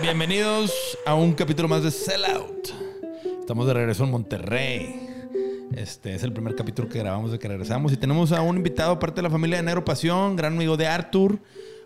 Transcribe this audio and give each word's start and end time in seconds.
Bienvenidos 0.00 0.98
a 1.06 1.14
un 1.14 1.32
capítulo 1.32 1.66
más 1.66 1.82
de 1.82 1.90
Sellout. 1.90 2.68
Estamos 3.40 3.66
de 3.66 3.74
regreso 3.74 4.04
en 4.04 4.10
Monterrey. 4.10 5.08
Este 5.76 6.14
es 6.14 6.22
el 6.22 6.32
primer 6.32 6.54
capítulo 6.54 6.88
que 6.88 6.98
grabamos 6.98 7.32
de 7.32 7.38
que 7.38 7.48
regresamos 7.48 7.92
y 7.92 7.96
tenemos 7.96 8.30
a 8.32 8.40
un 8.42 8.56
invitado 8.56 8.98
parte 8.98 9.16
de 9.16 9.22
la 9.22 9.30
familia 9.30 9.56
de 9.56 9.64
Negro 9.64 9.84
Pasión, 9.84 10.36
gran 10.36 10.54
amigo 10.54 10.76
de 10.76 10.86
Arthur. 10.86 11.38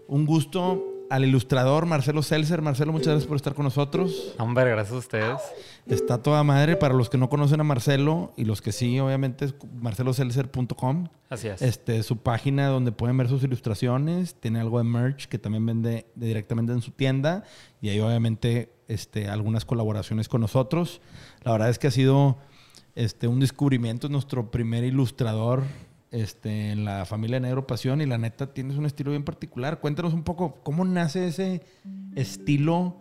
Un 0.07 0.27
gusto 0.27 0.88
al 1.11 1.25
ilustrador 1.25 1.87
Marcelo 1.87 2.23
Seltzer. 2.23 2.63
Marcelo, 2.63 2.93
muchas 2.93 3.09
gracias 3.09 3.27
por 3.27 3.37
estar 3.37 3.55
con 3.55 3.65
nosotros. 3.65 4.35
Hombre, 4.39 4.71
gracias 4.71 4.95
a 4.95 4.99
ustedes. 4.99 5.41
Está 5.87 6.23
toda 6.23 6.43
madre. 6.43 6.77
Para 6.77 6.95
los 6.95 7.09
que 7.09 7.19
no 7.19 7.29
conocen 7.29 7.61
a 7.61 7.65
Marcelo 7.65 8.33
y 8.37 8.45
los 8.45 8.61
que 8.61 8.73
sí, 8.73 8.99
obviamente, 9.01 9.47
es 9.47 9.55
marceloseltzer.com. 9.81 11.09
Así 11.31 11.49
es. 11.49 11.63
Este, 11.63 12.03
su 12.03 12.19
página 12.19 12.69
donde 12.69 12.93
pueden 12.93 13.17
ver 13.17 13.29
sus 13.29 13.43
ilustraciones. 13.43 14.35
Tiene 14.35 14.61
algo 14.61 14.79
de 14.79 14.85
merch 14.85 15.27
que 15.27 15.39
también 15.39 15.65
vende 15.65 16.07
directamente 16.15 16.73
en 16.73 16.83
su 16.83 16.91
tienda. 16.91 17.45
Y 17.81 17.89
ahí, 17.89 18.01
obviamente, 18.01 18.73
este, 18.89 19.29
algunas 19.29 19.65
colaboraciones 19.65 20.29
con 20.29 20.41
nosotros. 20.41 21.01
La 21.43 21.53
verdad 21.53 21.71
es 21.71 21.79
que 21.79 21.87
ha 21.87 21.93
sido 21.93 22.39
este, 22.95 23.29
un 23.29 23.41
descubrimiento. 23.41 24.07
Es 24.07 24.11
nuestro 24.11 24.51
primer 24.51 24.85
ilustrador 24.85 25.65
este, 26.11 26.71
en 26.73 26.85
la 26.85 27.05
familia 27.05 27.41
Negro 27.41 27.67
Pasión. 27.67 28.01
Y 28.01 28.07
la 28.07 28.19
neta, 28.19 28.53
tienes 28.53 28.77
un 28.77 28.87
estilo 28.87 29.11
bien 29.11 29.25
particular. 29.25 29.81
Cuéntanos 29.81 30.15
un 30.15 30.25
poco 30.25 30.61
cómo 30.63 30.85
nace 30.85 31.27
ese 31.29 31.63
estilo 32.17 32.97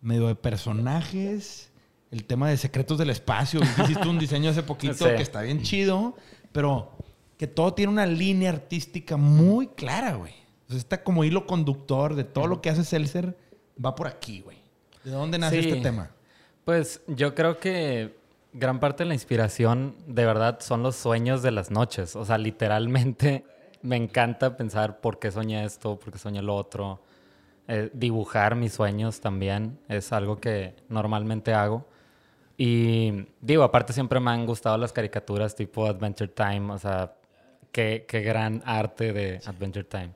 medio 0.00 0.26
de 0.26 0.34
personajes. 0.34 1.70
El 2.10 2.24
tema 2.24 2.48
de 2.50 2.56
secretos 2.58 2.98
del 2.98 3.10
espacio. 3.10 3.60
Hiciste 3.82 4.06
un 4.08 4.18
diseño 4.18 4.50
hace 4.50 4.62
poquito 4.62 4.94
Sí. 5.08 5.16
que 5.16 5.22
está 5.22 5.40
bien 5.42 5.62
chido, 5.62 6.14
pero 6.52 6.92
que 7.38 7.46
todo 7.46 7.72
tiene 7.74 7.90
una 7.92 8.06
línea 8.06 8.50
artística 8.50 9.16
muy 9.16 9.68
clara, 9.68 10.14
güey. 10.14 10.32
O 10.68 10.70
sea, 10.72 10.78
está 10.78 11.02
como 11.02 11.24
hilo 11.24 11.46
conductor 11.46 12.14
de 12.14 12.24
todo 12.24 12.46
lo 12.46 12.60
que 12.60 12.68
hace 12.70 12.84
Seltzer, 12.84 13.36
va 13.82 13.94
por 13.94 14.06
aquí, 14.06 14.40
güey. 14.42 14.58
¿De 15.04 15.10
dónde 15.10 15.38
nace 15.38 15.62
Sí. 15.62 15.68
este 15.70 15.80
tema? 15.80 16.10
Pues 16.64 17.00
yo 17.08 17.34
creo 17.34 17.58
que 17.58 18.14
gran 18.52 18.80
parte 18.80 19.04
de 19.04 19.08
la 19.08 19.14
inspiración 19.14 19.96
de 20.06 20.26
verdad 20.26 20.60
son 20.60 20.82
los 20.82 20.96
sueños 20.96 21.42
de 21.42 21.50
las 21.50 21.70
noches. 21.70 22.16
O 22.16 22.24
sea, 22.24 22.38
literalmente 22.38 23.44
me 23.82 23.96
encanta 23.96 24.56
pensar 24.56 25.00
por 25.00 25.18
qué 25.18 25.30
soñé 25.30 25.64
esto, 25.64 25.98
por 25.98 26.12
qué 26.12 26.18
soñé 26.18 26.42
lo 26.42 26.54
otro. 26.56 27.02
Eh, 27.68 27.90
dibujar 27.94 28.56
mis 28.56 28.72
sueños 28.72 29.20
también 29.20 29.78
es 29.88 30.12
algo 30.12 30.40
que 30.40 30.74
normalmente 30.88 31.54
hago. 31.54 31.86
Y 32.56 33.26
digo, 33.40 33.62
aparte 33.62 33.92
siempre 33.92 34.20
me 34.20 34.30
han 34.30 34.46
gustado 34.46 34.76
las 34.76 34.92
caricaturas 34.92 35.54
tipo 35.54 35.86
Adventure 35.86 36.28
Time, 36.28 36.72
o 36.72 36.78
sea, 36.78 37.14
qué, 37.72 38.04
qué 38.06 38.20
gran 38.20 38.62
arte 38.66 39.12
de 39.12 39.40
Adventure 39.46 39.84
Time. 39.84 40.12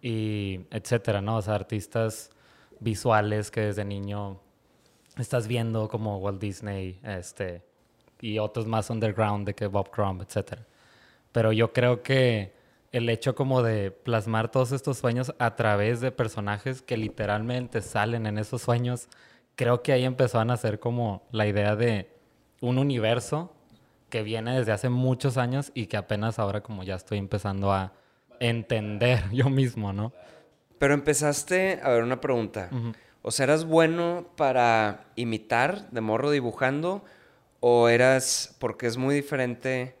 Y 0.00 0.60
etcétera, 0.70 1.20
¿no? 1.20 1.36
O 1.36 1.42
sea, 1.42 1.54
artistas 1.54 2.30
visuales 2.80 3.50
que 3.50 3.60
desde 3.60 3.84
niño 3.84 4.40
estás 5.16 5.48
viendo 5.48 5.88
como 5.88 6.18
Walt 6.18 6.40
Disney, 6.40 7.00
este, 7.02 7.62
y 8.20 8.38
otros 8.38 8.66
más 8.66 8.90
underground 8.90 9.46
de 9.46 9.54
que 9.54 9.66
Bob 9.66 9.90
Crumb, 9.90 10.22
etcétera. 10.22 10.66
Pero 11.32 11.52
yo 11.52 11.72
creo 11.72 12.02
que 12.02 12.54
el 12.92 13.08
hecho 13.08 13.34
como 13.34 13.62
de 13.62 13.90
plasmar 13.90 14.50
todos 14.50 14.72
estos 14.72 14.98
sueños 14.98 15.34
a 15.38 15.54
través 15.56 16.00
de 16.00 16.12
personajes 16.12 16.82
que 16.82 16.96
literalmente 16.96 17.82
salen 17.82 18.26
en 18.26 18.38
esos 18.38 18.62
sueños, 18.62 19.08
creo 19.54 19.82
que 19.82 19.92
ahí 19.92 20.04
empezó 20.04 20.38
a 20.38 20.44
nacer 20.44 20.78
como 20.78 21.22
la 21.30 21.46
idea 21.46 21.76
de 21.76 22.10
un 22.60 22.78
universo 22.78 23.52
que 24.08 24.22
viene 24.22 24.56
desde 24.56 24.72
hace 24.72 24.88
muchos 24.88 25.36
años 25.36 25.72
y 25.74 25.86
que 25.86 25.96
apenas 25.96 26.38
ahora 26.38 26.62
como 26.62 26.84
ya 26.84 26.94
estoy 26.94 27.18
empezando 27.18 27.72
a 27.72 27.92
entender 28.40 29.24
yo 29.32 29.50
mismo, 29.50 29.92
¿no? 29.92 30.12
Pero 30.78 30.94
empezaste, 30.94 31.80
a 31.82 31.88
ver, 31.88 32.02
una 32.02 32.20
pregunta. 32.20 32.70
O 33.28 33.32
sea, 33.32 33.42
¿eras 33.44 33.64
bueno 33.64 34.28
para 34.36 35.06
imitar 35.16 35.90
de 35.90 36.00
morro 36.00 36.30
dibujando? 36.30 37.04
¿O 37.58 37.88
eras, 37.88 38.54
porque 38.60 38.86
es 38.86 38.96
muy 38.98 39.16
diferente, 39.16 39.96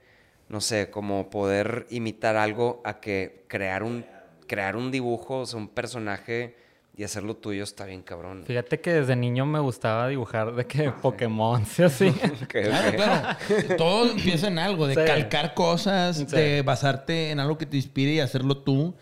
no 0.48 0.60
sé, 0.60 0.90
como 0.90 1.28
poder 1.28 1.88
imitar 1.90 2.36
algo 2.36 2.80
a 2.84 3.00
que 3.00 3.44
crear 3.48 3.82
un, 3.82 4.06
crear 4.46 4.76
un 4.76 4.92
dibujo, 4.92 5.40
o 5.40 5.46
sea, 5.46 5.58
un 5.58 5.66
personaje 5.66 6.54
y 6.96 7.02
hacerlo 7.02 7.34
tuyo 7.34 7.64
está 7.64 7.84
bien 7.84 8.02
cabrón. 8.02 8.44
Fíjate 8.46 8.80
que 8.80 8.92
desde 8.92 9.16
niño 9.16 9.44
me 9.44 9.58
gustaba 9.58 10.06
dibujar 10.06 10.54
de 10.54 10.64
que 10.66 10.92
Pokémon, 10.92 11.66
¿sí 11.66 11.82
así? 11.82 12.06
Ok, 12.44 12.52
Claro, 12.62 12.92
claro. 12.96 13.36
Todo 13.76 14.12
empieza 14.12 14.46
en 14.46 14.60
algo, 14.60 14.86
de 14.86 14.94
Sí. 14.94 15.00
calcar 15.04 15.52
cosas, 15.54 16.18
Sí. 16.18 16.24
de 16.26 16.62
basarte 16.62 17.32
en 17.32 17.40
algo 17.40 17.58
que 17.58 17.66
te 17.66 17.76
inspire 17.76 18.12
y 18.12 18.20
hacerlo 18.20 18.58
tú. 18.58 18.94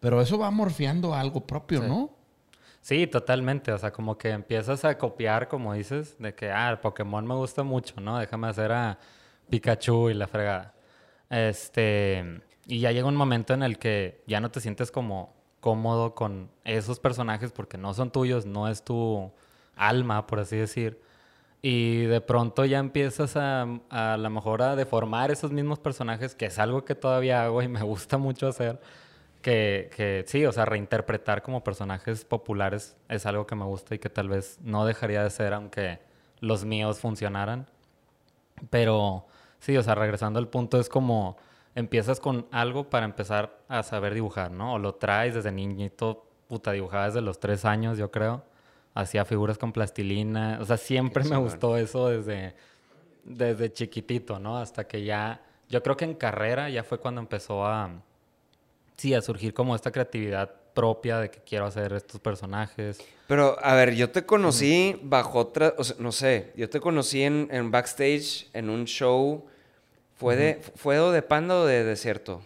Pero 0.00 0.22
eso 0.22 0.38
va 0.38 0.50
morfeando 0.50 1.12
a 1.12 1.20
algo 1.20 1.46
propio, 1.46 1.82
Sí. 1.82 1.86
¿no? 1.88 2.10
Sí, 2.80 3.06
totalmente. 3.06 3.72
O 3.72 3.78
sea, 3.78 3.92
como 3.92 4.16
que 4.18 4.30
empiezas 4.30 4.84
a 4.84 4.96
copiar, 4.98 5.48
como 5.48 5.74
dices, 5.74 6.16
de 6.18 6.34
que, 6.34 6.50
ah, 6.50 6.78
Pokémon 6.80 7.26
me 7.26 7.34
gusta 7.34 7.62
mucho, 7.62 8.00
¿no? 8.00 8.18
Déjame 8.18 8.48
hacer 8.48 8.72
a 8.72 8.98
Pikachu 9.50 10.10
y 10.10 10.14
la 10.14 10.26
fregada. 10.26 10.74
Este, 11.30 12.42
y 12.66 12.80
ya 12.80 12.92
llega 12.92 13.06
un 13.08 13.16
momento 13.16 13.54
en 13.54 13.62
el 13.62 13.78
que 13.78 14.22
ya 14.26 14.40
no 14.40 14.50
te 14.50 14.60
sientes 14.60 14.90
como 14.90 15.34
cómodo 15.60 16.14
con 16.14 16.50
esos 16.64 17.00
personajes 17.00 17.52
porque 17.52 17.76
no 17.78 17.92
son 17.94 18.10
tuyos, 18.10 18.46
no 18.46 18.68
es 18.68 18.82
tu 18.84 19.30
alma, 19.76 20.26
por 20.26 20.40
así 20.40 20.56
decir. 20.56 21.00
Y 21.62 22.04
de 22.04 22.20
pronto 22.22 22.64
ya 22.64 22.78
empiezas 22.78 23.36
a, 23.36 23.66
a 23.90 24.16
lo 24.16 24.30
mejor 24.30 24.62
a 24.62 24.76
deformar 24.76 25.30
esos 25.30 25.52
mismos 25.52 25.78
personajes, 25.78 26.34
que 26.34 26.46
es 26.46 26.58
algo 26.58 26.84
que 26.84 26.94
todavía 26.94 27.44
hago 27.44 27.62
y 27.62 27.68
me 27.68 27.82
gusta 27.82 28.18
mucho 28.18 28.48
hacer. 28.48 28.80
Que, 29.42 29.90
que 29.96 30.24
sí, 30.26 30.44
o 30.44 30.52
sea, 30.52 30.66
reinterpretar 30.66 31.42
como 31.42 31.64
personajes 31.64 32.24
populares 32.26 32.96
es 33.08 33.24
algo 33.24 33.46
que 33.46 33.54
me 33.54 33.64
gusta 33.64 33.94
y 33.94 33.98
que 33.98 34.10
tal 34.10 34.28
vez 34.28 34.58
no 34.60 34.84
dejaría 34.84 35.22
de 35.22 35.30
ser 35.30 35.54
aunque 35.54 35.98
los 36.40 36.64
míos 36.64 37.00
funcionaran. 37.00 37.66
Pero 38.68 39.26
sí, 39.58 39.76
o 39.76 39.82
sea, 39.82 39.94
regresando 39.94 40.38
al 40.38 40.48
punto, 40.48 40.78
es 40.78 40.88
como 40.88 41.36
empiezas 41.74 42.20
con 42.20 42.46
algo 42.50 42.90
para 42.90 43.06
empezar 43.06 43.58
a 43.68 43.82
saber 43.82 44.14
dibujar, 44.14 44.50
¿no? 44.50 44.74
O 44.74 44.78
lo 44.78 44.94
traes 44.96 45.34
desde 45.34 45.52
niñito, 45.52 46.26
puta, 46.48 46.72
dibujaba 46.72 47.06
desde 47.06 47.20
los 47.20 47.40
tres 47.40 47.64
años, 47.64 47.96
yo 47.96 48.10
creo. 48.10 48.44
Hacía 48.94 49.24
figuras 49.24 49.56
con 49.56 49.72
plastilina. 49.72 50.58
O 50.60 50.64
sea, 50.64 50.76
siempre 50.76 51.24
me 51.24 51.36
gustó 51.36 51.76
eso 51.76 52.08
desde, 52.08 52.56
desde 53.24 53.72
chiquitito, 53.72 54.38
¿no? 54.38 54.58
Hasta 54.58 54.86
que 54.86 55.04
ya, 55.04 55.42
yo 55.68 55.82
creo 55.82 55.96
que 55.96 56.04
en 56.04 56.14
carrera 56.14 56.68
ya 56.68 56.82
fue 56.82 56.98
cuando 56.98 57.20
empezó 57.20 57.64
a, 57.64 58.02
sí, 59.00 59.14
a 59.14 59.22
surgir 59.22 59.54
como 59.54 59.74
esta 59.74 59.90
creatividad 59.90 60.50
propia 60.74 61.18
de 61.18 61.30
que 61.30 61.40
quiero 61.40 61.66
hacer 61.66 61.92
estos 61.94 62.20
personajes. 62.20 62.98
Pero, 63.26 63.56
a 63.62 63.74
ver, 63.74 63.94
yo 63.94 64.10
te 64.10 64.24
conocí 64.24 64.98
bajo 65.02 65.38
otra, 65.38 65.74
o 65.78 65.84
sea, 65.84 65.96
no 65.98 66.12
sé, 66.12 66.52
yo 66.56 66.68
te 66.68 66.80
conocí 66.80 67.22
en, 67.22 67.48
en 67.50 67.70
backstage, 67.70 68.48
en 68.52 68.68
un 68.70 68.84
show. 68.84 69.46
¿Fue 70.16 70.36
de, 70.36 70.60
¿Fue 70.76 70.98
o 70.98 71.10
de 71.12 71.22
Panda 71.22 71.56
o 71.56 71.64
de 71.66 71.82
Desierto? 71.82 72.42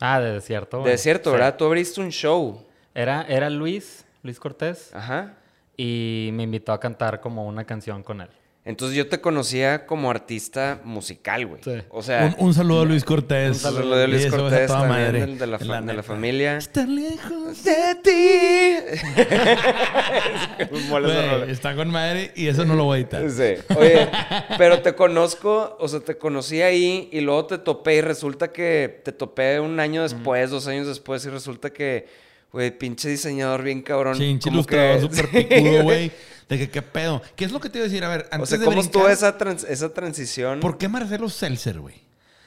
Ah, 0.00 0.20
de 0.20 0.32
desierto. 0.32 0.82
De. 0.82 0.90
Desierto, 0.90 1.30
Sí. 1.30 1.32
¿verdad? 1.36 1.56
Tú 1.56 1.64
abriste 1.64 2.00
un 2.00 2.10
show. 2.10 2.64
Era, 2.94 3.22
era 3.28 3.50
Luis, 3.50 4.04
Luis 4.22 4.38
Cortés. 4.38 4.94
Ajá. 4.94 5.34
y 5.76 6.30
me 6.34 6.44
invitó 6.44 6.72
a 6.72 6.78
cantar 6.78 7.20
como 7.20 7.46
una 7.46 7.64
canción 7.64 8.02
con 8.04 8.20
él. 8.20 8.28
Entonces 8.66 8.96
yo 8.96 9.06
te 9.08 9.20
conocía 9.20 9.84
como 9.84 10.10
artista 10.10 10.80
musical, 10.84 11.44
güey. 11.46 11.60
Sí. 11.62 11.82
O 11.90 12.02
sea, 12.02 12.34
un, 12.38 12.46
un 12.46 12.54
saludo 12.54 12.80
a 12.80 12.84
Luis 12.86 13.04
Cortés. 13.04 13.50
un 13.50 13.54
saludo 13.74 13.96
de 13.96 14.08
Luis 14.08 14.24
a 14.26 14.30
Cortés 14.30 14.68
también, 14.68 14.88
madre. 14.88 15.26
de, 15.26 15.46
la, 15.46 15.58
fa- 15.58 15.64
La 15.66 15.80
de 15.82 15.86
la 15.86 15.92
neta. 15.92 16.02
familia. 16.02 16.56
Estar 16.56 16.88
lejos. 16.88 17.62
De 17.62 17.94
ti. 18.02 19.02
Güey, 20.90 21.50
está 21.50 21.74
con 21.74 21.90
madre 21.90 22.32
y 22.34 22.46
eso 22.48 22.64
no 22.64 22.74
lo 22.74 22.84
voy 22.84 22.98
a 22.98 23.00
editar. 23.02 23.22
Sí. 23.30 23.54
Oye, 23.76 24.08
pero 24.58 24.80
te 24.80 24.94
conozco, 24.94 25.76
o 25.80 25.88
sea, 25.88 26.00
te 26.00 26.16
conocí 26.16 26.62
ahí 26.62 27.08
y 27.12 27.20
luego 27.20 27.46
te 27.46 27.58
topé 27.58 27.96
y 27.96 28.00
resulta 28.00 28.52
que 28.52 29.00
te 29.04 29.12
topé 29.12 29.58
un 29.60 29.80
año 29.80 30.02
después, 30.02 30.50
dos 30.50 30.66
años 30.68 30.86
después 30.86 31.24
y 31.26 31.30
resulta 31.30 31.70
que, 31.70 32.06
güey, 32.54 32.70
pinche 32.76 33.08
diseñador 33.10 33.62
bien 33.62 33.82
cabrón. 33.82 34.16
Pinche 34.16 34.48
ilustrador 34.48 35.00
súper 35.02 35.28
picudo, 35.48 35.82
güey. 35.82 36.10
De 36.48 36.58
que 36.58 36.70
qué 36.70 36.80
pedo. 36.82 37.20
¿Qué 37.36 37.44
es 37.44 37.52
lo 37.52 37.60
que 37.60 37.68
te 37.68 37.78
iba 37.78 37.84
a 37.86 37.88
decir? 37.88 38.04
A 38.04 38.08
ver, 38.08 38.28
antes 38.30 38.40
O 38.40 38.46
sea, 38.46 38.58
de 38.58 38.64
¿cómo 38.64 38.76
brincar, 38.76 38.86
estuvo 38.86 39.08
esa, 39.08 39.36
trans- 39.36 39.64
esa 39.64 39.92
transición? 39.92 40.60
¿Por 40.60 40.78
qué 40.78 40.88
Marcelo 40.88 41.28
Seltzer, 41.28 41.80
güey? 41.80 41.96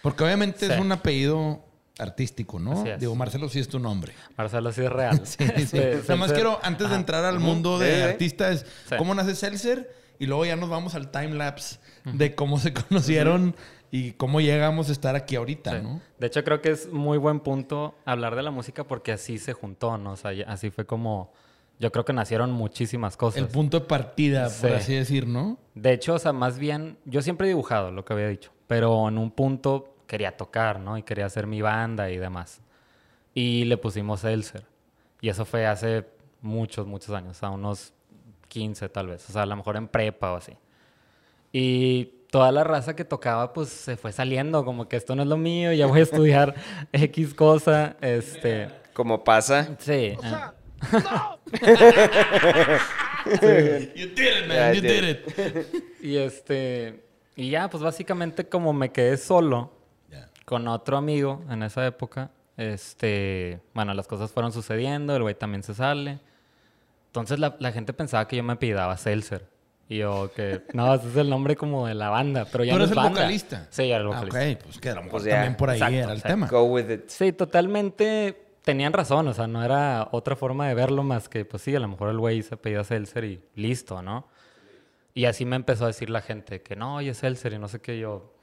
Porque 0.01 0.24
obviamente 0.24 0.65
es 0.74 0.80
un 0.80 0.92
apellido 0.92 1.63
artístico, 2.00 2.59
¿no? 2.59 2.74
Así 2.80 2.89
es. 2.89 3.00
Digo, 3.00 3.15
Marcelo 3.15 3.50
sí 3.50 3.59
es 3.59 3.68
tu 3.68 3.80
nombre. 3.80 4.13
Marcelo 4.38 4.71
sí 4.71 4.81
es 4.83 4.92
real. 4.92 5.21
Sí, 5.25 5.38
sí. 5.39 5.54
Este, 5.56 5.95
Nada 6.04 6.15
más 6.15 6.31
quiero, 6.31 6.59
antes 6.63 6.89
de 6.89 6.95
entrar 6.95 7.25
al 7.25 7.39
mundo 7.39 7.80
de 7.80 8.04
artistas, 8.04 8.65
Sí. 8.88 8.95
¿cómo 8.98 9.13
nace 9.15 9.36
Seltzer? 9.36 9.94
Y 10.19 10.25
luego 10.25 10.45
ya 10.45 10.56
nos 10.56 10.69
vamos 10.69 10.95
al 10.95 11.12
time-lapse 11.12 11.77
de 12.06 12.33
cómo 12.33 12.59
se 12.59 12.74
conocieron 12.89 13.56
y 13.91 14.11
cómo 14.13 14.41
llegamos 14.41 14.89
a 14.89 14.91
estar 14.91 15.15
aquí 15.15 15.35
ahorita, 15.35 15.77
Sí. 15.77 15.83
¿no? 15.83 16.01
De 16.19 16.27
hecho, 16.27 16.43
creo 16.43 16.61
que 16.61 16.71
es 16.71 16.91
muy 16.91 17.17
buen 17.17 17.39
punto 17.39 17.95
hablar 18.05 18.35
de 18.35 18.43
la 18.43 18.51
música 18.51 18.83
porque 18.83 19.11
así 19.13 19.37
se 19.39 19.53
juntó, 19.53 19.97
¿no? 19.97 20.11
O 20.13 20.15
sea, 20.15 20.31
así 20.47 20.69
fue 20.69 20.85
como 20.85 21.31
yo 21.79 21.91
creo 21.91 22.03
que 22.05 22.11
nacieron 22.13 22.51
muchísimas 22.51 23.15
cosas. 23.17 23.37
El 23.39 23.49
punto 23.49 23.79
de 23.79 23.85
partida, 23.85 24.45
por 24.45 24.69
Sí. 24.71 24.75
así 24.75 24.93
decir, 24.95 25.27
¿no? 25.27 25.59
De 25.75 25.93
hecho, 25.93 26.15
o 26.15 26.19
sea, 26.19 26.33
más 26.33 26.57
bien, 26.57 26.97
yo 27.05 27.21
siempre 27.21 27.45
he 27.45 27.49
dibujado 27.49 27.91
lo 27.91 28.03
que 28.03 28.13
había 28.13 28.27
dicho, 28.27 28.51
pero 28.65 29.07
en 29.07 29.17
un 29.19 29.29
punto 29.29 29.93
quería 30.07 30.35
tocar, 30.35 30.79
¿no? 30.79 30.97
Y 30.97 31.03
quería 31.03 31.27
hacer 31.27 31.45
mi 31.45 31.61
banda 31.61 32.09
y 32.09 32.17
demás. 32.17 32.61
Y 33.35 33.65
le 33.65 33.77
pusimos 33.77 34.23
Elser. 34.23 34.65
Y 35.21 35.29
eso 35.29 35.45
fue 35.45 35.67
hace 35.67 36.07
muchos, 36.41 36.87
muchos 36.87 37.11
años, 37.11 37.43
a 37.43 37.51
unos 37.51 37.93
15 38.47 38.89
tal 38.89 39.07
vez, 39.07 39.29
o 39.29 39.33
sea, 39.33 39.43
a 39.43 39.45
lo 39.45 39.55
mejor 39.55 39.75
en 39.77 39.87
prepa 39.87 40.31
o 40.31 40.37
así. 40.37 40.53
Y 41.51 42.13
toda 42.37 42.51
la 42.51 42.63
raza 42.63 42.95
que 42.95 43.03
tocaba, 43.03 43.51
pues 43.51 43.67
se 43.69 43.97
fue 43.97 44.11
saliendo, 44.11 44.63
como 44.63 44.87
que 44.87 44.95
esto 44.95 45.15
no 45.15 45.23
es 45.23 45.27
lo 45.27 45.37
mío, 45.37 45.73
ya 45.73 45.87
voy 45.87 46.01
a 46.01 46.03
estudiar 46.03 46.53
X 46.91 47.33
cosa, 47.33 47.95
este... 47.99 48.67
Como 48.93 49.23
pasa. 49.23 49.75
Sí. 49.79 50.15
eh, 53.41 53.91
You 53.95 54.07
did 54.09 54.19
it, 54.19 54.47
Yeah, 54.49 54.71
I 54.71 54.75
you 54.75 54.81
did. 54.81 55.01
did 55.01 55.09
it. 55.09 55.75
Y 56.03 56.17
este. 56.17 57.03
Y 57.35 57.49
ya, 57.49 57.71
pues 57.71 57.81
básicamente 57.81 58.47
como 58.47 58.71
me 58.71 58.91
quedé 58.91 59.17
solo 59.17 59.71
con 60.45 60.67
otro 60.67 60.95
amigo 60.97 61.43
en 61.49 61.63
esa 61.63 61.87
época, 61.87 62.29
este. 62.55 63.61
Bueno, 63.73 63.95
las 63.95 64.07
cosas 64.07 64.31
fueron 64.31 64.51
sucediendo, 64.51 65.15
el 65.15 65.23
güey 65.23 65.33
también 65.33 65.63
se 65.63 65.73
sale. 65.73 66.19
Entonces 67.07 67.39
la, 67.39 67.55
la 67.59 67.71
gente 67.71 67.93
pensaba 67.93 68.27
que 68.27 68.35
yo 68.35 68.43
me 68.43 68.53
apellidaba 68.53 68.95
Seltzer. 68.95 69.47
Y 69.89 69.99
yo 69.99 70.29
que. 70.35 70.63
No, 70.73 70.93
ese 70.93 71.07
es 71.07 71.15
el 71.15 71.29
nombre 71.29 71.55
como 71.55 71.87
de 71.87 71.93
la 71.93 72.09
banda, 72.09 72.45
pero 72.51 72.63
ya 72.65 72.73
¿Tú 72.73 72.77
no 72.79 72.83
eres 72.83 72.91
es 72.91 72.97
el 72.97 73.03
banda. 73.03 73.21
vocalista? 73.21 73.67
Sí, 73.69 73.83
era 73.83 73.97
el 74.01 74.07
Ah, 74.13 74.21
vocalista. 74.21 74.39
ok, 74.39 74.63
pues 74.63 74.79
que 74.79 74.89
a 74.89 74.95
lo 74.95 75.01
mejor 75.03 75.11
Pues 75.11 75.23
ya, 75.23 75.31
también 75.35 75.55
por 75.55 75.69
ahí 75.69 75.77
exacto, 75.77 75.95
era 75.95 76.05
el 76.11 76.17
exacto. 76.17 76.33
tema. 76.33 76.47
Go 76.47 76.63
with 76.65 76.89
it. 76.91 77.07
Sí, 77.07 77.31
totalmente 77.33 78.43
tenían 78.63 78.91
razón, 78.91 79.27
o 79.29 79.33
sea, 79.33 79.47
no 79.47 79.63
era 79.63 80.09
otra 80.11 80.35
forma 80.35 80.67
de 80.67 80.73
verlo 80.73 81.01
más 81.03 81.29
que, 81.29 81.45
pues 81.45 81.63
sí, 81.63 81.73
a 81.73 81.79
lo 81.79 81.87
mejor 81.87 82.09
el 82.09 82.17
güey 82.19 82.43
se 82.43 82.55
apellida 82.55 82.83
Seltzer 82.83 83.23
y 83.23 83.41
listo, 83.55 84.01
¿no? 84.01 84.27
Y 85.13 85.23
así 85.25 85.45
me 85.45 85.55
empezó 85.55 85.85
a 85.85 85.87
decir 85.87 86.09
la 86.09 86.21
gente 86.21 86.61
que 86.61 86.75
no, 86.75 86.95
oye, 86.95 87.13
Seltzer 87.13 87.53
y 87.53 87.59
no 87.59 87.69
sé 87.69 87.79
qué, 87.79 87.97
yo, 87.97 88.33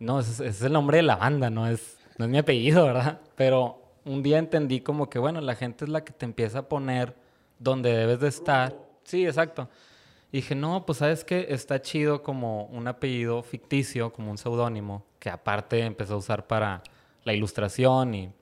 no, 0.00 0.18
ese, 0.18 0.32
es- 0.32 0.40
ese 0.40 0.48
es 0.50 0.62
el 0.62 0.72
nombre 0.72 0.96
de 0.96 1.04
la 1.04 1.14
banda, 1.14 1.48
no 1.48 1.68
es, 1.68 1.96
no 2.18 2.24
es 2.24 2.30
mi 2.30 2.38
apellido, 2.38 2.84
¿verdad? 2.86 3.20
Pero 3.36 3.80
un 4.04 4.22
día 4.24 4.38
entendí 4.38 4.80
como 4.80 5.08
que, 5.08 5.20
bueno, 5.20 5.40
la 5.40 5.54
gente 5.54 5.84
es 5.84 5.90
la 5.90 6.02
que 6.04 6.12
te 6.12 6.24
empieza 6.24 6.58
a 6.60 6.62
poner 6.68 7.14
donde 7.60 7.96
debes 7.96 8.18
de 8.18 8.28
estar. 8.28 8.74
Sí, 9.04 9.24
exacto. 9.24 9.68
Y 10.30 10.38
dije, 10.38 10.54
no, 10.54 10.84
pues 10.84 10.98
sabes 10.98 11.24
que 11.24 11.46
está 11.50 11.80
chido 11.80 12.22
como 12.22 12.64
un 12.66 12.86
apellido 12.86 13.42
ficticio, 13.42 14.12
como 14.12 14.30
un 14.30 14.38
seudónimo, 14.38 15.04
que 15.18 15.30
aparte 15.30 15.80
empezó 15.80 16.14
a 16.14 16.18
usar 16.18 16.46
para 16.46 16.82
la 17.24 17.32
ilustración 17.32 18.14
y 18.14 18.32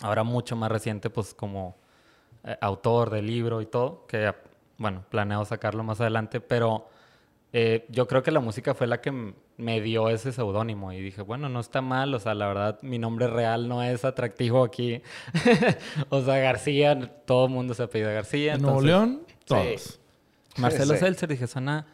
ahora 0.00 0.24
mucho 0.24 0.56
más 0.56 0.70
reciente, 0.70 1.10
pues 1.10 1.32
como 1.32 1.76
eh, 2.44 2.56
autor 2.60 3.10
del 3.10 3.26
libro 3.26 3.62
y 3.62 3.66
todo, 3.66 4.04
que 4.06 4.34
bueno, 4.78 5.04
planeo 5.10 5.44
sacarlo 5.44 5.84
más 5.84 6.00
adelante, 6.00 6.40
pero 6.40 6.88
eh, 7.52 7.86
yo 7.88 8.08
creo 8.08 8.24
que 8.24 8.32
la 8.32 8.40
música 8.40 8.74
fue 8.74 8.88
la 8.88 9.00
que 9.00 9.34
me 9.56 9.80
dio 9.80 10.08
ese 10.08 10.32
seudónimo 10.32 10.92
y 10.92 11.00
dije, 11.00 11.22
bueno, 11.22 11.48
no 11.48 11.60
está 11.60 11.82
mal, 11.82 12.12
o 12.14 12.18
sea, 12.18 12.34
la 12.34 12.48
verdad, 12.48 12.78
mi 12.82 12.98
nombre 12.98 13.28
real 13.28 13.68
no 13.68 13.82
es 13.82 14.04
atractivo 14.04 14.64
aquí. 14.64 15.02
o 16.08 16.22
sea, 16.22 16.38
García, 16.38 16.98
todo 17.26 17.46
el 17.46 17.52
mundo 17.52 17.74
se 17.74 17.84
apellida 17.84 18.10
García. 18.10 18.54
En 18.54 18.62
Nuevo 18.62 18.80
entonces- 18.80 18.86
León, 18.86 19.26
todos. 19.44 20.01
Marcelo. 20.56 20.96
Seltzer, 20.96 21.28
dije, 21.28 21.46
suena 21.46 21.86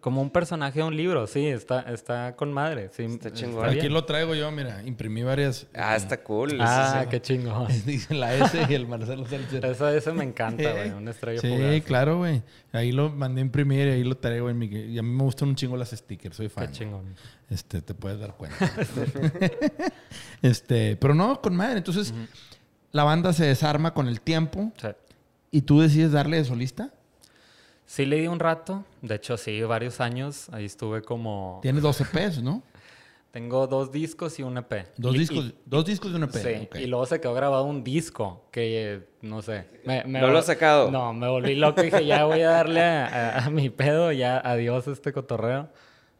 como 0.00 0.20
un 0.20 0.28
personaje 0.28 0.80
de 0.80 0.84
un 0.84 0.94
libro, 0.94 1.26
sí, 1.26 1.46
está, 1.46 1.80
está 1.90 2.36
con 2.36 2.52
madre. 2.52 2.90
Sí, 2.92 3.04
Está 3.04 3.32
chingón. 3.32 3.66
Aquí 3.66 3.88
lo 3.88 4.04
traigo 4.04 4.34
yo, 4.34 4.50
mira, 4.50 4.82
imprimí 4.84 5.22
varias. 5.22 5.66
Ah, 5.74 5.96
está 5.96 6.22
cool. 6.22 6.58
Ah, 6.60 7.00
sí. 7.04 7.08
qué 7.08 7.22
chingón. 7.22 7.68
Dice 7.86 8.12
la 8.12 8.34
S 8.34 8.66
y 8.68 8.74
el 8.74 8.86
Marcelo 8.86 9.24
Seltzer. 9.26 9.64
Eso, 9.64 9.88
eso 9.88 10.12
me 10.12 10.24
encanta, 10.24 10.70
güey, 10.72 10.90
una 10.90 11.10
estrella 11.10 11.40
Sí, 11.40 11.48
fugaz. 11.48 11.82
claro, 11.84 12.18
güey. 12.18 12.42
Ahí 12.72 12.92
lo 12.92 13.08
mandé 13.08 13.40
a 13.40 13.44
imprimir 13.46 13.86
y 13.88 13.90
ahí 13.92 14.04
lo 14.04 14.16
traigo 14.18 14.50
en 14.50 14.58
mi... 14.58 14.66
Y 14.66 14.98
a 14.98 15.02
mí 15.02 15.08
me 15.08 15.22
gustan 15.22 15.48
un 15.48 15.56
chingo 15.56 15.74
las 15.78 15.88
stickers, 15.92 16.36
soy 16.36 16.50
fan. 16.50 16.66
Qué 16.66 16.72
chingón. 16.74 17.14
Este, 17.48 17.80
te 17.80 17.94
puedes 17.94 18.18
dar 18.20 18.34
cuenta. 18.36 18.58
este, 20.42 20.96
pero 20.96 21.14
no, 21.14 21.40
con 21.40 21.56
madre. 21.56 21.78
Entonces, 21.78 22.12
la 22.92 23.04
banda 23.04 23.32
se 23.32 23.46
desarma 23.46 23.94
con 23.94 24.08
el 24.08 24.20
tiempo 24.20 24.72
Sí. 24.80 24.88
y 25.50 25.62
tú 25.62 25.80
decides 25.80 26.12
darle 26.12 26.36
de 26.38 26.44
solista. 26.44 26.92
Sí 27.86 28.06
le 28.06 28.16
di 28.20 28.26
un 28.28 28.40
rato, 28.40 28.84
de 29.02 29.14
hecho 29.16 29.36
sí, 29.36 29.60
varios 29.62 30.00
años, 30.00 30.48
ahí 30.50 30.64
estuve 30.64 31.02
como... 31.02 31.58
Tienes 31.62 31.82
dos 31.82 32.00
EPs, 32.00 32.42
¿no? 32.42 32.62
Tengo 33.30 33.66
dos 33.66 33.90
discos 33.90 34.38
y 34.38 34.42
un 34.42 34.56
EP. 34.58 34.86
Dos 34.96 35.14
Y- 35.14 35.18
discos, 35.18 35.44
y- 35.46 35.54
dos 35.66 35.84
discos 35.84 36.12
y 36.12 36.14
un 36.14 36.22
EP. 36.22 36.32
sí, 36.32 36.66
ok. 36.66 36.76
y 36.76 36.86
luego 36.86 37.04
se 37.04 37.20
quedó 37.20 37.34
grabado 37.34 37.64
un 37.64 37.82
disco 37.84 38.44
que, 38.52 38.94
eh, 38.94 39.08
no 39.22 39.42
sé. 39.42 39.66
me- 39.84 40.04
me 40.04 40.20
¿No 40.20 40.28
lo 40.28 40.38
has 40.38 40.46
sacado? 40.46 40.90
No, 40.90 41.12
me 41.12 41.28
volví 41.28 41.54
loco 41.56 41.82
y 41.82 41.86
dije, 41.86 42.06
ya 42.06 42.24
voy 42.24 42.40
a 42.42 42.50
darle 42.50 42.80
a, 42.80 43.06
a- 43.38 43.44
a 43.46 43.50
mi 43.50 43.70
pedo, 43.70 44.12
ya 44.12 44.38
adiós 44.38 44.86
este 44.88 45.12
cotorreo. 45.12 45.68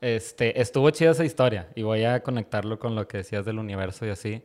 Este, 0.01 0.61
estuvo 0.61 0.91
chida 0.91 1.13
esa 1.13 1.25
historia 1.25 1.69
y 1.75 1.83
voy 1.83 2.05
a 2.05 2.23
conectarlo 2.23 2.79
con 2.79 2.95
lo 2.95 3.09
que 3.09 3.19
decías 3.19 3.45
del 3.47 3.59
universo 3.59 4.05
y 4.05 4.11
así. 4.11 4.43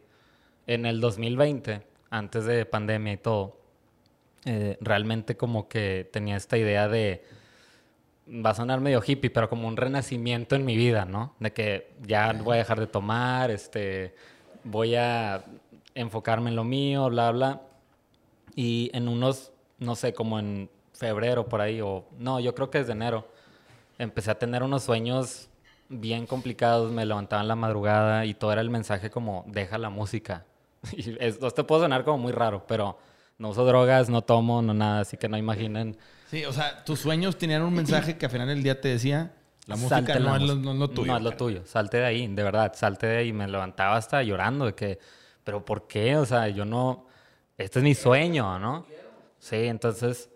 En 0.67 0.85
el 0.85 1.01
2020, 1.01 1.81
antes 2.11 2.45
de 2.45 2.65
pandemia 2.65 3.13
y 3.13 3.17
todo, 3.17 3.58
eh, 4.45 4.77
realmente 4.81 5.35
como 5.37 5.67
que 5.67 6.09
tenía 6.11 6.37
esta 6.37 6.57
idea 6.57 6.87
de, 6.87 7.25
va 8.27 8.51
a 8.51 8.55
sonar 8.55 8.79
medio 8.79 9.01
hippie, 9.05 9.29
pero 9.29 9.49
como 9.49 9.67
un 9.67 9.77
renacimiento 9.77 10.55
en 10.55 10.65
mi 10.65 10.77
vida, 10.77 11.05
¿no? 11.05 11.35
De 11.39 11.51
que 11.51 11.91
ya 12.01 12.33
voy 12.33 12.55
a 12.55 12.59
dejar 12.59 12.79
de 12.79 12.87
tomar, 12.87 13.51
este, 13.51 14.15
voy 14.63 14.95
a 14.95 15.43
enfocarme 15.95 16.49
en 16.49 16.55
lo 16.55 16.63
mío, 16.63 17.09
bla, 17.09 17.31
bla. 17.31 17.61
Y 18.55 18.91
en 18.93 19.07
unos, 19.07 19.51
no 19.79 19.95
sé, 19.95 20.13
como 20.13 20.39
en 20.39 20.69
febrero 20.93 21.47
por 21.47 21.61
ahí, 21.61 21.81
o 21.81 22.05
no, 22.17 22.39
yo 22.39 22.53
creo 22.55 22.69
que 22.69 22.79
desde 22.79 22.93
enero, 22.93 23.27
empecé 23.97 24.31
a 24.31 24.39
tener 24.39 24.63
unos 24.63 24.83
sueños 24.83 25.49
bien 25.89 26.27
complicados, 26.27 26.91
me 26.91 27.05
levantaba 27.05 27.41
en 27.41 27.47
la 27.47 27.55
madrugada 27.55 28.25
y 28.25 28.33
todo 28.33 28.51
era 28.51 28.61
el 28.61 28.69
mensaje 28.69 29.09
como, 29.09 29.43
deja 29.47 29.77
la 29.77 29.89
música. 29.89 30.45
Y 30.93 31.17
esto 31.19 31.51
te 31.51 31.63
puede 31.63 31.81
sonar 31.81 32.05
como 32.05 32.19
muy 32.19 32.31
raro, 32.31 32.65
pero 32.65 32.97
no 33.39 33.49
uso 33.49 33.65
drogas, 33.65 34.09
no 34.09 34.21
tomo, 34.21 34.61
no 34.61 34.73
nada, 34.73 34.99
así 35.01 35.17
que 35.17 35.27
no 35.27 35.37
imaginen. 35.37 35.97
Sí, 36.29 36.45
o 36.45 36.53
sea, 36.53 36.83
tus 36.83 36.99
sueños 36.99 37.37
tenían 37.37 37.63
un 37.63 37.73
mensaje 37.73 38.17
que 38.17 38.27
al 38.27 38.31
final 38.31 38.47
del 38.47 38.61
día 38.61 38.79
te 38.79 38.89
decía, 38.89 39.33
la 39.65 39.75
música 39.75 39.97
Salte 39.97 40.19
no, 40.19 40.29
la 40.29 40.35
es 40.37 40.41
lo, 40.43 40.55
no 40.55 40.71
es 40.71 40.77
lo 40.77 40.89
tuyo. 40.89 41.11
No 41.11 41.17
es 41.17 41.23
lo 41.23 41.31
tuyo. 41.31 41.61
Salte 41.65 41.97
de 41.97 42.05
ahí, 42.05 42.27
de 42.27 42.43
verdad. 42.43 42.73
Salte 42.75 43.05
de 43.05 43.17
ahí. 43.17 43.33
Me 43.33 43.47
levantaba 43.47 43.97
hasta 43.97 44.23
llorando 44.23 44.65
de 44.65 44.73
que, 44.73 44.99
pero 45.43 45.63
¿por 45.63 45.87
qué? 45.87 46.17
O 46.17 46.25
sea, 46.25 46.47
yo 46.49 46.65
no, 46.65 47.05
este 47.55 47.79
es 47.79 47.83
mi 47.83 47.93
sueño, 47.93 48.57
¿no? 48.57 48.85
Sí, 49.37 49.55
entonces, 49.67 50.29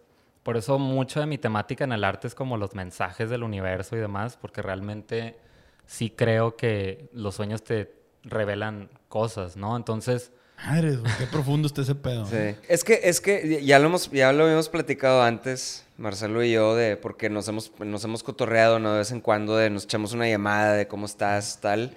por 0.44 0.56
eso 0.56 0.78
mucho 0.78 1.20
de 1.20 1.26
mi 1.26 1.40
temática 1.40 1.84
en 1.84 1.94
el 1.94 2.04
arte 2.04 2.28
es 2.28 2.36
como 2.36 2.58
los 2.58 2.76
mensajes 2.76 3.30
del 3.30 3.44
universo 3.44 3.96
y 3.96 4.00
demás, 4.00 4.38
porque 4.40 4.62
realmente 4.62 5.40
sí 5.86 6.12
creo 6.12 6.56
que 6.56 7.10
los 7.12 7.36
sueños 7.36 7.64
te 7.64 7.92
revelan 8.24 8.90
cosas, 9.10 9.58
¿no? 9.58 9.76
Entonces, 9.76 10.32
Madre, 10.66 10.96
güey, 10.96 11.12
qué 11.18 11.28
profundo 11.28 11.68
está 11.68 11.82
ese 11.82 11.96
pedo. 11.96 12.26
Sí. 12.26 12.56
Es 12.68 12.84
que, 12.84 13.02
es 13.04 13.20
que 13.20 13.64
ya 13.66 13.80
lo 13.80 13.88
hemos, 13.88 14.10
ya 14.12 14.32
lo 14.32 14.46
habíamos 14.46 14.70
platicado 14.70 15.22
antes, 15.22 15.86
Marcelo 15.98 16.44
y 16.44 16.52
yo, 16.52 16.76
de 16.76 16.96
porque 16.96 17.30
nos 17.30 17.48
hemos, 17.48 17.72
nos 17.80 18.04
hemos 18.06 18.24
cotorreado, 18.24 18.80
¿no? 18.80 18.94
De 18.94 19.00
vez 19.00 19.12
en 19.12 19.20
cuando, 19.20 19.58
de 19.58 19.70
nos 19.70 19.84
echamos 19.84 20.14
una 20.14 20.28
llamada 20.28 20.74
de 20.74 20.88
cómo 20.88 21.06
estás, 21.06 21.60
tal. 21.60 21.96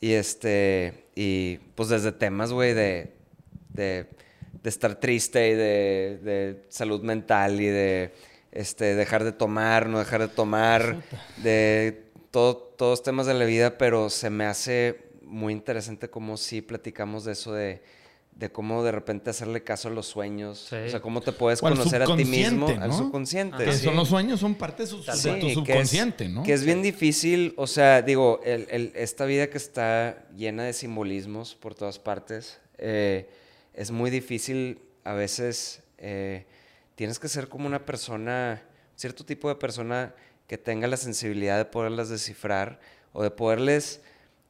Y 0.00 0.12
este, 0.12 1.06
y 1.14 1.58
pues 1.76 1.88
desde 1.88 2.10
temas, 2.12 2.52
güey, 2.52 2.74
de, 2.74 3.14
de, 3.68 4.06
de 4.62 4.68
estar 4.68 4.96
triste 4.96 5.50
y 5.50 5.54
de, 5.54 6.18
de 6.22 6.64
salud 6.68 7.02
mental 7.02 7.60
y 7.60 7.66
de 7.66 8.12
este, 8.50 8.96
dejar 8.96 9.24
de 9.24 9.32
tomar, 9.32 9.88
no 9.88 9.98
dejar 9.98 10.20
de 10.20 10.28
tomar, 10.28 11.02
de 11.36 12.04
todo, 12.30 12.56
todos 12.56 13.02
temas 13.02 13.26
de 13.26 13.34
la 13.34 13.44
vida, 13.44 13.78
pero 13.78 14.10
se 14.10 14.30
me 14.30 14.46
hace 14.46 15.04
muy 15.26 15.52
interesante 15.52 16.08
cómo 16.10 16.36
sí 16.36 16.60
platicamos 16.62 17.24
de 17.24 17.32
eso 17.32 17.52
de, 17.52 17.82
de 18.32 18.50
cómo 18.50 18.82
de 18.82 18.90
repente 18.92 19.30
hacerle 19.30 19.62
caso 19.62 19.88
a 19.88 19.90
los 19.92 20.06
sueños, 20.06 20.66
Sí. 20.68 20.76
o 20.76 20.88
sea, 20.88 21.00
cómo 21.00 21.20
te 21.20 21.30
puedes 21.32 21.60
O 21.62 21.68
conocer 21.68 22.02
a 22.02 22.06
ti 22.16 22.24
mismo, 22.24 22.66
subconsciente, 22.68 22.84
al 22.84 22.92
subconsciente. 22.92 23.64
Que 23.64 23.72
sí. 23.72 23.84
son 23.84 23.96
los 23.96 24.08
sueños, 24.08 24.40
son 24.40 24.54
parte 24.56 24.82
de, 24.82 24.86
su, 24.88 25.02
de 25.04 25.12
Sí, 25.12 25.28
tu 25.30 25.40
que 25.40 25.48
es- 25.48 25.54
subconsciente, 25.54 26.28
¿no? 26.28 26.42
Que 26.42 26.52
es 26.52 26.64
bien 26.64 26.82
difícil, 26.82 27.54
o 27.56 27.66
sea, 27.66 28.02
digo, 28.02 28.40
el- 28.44 28.66
el- 28.70 28.92
esta 28.96 29.24
vida 29.24 29.48
que 29.48 29.58
está 29.58 30.24
llena 30.36 30.64
de 30.64 30.72
simbolismos 30.72 31.54
por 31.54 31.74
todas 31.74 31.98
partes, 31.98 32.60
eh, 32.78 33.28
es 33.72 33.90
muy 33.92 34.10
difícil 34.10 34.80
a 35.04 35.12
veces, 35.12 35.82
eh, 35.98 36.44
tienes 36.96 37.18
que 37.20 37.28
ser 37.28 37.48
como 37.48 37.66
una 37.66 37.84
persona, 37.86 38.62
cierto 38.96 39.24
tipo 39.24 39.48
de 39.48 39.54
persona 39.56 40.12
que 40.48 40.58
tenga 40.58 40.86
la 40.88 40.96
sensibilidad 40.96 41.56
de 41.56 41.64
poderlas 41.66 42.08
descifrar 42.08 42.80
o 43.12 43.22
de 43.22 43.30
poderles, 43.30 44.00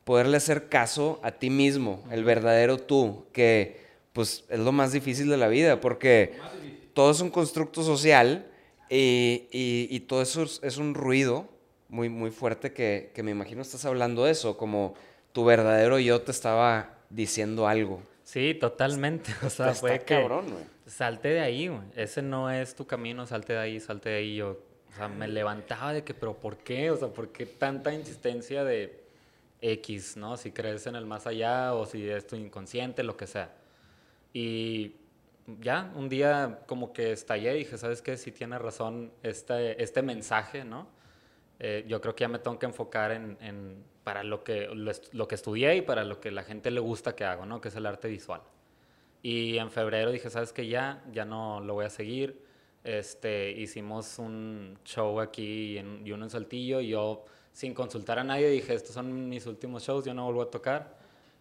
poderle 0.05 0.37
hacer 0.37 0.69
caso 0.69 1.19
a 1.23 1.33
ti 1.33 1.51
mismo, 1.51 2.05
el 2.11 2.25
verdadero 2.25 2.79
tú, 2.79 3.25
que 3.33 3.83
pues 4.13 4.45
es 4.49 4.59
lo 4.61 4.71
más 4.73 4.93
difícil 4.93 5.29
de 5.29 5.37
la 5.37 5.49
vida, 5.49 5.81
porque 5.81 6.35
todo 6.93 7.11
es 7.11 7.21
un 7.21 7.31
constructo 7.31 7.83
social 7.83 8.47
y, 8.91 9.49
y- 9.51 9.89
y 9.91 10.01
todo 10.01 10.23
eso 10.23 10.43
es, 10.63 10.77
un 10.77 10.95
ruido 10.95 11.49
muy, 11.89 12.09
muy 12.09 12.31
fuerte 12.31 12.73
que, 12.73 13.11
que 13.15 13.23
me 13.23 13.31
imagino 13.33 13.63
estás 13.63 13.85
hablando 13.85 14.25
de 14.25 14.33
eso, 14.33 14.57
como 14.57 14.95
tu 15.33 15.45
verdadero 15.45 15.99
yo 15.99 16.21
te 16.23 16.31
estaba 16.31 16.99
diciendo 17.11 17.67
algo. 17.67 18.01
sí, 18.25 18.55
totalmente. 18.55 19.33
O 19.45 19.51
sea, 19.51 19.75
fue 19.75 19.99
que... 20.01 20.05
cabrón, 20.21 20.47
güey. 20.51 20.65
salte 20.87 21.29
de 21.29 21.41
ahí, 21.41 21.69
güey. 21.69 21.81
Ese 21.97 22.23
no 22.23 22.51
es 22.51 22.75
tu 22.75 22.87
camino, 22.87 23.27
salte 23.27 23.53
de 23.55 23.59
ahí, 23.59 23.81
salte 23.81 24.11
de 24.11 24.17
ahí. 24.17 24.37
Yo, 24.37 24.61
o 24.93 24.97
sea, 24.97 25.09
me 25.09 25.27
levantaba 25.29 25.93
de 25.93 26.05
que, 26.05 26.15
pero 26.15 26.35
¿por 26.35 26.59
qué? 26.59 26.91
O 26.91 26.97
sea, 26.97 27.09
¿por 27.09 27.29
qué 27.31 27.47
tanta 27.47 27.93
insistencia 27.93 28.63
de 28.65 29.04
X, 29.73 30.17
¿no? 30.17 30.37
Si 30.37 30.53
crees 30.53 30.87
en 30.87 30.97
el 30.97 31.07
más 31.07 31.27
allá 31.27 31.75
o 31.75 31.87
si 31.87 32.09
es 32.09 32.27
tu 32.27 32.37
inconsciente, 32.37 33.03
lo 33.03 33.17
que 33.17 33.27
sea. 33.27 33.55
Y 34.33 34.97
ya, 35.61 35.93
un 35.95 36.09
día 36.09 36.61
como 36.67 36.93
que 36.93 37.13
estallé 37.13 37.55
y 37.55 37.59
dije, 37.61 37.79
¿sabes 37.79 38.03
qué? 38.03 38.17
Si 38.17 38.33
tiene 38.33 38.59
razón 38.59 39.13
este, 39.23 39.83
este 39.83 40.03
mensaje, 40.03 40.65
¿no? 40.65 40.89
Eh, 41.59 41.85
yo 41.87 42.01
creo 42.01 42.15
que 42.15 42.23
ya 42.23 42.29
me 42.29 42.39
tengo 42.39 42.59
que 42.59 42.67
enfocar 42.67 43.13
en, 43.13 43.39
en 43.41 43.85
para 44.03 44.23
lo 44.23 44.45
que, 44.45 44.69
lo, 44.69 44.93
lo, 45.13 45.29
que 45.29 45.35
estudié 45.35 45.77
y 45.77 45.83
para 45.83 46.05
lo 46.05 46.21
que 46.21 46.31
la 46.31 46.43
gente 46.43 46.71
le 46.71 46.81
gusta 46.81 47.15
que 47.15 47.25
hago, 47.25 47.47
¿no? 47.47 47.61
Que 47.61 47.69
es 47.69 47.77
el 47.77 47.87
arte 47.87 48.09
visual. 48.09 48.43
Y 49.23 49.57
en 49.57 49.71
febrero 49.71 50.11
dije, 50.11 50.29
¿sabes 50.29 50.53
qué? 50.53 50.67
Ya, 50.67 51.03
ya 51.11 51.25
no 51.25 51.61
lo 51.61 51.75
voy 51.75 51.87
a 51.87 51.91
seguir. 51.91 52.45
Este, 52.85 53.51
hicimos 53.53 54.19
un 54.19 54.79
show 54.85 55.19
aquí 55.21 55.79
y, 55.79 56.13
uno 56.13 56.25
en 56.25 56.31
Saltillo 56.31 56.81
y 56.83 56.89
yo, 56.89 57.25
sin 57.55 57.73
consultar 57.73 58.19
a 58.19 58.25
nadie, 58.25 58.51
dije, 58.51 58.75
estos 58.75 58.93
son 58.93 59.29
mis 59.29 59.47
últimos 59.47 59.85
shows, 59.85 60.05
yo 60.05 60.13
no 60.13 60.25
vuelvo 60.25 60.43
a 60.43 60.51
tocar. 60.51 60.99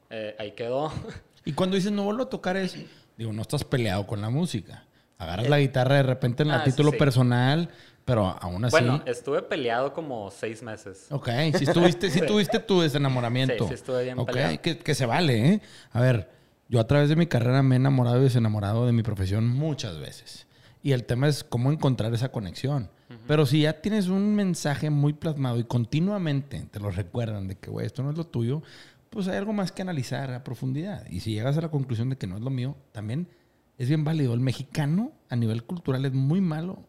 Eh, 0.09 0.35
ahí 0.39 0.51
quedó. 0.51 0.91
Y 1.45 1.51
cuando 1.51 1.75
dices 1.75 1.91
no 1.91 2.05
vuelvo 2.05 2.23
a 2.23 2.29
tocar 2.29 2.55
es, 2.55 2.77
digo, 3.17 3.33
no 3.33 3.41
estás 3.41 3.65
peleado 3.65 4.07
con 4.07 4.21
la 4.21 4.29
música. 4.29 4.85
Agarras 5.17 5.49
la 5.49 5.59
guitarra 5.59 5.95
de 5.95 6.03
repente 6.03 6.43
en 6.43 6.51
el 6.51 6.55
ah, 6.55 6.63
título 6.63 6.93
personal, 6.93 7.67
pero 8.05 8.27
aún 8.39 8.63
así... 8.63 8.71
Bueno, 8.71 9.03
estuve 9.05 9.41
peleado 9.41 9.91
como 9.91 10.31
seis 10.31 10.63
meses. 10.63 11.07
Ok, 11.09 11.27
si 11.57 11.65
estuviste, 11.65 12.09
si 12.09 12.21
tuviste 12.25 12.59
tu 12.59 12.79
desenamoramiento. 12.79 13.65
Sí, 13.65 13.67
sí 13.67 13.73
estuve 13.73 14.05
bien 14.05 14.25
peleado. 14.25 14.61
Que, 14.61 14.77
que 14.77 14.95
se 14.95 15.05
vale, 15.05 15.49
¿eh? 15.49 15.61
A 15.91 15.99
ver, 15.99 16.29
yo 16.69 16.79
a 16.79 16.87
través 16.87 17.09
de 17.09 17.17
mi 17.17 17.27
carrera 17.27 17.61
me 17.61 17.75
he 17.75 17.77
enamorado 17.77 18.21
y 18.21 18.23
desenamorado 18.23 18.85
de 18.85 18.93
mi 18.93 19.03
profesión 19.03 19.45
muchas 19.49 19.99
veces. 19.99 20.47
Y 20.83 20.91
el 20.91 21.05
tema 21.05 21.27
es 21.27 21.43
cómo 21.43 21.71
encontrar 21.71 22.13
esa 22.13 22.31
conexión. 22.31 22.89
Pero 23.25 23.45
si 23.45 23.61
ya 23.61 23.81
tienes 23.81 24.09
un 24.09 24.35
mensaje 24.35 24.89
muy 24.89 25.13
plasmado 25.13 25.57
y 25.57 25.63
continuamente 25.63 26.67
te 26.69 26.79
lo 26.79 26.91
recuerdan 26.91 27.47
de 27.47 27.55
que, 27.55 27.71
güey, 27.71 27.85
esto 27.85 28.03
no 28.03 28.09
es 28.09 28.17
lo 28.17 28.25
tuyo, 28.25 28.61
pues 29.09 29.27
hay 29.27 29.37
algo 29.37 29.53
más 29.53 29.71
que 29.71 29.81
analizar 29.81 30.33
a 30.33 30.43
profundidad. 30.43 31.05
Y 31.09 31.21
si 31.21 31.31
llegas 31.31 31.57
a 31.57 31.61
la 31.61 31.69
conclusión 31.69 32.09
de 32.09 32.17
que 32.17 32.27
no 32.27 32.35
es 32.35 32.41
lo 32.41 32.49
mío, 32.49 32.75
también 32.91 33.29
es 33.77 33.87
bien 33.87 34.03
válido. 34.03 34.33
El 34.33 34.41
mexicano 34.41 35.11
a 35.29 35.35
nivel 35.35 35.63
cultural 35.63 36.03
es 36.05 36.13
muy 36.13 36.41
malo 36.41 36.83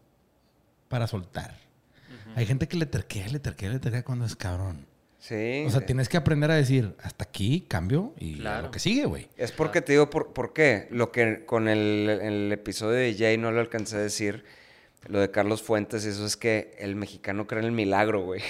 para 0.89 1.07
soltar. 1.07 1.57
Hay 2.35 2.47
gente 2.47 2.67
que 2.67 2.77
le 2.77 2.87
terquea, 2.87 3.29
le 3.29 3.39
terquea, 3.39 3.71
le 3.71 3.79
terquea 3.79 4.05
cuando 4.05 4.25
es 4.25 4.35
cabrón. 4.35 4.87
Sí. 5.27 5.65
O 5.67 5.71
sea, 5.71 5.87
tienes 5.87 6.11
que 6.11 6.19
aprender 6.19 6.51
a 6.51 6.55
decir, 6.55 6.95
hasta 7.03 7.25
aquí, 7.25 7.63
cambio 7.67 8.13
y 8.19 8.35
lo 8.35 8.71
que 8.71 8.79
sigue, 8.79 9.07
güey. 9.07 9.29
Es 9.39 9.53
porque 9.53 9.81
te 9.81 9.93
digo, 9.93 10.11
por, 10.11 10.35
¿por 10.35 10.53
qué? 10.53 10.87
Lo 10.91 11.13
que 11.13 11.47
con 11.47 11.67
el, 11.67 12.11
el, 12.21 12.53
episodio 12.53 12.99
de 12.99 13.15
Jay 13.15 13.39
no 13.39 13.51
lo 13.51 13.61
alcancé 13.61 13.97
a 13.97 14.01
decir, 14.01 14.45
lo 15.09 15.21
de 15.21 15.31
Carlos 15.31 15.63
Fuentes, 15.63 16.05
eso 16.05 16.27
es 16.27 16.37
que 16.37 16.77
el 16.79 16.95
mexicano 16.95 17.47
cree 17.47 17.61
en 17.61 17.65
el 17.65 17.73
milagro, 17.73 18.23
güey. 18.23 18.43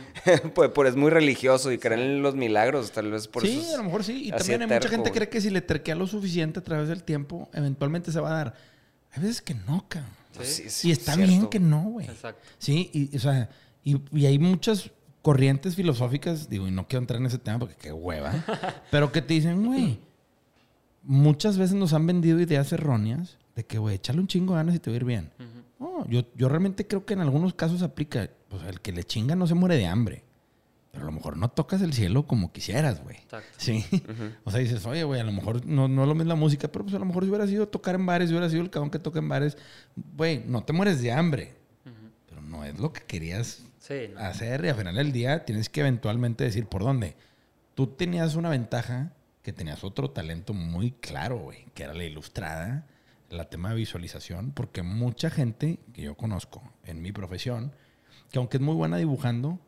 pues, 0.54 0.70
pues, 0.74 0.88
es 0.88 0.96
muy 0.96 1.10
religioso 1.10 1.70
y 1.70 1.76
cree 1.76 2.02
en 2.02 2.22
los 2.22 2.34
milagros, 2.34 2.90
tal 2.92 3.10
vez 3.10 3.28
por 3.28 3.44
eso. 3.44 3.60
Sí, 3.60 3.74
a 3.74 3.76
lo 3.76 3.84
mejor 3.84 4.02
sí. 4.02 4.28
Y 4.28 4.30
también 4.30 4.62
hay 4.62 4.68
mucha 4.68 4.88
gente 4.88 5.10
que 5.10 5.18
cree 5.18 5.28
que 5.28 5.42
si 5.42 5.50
le 5.50 5.60
terquea 5.60 5.94
lo 5.94 6.06
suficiente 6.06 6.60
a 6.60 6.64
través 6.64 6.88
del 6.88 7.04
tiempo, 7.04 7.50
eventualmente 7.52 8.10
se 8.10 8.20
va 8.20 8.30
a 8.30 8.34
dar. 8.34 8.54
Hay 9.10 9.20
veces 9.20 9.42
que 9.42 9.52
no, 9.52 9.84
cabrón. 9.90 10.10
y 10.84 10.90
está 10.90 11.16
bien 11.16 11.48
que 11.48 11.60
no, 11.60 11.82
güey. 11.82 12.06
Exacto. 12.06 12.40
Sí, 12.56 12.88
y, 12.94 13.14
o 13.14 13.20
sea, 13.20 13.50
y, 13.82 14.00
y 14.10 14.24
hay 14.24 14.38
muchas 14.38 14.90
corrientes 15.24 15.74
filosóficas, 15.74 16.50
digo, 16.50 16.68
y 16.68 16.70
no 16.70 16.86
quiero 16.86 17.02
entrar 17.02 17.18
en 17.18 17.24
ese 17.26 17.38
tema 17.38 17.58
porque 17.58 17.76
qué 17.76 17.92
hueva, 17.92 18.44
pero 18.90 19.10
que 19.10 19.22
te 19.22 19.32
dicen, 19.32 19.64
güey, 19.64 19.98
muchas 21.02 21.56
veces 21.56 21.74
nos 21.74 21.94
han 21.94 22.06
vendido 22.06 22.38
ideas 22.40 22.70
erróneas 22.74 23.38
de 23.56 23.64
que, 23.64 23.78
güey, 23.78 23.94
échale 23.94 24.20
un 24.20 24.26
chingo 24.26 24.52
de 24.52 24.58
ganas 24.58 24.74
y 24.74 24.80
te 24.80 24.90
va 24.90 24.94
a 24.94 24.96
ir 24.96 25.04
bien. 25.06 25.30
No, 25.80 26.06
yo, 26.08 26.24
yo 26.36 26.50
realmente 26.50 26.86
creo 26.86 27.06
que 27.06 27.14
en 27.14 27.20
algunos 27.20 27.54
casos 27.54 27.80
aplica, 27.80 28.28
pues 28.50 28.64
el 28.64 28.82
que 28.82 28.92
le 28.92 29.02
chinga 29.02 29.34
no 29.34 29.46
se 29.46 29.54
muere 29.54 29.78
de 29.78 29.86
hambre. 29.86 30.24
Pero 30.90 31.04
a 31.04 31.06
lo 31.06 31.12
mejor 31.12 31.38
no 31.38 31.48
tocas 31.48 31.80
el 31.80 31.94
cielo 31.94 32.26
como 32.26 32.52
quisieras, 32.52 33.02
güey. 33.02 33.16
Sí. 33.56 33.82
O 34.44 34.50
sea, 34.50 34.60
dices, 34.60 34.84
oye, 34.84 35.04
güey, 35.04 35.22
a 35.22 35.24
lo 35.24 35.32
mejor 35.32 35.64
no, 35.64 35.88
no 35.88 36.04
lo 36.04 36.14
mismo 36.14 36.28
la 36.28 36.34
música, 36.34 36.68
pero 36.68 36.84
pues 36.84 36.94
a 36.94 36.98
lo 36.98 37.06
mejor 37.06 37.24
si 37.24 37.30
hubiera 37.30 37.46
sido 37.46 37.66
tocar 37.66 37.94
en 37.94 38.04
bares, 38.04 38.28
si 38.28 38.34
hubiera 38.34 38.50
sido 38.50 38.60
el 38.60 38.68
cabrón 38.68 38.90
que 38.90 38.98
toca 38.98 39.20
en 39.20 39.28
bares, 39.30 39.56
güey, 40.16 40.44
no 40.46 40.62
te 40.64 40.74
mueres 40.74 41.00
de 41.00 41.12
hambre. 41.12 41.54
Pero 42.28 42.42
no 42.42 42.62
es 42.62 42.78
lo 42.78 42.92
que 42.92 43.00
querías 43.00 43.62
hacer 44.16 44.64
y 44.64 44.68
al 44.68 44.76
final 44.76 44.94
del 44.94 45.12
día 45.12 45.44
tienes 45.44 45.68
que 45.68 45.80
eventualmente 45.80 46.44
decir 46.44 46.66
por 46.66 46.82
dónde. 46.82 47.16
Tú 47.74 47.88
tenías 47.88 48.34
una 48.34 48.50
ventaja 48.50 49.12
que 49.42 49.52
tenías 49.52 49.84
otro 49.84 50.10
talento 50.10 50.54
muy 50.54 50.92
claro, 50.92 51.38
güey, 51.38 51.66
que 51.74 51.82
era 51.82 51.92
la 51.92 52.04
ilustrada, 52.04 52.86
la 53.28 53.48
tema 53.50 53.70
de 53.70 53.76
visualización, 53.76 54.52
porque 54.52 54.82
mucha 54.82 55.28
gente 55.28 55.78
que 55.92 56.02
yo 56.02 56.16
conozco 56.16 56.62
en 56.84 57.02
mi 57.02 57.12
profesión, 57.12 57.72
que 58.30 58.38
aunque 58.38 58.56
es 58.56 58.62
muy 58.62 58.74
buena 58.74 58.96
dibujando, 58.96 59.58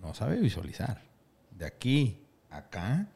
no 0.00 0.14
sabe 0.14 0.40
visualizar. 0.40 1.02
De 1.50 1.66
aquí 1.66 2.18
a 2.50 2.58
acá, 2.58 3.08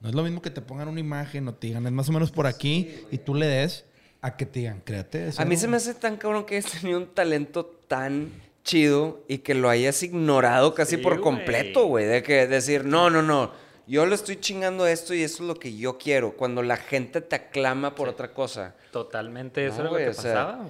no 0.00 0.08
es 0.08 0.14
lo 0.14 0.22
mismo 0.22 0.40
que 0.40 0.50
te 0.50 0.62
pongan 0.62 0.88
una 0.88 1.00
imagen 1.00 1.46
o 1.48 1.54
te 1.54 1.66
digan, 1.66 1.86
es 1.86 1.92
más 1.92 2.08
o 2.08 2.12
menos 2.12 2.30
por 2.30 2.46
aquí, 2.46 2.94
y 3.10 3.18
tú 3.18 3.34
le 3.34 3.46
des 3.46 3.84
a 4.22 4.36
que 4.36 4.46
te 4.46 4.60
digan, 4.60 4.80
créate. 4.80 5.30
A 5.36 5.44
mí 5.44 5.56
se 5.56 5.68
me 5.68 5.76
hace 5.76 5.94
tan 5.94 6.16
cabrón 6.16 6.46
que 6.46 6.56
has 6.56 6.64
tenido 6.64 6.98
un 6.98 7.08
talento 7.08 7.66
tan 7.66 8.30
chido 8.66 9.24
y 9.28 9.38
que 9.38 9.54
lo 9.54 9.70
hayas 9.70 10.02
ignorado 10.02 10.74
casi 10.74 10.98
por 10.98 11.20
completo, 11.20 11.86
güey. 11.86 12.04
De 12.04 12.22
que 12.22 12.46
decir, 12.46 12.84
no, 12.84 13.08
no, 13.08 13.22
no, 13.22 13.52
yo 13.86 14.04
le 14.04 14.14
estoy 14.14 14.36
chingando 14.36 14.86
esto 14.86 15.14
y 15.14 15.22
eso 15.22 15.42
es 15.42 15.48
lo 15.48 15.54
que 15.54 15.76
yo 15.76 15.96
quiero. 15.96 16.32
Cuando 16.32 16.62
la 16.62 16.76
gente 16.76 17.20
te 17.20 17.36
aclama 17.36 17.94
por 17.94 18.08
otra 18.08 18.34
cosa. 18.34 18.74
Totalmente, 18.90 19.64
eso 19.64 19.84
es 19.84 19.90
lo 19.90 19.96
que 19.96 20.06
pasaba. 20.06 20.68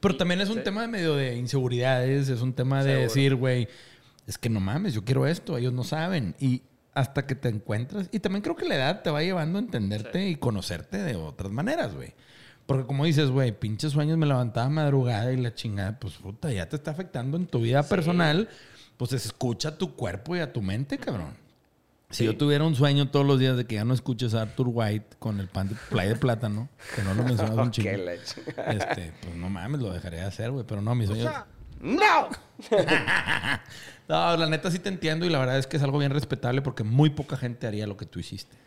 Pero 0.00 0.16
también 0.16 0.40
es 0.40 0.48
un 0.48 0.62
tema 0.62 0.82
de 0.82 0.88
medio 0.88 1.14
de 1.14 1.36
inseguridades, 1.36 2.28
es 2.28 2.40
un 2.40 2.54
tema 2.54 2.82
de 2.82 2.94
decir, 2.94 3.34
güey, 3.34 3.68
es 4.26 4.38
que 4.38 4.48
no 4.48 4.60
mames, 4.60 4.94
yo 4.94 5.04
quiero 5.04 5.26
esto, 5.26 5.58
ellos 5.58 5.72
no 5.72 5.84
saben. 5.84 6.34
Y 6.38 6.62
hasta 6.94 7.26
que 7.26 7.34
te 7.34 7.48
encuentras, 7.48 8.08
y 8.10 8.20
también 8.20 8.42
creo 8.42 8.56
que 8.56 8.64
la 8.64 8.76
edad 8.76 9.02
te 9.02 9.10
va 9.10 9.22
llevando 9.22 9.58
a 9.58 9.62
entenderte 9.62 10.28
y 10.28 10.36
conocerte 10.36 10.98
de 10.98 11.16
otras 11.16 11.52
maneras, 11.52 11.94
güey. 11.94 12.14
Porque 12.68 12.84
como 12.84 13.06
dices, 13.06 13.30
güey, 13.30 13.50
pinches 13.58 13.92
sueños, 13.92 14.18
me 14.18 14.26
levantaba 14.26 14.68
madrugada 14.68 15.32
y 15.32 15.38
la 15.38 15.54
chingada, 15.54 15.98
pues 15.98 16.12
puta, 16.16 16.52
ya 16.52 16.68
te 16.68 16.76
está 16.76 16.90
afectando 16.90 17.38
en 17.38 17.46
tu 17.46 17.62
vida 17.62 17.82
personal. 17.82 18.46
Pues 18.98 19.14
escucha 19.14 19.78
tu 19.78 19.96
cuerpo 19.96 20.36
y 20.36 20.40
a 20.40 20.52
tu 20.52 20.60
mente, 20.60 20.98
cabrón. 20.98 21.34
Si 22.10 22.26
yo 22.26 22.36
tuviera 22.36 22.64
un 22.64 22.74
sueño 22.74 23.08
todos 23.08 23.24
los 23.24 23.38
días 23.38 23.56
de 23.56 23.64
que 23.64 23.76
ya 23.76 23.86
no 23.86 23.94
escuches 23.94 24.34
a 24.34 24.42
Arthur 24.42 24.66
White 24.68 25.16
con 25.18 25.40
el 25.40 25.48
pan 25.48 25.70
de 25.70 25.76
play 25.88 26.10
de 26.10 26.16
plátano, 26.16 26.68
que 26.94 27.02
no 27.02 27.14
lo 27.14 27.24
mencionas 27.24 27.56
un 27.56 27.70
chingo, 27.70 27.88
este, 27.88 29.14
pues 29.22 29.34
no 29.34 29.48
mames, 29.48 29.80
lo 29.80 29.90
dejaría 29.90 30.20
de 30.20 30.26
hacer, 30.26 30.50
güey. 30.50 30.66
Pero 30.68 30.82
no, 30.82 30.94
mis 30.94 31.08
sueños... 31.08 31.32
¡No! 31.80 32.28
no, 34.08 34.36
la 34.36 34.46
neta 34.46 34.70
sí 34.70 34.78
te 34.78 34.90
entiendo 34.90 35.24
y 35.24 35.30
la 35.30 35.38
verdad 35.38 35.56
es 35.56 35.66
que 35.66 35.78
es 35.78 35.82
algo 35.82 35.96
bien 35.96 36.12
respetable 36.12 36.60
porque 36.60 36.84
muy 36.84 37.08
poca 37.08 37.38
gente 37.38 37.66
haría 37.66 37.86
lo 37.86 37.96
que 37.96 38.04
tú 38.04 38.20
hiciste. 38.20 38.58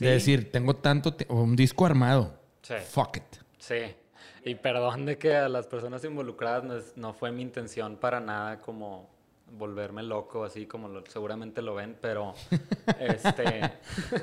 De 0.00 0.10
decir, 0.10 0.50
tengo 0.50 0.74
tanto... 0.74 1.16
un 1.28 1.54
disco 1.54 1.86
armado 1.86 2.44
Sí. 2.66 2.74
Fuck 2.90 3.18
it. 3.18 3.36
Sí. 3.58 3.94
Y 4.44 4.56
perdón 4.56 5.06
de 5.06 5.18
que 5.18 5.36
a 5.36 5.48
las 5.48 5.68
personas 5.68 6.02
involucradas 6.04 6.96
no, 6.96 7.12
fue 7.12 7.30
mi 7.30 7.42
intención 7.42 7.96
para 7.96 8.18
nada 8.18 8.60
como 8.60 9.08
volverme 9.52 10.02
loco, 10.02 10.42
así 10.42 10.66
como 10.66 10.88
seguramente 11.06 11.62
lo 11.62 11.76
ven, 11.76 11.96
pero 12.00 12.34
este... 12.98 13.72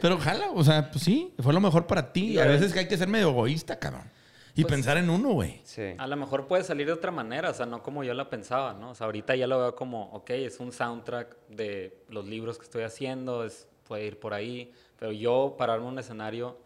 Pero 0.01 0.15
ojalá, 0.15 0.51
o 0.51 0.61
sea, 0.61 0.91
pues 0.91 1.05
sí, 1.05 1.33
fue 1.39 1.53
lo 1.53 1.61
mejor 1.61 1.87
para 1.87 2.11
ti. 2.11 2.37
a 2.37 2.45
veces 2.45 2.73
que 2.73 2.79
hay 2.79 2.87
que 2.89 2.97
ser 2.97 3.07
medio 3.07 3.29
egoísta, 3.29 3.79
cabrón. 3.79 4.11
Y 4.55 4.63
pues 4.63 4.73
pensar 4.73 4.97
en 4.97 5.09
uno, 5.09 5.29
güey. 5.29 5.61
Sí. 5.63 5.95
A 5.97 6.05
lo 6.05 6.17
mejor 6.17 6.45
puede 6.45 6.65
salir 6.65 6.85
de 6.87 6.93
otra 6.93 7.11
manera, 7.11 7.49
o 7.49 7.53
sea, 7.53 7.65
no 7.65 7.81
como 7.81 8.03
yo 8.03 8.13
la 8.13 8.29
pensaba, 8.29 8.73
¿no? 8.73 8.89
O 8.89 8.95
sea, 8.95 9.05
ahorita 9.05 9.37
ya 9.37 9.47
lo 9.47 9.57
veo 9.57 9.73
como, 9.73 10.11
ok, 10.11 10.31
es 10.31 10.59
un 10.59 10.73
soundtrack 10.73 11.37
de 11.47 12.03
los 12.09 12.25
libros 12.25 12.57
que 12.57 12.65
estoy 12.65 12.83
haciendo, 12.83 13.45
es, 13.45 13.69
puede 13.87 14.05
ir 14.05 14.19
por 14.19 14.33
ahí, 14.33 14.73
pero 14.99 15.13
yo 15.13 15.55
pararme 15.57 15.85
en 15.85 15.93
un 15.93 15.99
escenario 15.99 16.57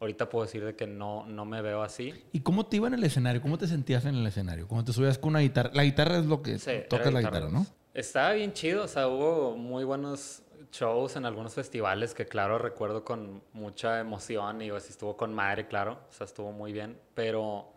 ahorita 0.00 0.28
puedo 0.30 0.46
decir 0.46 0.64
de 0.64 0.74
que 0.74 0.86
no, 0.86 1.26
no 1.26 1.44
me 1.44 1.62
veo 1.62 1.82
así. 1.82 2.24
¿Y 2.32 2.40
cómo 2.40 2.66
te 2.66 2.76
iba 2.76 2.88
en 2.88 2.94
el 2.94 3.04
escenario? 3.04 3.40
¿Cómo 3.42 3.58
te 3.58 3.66
sentías 3.66 4.04
en 4.06 4.16
el 4.16 4.26
escenario? 4.26 4.66
¿Cómo 4.66 4.82
te 4.84 4.92
subías 4.92 5.18
con 5.18 5.30
una 5.30 5.40
guitarra? 5.40 5.70
La 5.74 5.84
guitarra 5.84 6.18
es 6.18 6.26
lo 6.26 6.42
que 6.42 6.58
tocas 6.88 7.12
la 7.12 7.20
guitarra, 7.20 7.50
¿no? 7.50 7.66
Estaba 7.92 8.32
bien 8.32 8.52
chido, 8.52 8.84
o 8.84 8.88
sea, 8.88 9.08
hubo 9.08 9.56
muy 9.56 9.84
buenos 9.84 10.42
shows 10.72 11.16
en 11.16 11.26
algunos 11.26 11.54
festivales 11.54 12.14
que 12.14 12.24
claro 12.26 12.56
recuerdo 12.58 13.04
con 13.04 13.42
mucha 13.52 13.98
emoción 13.98 14.62
y 14.62 14.70
así 14.70 14.90
estuvo 14.90 15.16
con 15.16 15.34
madre, 15.34 15.66
claro, 15.66 15.98
o 16.08 16.12
sea, 16.12 16.24
estuvo 16.24 16.52
muy 16.52 16.72
bien, 16.72 16.96
pero 17.14 17.72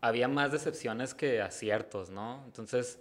había 0.00 0.26
más 0.26 0.50
decepciones 0.50 1.14
que 1.14 1.40
aciertos, 1.40 2.10
¿no? 2.10 2.42
Entonces, 2.44 2.98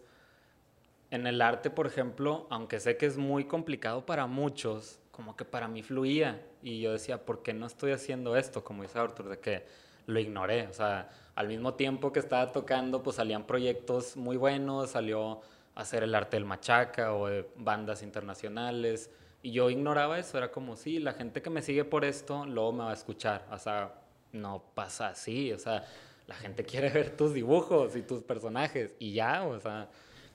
en 1.10 1.26
el 1.28 1.42
arte, 1.42 1.72
por 1.72 1.88
ejemplo, 1.88 2.48
aunque 2.52 2.80
sé 2.80 2.96
que 2.96 3.08
es 3.08 3.18
muy 3.18 3.46
complicado 3.46 4.06
para 4.06 4.28
muchos, 4.28 5.00
como 5.12 5.36
que 5.36 5.46
para 5.46 5.68
mí 5.68 5.82
fluía 5.82 6.46
y 6.66 6.82
yo 6.82 6.94
decía, 6.94 7.24
¿por 7.24 7.44
qué 7.44 7.54
no 7.54 7.68
estoy 7.68 7.92
haciendo 7.92 8.36
esto? 8.36 8.64
Como 8.64 8.82
dice 8.82 8.98
Arthur, 8.98 9.30
de 9.30 9.40
que 9.40 9.66
lo 10.08 10.20
ignoré. 10.20 10.68
O 10.68 10.74
sea, 10.74 11.10
al 11.36 11.48
mismo 11.48 11.76
tiempo 11.76 12.12
que 12.12 12.20
estaba 12.20 12.52
tocando, 12.52 13.04
pues 13.04 13.18
salían 13.18 13.46
proyectos 13.46 14.18
muy 14.18 14.36
buenos, 14.36 14.90
salió 14.90 15.42
hacer 15.76 16.02
el 16.02 16.16
arte 16.16 16.38
del 16.38 16.46
machaca 16.46 17.14
o 17.14 17.28
de 17.28 17.48
bandas 17.56 18.02
internacionales. 18.02 19.12
Y 19.44 19.52
yo 19.52 19.70
ignoraba 19.70 20.18
eso, 20.18 20.40
era 20.40 20.52
como, 20.52 20.76
sí, 20.76 20.98
la 20.98 21.14
gente 21.14 21.44
que 21.44 21.52
me 21.52 21.62
sigue 21.62 21.86
por 21.86 22.04
esto, 22.04 22.48
luego 22.48 22.72
me 22.72 22.84
va 22.86 22.90
a 22.90 22.94
escuchar. 22.94 23.46
O 23.52 23.60
sea, 23.60 23.94
no 24.32 24.64
pasa 24.74 25.10
así, 25.10 25.54
o 25.54 25.60
sea, 25.60 25.86
la 26.26 26.34
gente 26.34 26.64
quiere 26.66 26.90
ver 26.90 27.16
tus 27.16 27.32
dibujos 27.36 27.96
y 27.96 28.02
tus 28.02 28.24
personajes 28.24 28.92
y 28.98 29.14
ya, 29.14 29.44
o 29.44 29.60
sea... 29.60 29.88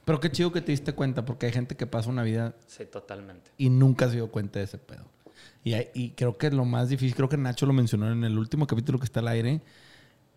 Pero 0.04 0.20
qué 0.20 0.30
chido 0.30 0.52
que 0.52 0.60
te 0.60 0.70
diste 0.70 0.92
cuenta, 0.92 1.24
porque 1.24 1.46
hay 1.46 1.52
gente 1.52 1.76
que 1.76 1.88
pasa 1.88 2.08
una 2.08 2.22
vida 2.22 2.54
Sí, 2.68 2.86
totalmente. 2.86 3.50
y 3.58 3.68
nunca 3.68 4.06
se 4.08 4.14
dio 4.14 4.30
cuenta 4.30 4.60
de 4.60 4.66
ese 4.66 4.78
pedo. 4.78 5.04
Y, 5.62 5.74
y 5.94 6.10
creo 6.12 6.38
que 6.38 6.50
lo 6.50 6.64
más 6.64 6.88
difícil, 6.88 7.14
creo 7.14 7.28
que 7.28 7.36
Nacho 7.36 7.66
lo 7.66 7.72
mencionó 7.72 8.10
en 8.10 8.24
el 8.24 8.38
último 8.38 8.66
capítulo 8.66 8.98
que 8.98 9.04
está 9.04 9.20
al 9.20 9.28
aire, 9.28 9.60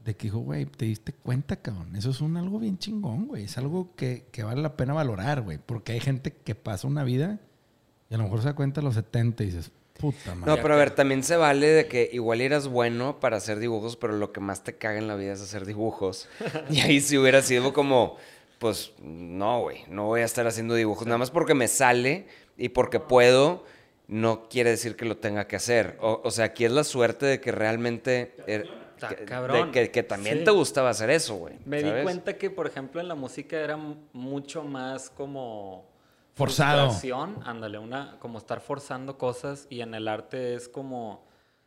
de 0.04 0.16
que 0.16 0.28
dijo, 0.28 0.40
güey, 0.40 0.66
te 0.66 0.86
diste 0.86 1.14
cuenta, 1.14 1.56
cabrón. 1.56 1.96
Eso 1.96 2.10
es 2.10 2.20
un 2.22 2.36
algo 2.36 2.60
bien 2.60 2.78
chingón, 2.78 3.28
güey. 3.28 3.46
Es 3.46 3.58
algo 3.58 3.96
que, 3.96 4.26
que 4.32 4.44
vale 4.44 4.62
la 4.62 4.76
pena 4.76 4.94
valorar, 4.94 5.42
güey. 5.42 5.60
Porque 5.66 5.94
hay 5.94 6.02
gente 6.02 6.34
que 6.34 6.56
pasa 6.56 6.88
una 6.88 7.04
vida 7.04 7.40
y 8.10 8.16
a 8.16 8.18
lo 8.18 8.26
mejor 8.26 8.42
se 8.42 8.48
da 8.48 8.54
cuenta 8.54 8.82
a 8.82 8.84
los 8.84 8.96
70 8.96 9.44
y 9.44 9.46
dices, 9.48 9.72
puta 10.00 10.36
madre. 10.36 10.56
No, 10.56 10.62
pero 10.62 10.74
a 10.76 10.78
ver, 10.78 10.92
también 10.92 11.24
se 11.24 11.36
vale 11.36 11.68
de 11.68 11.88
que 11.88 12.10
igual 12.14 12.42
eras 12.42 12.68
bueno 12.68 13.20
para 13.20 13.38
hacer 13.38 13.60
dibujos, 13.60 13.96
pero 13.96 14.14
lo 14.14 14.32
que 14.32 14.40
más 14.40 14.64
te 14.64 14.76
caga 14.76 14.98
en 14.98 15.08
la 15.08 15.16
vida 15.16 15.34
es 15.34 15.42
hacer 15.42 15.66
dibujos. 15.66 16.28
Y 16.70 16.82
ahí 16.82 17.00
si 17.02 17.18
hubiera 17.18 17.42
sido 17.42 17.74
como, 17.74 18.18
pues 18.60 18.92
no, 19.02 19.62
güey, 19.62 19.86
no 19.90 20.06
voy 20.06 20.22
a 20.22 20.26
estar 20.26 20.46
haciendo 20.46 20.76
dibujos. 20.76 21.08
Nada 21.08 21.18
más 21.18 21.32
porque 21.32 21.54
me 21.54 21.68
sale 21.68 22.28
y 22.58 22.70
porque 22.70 23.00
puedo, 23.00 23.66
no 24.14 24.48
quiere 24.48 24.70
decir 24.70 24.96
que 24.96 25.06
lo 25.06 25.18
tenga 25.18 25.48
que 25.48 25.56
hacer. 25.56 25.98
O, 26.00 26.22
o 26.24 26.30
sea, 26.32 26.46
aquí 26.46 26.66
es 26.66 26.72
la 26.72 26.84
suerte 26.84 27.26
de 27.26 27.42
que 27.42 27.52
realmente... 27.52 28.36
er- 28.48 28.70
Está 28.94 29.10
que- 29.16 29.26
cabrón. 29.26 29.72
de 29.72 29.86
que, 29.86 29.92
que 29.92 30.04
también 30.04 30.40
Sí. 30.40 30.44
te 30.46 30.52
gustaba 30.52 30.90
hacer 30.92 31.10
eso, 31.10 31.36
güey. 31.36 31.56
Me 31.66 31.82
di 31.82 32.04
cuenta 32.04 32.38
que, 32.38 32.50
por 32.52 32.68
ejemplo, 32.68 33.02
en 33.02 33.08
la 33.08 33.16
música 33.16 33.60
era 33.60 33.76
mucho 33.78 34.64
más 34.64 35.10
como... 35.10 35.92
Forzado. 36.36 36.86
frustración, 36.90 37.40
ándale, 37.46 37.78
una, 37.80 38.18
como 38.20 38.38
estar 38.40 38.60
forzando 38.62 39.18
cosas 39.20 39.68
y 39.70 39.82
en 39.82 39.94
el 39.94 40.08
arte 40.08 40.56
es 40.56 40.68
como 40.68 41.24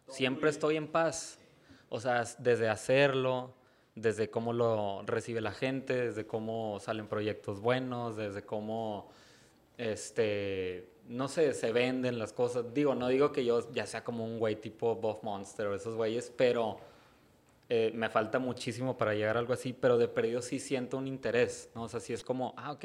siempre 0.08 0.50
estoy 0.50 0.76
en 0.76 0.88
paz. 0.88 1.38
O 1.88 2.00
sea, 2.00 2.24
desde 2.38 2.68
hacerlo, 2.68 3.54
desde 3.94 4.28
cómo 4.30 4.52
lo 4.52 5.02
recibe 5.06 5.40
la 5.40 5.52
gente, 5.52 5.94
desde 6.08 6.26
cómo 6.26 6.78
salen 6.80 7.06
proyectos 7.06 7.60
buenos, 7.60 8.16
desde 8.16 8.42
cómo, 8.42 9.08
este, 9.78 10.88
no 11.08 11.28
sé, 11.28 11.52
se 11.54 11.72
venden 11.72 12.18
las 12.18 12.32
cosas. 12.32 12.72
Digo, 12.74 12.94
no 12.94 13.08
digo 13.08 13.32
que 13.32 13.44
yo 13.44 13.72
ya 13.72 13.86
sea 13.86 14.02
como 14.04 14.24
un 14.24 14.38
güey 14.38 14.56
tipo 14.56 14.94
Buff 14.96 15.22
Monster 15.22 15.66
o 15.68 15.74
esos 15.74 15.94
güeyes, 15.94 16.32
pero 16.36 16.78
eh, 17.68 17.90
me 17.94 18.08
falta 18.08 18.38
muchísimo 18.38 18.96
para 18.96 19.14
llegar 19.14 19.36
a 19.36 19.40
algo 19.40 19.52
así, 19.52 19.72
pero 19.72 19.98
de 19.98 20.08
perdido 20.08 20.42
sí 20.42 20.58
siento 20.58 20.98
un 20.98 21.06
interés, 21.06 21.70
¿no? 21.74 21.84
O 21.84 21.88
sea, 21.88 22.00
sí 22.00 22.12
es 22.12 22.22
como, 22.22 22.54
ah, 22.56 22.72
ok, 22.72 22.84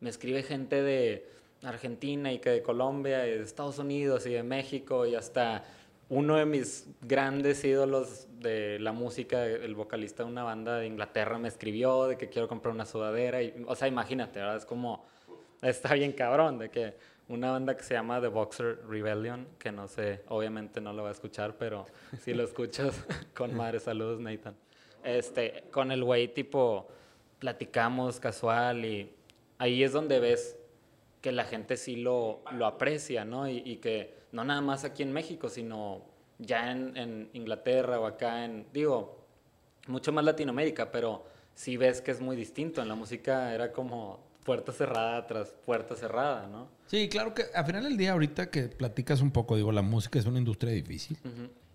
me 0.00 0.10
escribe 0.10 0.42
gente 0.42 0.82
de 0.82 1.28
Argentina 1.62 2.32
y 2.32 2.38
que 2.38 2.50
de 2.50 2.62
Colombia 2.62 3.18
de 3.18 3.40
Estados 3.40 3.78
Unidos 3.78 4.26
y 4.26 4.30
de 4.30 4.42
México 4.42 5.06
y 5.06 5.14
hasta 5.14 5.64
uno 6.08 6.36
de 6.36 6.44
mis 6.44 6.86
grandes 7.00 7.64
ídolos 7.64 8.28
de 8.38 8.78
la 8.78 8.92
música, 8.92 9.46
el 9.46 9.74
vocalista 9.74 10.22
de 10.22 10.28
una 10.28 10.42
banda 10.42 10.78
de 10.78 10.86
Inglaterra 10.86 11.38
me 11.38 11.48
escribió 11.48 12.06
de 12.06 12.18
que 12.18 12.28
quiero 12.28 12.46
comprar 12.46 12.74
una 12.74 12.84
sudadera 12.84 13.42
y, 13.42 13.64
o 13.66 13.74
sea, 13.74 13.88
imagínate, 13.88 14.38
¿verdad? 14.38 14.58
Es 14.58 14.66
como, 14.66 15.04
está 15.62 15.94
bien 15.94 16.12
cabrón 16.12 16.58
de 16.58 16.70
que 16.70 16.94
una 17.28 17.50
banda 17.50 17.76
que 17.76 17.82
se 17.82 17.94
llama 17.94 18.20
The 18.20 18.28
Boxer 18.28 18.80
Rebellion, 18.86 19.46
que 19.58 19.72
no 19.72 19.88
sé, 19.88 20.22
obviamente 20.28 20.80
no 20.80 20.92
lo 20.92 21.02
va 21.02 21.08
a 21.08 21.12
escuchar, 21.12 21.56
pero 21.56 21.86
si 22.20 22.34
lo 22.34 22.44
escuchas, 22.44 23.04
con 23.34 23.54
madre, 23.54 23.80
saludos 23.80 24.20
Nathan. 24.20 24.54
Este, 25.02 25.64
con 25.70 25.90
el 25.92 26.04
güey 26.04 26.28
tipo, 26.28 26.88
platicamos 27.38 28.20
casual 28.20 28.84
y 28.84 29.12
ahí 29.58 29.82
es 29.82 29.92
donde 29.92 30.20
ves 30.20 30.56
que 31.20 31.32
la 31.32 31.44
gente 31.44 31.76
sí 31.76 31.96
lo, 31.96 32.42
lo 32.52 32.66
aprecia, 32.66 33.24
¿no? 33.24 33.48
Y, 33.48 33.62
y 33.64 33.76
que 33.76 34.14
no 34.32 34.44
nada 34.44 34.60
más 34.60 34.84
aquí 34.84 35.02
en 35.02 35.12
México, 35.12 35.48
sino 35.48 36.02
ya 36.38 36.70
en, 36.70 36.96
en 36.96 37.30
Inglaterra 37.32 38.00
o 38.00 38.06
acá 38.06 38.44
en, 38.44 38.66
digo, 38.72 39.24
mucho 39.86 40.12
más 40.12 40.24
Latinoamérica, 40.24 40.90
pero 40.90 41.24
sí 41.54 41.76
ves 41.76 42.00
que 42.00 42.10
es 42.10 42.20
muy 42.20 42.36
distinto. 42.36 42.82
En 42.82 42.88
la 42.88 42.94
música 42.94 43.54
era 43.54 43.72
como 43.72 44.20
puerta 44.44 44.72
cerrada 44.72 45.26
tras 45.26 45.48
puerta 45.64 45.96
cerrada, 45.96 46.46
¿no? 46.46 46.68
Sí, 46.86 47.08
claro 47.08 47.34
que 47.34 47.44
al 47.54 47.64
final 47.66 47.82
del 47.84 47.96
día, 47.96 48.12
ahorita 48.12 48.50
que 48.50 48.64
platicas 48.64 49.20
un 49.20 49.30
poco, 49.30 49.56
digo, 49.56 49.72
la 49.72 49.82
música 49.82 50.18
es 50.18 50.26
una 50.26 50.38
industria 50.38 50.72
difícil. 50.72 51.16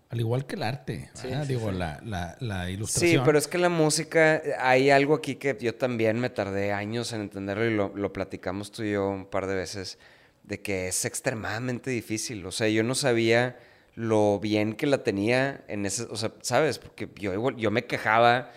Al 0.08 0.18
igual 0.18 0.44
que 0.46 0.56
el 0.56 0.62
arte, 0.64 1.10
Sí, 1.14 1.28
sí, 1.28 1.48
digo, 1.48 1.70
sí. 1.70 1.76
La, 1.78 2.00
la, 2.04 2.36
la 2.40 2.66
Sí, 2.66 2.72
ilustración. 2.72 3.24
pero 3.24 3.38
es 3.38 3.46
que 3.46 3.58
la 3.58 3.68
música, 3.68 4.42
hay 4.58 4.90
algo 4.90 5.14
aquí 5.14 5.36
que 5.36 5.56
yo 5.60 5.74
también 5.74 6.18
me 6.18 6.30
tardé 6.30 6.72
años 6.72 7.12
en 7.12 7.20
entenderlo 7.22 7.64
y 7.66 7.74
lo, 7.74 7.92
lo 7.94 8.12
platicamos 8.12 8.72
tú 8.72 8.82
y 8.82 8.92
yo 8.92 9.08
un 9.08 9.26
par 9.26 9.46
de 9.46 9.54
veces, 9.54 9.98
de 10.42 10.60
que 10.62 10.88
es 10.88 11.04
extremadamente 11.04 11.90
difícil. 11.90 12.44
O 12.46 12.50
sea, 12.50 12.68
yo 12.68 12.82
no 12.82 12.94
sabía 12.96 13.56
lo 13.94 14.40
bien 14.40 14.74
que 14.74 14.86
la 14.86 15.02
tenía 15.04 15.62
en 15.68 15.86
ese, 15.86 16.04
o 16.04 16.16
sea, 16.16 16.32
¿sabes? 16.40 16.78
Porque 16.78 17.08
yo, 17.16 17.32
igual- 17.32 17.56
yo 17.56 17.70
me 17.70 17.84
quejaba, 17.84 18.50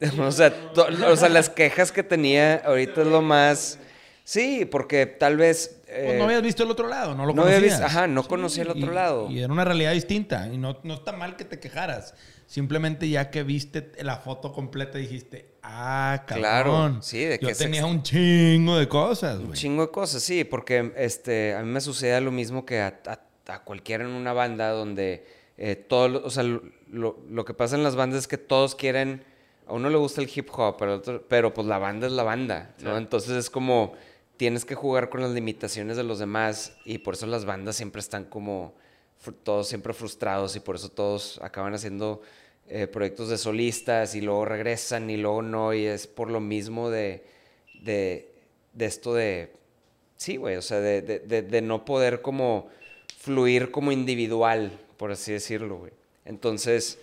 o 0.20 0.32
sea, 0.32 0.72
to- 0.72 0.86
o 1.08 1.16
sea, 1.16 1.28
las 1.28 1.48
quejas 1.50 1.92
que 1.92 2.02
tenía 2.02 2.56
ahorita 2.64 3.02
es 3.02 3.06
lo 3.08 3.22
más... 3.22 3.78
Sí, 4.24 4.64
porque 4.70 5.06
tal 5.06 5.36
vez... 5.36 5.80
Pues 5.84 5.96
eh, 5.98 6.16
no 6.16 6.24
habías 6.24 6.42
visto 6.42 6.62
el 6.62 6.70
otro 6.70 6.86
lado, 6.88 7.14
no 7.14 7.26
lo 7.26 7.34
no 7.34 7.42
había 7.42 7.58
visto- 7.58 7.84
ajá, 7.84 8.06
no 8.06 8.22
conocía 8.22 8.62
el 8.62 8.70
otro 8.70 8.92
y- 8.92 8.94
lado. 8.94 9.28
Y 9.30 9.40
era 9.40 9.52
una 9.52 9.64
realidad 9.64 9.92
distinta. 9.92 10.48
Y 10.48 10.58
no, 10.58 10.78
no 10.84 10.94
está 10.94 11.12
mal 11.12 11.36
que 11.36 11.44
te 11.44 11.58
quejaras. 11.58 12.14
Simplemente 12.46 13.08
ya 13.08 13.30
que 13.30 13.42
viste 13.42 13.90
la 14.02 14.16
foto 14.18 14.52
completa 14.52 14.98
dijiste, 14.98 15.46
ah, 15.62 16.22
cabrón. 16.26 16.42
Claro, 16.42 17.02
sí, 17.02 17.24
de 17.24 17.38
Yo 17.40 17.46
que 17.48 17.52
es 17.52 17.58
tenía 17.58 17.84
un 17.86 18.02
chingo 18.02 18.76
de 18.78 18.86
cosas, 18.88 19.38
Un 19.38 19.46
güey. 19.46 19.58
chingo 19.58 19.86
de 19.86 19.90
cosas, 19.90 20.22
sí, 20.22 20.44
porque 20.44 20.92
este, 20.96 21.54
a 21.54 21.62
mí 21.62 21.68
me 21.70 21.80
sucede 21.80 22.20
lo 22.20 22.30
mismo 22.30 22.64
que 22.64 22.80
a, 22.80 23.00
a- 23.06 23.20
a 23.52 23.64
cualquiera 23.64 24.04
en 24.04 24.10
una 24.10 24.32
banda 24.32 24.68
donde 24.70 25.26
eh, 25.58 25.74
todo, 25.76 26.22
o 26.24 26.30
sea, 26.30 26.42
lo- 26.44 27.18
lo 27.28 27.44
que 27.44 27.54
pasa 27.54 27.74
en 27.74 27.82
las 27.82 27.96
bandas 27.96 28.20
es 28.20 28.28
que 28.28 28.38
todos 28.38 28.74
quieren, 28.76 29.24
a 29.66 29.72
uno 29.72 29.88
le 29.90 29.96
gusta 29.96 30.20
el 30.20 30.30
hip 30.34 30.48
hop, 30.52 30.76
pero, 30.78 30.94
otro- 30.96 31.22
pero 31.28 31.52
pues 31.54 31.66
la 31.66 31.78
banda 31.78 32.06
es 32.06 32.12
la 32.12 32.22
banda, 32.22 32.74
¿no? 32.80 32.96
Entonces 32.98 33.30
es 33.32 33.50
como, 33.50 33.92
tienes 34.36 34.64
que 34.64 34.74
jugar 34.74 35.08
con 35.08 35.20
las 35.22 35.30
limitaciones 35.30 35.96
de 35.96 36.02
los 36.02 36.18
demás 36.18 36.76
y 36.84 36.98
por 36.98 37.14
eso 37.14 37.26
las 37.26 37.44
bandas 37.44 37.76
siempre 37.76 38.00
están 38.00 38.24
como, 38.24 38.74
todos 39.44 39.68
siempre 39.68 39.92
frustrados 39.94 40.56
y 40.56 40.60
por 40.60 40.74
eso 40.76 40.88
todos 40.88 41.38
acaban 41.42 41.74
haciendo 41.74 42.22
eh, 42.68 42.86
proyectos 42.88 43.28
de 43.28 43.38
solistas 43.38 44.14
y 44.16 44.20
luego 44.20 44.44
regresan 44.44 45.10
y 45.10 45.16
luego 45.16 45.42
no, 45.42 45.72
y 45.74 45.84
es 45.86 46.06
por 46.08 46.28
lo 46.30 46.40
mismo 46.40 46.90
de, 46.90 47.22
de, 47.82 48.32
de 48.72 48.84
esto 48.86 49.14
de, 49.14 49.52
sí, 50.16 50.36
güey, 50.36 50.56
o 50.56 50.62
sea, 50.62 50.80
de, 50.80 51.02
de- 51.02 51.18
de- 51.20 51.42
de 51.42 51.62
no 51.62 51.84
poder 51.84 52.20
como 52.20 52.68
fluir 53.18 53.70
como 53.70 53.92
individual, 53.92 54.76
por 54.96 55.12
así 55.12 55.32
decirlo, 55.32 55.76
güey. 55.78 55.92
Entonces, 56.24 56.98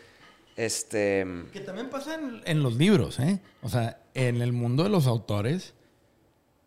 este, 0.66 1.26
Que 1.54 1.62
también 1.62 1.90
pasa 1.90 2.16
en, 2.16 2.42
en 2.46 2.62
los 2.64 2.76
libros, 2.76 3.20
¿eh? 3.20 3.40
O 3.62 3.70
sea, 3.70 4.02
en 4.14 4.42
el 4.42 4.52
mundo 4.54 4.84
de 4.84 4.90
los 4.90 5.08
autores 5.08 5.74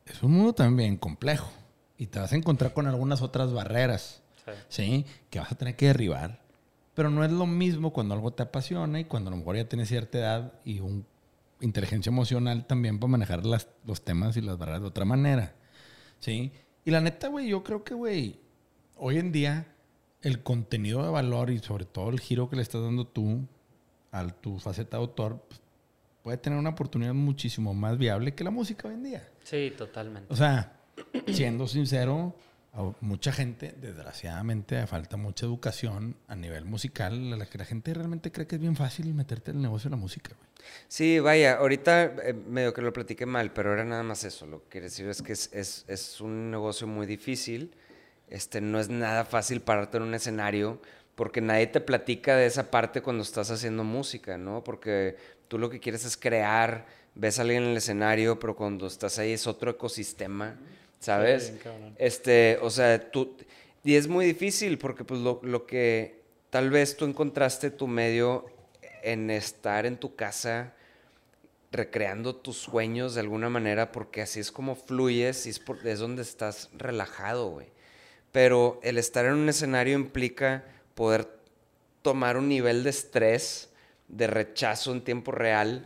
es 0.07 0.23
un 0.23 0.33
mundo 0.33 0.55
también 0.55 0.97
complejo. 0.97 1.51
Y 1.99 2.07
te 2.07 2.19
vas 2.19 2.33
a 2.33 2.37
encontrar 2.37 2.73
con 2.73 2.87
algunas 2.87 3.23
otras 3.23 3.53
barreras, 3.53 4.23
¿sí? 4.69 5.05
Que 5.31 5.39
vas 5.39 5.53
a 5.53 5.55
tener 5.57 5.77
que 5.77 5.87
derribar. 5.87 6.41
Pero 6.95 7.11
no 7.11 7.25
es 7.25 7.31
lo 7.31 7.47
mismo 7.47 7.93
cuando 7.93 8.15
algo 8.15 8.33
te 8.33 8.43
apasiona 8.43 8.99
y 9.01 9.05
cuando 9.05 9.29
a 9.29 9.33
lo 9.33 9.37
mejor 9.39 9.57
ya 9.57 9.69
tienes 9.69 9.89
cierta 9.89 10.19
edad 10.19 10.53
y 10.65 10.81
un 10.81 11.07
inteligencia 11.61 12.11
emocional 12.11 12.67
también 12.67 12.99
para 12.99 13.13
manejar 13.13 13.47
las- 13.47 13.69
los 13.87 14.03
temas 14.05 14.37
y 14.37 14.41
las 14.41 14.59
barreras 14.59 14.81
de 14.81 14.89
otra 14.89 15.05
manera, 15.05 15.55
¿sí? 16.19 16.51
Y 16.85 16.91
la 16.91 17.01
neta, 17.01 17.29
güey, 17.29 17.47
yo 17.49 17.63
creo 17.63 17.85
que, 17.85 17.95
güey, 17.95 18.41
hoy 18.97 19.19
en 19.19 19.31
día 19.31 19.69
el 20.23 20.43
contenido 20.43 21.05
de 21.05 21.11
valor 21.11 21.51
y 21.51 21.61
sobre 21.61 21.85
todo 21.85 22.11
el 22.11 22.19
giro 22.19 22.51
que 22.51 22.57
le 22.57 22.63
estás 22.63 22.83
dando 22.83 23.07
tú 23.07 23.47
a 24.13 24.29
tu 24.29 24.59
faceta 24.59 24.99
de 24.99 25.03
autor 25.03 25.43
pues, 25.49 25.61
puede 26.23 26.37
tener 26.37 26.59
una 26.59 26.71
oportunidad 26.71 27.15
muchísimo 27.15 27.75
más 27.75 27.99
viable 27.99 28.35
que 28.35 28.45
la 28.45 28.51
música 28.51 28.87
hoy 28.89 28.95
en 28.95 29.03
día. 29.03 29.29
Sí, 29.43 29.73
totalmente. 29.77 30.33
O 30.33 30.37
sea, 30.37 30.77
siendo 31.27 31.67
sincero, 31.67 32.37
a 32.75 32.93
mucha 33.01 33.33
gente, 33.33 33.75
desgraciadamente, 33.81 34.77
le 34.77 34.87
falta 34.87 35.17
mucha 35.17 35.47
educación 35.47 36.17
a 36.29 36.37
nivel 36.37 36.65
musical, 36.65 37.33
a 37.33 37.37
la 37.37 37.47
que 37.47 37.59
la 37.59 37.65
gente 37.65 37.93
realmente 37.93 38.31
cree 38.31 38.47
que 38.47 38.55
es 38.57 38.61
bien 38.61 38.77
fácil 38.77 39.13
meterte 39.15 39.51
en 39.51 39.59
el 39.59 39.63
negocio 39.63 39.91
de 39.91 39.97
la 39.97 40.01
música, 40.01 40.35
güey. 40.39 40.49
sí, 40.89 41.19
vaya, 41.19 41.57
ahorita 41.57 42.05
eh, 42.05 42.35
medio 42.35 42.73
que 42.73 42.83
lo 42.83 42.93
platiqué 42.93 43.27
mal, 43.27 43.53
pero 43.53 43.73
era 43.73 43.85
nada 43.85 44.03
más 44.03 44.25
eso. 44.25 44.47
Lo 44.47 44.63
que 44.63 44.69
quiero 44.69 44.85
decir 44.85 45.09
es 45.09 45.23
que 45.23 45.33
es, 45.33 45.51
es, 45.53 45.85
es 45.89 46.21
un 46.21 46.51
negocio 46.51 46.87
muy 46.87 47.07
difícil. 47.07 47.75
Este, 48.29 48.63
no 48.63 48.81
es 48.81 48.89
nada 48.89 49.27
fácil 49.27 49.61
pararte 49.61 49.99
en 49.99 50.05
un 50.05 50.15
escenario 50.15 50.81
porque 51.15 51.41
nadie 51.41 51.67
te 51.67 51.81
platica 51.81 52.37
de 52.37 52.47
esa 52.47 52.71
parte 52.71 53.03
cuando 53.03 53.23
estás 53.23 53.51
haciendo 53.51 53.85
música, 53.85 54.39
¿no? 54.39 54.65
Porque 54.65 55.17
tú 55.49 55.59
lo 55.59 55.69
que 55.71 55.81
quieres 55.81 56.05
es 56.05 56.17
crear, 56.17 56.87
ves 57.15 57.39
a 57.39 57.43
alguien 57.43 57.65
en 57.65 57.71
el 57.71 57.77
escenario, 57.77 58.39
pero 58.39 58.57
cuando 58.57 58.87
estás 58.87 59.19
ahí 59.19 59.33
es 59.33 59.47
otro 59.47 59.71
ecosistema, 59.71 60.57
¿sabes? 60.99 61.53
Este, 61.99 62.59
o 62.63 62.71
sea, 62.71 63.11
tú... 63.11 63.37
Y 63.85 63.97
es 63.97 64.09
muy 64.09 64.25
difícil 64.25 64.79
porque 64.79 65.05
pues 65.05 65.21
lo, 65.21 65.41
lo 65.43 65.67
que 65.67 66.21
tal 66.51 66.71
vez 66.71 66.97
tú 66.97 67.05
encontraste 67.05 67.71
tu 67.71 67.87
medio 67.89 68.47
en 69.03 69.31
estar 69.31 69.85
en 69.87 69.97
tu 69.97 70.15
casa 70.15 70.73
recreando 71.73 72.37
tus 72.37 72.59
sueños 72.59 73.15
de 73.15 73.21
alguna 73.23 73.49
manera 73.49 73.93
porque 73.93 74.23
así 74.23 74.41
es 74.41 74.53
como 74.53 74.77
fluyes 74.77 75.47
y 75.47 75.51
es, 75.51 75.59
por- 75.59 75.87
es 75.87 75.99
donde 75.99 76.23
estás 76.23 76.69
relajado, 76.77 77.49
güey. 77.51 77.67
Pero 78.31 78.79
el 78.83 78.99
estar 78.99 79.25
en 79.27 79.33
un 79.35 79.49
escenario 79.49 79.95
implica 79.95 80.65
poder 81.03 81.27
tomar 82.01 82.37
un 82.37 82.49
nivel 82.49 82.85
de 82.85 82.91
estrés 82.91 83.75
de 84.07 84.29
rechazo 84.29 84.93
en 84.93 85.03
tiempo 85.03 85.33
real 85.33 85.85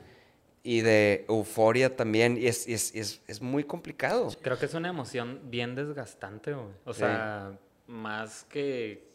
y 0.62 0.83
de 0.83 1.24
euforia 1.26 1.96
también. 1.96 2.37
Y 2.37 2.48
es, 2.48 2.68
es, 2.68 2.94
es, 2.94 3.22
es 3.26 3.40
muy 3.40 3.64
complicado. 3.64 4.29
Creo 4.42 4.59
que 4.59 4.66
es 4.66 4.74
una 4.74 4.90
emoción 4.90 5.40
bien 5.44 5.74
desgastante, 5.74 6.52
güey. 6.52 6.68
O 6.85 6.92
sea, 6.92 7.59
más 7.87 8.44
que 8.44 9.09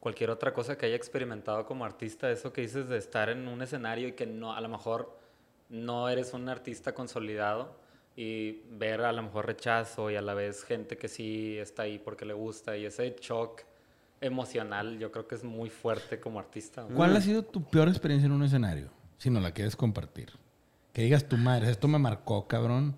cualquier 0.00 0.28
otra 0.28 0.52
cosa 0.52 0.76
que 0.76 0.84
haya 0.84 0.96
experimentado 0.96 1.64
como 1.64 1.86
artista, 1.86 2.30
eso 2.30 2.52
que 2.52 2.60
dices 2.60 2.86
de 2.86 2.98
estar 2.98 3.30
en 3.30 3.48
un 3.48 3.62
escenario 3.62 4.08
y 4.08 4.12
que 4.12 4.26
no, 4.26 4.52
a 4.52 4.60
lo 4.60 4.68
mejor 4.68 5.18
no 5.70 6.10
eres 6.10 6.34
un 6.34 6.46
artista 6.50 6.92
consolidado 6.92 7.74
y 8.16 8.64
ver 8.72 9.00
a 9.00 9.12
lo 9.12 9.22
mejor 9.22 9.46
rechazo 9.46 10.10
y 10.10 10.16
a 10.16 10.20
la 10.20 10.34
vez 10.34 10.62
gente 10.62 10.98
que 10.98 11.08
sí 11.08 11.56
está 11.56 11.84
ahí 11.84 11.98
porque 11.98 12.26
le 12.26 12.34
gusta 12.34 12.76
y 12.76 12.84
ese 12.84 13.16
shock 13.18 13.62
emocional 14.20 14.98
yo 14.98 15.12
creo 15.12 15.26
que 15.26 15.34
es 15.34 15.44
muy 15.44 15.70
fuerte 15.70 16.20
como 16.20 16.38
artista. 16.38 16.82
güey. 16.82 16.96
¿Cuál 16.96 17.16
ha 17.16 17.20
sido 17.20 17.44
tu 17.44 17.62
peor 17.62 17.88
experiencia 17.88 18.26
en 18.26 18.32
un 18.32 18.42
escenario? 18.42 18.90
Si 19.16 19.30
no 19.30 19.40
la 19.40 19.52
quieres 19.52 19.76
compartir. 19.76 20.30
Que 20.92 21.02
digas 21.02 21.28
tu 21.28 21.36
madre, 21.36 21.70
esto 21.70 21.88
me 21.88 21.98
marcó, 21.98 22.46
cabrón. 22.48 22.96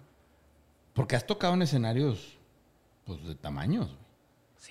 Porque 0.92 1.16
has 1.16 1.26
tocado 1.26 1.54
en 1.54 1.62
escenarios, 1.62 2.38
pues, 3.04 3.24
de 3.24 3.34
tamaños. 3.34 3.96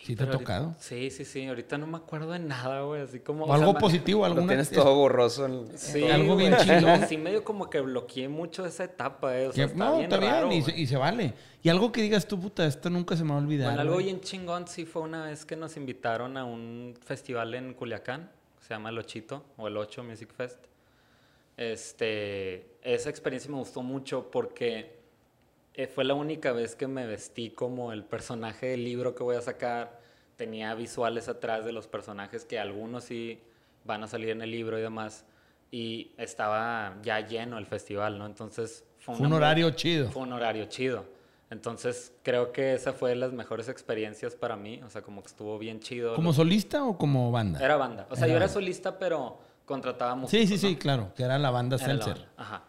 ¿Sí 0.10 0.15
te 0.15 0.24
ha 0.24 0.32
tocado? 0.32 0.74
Sí, 0.80 1.12
sí, 1.12 1.24
sí. 1.24 1.45
Ahorita 1.45 1.78
no 1.78 1.86
me 1.86 1.98
acuerdo 1.98 2.32
de 2.32 2.39
nada, 2.39 2.82
güey. 2.82 3.04
Así 3.04 3.19
como... 3.19 3.45
O 3.45 3.54
algo 3.54 3.74
sea, 3.74 3.80
positivo, 3.80 4.26
alguna... 4.26 4.48
tienes 4.48 4.72
todo 4.72 4.95
borroso. 4.95 5.45
En, 5.45 5.78
Sí, 5.78 6.04
algo 6.06 6.36
bien 6.36 6.56
güey. 6.56 6.65
chingón. 6.65 7.02
Sí, 7.08 7.15
medio 7.15 7.43
como 7.43 7.69
que 7.69 7.80
bloqueé 7.80 8.28
mucho 8.28 8.65
esa 8.65 8.86
etapa, 8.86 9.38
eh. 9.38 9.50
O 9.50 9.54
sea, 9.54 9.65
está 9.65 9.78
no, 9.78 9.98
bien 9.98 10.12
está 10.12 10.17
raro, 10.17 10.50
bien, 10.50 10.62
y 10.62 10.65
se, 10.65 10.72
güey. 10.72 10.82
y 10.82 10.88
se 10.88 10.98
vale. 10.98 11.34
Y 11.62 11.69
algo 11.69 11.91
que 11.91 12.02
digas 12.02 12.28
tú, 12.28 12.39
puta, 12.39 12.65
esto 12.65 12.89
nunca 12.89 13.15
se 13.15 13.24
me 13.24 13.30
va 13.30 13.36
a 13.36 13.39
olvidar. 13.43 13.67
Bueno, 13.67 13.82
algo 13.82 13.93
güey. 13.93 14.06
bien 14.06 14.22
chingón 14.22 14.67
sí 14.67 14.86
fue 14.86 15.04
una 15.04 15.26
vez 15.26 15.45
que 15.45 15.56
nos 15.56 15.78
invitaron 15.78 16.38
a 16.38 16.43
un 16.43 16.95
festival 17.06 17.54
en 17.54 17.76
Culiacán, 17.76 18.32
que 18.58 18.63
se 18.63 18.74
llama 18.74 18.89
El 18.89 18.98
Ochito, 18.98 19.45
o 19.58 19.67
El 19.67 19.78
Ocho 19.78 20.04
Music 20.04 20.34
Fest. 20.36 20.58
Este, 21.56 22.65
esa 22.82 23.12
experiencia 23.12 23.52
me 23.52 23.58
gustó 23.58 23.84
mucho 23.84 24.32
porque 24.32 24.98
eh, 25.76 25.88
fue 25.88 26.04
la 26.04 26.13
única 26.13 26.52
vez 26.52 26.76
que 26.76 26.88
me 26.88 27.06
vestí 27.06 27.52
como 27.52 27.93
el 27.93 28.04
personaje 28.04 28.65
del 28.65 28.84
libro 28.84 29.15
que 29.15 29.24
voy 29.24 29.36
a 29.36 29.41
sacar. 29.41 29.98
Tenía 30.39 30.73
visuales 30.73 31.28
atrás 31.28 31.65
de 31.65 31.73
los 31.73 31.88
personajes 31.88 32.45
que 32.45 32.58
algunos 32.60 33.04
sí 33.04 33.41
van 33.84 34.04
a 34.06 34.08
salir 34.08 34.30
en 34.30 34.41
el 34.41 34.49
libro 34.52 34.80
y 34.80 34.82
demás. 34.82 35.25
Y 35.69 36.12
estaba 36.17 36.95
ya 37.04 37.19
lleno 37.19 37.58
el 37.58 37.65
festival, 37.65 38.17
¿no? 38.17 38.25
Entonces 38.25 38.86
Fue 38.99 39.15
una 39.15 39.23
un 39.23 39.30
muy- 39.32 39.38
horario 39.38 39.69
chido. 39.71 40.10
fue 40.10 40.21
un 40.23 40.32
horario 40.32 40.63
chido. 40.65 41.04
Entonces, 41.49 42.13
creo 42.23 42.54
que 42.54 42.73
esa 42.73 42.93
fue 42.93 43.10
de 43.10 43.15
las 43.17 43.34
mejores 43.34 43.67
experiencias 43.67 44.34
para 44.36 44.56
mí. 44.56 44.82
O 44.86 44.89
sea, 44.89 45.02
como 45.02 45.21
que 45.21 45.28
estuvo 45.28 45.60
bien 45.60 45.82
chido. 45.82 46.15
¿Como 46.15 46.32
solista 46.32 46.86
o 46.86 46.97
como 46.97 47.32
banda? 47.32 47.60
Era 47.60 47.75
banda. 47.75 48.08
O 48.10 48.15
sea, 48.15 48.25
Era 48.25 48.34
yo 48.34 48.38
era 48.38 48.45
banda. 48.45 48.54
solista, 48.54 48.97
pero 48.97 49.39
contrataba 49.65 50.15
música. 50.15 50.39
Sí, 50.41 50.47
sí, 50.47 50.58
sí, 50.58 50.75
claro. 50.78 51.12
Que 51.17 51.23
era 51.23 51.38
la 51.38 51.52
banda 51.52 51.78
Seltzer. 51.78 52.28
Ajá. 52.38 52.63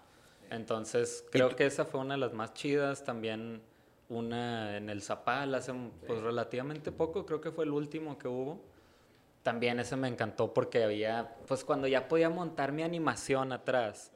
Entonces, 0.50 1.24
creo 1.30 1.54
que 1.54 1.66
esa 1.66 1.84
fue 1.84 2.00
una 2.00 2.14
de 2.14 2.20
las 2.20 2.32
más 2.32 2.52
chidas. 2.54 3.04
También 3.04 3.62
una 4.10 4.76
en 4.76 4.90
el 4.90 5.00
Zapal 5.02 5.54
hace 5.54 5.72
pues, 6.06 6.20
relativamente 6.20 6.92
poco. 6.92 7.24
Creo 7.24 7.40
que 7.40 7.50
fue 7.50 7.64
el 7.64 7.70
último 7.70 8.18
que 8.18 8.28
hubo. 8.28 8.60
También 9.42 9.80
ese 9.80 9.96
me 9.96 10.08
encantó 10.08 10.52
porque 10.52 10.84
había, 10.84 11.36
pues 11.46 11.64
cuando 11.64 11.88
ya 11.88 12.08
podía 12.08 12.28
montar 12.28 12.72
mi 12.72 12.82
animación 12.82 13.52
atrás 13.52 14.12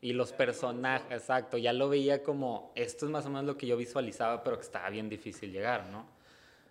y 0.00 0.12
los 0.12 0.32
personajes, 0.32 1.10
exacto, 1.10 1.58
ya 1.58 1.72
lo 1.72 1.88
veía 1.88 2.22
como, 2.22 2.70
esto 2.76 3.06
es 3.06 3.10
más 3.10 3.26
o 3.26 3.30
menos 3.30 3.44
lo 3.44 3.56
que 3.56 3.66
yo 3.66 3.76
visualizaba, 3.76 4.44
pero 4.44 4.56
que 4.56 4.62
estaba 4.62 4.88
bien 4.90 5.08
difícil 5.08 5.50
llegar, 5.50 5.86
¿no? 5.90 6.06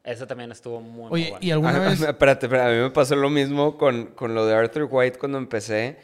Eso 0.05 0.25
también 0.25 0.53
estuvo 0.53 0.79
muy, 0.79 1.09
muy 1.09 1.21
Oye, 1.21 1.29
bueno. 1.31 1.45
¿y 1.45 1.51
alguna 1.51 1.75
Ah, 1.85 1.89
vez...? 1.89 1.99
Espérate, 2.07 2.45
espérate, 2.45 2.71
a 2.71 2.77
mí 2.77 2.81
me 2.81 2.91
pasó 2.91 3.17
lo 3.17 3.29
mismo 3.29 3.77
con, 3.77 4.05
con 4.07 4.33
lo 4.33 4.45
de 4.45 4.53
Arthur 4.53 4.87
White 4.89 5.19
cuando 5.19 5.37
empecé. 5.37 5.97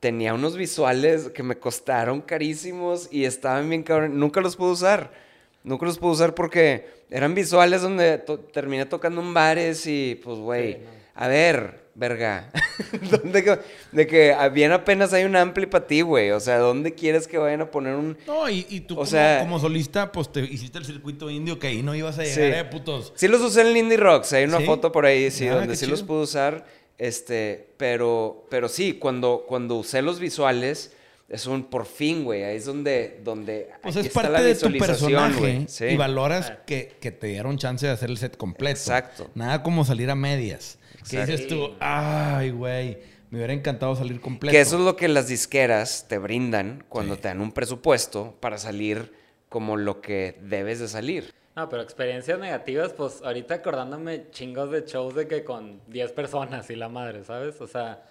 Tenía 0.00 0.34
unos 0.34 0.56
visuales 0.58 1.30
que 1.30 1.42
me 1.42 1.58
costaron 1.58 2.20
carísimos 2.20 3.08
y 3.10 3.24
estaban 3.24 3.70
bien 3.70 3.82
cabrón. 3.82 4.18
Nunca 4.20 4.42
los 4.42 4.56
pude 4.56 4.72
usar. 4.72 5.25
Nunca 5.66 5.84
los 5.84 5.98
pude 5.98 6.12
usar 6.12 6.34
porque 6.34 6.86
eran 7.10 7.34
visuales 7.34 7.82
donde 7.82 8.18
to- 8.18 8.38
terminé 8.38 8.86
tocando 8.86 9.20
en 9.20 9.34
bares 9.34 9.84
y 9.86 10.18
pues, 10.24 10.38
güey, 10.38 10.72
Sí, 10.74 10.78
no. 10.82 10.90
a 11.24 11.28
ver, 11.28 11.86
verga. 11.96 12.50
¿Dónde 13.10 13.42
que- 13.42 13.58
de 13.90 14.06
que 14.06 14.36
bien 14.52 14.70
apenas 14.70 15.12
hay 15.12 15.24
un 15.24 15.34
ampli 15.34 15.66
para 15.66 15.86
ti, 15.86 16.02
güey. 16.02 16.30
O 16.30 16.38
sea, 16.38 16.58
¿dónde 16.58 16.94
quieres 16.94 17.26
que 17.26 17.36
vayan 17.36 17.62
a 17.62 17.70
poner 17.70 17.96
un... 17.96 18.16
No, 18.28 18.48
y, 18.48 18.64
y 18.70 18.80
tú 18.80 18.94
O 18.94 18.98
como, 18.98 19.06
sea- 19.06 19.40
como 19.40 19.58
solista, 19.58 20.12
pues 20.12 20.30
te 20.30 20.40
hiciste 20.40 20.78
el 20.78 20.84
circuito 20.84 21.28
indio 21.30 21.58
que 21.58 21.66
ahí 21.66 21.82
no 21.82 21.94
ibas 21.96 22.16
a 22.18 22.22
llegar, 22.22 22.34
Sí. 22.36 22.58
eh, 22.60 22.64
putos. 22.64 23.12
Sí 23.16 23.26
los 23.28 23.40
usé 23.40 23.62
en 23.62 23.66
el 23.66 23.76
Indie 23.76 23.96
Rocks, 23.98 24.32
hay 24.34 24.44
una 24.44 24.58
¿Sí? 24.58 24.64
foto 24.66 24.92
por 24.92 25.04
ahí, 25.04 25.30
sí, 25.32 25.48
Ah, 25.48 25.56
donde 25.56 25.74
sí 25.74 25.86
los 25.86 26.02
pude 26.04 26.22
usar, 26.22 26.64
este, 26.98 27.70
pero, 27.76 28.46
pero 28.50 28.68
sí, 28.68 28.94
cuando, 28.94 29.44
cuando 29.48 29.74
usé 29.76 30.00
los 30.02 30.18
visuales, 30.20 30.92
es 31.28 31.46
un 31.46 31.64
por 31.64 31.86
fin, 31.86 32.24
güey, 32.24 32.44
ahí 32.44 32.56
es 32.56 32.66
donde, 32.66 33.20
donde 33.24 33.70
Pues 33.82 33.96
es 33.96 34.06
está 34.06 34.22
parte 34.22 34.32
la 34.32 34.42
de 34.42 34.54
tu 34.54 34.70
personaje 34.78 35.64
sí. 35.68 35.86
y 35.86 35.96
valoras 35.96 36.52
que, 36.66 36.96
que 37.00 37.10
te 37.10 37.26
dieron 37.28 37.58
chance 37.58 37.84
de 37.86 37.92
hacer 37.92 38.10
el 38.10 38.18
set 38.18 38.36
completo. 38.36 38.78
Exacto. 38.78 39.30
Nada 39.34 39.62
como 39.62 39.84
salir 39.84 40.10
a 40.10 40.14
medias. 40.14 40.78
Que 41.08 41.24
dices 41.24 41.46
tú, 41.48 41.74
ay, 41.80 42.50
güey, 42.50 42.98
me 43.30 43.38
hubiera 43.38 43.52
encantado 43.52 43.94
salir 43.96 44.20
completo. 44.20 44.52
Que 44.52 44.60
eso 44.60 44.76
es 44.78 44.82
lo 44.84 44.96
que 44.96 45.08
las 45.08 45.28
disqueras 45.28 46.06
te 46.08 46.18
brindan 46.18 46.84
cuando 46.88 47.14
Sí. 47.16 47.22
te 47.22 47.28
dan 47.28 47.40
un 47.40 47.52
presupuesto 47.52 48.34
para 48.40 48.58
salir 48.58 49.12
como 49.48 49.76
lo 49.76 50.00
que 50.00 50.38
debes 50.42 50.80
de 50.80 50.88
salir. 50.88 51.32
No, 51.54 51.68
pero 51.68 51.80
experiencias 51.82 52.38
negativas, 52.38 52.92
pues 52.92 53.22
ahorita 53.22 53.54
acordándome 53.54 54.30
chingos 54.30 54.70
de 54.70 54.84
shows 54.84 55.14
de 55.14 55.26
que 55.26 55.42
con 55.42 55.80
10 55.88 56.12
personas 56.12 56.68
y 56.70 56.76
la 56.76 56.88
madre, 56.88 57.24
¿sabes? 57.24 57.60
O 57.60 57.66
sea, 57.66 58.02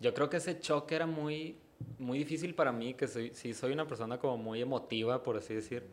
yo 0.00 0.14
creo 0.14 0.30
que 0.30 0.36
ese 0.36 0.60
choque 0.60 0.94
era 0.94 1.06
muy, 1.06 1.56
muy 1.98 2.18
difícil 2.18 2.54
para 2.54 2.72
mí, 2.72 2.94
que 2.94 3.08
soy, 3.08 3.30
sí 3.34 3.54
soy 3.54 3.72
una 3.72 3.86
persona 3.86 4.18
como 4.18 4.36
muy 4.38 4.60
emotiva, 4.62 5.22
por 5.22 5.36
así 5.36 5.54
decir. 5.54 5.86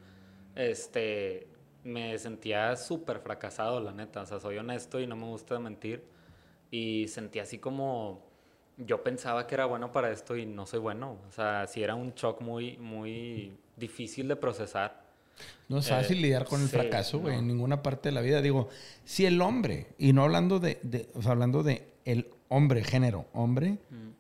Este, 0.56 1.48
me 1.84 2.18
sentía 2.20 2.76
súper 2.78 3.20
fracasado, 3.20 3.80
la 3.82 3.94
neta. 3.94 4.22
O 4.22 4.26
sea, 4.26 4.40
soy 4.40 4.58
honesto 4.58 5.00
y 5.00 5.08
no 5.08 5.16
me 5.16 5.26
gusta 5.28 5.60
mentir. 5.60 6.04
Y 6.72 7.08
sentía 7.10 7.44
así 7.44 7.60
como, 7.60 8.24
yo 8.78 9.04
pensaba 9.04 9.48
que 9.48 9.56
era 9.56 9.66
bueno 9.66 9.92
para 9.92 10.12
esto 10.12 10.36
y 10.38 10.46
no 10.46 10.66
soy 10.66 10.80
bueno. 10.80 11.18
O 11.30 11.32
sea, 11.32 11.68
sí 11.68 11.84
era 11.84 11.96
un 11.96 12.14
shock 12.16 12.42
muy, 12.42 12.78
muy 12.78 13.54
difícil 13.78 14.28
de 14.28 14.36
procesar. 14.38 15.04
No 15.70 15.78
es 15.80 15.86
Eh, 15.86 15.90
fácil 15.90 16.22
lidiar 16.22 16.46
con 16.48 16.62
el 16.62 16.68
sí, 16.68 16.70
fracaso, 16.70 17.20
güey, 17.20 17.38
no. 17.38 17.40
en 17.40 17.48
ninguna 17.48 17.82
parte 17.82 18.10
de 18.10 18.14
la 18.14 18.22
vida. 18.22 18.42
Digo, 18.42 18.70
si 19.06 19.26
el 19.26 19.42
hombre, 19.42 19.88
y 19.98 20.14
no 20.14 20.24
hablando 20.24 20.60
de, 20.60 20.80
de- 20.84 21.08
o 21.16 21.22
sea, 21.22 21.32
hablando 21.32 21.64
de 21.64 21.88
el 22.06 22.30
hombre, 22.50 22.84
género, 22.84 23.26
hombre, 23.34 23.78
Mm, 23.92 24.16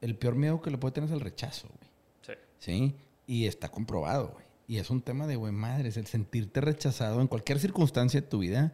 el 0.00 0.16
peor 0.16 0.34
miedo 0.36 0.60
que 0.62 0.70
le 0.70 0.78
puede 0.78 0.92
tener 0.92 1.08
es 1.10 1.14
el 1.14 1.20
rechazo, 1.20 1.68
güey. 1.68 1.90
sí. 2.26 2.32
¿Sí? 2.58 2.94
Y 3.26 3.46
está 3.46 3.68
comprobado, 3.68 4.28
güey. 4.28 4.44
Y 4.66 4.78
es 4.78 4.90
un 4.90 5.00
tema 5.02 5.26
de, 5.26 5.36
güey, 5.36 5.52
madres, 5.52 5.96
el 5.96 6.06
sentirte 6.06 6.60
rechazado 6.60 7.20
en 7.20 7.26
cualquier 7.26 7.58
circunstancia 7.58 8.20
de 8.20 8.26
tu 8.26 8.38
vida. 8.40 8.72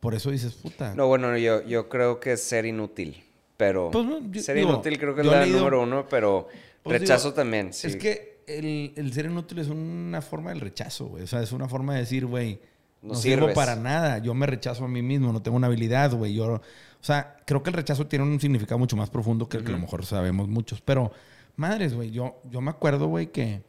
Por 0.00 0.14
eso 0.14 0.30
dices, 0.30 0.54
puta. 0.54 0.94
No, 0.94 1.06
bueno, 1.08 1.36
yo, 1.38 1.62
yo 1.66 1.88
creo 1.88 2.18
que 2.20 2.32
es 2.32 2.42
ser 2.42 2.66
inútil, 2.66 3.22
pero 3.56 3.90
Pues, 3.92 4.04
no, 4.06 4.20
yo- 4.30 4.42
ser 4.42 4.56
digo, 4.56 4.70
inútil 4.70 4.98
creo 4.98 5.14
que 5.14 5.20
es 5.20 5.26
la 5.26 5.42
leído- 5.44 5.58
número 5.58 5.82
uno, 5.82 6.06
pero 6.08 6.48
Pues, 6.82 7.00
rechazo 7.00 7.28
digo, 7.28 7.34
también, 7.36 7.72
sí. 7.72 7.86
Es 7.88 7.96
que 7.96 8.40
el, 8.46 8.92
el 8.96 9.12
ser 9.12 9.26
inútil 9.26 9.58
es 9.60 9.68
una 9.68 10.20
forma 10.22 10.50
del 10.50 10.60
rechazo, 10.60 11.06
güey. 11.06 11.22
O 11.24 11.26
sea, 11.26 11.42
es 11.42 11.52
una 11.52 11.68
forma 11.68 11.94
de 11.94 12.00
decir, 12.00 12.26
güey, 12.26 12.58
No 13.02 13.10
no, 13.10 13.14
sirvo 13.14 13.52
para 13.52 13.76
nada. 13.76 14.18
Yo 14.18 14.34
me 14.34 14.46
rechazo 14.46 14.84
a 14.84 14.88
mí 14.88 15.02
mismo, 15.02 15.32
no 15.32 15.42
tengo 15.42 15.56
una 15.56 15.66
habilidad, 15.68 16.12
güey. 16.12 16.34
Yo, 16.34 16.60
o 17.00 17.04
sea, 17.04 17.36
creo 17.46 17.62
que 17.62 17.70
el 17.70 17.76
rechazo 17.76 18.06
tiene 18.06 18.24
un 18.24 18.38
significado 18.38 18.78
mucho 18.78 18.96
más 18.96 19.08
profundo 19.08 19.48
que 19.48 19.56
el 19.56 19.64
que 19.64 19.70
a 19.70 19.74
lo 19.74 19.80
mejor 19.80 20.04
sabemos 20.04 20.48
muchos. 20.48 20.82
Pero, 20.82 21.12
madres, 21.56 21.94
güey, 21.94 22.10
yo, 22.10 22.40
yo 22.50 22.60
me 22.60 22.70
acuerdo, 22.70 23.06
güey, 23.06 23.28
que, 23.28 23.62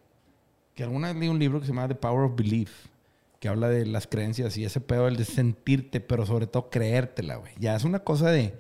que 0.76 0.84
alguna 0.84 1.08
vez 1.08 1.18
leí 1.18 1.30
un 1.30 1.40
libro 1.40 1.60
que 1.60 1.66
se 1.66 1.72
llama 1.72 1.88
The 1.88 1.96
Power 1.96 2.26
of 2.26 2.36
Belief, 2.36 2.72
que 3.40 3.48
habla 3.48 3.70
de 3.70 3.86
las 3.86 4.06
creencias 4.06 4.58
y 4.58 4.66
ese 4.66 4.82
pedo, 4.82 5.08
el 5.08 5.16
de 5.16 5.26
sentirte, 5.26 6.02
pero 6.02 6.26
sobre 6.26 6.46
todo 6.46 6.70
creértela, 6.70 7.38
güey. 7.38 7.54
Ya 7.58 7.76
es 7.76 7.86
una 7.86 8.00
cosa 8.00 8.30
de 8.30 8.54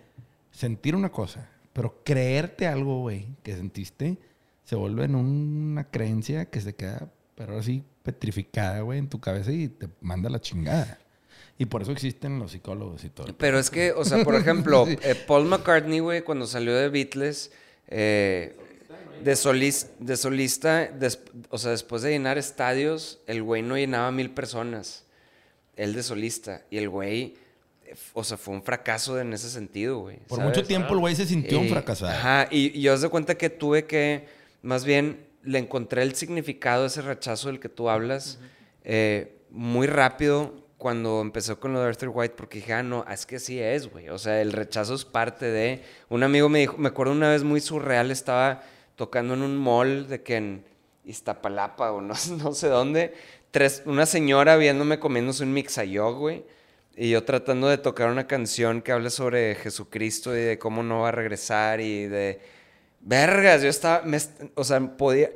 sentir 0.51 0.95
una 0.95 1.12
cosa, 1.12 1.49
pero 1.73 2.01
creerte 2.05 2.65
algo, 2.65 3.01
güey, 3.01 3.27
que 3.43 3.55
sentiste, 3.55 4.17
se 4.63 4.75
vuelve 4.77 5.03
en 5.03 5.15
una 5.15 5.84
creencia 5.84 6.45
que 6.45 6.62
se 6.62 6.75
queda, 6.75 7.10
pero 7.36 7.60
así 7.60 7.84
petrificada, 8.03 8.79
güey, 8.81 8.99
en 8.99 9.10
tu 9.10 9.19
cabeza 9.19 9.51
y 9.51 9.67
te 9.67 9.89
manda 9.99 10.29
la 10.29 10.39
chingada. 10.39 10.97
Y 11.62 11.65
por 11.67 11.84
eso 11.84 11.91
existen 11.91 12.39
los 12.39 12.52
psicólogos 12.54 13.04
y 13.04 13.10
todo. 13.10 13.28
Pero 13.38 13.60
es 13.60 13.69
que, 13.69 13.91
o 13.91 14.04
sea, 14.04 14.24
por 14.24 14.34
ejemplo, 14.36 14.86
Sí. 14.88 14.97
eh, 15.04 15.15
Paul 15.28 15.45
McCartney, 15.45 16.00
güey, 16.00 16.21
cuando 16.24 16.47
salió 16.47 16.74
de 16.76 16.89
Beatles, 16.89 17.52
eh, 17.88 18.56
de, 19.24 19.34
solis- 19.34 19.88
de 20.00 20.17
solista, 20.17 20.88
des- 20.88 21.19
o 21.50 21.60
sea, 21.60 21.69
después 21.71 22.02
de 22.02 22.10
llenar 22.10 22.39
estadios, 22.39 23.19
el 23.28 23.43
güey 23.43 23.62
no 23.62 23.78
llenaba 23.78 24.12
mil 24.12 24.32
personas. 24.32 25.06
Él 25.76 25.93
de 25.93 26.02
solista. 26.02 26.63
Y 26.71 26.78
el 26.80 26.89
güey, 26.89 27.36
eh, 27.86 27.95
o 28.13 28.24
sea, 28.24 28.38
fue 28.38 28.56
un 28.56 28.63
fracaso 28.63 29.19
en 29.19 29.32
ese 29.34 29.47
sentido, 29.50 30.00
güey. 30.00 30.17
por 30.28 30.39
¿sabes? 30.39 30.56
mucho 30.56 30.67
tiempo 30.67 30.93
el 30.95 31.00
güey 31.00 31.15
se 31.15 31.28
sintió 31.28 31.60
un 31.60 31.69
fracasado. 31.69 32.12
Ajá, 32.12 32.47
y, 32.50 32.78
y 32.78 32.82
yo 32.82 32.93
os 32.95 33.02
de 33.02 33.10
cuenta 33.10 33.36
que 33.36 33.52
tuve 33.52 33.86
que, 33.86 34.26
más 34.63 34.84
bien, 34.84 35.19
le 35.43 35.60
encontré 35.60 36.02
el 36.02 36.15
significado 36.15 36.86
a 36.86 36.88
ese 36.88 37.04
rechazo 37.04 37.50
del 37.50 37.60
que 37.60 37.69
tú 37.69 37.88
hablas 37.88 38.39
eh, 38.84 39.36
muy 39.52 39.86
rápido 39.86 40.61
cuando 40.82 41.22
empezó 41.22 41.60
con 41.60 41.74
lo 41.74 41.80
de 41.80 41.89
Arthur 41.89 42.10
White, 42.12 42.34
porque 42.36 42.58
dije, 42.58 42.74
ah, 42.74 42.82
no, 42.82 43.06
es 43.08 43.28
que 43.28 43.38
sí 43.38 43.60
es, 43.60 43.91
güey. 43.91 44.10
O 44.10 44.17
sea, 44.17 44.41
el 44.41 44.52
rechazo 44.52 44.96
es 44.96 45.06
parte 45.06 45.46
de... 45.46 45.84
Un 46.10 46.24
amigo 46.24 46.50
me 46.50 46.58
dijo, 46.58 46.76
me 46.80 46.88
acuerdo 46.88 47.13
una 47.13 47.30
vez 47.30 47.44
muy 47.44 47.62
surreal, 47.62 48.10
estaba 48.10 48.63
tocando 48.96 49.36
en 49.36 49.44
un 49.44 49.56
mall 49.58 50.10
de 50.10 50.24
que 50.24 50.38
en 50.38 50.65
Iztapalapa 51.06 51.91
o 51.91 52.02
no, 52.02 52.15
no 52.44 52.54
sé 52.54 52.67
dónde. 52.67 53.13
Tres, 53.52 53.84
una 53.86 54.08
señora 54.08 54.58
viéndome 54.58 54.98
comiéndose 54.98 55.44
un 55.44 55.54
mixayog, 55.54 56.17
güey. 56.17 56.46
Y 56.96 57.12
yo 57.12 57.24
tratando 57.26 57.67
de 57.67 57.78
tocar 57.78 58.10
una 58.10 58.26
canción 58.26 58.82
que 58.82 58.91
hable 58.91 59.12
sobre 59.12 59.54
Jesucristo 59.54 60.36
y 60.36 60.39
de 60.39 60.58
cómo 60.58 60.82
no 60.82 61.02
va 61.02 61.10
a 61.10 61.12
regresar 61.12 61.80
y 61.80 62.08
de... 62.08 62.41
Vergas, 63.02 63.62
yo 63.62 63.70
estaba... 63.70 64.04
O 64.56 64.63
sea, 64.63 64.80
podía 64.80 65.30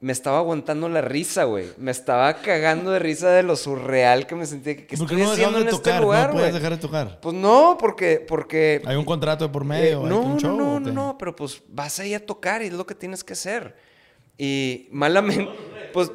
me 0.00 0.12
estaba 0.12 0.38
aguantando 0.38 0.88
la 0.88 1.00
risa, 1.00 1.44
güey. 1.44 1.66
Me 1.78 1.90
estaba 1.90 2.34
cagando 2.34 2.90
de 2.90 2.98
risa 2.98 3.30
de 3.30 3.42
lo 3.42 3.56
surreal 3.56 4.26
que 4.26 4.34
me 4.34 4.44
sentía. 4.44 4.76
Que, 4.76 4.96
¿Por 4.96 5.08
qué 5.08 5.16
no 5.16 5.32
haciendo 5.32 5.58
en 5.58 5.68
este 5.68 5.98
lugar, 5.98 6.28
¿No 6.28 6.34
puedes 6.34 6.54
dejar 6.54 6.72
de 6.72 6.78
tocar? 6.78 7.18
Pues 7.20 7.34
no, 7.34 7.76
porque... 7.80 8.24
porque 8.26 8.82
¿Hay 8.84 8.96
un 8.96 9.06
contrato 9.06 9.46
de 9.46 9.52
por 9.52 9.64
medio? 9.64 10.06
Eh, 10.06 10.08
no, 10.08 10.36
no, 10.38 10.56
no, 10.56 10.80
no, 10.80 10.92
no, 10.92 11.18
pero 11.18 11.34
pues 11.34 11.62
vas 11.68 11.98
ahí 11.98 12.12
a 12.12 12.24
tocar 12.24 12.62
y 12.62 12.66
es 12.66 12.74
lo 12.74 12.86
que 12.86 12.94
tienes 12.94 13.24
que 13.24 13.32
hacer. 13.32 13.76
Y 14.36 14.88
malamente, 14.90 15.50
pues... 15.92 16.10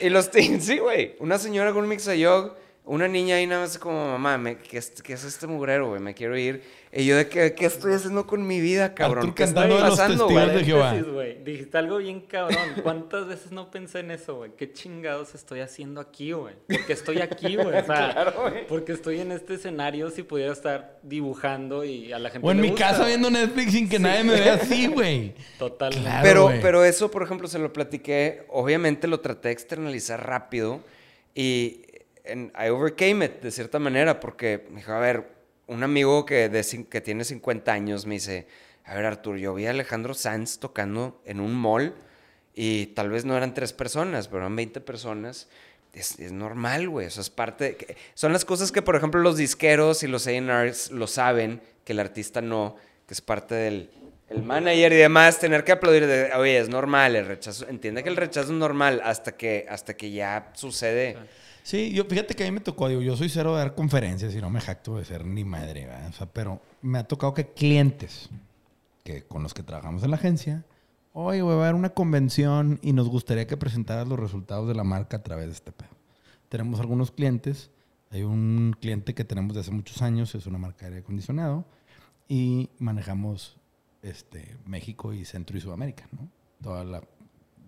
Y 0.00 0.08
los 0.08 0.30
sí, 0.60 0.78
güey. 0.78 1.14
Una 1.20 1.38
señora 1.38 1.72
con 1.72 1.84
un 1.84 1.88
mixayog, 1.88 2.56
una 2.84 3.06
niña 3.06 3.36
ahí 3.36 3.46
nada 3.46 3.62
más 3.62 3.78
como, 3.78 4.18
mamá, 4.18 4.56
¿qué, 4.56 4.78
es, 4.78 4.90
¿qué 5.02 5.12
es 5.12 5.22
este 5.22 5.46
mugrero, 5.46 5.90
güey? 5.90 6.00
Me 6.00 6.14
quiero 6.14 6.36
ir. 6.36 6.64
Y 6.92 7.06
yo 7.06 7.16
de 7.16 7.28
qué, 7.28 7.54
qué 7.54 7.66
estoy 7.66 7.92
haciendo 7.92 8.26
con 8.26 8.44
mi 8.44 8.60
vida, 8.60 8.94
cabrón. 8.94 9.32
¿Qué 9.32 9.44
está 9.44 9.68
pasando, 9.68 10.28
güey? 10.28 11.44
Dijiste 11.44 11.78
algo 11.78 11.98
bien 11.98 12.20
cabrón. 12.22 12.58
¿Cuántas 12.82 13.28
veces 13.28 13.52
no 13.52 13.70
pensé 13.70 14.00
en 14.00 14.10
eso, 14.10 14.36
güey? 14.36 14.50
¿Qué 14.56 14.72
chingados 14.72 15.36
estoy 15.36 15.60
haciendo 15.60 16.00
aquí, 16.00 16.32
güey? 16.32 16.56
Porque 16.66 16.92
estoy 16.92 17.20
aquí, 17.20 17.54
güey. 17.54 17.68
O 17.68 17.84
sea, 17.84 17.84
claro, 18.12 18.52
porque 18.68 18.90
estoy 18.92 19.20
en 19.20 19.30
este 19.30 19.54
escenario 19.54 20.10
si 20.10 20.24
pudiera 20.24 20.52
estar 20.52 20.98
dibujando 21.04 21.84
y 21.84 22.12
a 22.12 22.18
la 22.18 22.28
gente 22.28 22.46
O 22.46 22.50
en 22.50 22.60
mi 22.60 22.74
casa 22.74 23.06
viendo 23.06 23.30
Netflix 23.30 23.72
sin 23.72 23.88
que 23.88 24.00
nadie 24.00 24.24
me 24.24 24.32
vea 24.32 24.54
así, 24.54 24.86
güey. 24.92 25.34
Total. 25.60 25.94
pero, 26.22 26.50
pero 26.60 26.84
eso, 26.84 27.08
por 27.08 27.22
ejemplo, 27.22 27.46
se 27.46 27.60
lo 27.60 27.72
platiqué. 27.72 28.46
Obviamente 28.48 29.06
lo 29.06 29.20
traté 29.20 29.48
de 29.48 29.52
externalizar 29.52 30.26
rápido 30.26 30.80
y 31.36 31.82
I 32.26 32.68
overcame 32.68 33.26
it 33.26 33.42
de 33.42 33.50
cierta 33.52 33.78
manera 33.78 34.18
porque 34.18 34.66
me 34.70 34.78
dijo, 34.78 34.92
a 34.92 34.98
ver 34.98 35.39
un 35.70 35.84
amigo 35.84 36.26
que, 36.26 36.50
tiene 37.02 37.24
50 37.24 37.72
años 37.72 38.04
me 38.04 38.14
dice, 38.14 38.48
a 38.84 38.94
ver 38.94 39.06
Artur, 39.06 39.36
yo 39.36 39.54
vi 39.54 39.66
a 39.66 39.70
Alejandro 39.70 40.14
Sanz 40.14 40.58
tocando 40.58 41.22
en 41.24 41.38
un 41.38 41.54
mall 41.54 41.94
y 42.54 42.86
tal 42.86 43.08
vez 43.08 43.24
no 43.24 43.36
eran 43.36 43.54
tres 43.54 43.72
personas, 43.72 44.26
pero 44.26 44.38
eran 44.40 44.56
20 44.56 44.80
personas. 44.80 45.48
Es, 45.92 46.18
normal, 46.32 46.88
güey. 46.88 47.06
Es 47.06 47.30
parte. 47.30 47.96
Son 48.14 48.32
las 48.32 48.44
cosas 48.44 48.72
que, 48.72 48.82
por 48.82 48.96
ejemplo, 48.96 49.20
los 49.20 49.36
disqueros 49.36 50.02
y 50.02 50.08
los 50.08 50.26
A&Rs 50.26 50.90
lo 50.90 51.06
saben, 51.06 51.62
que 51.84 51.92
el 51.92 52.00
artista 52.00 52.40
no, 52.40 52.76
que 53.06 53.14
es 53.14 53.20
parte 53.20 53.54
del 53.54 53.90
el 54.28 54.42
manager 54.42 54.92
y 54.92 54.96
demás, 54.96 55.40
tener 55.40 55.64
que 55.64 55.72
aplaudir 55.72 56.06
de, 56.06 56.32
oye, 56.34 56.58
es 56.58 56.68
normal 56.68 57.16
el 57.16 57.26
rechazo. 57.26 57.68
Entiende 57.68 58.02
que 58.04 58.08
el 58.08 58.16
rechazo 58.16 58.52
es 58.52 58.58
normal 58.58 59.00
hasta 59.04 59.36
que, 59.36 59.66
hasta 59.68 59.94
que 59.94 60.12
ya 60.12 60.50
sucede. 60.54 61.16
Yo 61.64 62.04
fíjate 62.04 62.34
que 62.34 62.44
a 62.44 62.46
mí 62.46 62.52
me 62.52 62.60
tocó, 62.60 62.88
digo, 62.88 63.00
yo 63.00 63.16
soy 63.16 63.28
cero 63.28 63.52
de 63.52 63.58
dar 63.58 63.74
conferencias 63.74 64.34
y 64.34 64.40
no 64.40 64.50
me 64.50 64.60
jacto 64.60 64.96
de 64.96 65.04
ser 65.04 65.24
ni 65.24 65.44
madre, 65.44 65.88
O 66.08 66.12
sea, 66.12 66.26
pero 66.26 66.60
me 66.82 66.98
ha 66.98 67.04
tocado 67.04 67.34
que 67.34 67.48
clientes 67.48 68.30
que 69.04 69.22
con 69.24 69.42
los 69.42 69.54
que 69.54 69.62
trabajamos 69.62 70.02
en 70.02 70.10
la 70.10 70.16
agencia, 70.16 70.64
oye, 71.12 71.42
voy 71.42 71.54
a 71.54 71.58
ver 71.58 71.74
una 71.74 71.90
convención 71.90 72.78
y 72.82 72.92
nos 72.92 73.08
gustaría 73.08 73.46
que 73.46 73.56
presentaras 73.56 74.08
los 74.08 74.18
resultados 74.18 74.68
de 74.68 74.74
la 74.74 74.84
marca 74.84 75.18
a 75.18 75.22
través 75.22 75.46
de 75.46 75.52
este 75.52 75.72
pedo. 75.72 75.90
Tenemos 76.48 76.80
algunos 76.80 77.10
clientes, 77.10 77.70
hay 78.10 78.22
un 78.22 78.76
cliente 78.80 79.14
que 79.14 79.24
tenemos 79.24 79.54
de 79.54 79.60
hace 79.60 79.70
muchos 79.70 80.02
años, 80.02 80.34
es 80.34 80.46
una 80.46 80.58
marca 80.58 80.80
de 80.80 80.86
aire 80.86 81.00
acondicionado, 81.00 81.64
y 82.28 82.70
manejamos 82.78 83.56
este, 84.02 84.56
México 84.66 85.12
y 85.12 85.24
Centro 85.24 85.56
y 85.56 85.60
Sudamérica, 85.60 86.08
¿no? 86.12 86.28
Toda 86.62 86.84
la, 86.84 87.02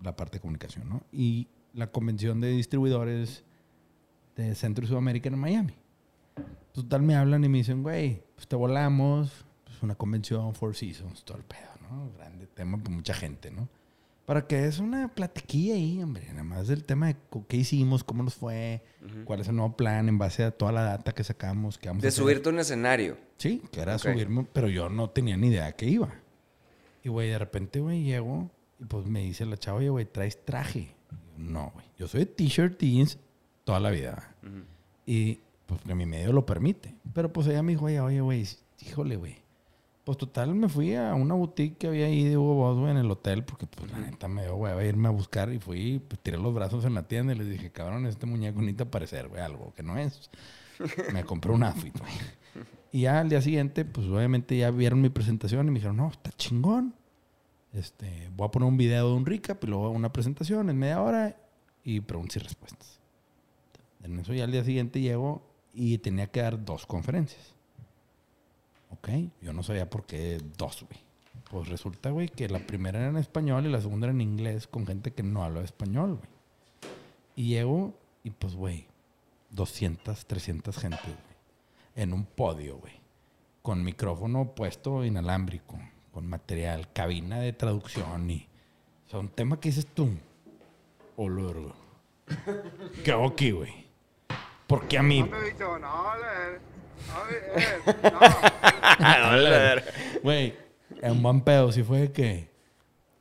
la 0.02 0.16
parte 0.16 0.36
de 0.36 0.40
comunicación, 0.40 0.88
¿no? 0.88 1.02
Y 1.12 1.48
la 1.74 1.90
convención 1.90 2.40
de 2.40 2.50
distribuidores 2.50 3.44
de 4.36 4.54
Centro 4.54 4.84
y 4.84 4.88
Sudamérica 4.88 5.28
en 5.28 5.38
Miami. 5.38 5.74
Total, 6.72 7.02
me 7.02 7.14
hablan 7.14 7.44
y 7.44 7.48
me 7.48 7.58
dicen, 7.58 7.82
güey, 7.82 8.22
pues 8.34 8.48
te 8.48 8.56
volamos, 8.56 9.44
pues 9.64 9.82
una 9.82 9.94
convención, 9.94 10.54
Four 10.54 10.74
Seasons, 10.74 11.24
todo 11.24 11.38
el 11.38 11.44
pedo, 11.44 11.68
¿no? 11.82 12.10
Grande 12.16 12.46
tema 12.46 12.78
para 12.78 12.94
mucha 12.94 13.14
gente, 13.14 13.50
¿no? 13.50 13.68
Para 14.24 14.46
que 14.46 14.66
es 14.66 14.78
una 14.78 15.08
platiquilla 15.08 15.74
ahí, 15.74 16.02
hombre, 16.02 16.28
nada 16.28 16.44
más 16.44 16.68
del 16.68 16.84
tema 16.84 17.08
de 17.08 17.16
qué 17.48 17.56
hicimos, 17.56 18.04
cómo 18.04 18.22
nos 18.22 18.34
fue, 18.34 18.82
cuál 19.24 19.40
es 19.40 19.48
el 19.48 19.56
nuevo 19.56 19.76
plan 19.76 20.08
en 20.08 20.16
base 20.16 20.44
a 20.44 20.52
toda 20.52 20.72
la 20.72 20.82
data 20.82 21.12
que 21.12 21.24
sacamos. 21.24 21.76
Que 21.76 21.88
vamos 21.88 22.02
de 22.02 22.10
subirte 22.10 22.48
a 22.48 22.52
un 22.52 22.60
escenario. 22.60 23.18
Sí, 23.36 23.62
que 23.72 23.80
era 23.80 23.98
subirme, 23.98 24.46
pero 24.52 24.68
yo 24.68 24.88
no 24.88 25.10
tenía 25.10 25.36
ni 25.36 25.48
idea 25.48 25.72
que 25.72 25.86
iba. 25.86 26.14
Y, 27.02 27.08
güey, 27.08 27.30
de 27.30 27.38
repente, 27.38 27.80
güey, 27.80 28.04
llego 28.04 28.48
y 28.78 28.84
pues 28.84 29.06
me 29.06 29.20
dice 29.20 29.44
la 29.44 29.56
chava, 29.56 29.78
oye, 29.78 29.88
güey, 29.90 30.06
¿traes 30.06 30.44
traje? 30.44 30.94
no, 31.36 31.72
güey, 31.74 31.86
yo 31.98 32.06
soy 32.06 32.20
de 32.20 32.26
t-shirt, 32.26 32.78
jeans 32.78 33.18
toda 33.64 33.80
la 33.80 33.90
vida. 33.90 34.34
Y 35.06 35.40
pues 35.66 35.80
que 35.82 35.94
mi 35.94 36.06
medio 36.06 36.32
lo 36.32 36.46
permite. 36.46 36.94
Pero 37.12 37.32
pues 37.32 37.46
ella 37.46 37.62
me 37.62 37.72
dijo, 37.72 37.86
oye, 37.86 38.20
güey, 38.20 38.46
híjole, 38.80 39.16
güey. 39.16 39.42
Pues 40.04 40.18
total, 40.18 40.52
me 40.54 40.68
fui 40.68 40.96
a 40.96 41.14
una 41.14 41.34
boutique 41.34 41.78
que 41.78 41.86
había 41.86 42.06
ahí 42.06 42.24
de 42.24 42.36
Hugo 42.36 42.54
Boss, 42.54 42.90
en 42.90 42.96
el 42.96 43.08
hotel, 43.08 43.44
porque 43.44 43.66
pues 43.66 43.88
la 43.92 43.98
neta 43.98 44.26
me 44.26 44.42
dio, 44.42 44.56
güey, 44.56 44.72
a 44.72 44.84
irme 44.84 45.06
a 45.06 45.12
buscar 45.12 45.52
y 45.52 45.60
fui, 45.60 46.00
pues 46.08 46.20
tiré 46.20 46.38
los 46.38 46.52
brazos 46.52 46.84
en 46.84 46.94
la 46.94 47.04
tienda 47.04 47.32
y 47.32 47.38
les 47.38 47.48
dije, 47.48 47.70
cabrón, 47.70 48.06
este 48.06 48.26
muñeco 48.26 48.58
necesita 48.58 48.90
parecer, 48.90 49.28
güey, 49.28 49.40
algo 49.40 49.72
que 49.76 49.84
no 49.84 49.96
es. 49.96 50.28
me 51.12 51.22
compré 51.22 51.52
un 51.52 51.62
outfit, 51.62 51.96
güey. 51.96 52.12
Y 52.90 53.02
ya 53.02 53.20
al 53.20 53.28
día 53.28 53.40
siguiente, 53.40 53.84
pues 53.84 54.08
obviamente 54.08 54.56
ya 54.56 54.70
vieron 54.72 55.00
mi 55.00 55.08
presentación 55.08 55.68
y 55.68 55.70
me 55.70 55.76
dijeron, 55.76 55.96
no, 55.96 56.08
está 56.08 56.30
chingón. 56.32 56.94
Este, 57.72 58.28
voy 58.36 58.48
a 58.48 58.50
poner 58.50 58.68
un 58.68 58.76
video 58.76 59.08
de 59.08 59.14
un 59.14 59.24
recap 59.24 59.62
y 59.64 59.68
luego 59.68 59.88
una 59.90 60.12
presentación 60.12 60.68
en 60.68 60.78
media 60.78 61.00
hora 61.00 61.36
y 61.84 62.00
preguntas 62.00 62.36
y 62.36 62.40
respuestas. 62.40 63.01
En 64.02 64.18
eso 64.18 64.34
ya 64.34 64.44
al 64.44 64.52
día 64.52 64.64
siguiente 64.64 65.00
llego 65.00 65.42
y 65.72 65.98
tenía 65.98 66.26
que 66.26 66.40
dar 66.40 66.64
dos 66.64 66.86
conferencias. 66.86 67.54
Ok, 68.90 69.08
yo 69.40 69.52
no 69.52 69.62
sabía 69.62 69.88
por 69.88 70.04
qué 70.04 70.40
dos, 70.58 70.84
güey. 70.88 71.00
Pues 71.50 71.68
resulta, 71.68 72.10
güey, 72.10 72.28
que 72.28 72.48
la 72.48 72.58
primera 72.60 72.98
era 72.98 73.08
en 73.08 73.16
español 73.16 73.66
y 73.66 73.70
la 73.70 73.80
segunda 73.80 74.06
era 74.06 74.14
en 74.14 74.20
inglés 74.20 74.66
con 74.66 74.86
gente 74.86 75.12
que 75.12 75.22
no 75.22 75.44
habla 75.44 75.62
español, 75.62 76.16
güey. 76.16 76.28
Y 77.36 77.48
llego 77.48 77.94
y 78.22 78.30
pues, 78.30 78.54
güey, 78.54 78.86
200, 79.50 80.26
300 80.26 80.76
gente, 80.76 81.02
güey. 81.04 81.16
En 81.94 82.12
un 82.12 82.24
podio, 82.24 82.78
güey. 82.78 82.94
Con 83.62 83.84
micrófono 83.84 84.54
puesto 84.54 85.04
inalámbrico, 85.04 85.78
con 86.10 86.26
material, 86.26 86.92
cabina 86.92 87.38
de 87.38 87.52
traducción 87.52 88.30
y... 88.30 88.48
O 89.06 89.10
sea, 89.10 89.20
un 89.20 89.28
tema 89.28 89.60
que 89.60 89.68
dices 89.68 89.86
tú, 89.86 90.08
olor, 91.16 91.60
güey. 91.60 91.74
¿Qué 93.04 93.12
hago 93.12 93.28
aquí, 93.28 93.50
güey? 93.50 93.86
Porque 94.72 94.96
a 94.96 95.02
mí. 95.02 95.22
Güey, 100.22 100.54
en 101.02 101.12
un 101.12 101.22
buen 101.22 101.42
pedo, 101.42 101.70
si 101.72 101.82
fue 101.82 102.10
que. 102.10 102.48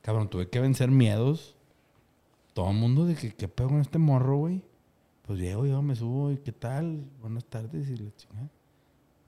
Cabrón, 0.00 0.30
tuve 0.30 0.48
que 0.48 0.60
vencer 0.60 0.90
miedos. 0.90 1.54
Todo 2.54 2.70
el 2.70 2.76
mundo 2.76 3.04
de 3.04 3.16
que, 3.16 3.34
¿qué 3.34 3.48
pedo 3.48 3.68
con 3.68 3.82
este 3.82 3.98
morro, 3.98 4.38
güey? 4.38 4.62
Pues 5.26 5.38
llego, 5.38 5.66
yo 5.66 5.82
me 5.82 5.94
subo 5.94 6.32
y 6.32 6.38
¿qué 6.38 6.52
tal? 6.52 7.04
Buenas 7.20 7.44
tardes 7.44 7.86
y 7.90 7.96
le 7.96 8.14
chingada. 8.16 8.48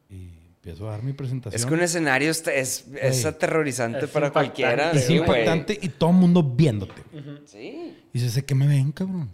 Y 0.09 0.31
empiezo 0.47 0.89
a 0.89 0.93
dar 0.93 1.03
mi 1.03 1.13
presentación. 1.13 1.61
Es 1.61 1.67
que 1.67 1.75
un 1.75 1.83
escenario 1.83 2.31
es, 2.31 2.47
es, 2.47 3.27
aterrorizante 3.27 4.09
para 4.09 4.31
cualquiera. 4.33 4.93
Es 4.93 5.11
impactante 5.11 5.79
y 5.81 5.91
todo 5.91 6.09
el 6.09 6.17
mundo 6.17 6.43
viéndote. 6.43 7.03
Sí. 7.45 7.99
Y 8.15 8.19
se 8.19 8.31
sé 8.31 8.47
que 8.47 8.55
me 8.55 8.67
ven, 8.67 8.93
cabrón. 8.93 9.31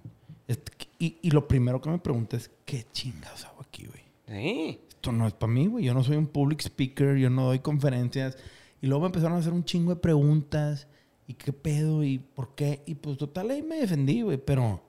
Y, 0.98 1.18
y, 1.22 1.30
lo 1.30 1.46
primero 1.46 1.80
que 1.80 1.90
me 1.90 1.98
pregunta 1.98 2.36
es, 2.36 2.50
¿qué 2.64 2.86
chingados 2.92 3.44
hago 3.44 3.62
aquí, 3.62 3.86
güey? 3.86 4.02
Sí. 4.26 4.80
Esto 4.88 5.12
no 5.12 5.26
es 5.26 5.32
para 5.32 5.52
mí, 5.52 5.66
güey. 5.66 5.84
Yo 5.84 5.94
no 5.94 6.04
soy 6.04 6.16
un 6.16 6.26
public 6.26 6.60
speaker, 6.60 7.16
yo 7.16 7.30
no 7.30 7.46
doy 7.46 7.60
conferencias. 7.60 8.36
Y 8.82 8.86
luego 8.86 9.02
me 9.02 9.06
empezaron 9.06 9.36
a 9.36 9.40
hacer 9.40 9.52
un 9.52 9.64
chingo 9.64 9.94
de 9.94 10.00
preguntas. 10.00 10.88
¿Y 11.26 11.34
qué 11.34 11.52
pedo? 11.52 12.04
¿Y 12.04 12.18
por 12.18 12.54
qué? 12.54 12.82
Y 12.86 12.96
pues 12.96 13.16
total, 13.16 13.50
ahí 13.50 13.62
me 13.62 13.76
defendí, 13.76 14.22
güey. 14.22 14.36
Pero 14.36 14.82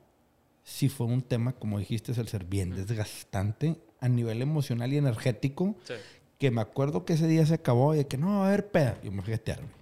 sí 0.64 0.88
fue 0.88 1.06
un 1.06 1.22
tema, 1.22 1.52
como 1.52 1.78
dijiste, 1.78 2.12
es 2.12 2.18
el 2.18 2.28
ser 2.28 2.44
bien 2.44 2.74
desgastante 2.74 3.80
a 4.00 4.08
nivel 4.08 4.42
emocional 4.42 4.92
y 4.92 4.98
energético. 4.98 5.76
Sí. 5.84 5.94
Que 6.38 6.50
me 6.50 6.60
acuerdo 6.60 7.04
que 7.04 7.14
ese 7.14 7.28
día 7.28 7.46
se 7.46 7.54
acabó 7.54 7.94
y 7.94 7.98
de 7.98 8.06
que 8.06 8.18
no 8.18 8.26
va 8.26 8.44
a 8.44 8.48
haber 8.48 8.70
pedo. 8.70 8.96
Yo 9.02 9.12
me 9.12 9.22
fui 9.22 9.32
a 9.32 9.36
güey. 9.36 9.81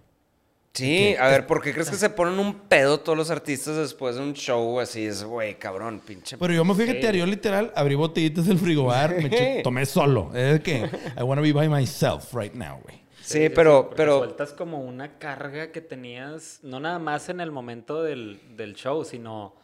Sí, 0.72 1.16
a 1.18 1.26
ver, 1.28 1.46
¿por 1.46 1.60
qué 1.60 1.72
crees 1.72 1.90
que 1.90 1.96
se 1.96 2.10
ponen 2.10 2.38
un 2.38 2.54
pedo 2.60 3.00
todos 3.00 3.18
los 3.18 3.30
artistas 3.30 3.76
después 3.76 4.16
de 4.16 4.22
un 4.22 4.34
show 4.34 4.78
así? 4.78 5.04
Es, 5.04 5.24
güey, 5.24 5.58
cabrón, 5.58 6.00
pinche. 6.04 6.38
Pero 6.38 6.54
yo 6.54 6.64
me 6.64 6.74
fui 6.74 6.88
a 6.88 7.12
yo 7.12 7.26
literal 7.26 7.72
abrí 7.74 7.96
botellitas 7.96 8.46
del 8.46 8.58
frigobar, 8.58 9.16
me 9.16 9.60
tomé 9.64 9.84
solo. 9.84 10.30
Es 10.34 10.60
que 10.60 10.88
I 11.18 11.22
want 11.22 11.38
to 11.38 11.42
be 11.42 11.52
by 11.52 11.68
myself 11.68 12.32
right 12.34 12.54
now, 12.54 12.80
güey. 12.84 13.00
Sí, 13.20 13.48
pero, 13.48 13.90
pero... 13.96 14.18
Sueltas 14.18 14.52
como 14.52 14.80
una 14.80 15.18
carga 15.18 15.70
que 15.70 15.80
tenías, 15.80 16.60
no 16.62 16.80
nada 16.80 16.98
más 16.98 17.28
en 17.28 17.40
el 17.40 17.50
momento 17.50 18.02
del, 18.02 18.40
del 18.56 18.74
show, 18.74 19.04
sino 19.04 19.54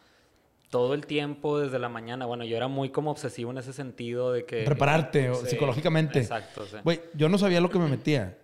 todo 0.70 0.94
el 0.94 1.06
tiempo 1.06 1.58
desde 1.58 1.78
la 1.78 1.88
mañana. 1.88 2.26
Bueno, 2.26 2.44
yo 2.44 2.56
era 2.56 2.68
muy 2.68 2.90
como 2.90 3.10
obsesivo 3.10 3.50
en 3.50 3.58
ese 3.58 3.72
sentido 3.72 4.32
de 4.32 4.44
que... 4.44 4.62
Prepararte 4.64 5.34
psicológicamente. 5.34 6.20
Exacto, 6.20 6.66
sí. 6.66 6.76
Güey, 6.84 7.00
yo 7.14 7.28
no 7.28 7.38
sabía 7.38 7.60
lo 7.60 7.70
que 7.70 7.78
me 7.78 7.88
metía. 7.88 8.38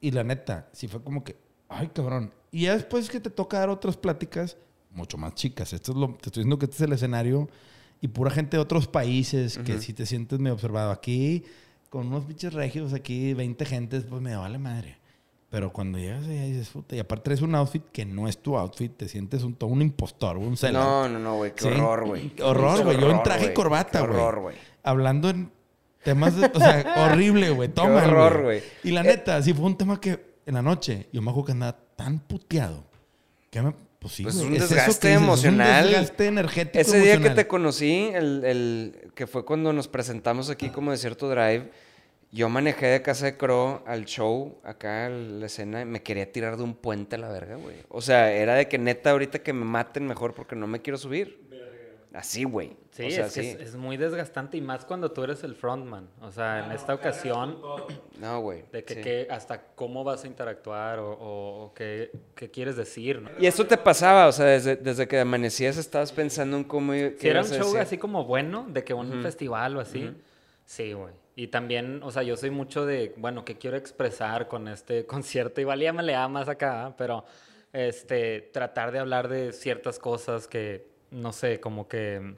Y 0.00 0.10
la 0.10 0.24
neta, 0.24 0.68
sí 0.72 0.88
fue 0.88 1.02
como 1.02 1.24
que, 1.24 1.36
ay, 1.68 1.88
cabrón. 1.88 2.32
Y 2.50 2.62
ya 2.62 2.74
después 2.74 3.08
que 3.10 3.20
te 3.20 3.30
toca 3.30 3.58
dar 3.58 3.68
otras 3.68 3.96
pláticas, 3.96 4.56
mucho 4.92 5.18
más 5.18 5.34
chicas. 5.34 5.72
Esto 5.72 5.92
es 5.92 5.98
lo, 5.98 6.08
te 6.08 6.28
estoy 6.28 6.42
diciendo 6.42 6.58
que 6.58 6.66
este 6.66 6.76
es 6.76 6.80
el 6.82 6.92
escenario 6.92 7.48
y 8.00 8.08
pura 8.08 8.30
gente 8.30 8.56
de 8.56 8.62
otros 8.62 8.86
países 8.86 9.58
que 9.58 9.78
si 9.80 9.92
te 9.92 10.06
sientes 10.06 10.38
medio 10.38 10.54
observado. 10.54 10.90
Aquí, 10.92 11.44
con 11.90 12.06
unos 12.08 12.26
bichos 12.26 12.52
regios, 12.54 12.92
aquí 12.92 13.34
20 13.34 13.64
gentes, 13.64 14.04
pues 14.04 14.22
me 14.22 14.36
vale 14.36 14.58
madre. 14.58 14.98
Pero 15.50 15.72
cuando 15.72 15.98
llegas 15.98 16.24
allá 16.26 16.42
dices, 16.44 16.68
puta, 16.68 16.96
y 16.96 16.98
aparte 16.98 17.32
es 17.32 17.40
un 17.40 17.54
outfit 17.54 17.82
que 17.92 18.04
no 18.04 18.26
es 18.26 18.38
tu 18.38 18.56
outfit, 18.56 18.96
te 18.96 19.08
sientes 19.08 19.42
un, 19.44 19.54
todo 19.54 19.70
un 19.70 19.82
impostor, 19.82 20.36
un 20.36 20.56
sellout. 20.56 20.82
No, 20.84 21.08
no, 21.08 21.18
no, 21.20 21.36
güey, 21.36 21.54
qué 21.54 21.62
Sí. 21.62 21.68
horror, 21.68 22.06
güey. 22.06 22.30
Qué 22.30 22.42
horror, 22.42 22.78
Qué 22.78 22.84
güey. 22.84 23.00
Yo 23.00 23.10
en 23.10 23.22
traje 23.22 23.46
y 23.46 23.54
corbata, 23.54 24.00
Qué 24.00 24.06
güey. 24.08 24.20
horror, 24.20 24.40
güey. 24.42 24.56
Hablando 24.82 25.30
en 25.30 25.52
temas 26.02 26.36
de, 26.36 26.50
o 26.52 26.58
sea, 26.58 26.84
horrible, 27.12 27.50
güey. 27.50 27.68
Qué 27.68 27.74
Toma, 27.74 28.04
horror, 28.04 28.42
güey. 28.42 28.62
Y 28.82 28.90
la 28.90 29.04
neta, 29.04 29.40
sí 29.42 29.54
fue 29.54 29.66
un 29.66 29.76
tema 29.76 30.00
que 30.00 30.33
en 30.46 30.54
la 30.54 30.62
noche, 30.62 31.08
yo 31.12 31.22
me 31.22 31.30
acuerdo 31.30 31.46
que 31.46 31.52
andaba 31.52 31.76
tan 31.96 32.18
puteado. 32.20 32.84
Que 33.50 33.62
me, 33.62 33.72
pues 33.98 34.14
sí, 34.14 34.22
Pues 34.24 34.34
es 34.36 34.42
un 34.42 34.52
desgaste 34.52 35.08
dices, 35.08 35.22
emocional. 35.22 35.78
Es 35.78 35.84
un 35.84 35.90
desgaste 36.00 36.26
energético 36.26 36.78
Ese 36.80 37.00
día 37.00 37.20
que 37.20 37.30
te 37.30 37.46
conocí, 37.46 38.10
el, 38.12 38.44
el- 38.44 39.10
que 39.14 39.26
fue 39.26 39.44
cuando 39.44 39.72
nos 39.72 39.88
presentamos 39.88 40.50
aquí 40.50 40.70
como 40.70 40.90
Desierto 40.90 41.28
Drive, 41.28 41.70
yo 42.32 42.48
manejé 42.48 42.86
de 42.86 43.00
casa 43.00 43.26
de 43.26 43.36
Crow 43.36 43.82
al 43.86 44.06
show, 44.06 44.58
acá 44.64 45.06
a 45.06 45.08
la 45.08 45.46
escena, 45.46 45.82
y 45.82 45.84
me 45.84 46.02
quería 46.02 46.30
tirar 46.32 46.56
de 46.56 46.64
un 46.64 46.74
puente 46.74 47.14
a 47.14 47.18
la 47.20 47.28
verga, 47.28 47.54
güey. 47.54 47.76
O 47.88 48.00
sea, 48.02 48.32
era 48.32 48.54
de 48.54 48.66
que 48.66 48.76
neta 48.76 49.12
ahorita 49.12 49.38
que 49.38 49.52
me 49.52 49.64
maten 49.64 50.04
mejor 50.06 50.34
porque 50.34 50.56
no 50.56 50.66
me 50.66 50.82
quiero 50.82 50.98
subir. 50.98 51.46
Así, 52.14 52.44
güey. 52.44 52.76
Sí, 52.92 53.06
o 53.06 53.10
sea, 53.10 53.26
es, 53.26 53.34
que 53.34 53.42
sí. 53.42 53.48
es, 53.48 53.60
es 53.70 53.76
muy 53.76 53.96
desgastante 53.96 54.56
y 54.56 54.60
más 54.60 54.84
cuando 54.84 55.10
tú 55.10 55.24
eres 55.24 55.42
el 55.42 55.56
frontman. 55.56 56.08
O 56.22 56.30
sea, 56.30 56.64
en 56.64 56.70
esta 56.70 56.94
ocasión, 56.94 57.58
No, 58.20 58.40
güey. 58.40 58.62
de 58.70 58.84
que, 58.84 58.94
sí. 58.94 59.00
que 59.00 59.26
hasta 59.28 59.60
cómo 59.74 60.04
vas 60.04 60.22
a 60.22 60.28
interactuar 60.28 61.00
o, 61.00 61.10
o- 61.12 61.64
o 61.64 61.74
qué, 61.74 62.12
qué 62.36 62.50
quieres 62.52 62.76
decir, 62.76 63.20
¿no? 63.20 63.30
Y 63.40 63.46
eso 63.46 63.66
te 63.66 63.76
pasaba, 63.76 64.28
o 64.28 64.32
sea, 64.32 64.46
desde, 64.46 64.76
desde 64.76 65.08
que 65.08 65.18
amanecías 65.18 65.76
estabas 65.76 66.12
pensando 66.12 66.56
en 66.56 66.62
cómo 66.62 66.92
Si 66.92 67.16
era 67.28 67.40
un 67.42 67.48
show 67.48 67.58
decir. 67.66 67.80
así 67.80 67.98
como 67.98 68.24
bueno, 68.24 68.64
de 68.68 68.84
que 68.84 68.94
un 68.94 69.20
festival 69.20 69.76
o 69.76 69.80
así, 69.80 70.14
sí, 70.64 70.92
güey. 70.92 71.12
Y 71.36 71.48
también, 71.48 72.00
o 72.04 72.12
sea, 72.12 72.22
yo 72.22 72.36
soy 72.36 72.50
mucho 72.50 72.86
de, 72.86 73.12
bueno, 73.16 73.44
¿qué 73.44 73.58
quiero 73.58 73.76
expresar 73.76 74.46
con 74.46 74.68
este 74.68 75.04
concierto? 75.06 75.60
Igual 75.60 75.80
ya 75.80 75.92
me 75.92 76.04
le 76.04 76.12
da 76.12 76.28
más 76.28 76.48
acá, 76.48 76.90
¿eh? 76.90 76.94
pero 76.96 77.24
este, 77.72 78.40
tratar 78.52 78.92
de 78.92 79.00
hablar 79.00 79.26
de 79.26 79.52
ciertas 79.52 79.98
cosas 79.98 80.46
que, 80.46 80.93
no 81.14 81.32
sé, 81.32 81.60
como 81.60 81.88
que, 81.88 82.34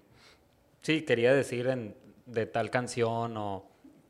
sí, 0.82 1.02
quería 1.02 1.34
decir 1.34 1.66
en, 1.66 1.96
de 2.26 2.46
tal 2.46 2.70
canción 2.70 3.36
o, 3.36 3.64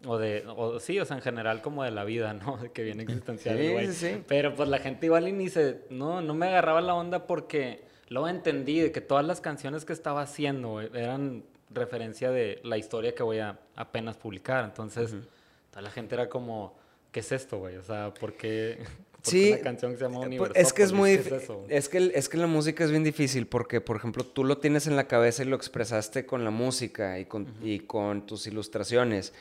o 0.04 0.18
de, 0.18 0.44
o, 0.46 0.80
sí, 0.80 0.98
o 0.98 1.04
sea, 1.04 1.16
en 1.16 1.22
general 1.22 1.62
como 1.62 1.84
de 1.84 1.92
la 1.92 2.04
vida, 2.04 2.34
¿no? 2.34 2.58
Que 2.74 2.82
viene 2.82 3.04
existencial, 3.04 3.58
Sí, 3.58 3.86
sí, 3.86 3.92
sí. 3.92 4.24
Pero 4.26 4.54
pues 4.54 4.68
la 4.68 4.78
gente 4.78 5.06
igual 5.06 5.28
y 5.28 5.32
ni 5.32 5.48
se, 5.48 5.82
no, 5.90 6.20
no 6.20 6.34
me 6.34 6.46
agarraba 6.46 6.80
la 6.80 6.94
onda 6.94 7.26
porque 7.26 7.84
luego 8.08 8.28
entendí 8.28 8.80
de 8.80 8.92
que 8.92 9.00
todas 9.00 9.24
las 9.24 9.40
canciones 9.40 9.84
que 9.84 9.92
estaba 9.92 10.22
haciendo 10.22 10.80
eran 10.80 11.44
referencia 11.70 12.30
de 12.30 12.60
la 12.64 12.78
historia 12.78 13.14
que 13.14 13.22
voy 13.22 13.38
a 13.38 13.58
apenas 13.76 14.16
publicar. 14.16 14.64
Entonces, 14.64 15.14
toda 15.70 15.82
la 15.82 15.90
gente 15.90 16.14
era 16.14 16.28
como, 16.28 16.76
¿qué 17.12 17.20
es 17.20 17.30
esto, 17.32 17.58
güey? 17.58 17.76
O 17.76 17.82
sea, 17.82 18.12
¿por 18.14 18.34
qué, 18.34 18.78
por 19.12 19.15
qué 19.15 19.15
Sí, 19.22 19.52
una 19.52 19.60
canción 19.62 19.92
que 19.92 19.98
se 19.98 20.04
llama 20.04 20.16
Pues, 20.18 20.26
Universópolis? 20.28 20.66
Es 20.66 20.72
que 20.72 20.82
es 20.82 20.92
muy 20.92 21.10
¿Qué 21.10 21.16
difícil. 21.18 21.38
eso, 21.38 21.54
güey? 21.58 21.66
Es, 21.76 21.88
que, 21.88 22.12
es 22.14 22.28
que 22.28 22.36
la 22.36 22.46
música 22.46 22.84
es 22.84 22.90
bien 22.90 23.04
difícil 23.04 23.46
porque, 23.46 23.80
por 23.80 23.96
ejemplo, 23.96 24.24
tú 24.24 24.44
lo 24.44 24.58
tienes 24.58 24.86
en 24.86 24.96
la 24.96 25.08
cabeza 25.08 25.42
y 25.42 25.46
lo 25.46 25.56
expresaste 25.56 26.26
con 26.26 26.44
la 26.44 26.50
música 26.50 27.18
y 27.18 27.24
con, 27.24 27.46
y 27.62 27.80
con 27.80 28.26
tus 28.26 28.46
ilustraciones. 28.46 29.32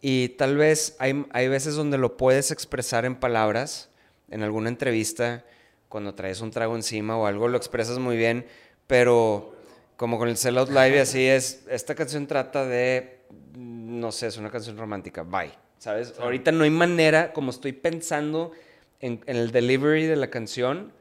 Y 0.00 0.30
tal 0.30 0.56
vez 0.56 0.96
hay, 0.98 1.26
hay 1.30 1.48
veces 1.48 1.74
donde 1.74 1.98
lo 1.98 2.16
puedes 2.16 2.50
expresar 2.50 3.04
en 3.04 3.16
palabras, 3.16 3.88
en 4.30 4.42
alguna 4.42 4.68
entrevista, 4.68 5.44
cuando 5.88 6.14
traes 6.14 6.40
un 6.40 6.50
trago 6.50 6.74
encima 6.76 7.16
o 7.16 7.26
algo, 7.26 7.48
lo 7.48 7.56
expresas 7.56 7.98
muy 7.98 8.16
bien, 8.16 8.46
pero 8.86 9.54
como 9.96 10.18
con 10.18 10.28
el 10.28 10.36
Sell 10.36 10.58
Out 10.58 10.68
Live 10.68 10.96
y 10.96 10.98
así 10.98 11.26
es, 11.26 11.64
esta 11.70 11.94
canción 11.94 12.26
trata 12.26 12.66
de, 12.66 13.20
no 13.56 14.12
sé, 14.12 14.26
es 14.26 14.36
una 14.36 14.50
canción 14.50 14.76
romántica, 14.76 15.22
bye. 15.22 15.52
¿Sabes? 15.78 16.14
Ahorita 16.18 16.52
no 16.52 16.64
hay 16.64 16.70
manera, 16.70 17.32
como 17.32 17.50
estoy 17.50 17.72
pensando 17.72 18.52
en, 19.00 19.22
en 19.26 19.36
el 19.36 19.50
delivery 19.52 20.06
de 20.06 20.16
la 20.16 20.28
canción, 20.30 20.92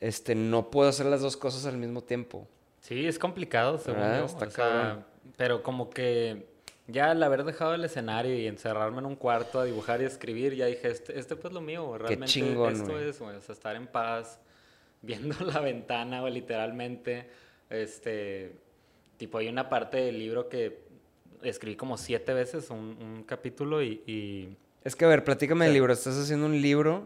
este, 0.00 0.34
no 0.34 0.70
puedo 0.70 0.88
hacer 0.88 1.06
las 1.06 1.20
dos 1.20 1.36
cosas 1.36 1.66
al 1.66 1.76
mismo 1.76 2.02
tiempo. 2.02 2.46
Sí, 2.80 3.06
es 3.06 3.18
complicado, 3.18 3.78
según 3.78 4.02
yo. 4.02 4.24
Está 4.26 4.46
o 4.46 4.50
sea, 4.50 5.06
pero 5.36 5.62
como 5.62 5.88
que 5.90 6.46
ya 6.86 7.10
al 7.12 7.22
haber 7.22 7.44
dejado 7.44 7.74
el 7.74 7.84
escenario 7.84 8.34
y 8.38 8.46
encerrarme 8.46 8.98
en 8.98 9.06
un 9.06 9.16
cuarto 9.16 9.58
a 9.60 9.64
dibujar 9.64 10.02
y 10.02 10.04
escribir, 10.04 10.54
ya 10.54 10.66
dije, 10.66 10.88
este, 10.90 11.18
este 11.18 11.34
pues 11.36 11.54
lo 11.54 11.62
mío, 11.62 11.96
realmente 11.96 12.26
chingón, 12.26 12.74
esto 12.74 12.92
güey. 12.92 13.08
es, 13.08 13.18
güey, 13.20 13.36
o 13.36 13.40
sea, 13.40 13.54
estar 13.54 13.74
en 13.76 13.86
paz, 13.86 14.38
viendo 15.02 15.34
la 15.46 15.60
ventana, 15.60 16.20
güey, 16.20 16.34
literalmente, 16.34 17.26
este, 17.70 18.52
tipo, 19.16 19.38
hay 19.38 19.48
una 19.48 19.68
parte 19.70 19.96
del 19.98 20.18
libro 20.18 20.48
que 20.50 20.84
escribí 21.42 21.76
como 21.76 21.96
siete 21.96 22.34
veces 22.34 22.68
un, 22.70 22.78
un 23.00 23.24
capítulo 23.26 23.82
y... 23.82 24.02
y- 24.06 24.56
Es 24.84 24.94
que, 24.96 25.04
a 25.04 25.08
ver, 25.08 25.24
platícame 25.24 25.66
Sí. 25.68 25.72
libro. 25.72 25.92
¿Estás 25.92 26.16
haciendo 26.18 26.46
un 26.46 26.60
libro 26.60 27.04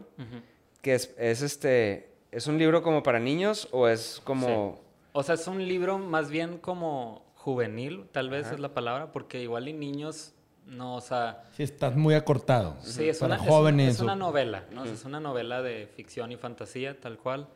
que 0.81 0.95
es, 0.95 1.13
es 1.17 1.41
este, 1.41 2.09
es 2.31 2.47
un 2.47 2.57
libro 2.57 2.83
como 2.83 3.01
para 3.03 3.19
niños 3.19 3.67
o 3.71 3.87
es 3.87 4.21
como... 4.23 4.79
O 5.13 5.23
sea, 5.23 5.35
es 5.35 5.47
un 5.47 5.65
libro 5.67 5.97
más 5.97 6.29
bien 6.29 6.57
como 6.57 7.25
juvenil, 7.35 8.05
tal 8.11 8.29
vez 8.29 8.51
es 8.51 8.59
la 8.59 8.73
palabra, 8.73 9.11
porque 9.11 9.41
igual 9.41 9.67
y 9.67 9.73
niños, 9.73 10.33
no, 10.67 10.95
o 10.97 11.01
sea... 11.01 11.43
Sí, 11.55 11.63
estás 11.63 11.95
muy 11.95 12.13
acortado. 12.15 12.75
Sí, 12.81 13.07
es 13.09 13.17
Para 13.19 13.35
una, 13.35 13.35
es 13.37 13.41
una- 13.41 13.51
jóvenes. 13.51 13.95
es 13.95 14.01
una 14.01 14.13
o- 14.13 14.17
novela, 14.17 14.65
¿no? 14.71 14.83
Es 14.85 15.05
una 15.05 15.19
novela 15.19 15.61
de 15.61 15.87
ficción 15.95 16.31
y 16.31 16.37
fantasía, 16.37 16.99
tal 16.99 17.17
cual. 17.17 17.47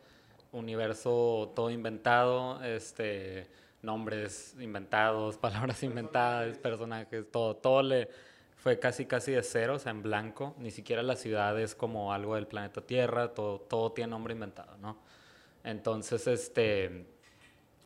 Universo 0.52 1.52
todo 1.54 1.70
inventado, 1.70 2.62
este, 2.64 3.46
nombres 3.82 4.54
inventados, 4.58 5.36
palabras 5.38 5.82
inventadas, 5.82 6.56
personajes, 6.58 7.30
todo, 7.30 7.54
todo 7.56 7.82
le 7.82 8.08
fue 8.64 8.78
casi 8.78 9.04
casi 9.04 9.32
de 9.32 9.42
cero, 9.42 9.74
o 9.74 9.78
sea, 9.78 9.90
en 9.92 10.02
blanco. 10.02 10.54
Ni 10.58 10.70
siquiera 10.70 11.02
la 11.02 11.16
ciudad 11.16 11.60
es 11.60 11.74
como 11.74 12.14
algo 12.14 12.34
del 12.34 12.46
planeta 12.46 12.80
Tierra, 12.80 13.34
todo, 13.34 13.60
todo 13.60 13.92
tiene 13.92 14.12
nombre 14.12 14.32
inventado, 14.32 14.78
¿no? 14.78 14.96
Entonces, 15.62 16.26
este, 16.26 17.04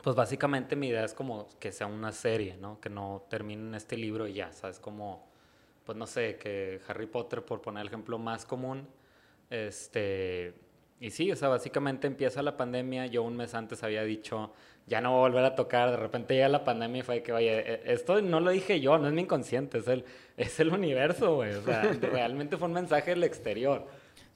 pues 0.04 0.14
básicamente 0.14 0.76
mi 0.76 0.86
idea 0.86 1.04
es 1.04 1.14
como 1.14 1.48
que 1.58 1.72
sea 1.72 1.88
una 1.88 2.12
serie, 2.12 2.56
¿no? 2.58 2.80
Que 2.80 2.90
no 2.90 3.26
termine 3.28 3.60
en 3.66 3.74
este 3.74 3.96
libro 3.96 4.28
y 4.28 4.34
ya, 4.34 4.52
¿sabes? 4.52 4.78
Como, 4.78 5.26
pues 5.84 5.98
no 5.98 6.06
sé, 6.06 6.36
que 6.36 6.80
Harry 6.86 7.06
Potter, 7.06 7.44
por 7.44 7.60
poner 7.60 7.80
el 7.80 7.88
ejemplo 7.88 8.16
más 8.18 8.46
común, 8.46 8.86
este... 9.50 10.54
Y 11.00 11.10
sí, 11.10 11.30
o 11.30 11.36
sea, 11.36 11.48
básicamente 11.48 12.06
empieza 12.06 12.42
la 12.42 12.56
pandemia, 12.56 13.06
yo 13.06 13.22
un 13.22 13.36
mes 13.36 13.54
antes 13.54 13.82
había 13.84 14.02
dicho, 14.02 14.52
ya 14.86 15.00
no 15.00 15.10
voy 15.12 15.18
a 15.18 15.22
volver 15.22 15.44
a 15.44 15.54
tocar, 15.54 15.90
de 15.90 15.96
repente 15.96 16.34
llega 16.34 16.48
la 16.48 16.64
pandemia 16.64 17.00
y 17.00 17.02
fue 17.02 17.22
que, 17.22 17.32
oye, 17.32 17.92
esto 17.92 18.20
no 18.20 18.40
lo 18.40 18.50
dije 18.50 18.80
yo, 18.80 18.98
no 18.98 19.06
es 19.06 19.12
mi 19.12 19.22
inconsciente, 19.22 19.78
es 19.78 19.86
el, 19.86 20.04
es 20.36 20.58
el 20.58 20.70
universo, 20.72 21.36
güey, 21.36 21.54
o 21.54 21.62
sea, 21.62 21.82
realmente 22.12 22.56
fue 22.56 22.66
un 22.66 22.74
mensaje 22.74 23.10
del 23.10 23.22
exterior. 23.22 23.86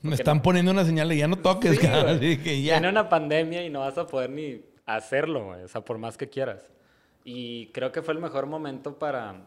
Me 0.02 0.16
están 0.16 0.42
poniendo 0.42 0.72
una 0.72 0.84
señal 0.84 1.08
de 1.08 1.16
ya 1.16 1.28
no 1.28 1.36
toques, 1.36 1.78
Sí, 1.78 1.78
cabrón. 1.78 2.04
güey. 2.18 2.32
Así 2.34 2.42
que 2.42 2.62
ya. 2.62 2.74
Viene 2.74 2.88
una 2.88 3.08
pandemia 3.08 3.64
y 3.64 3.70
no 3.70 3.80
vas 3.80 3.96
a 3.98 4.06
poder 4.06 4.30
ni 4.30 4.60
hacerlo, 4.84 5.46
güey. 5.46 5.62
O 5.62 5.68
sea, 5.68 5.80
por 5.82 5.98
más 5.98 6.16
que 6.16 6.28
quieras. 6.28 6.60
Y 7.24 7.66
creo 7.68 7.92
que 7.92 8.02
fue 8.02 8.14
el 8.14 8.20
mejor 8.20 8.46
momento 8.46 8.98
para, 8.98 9.42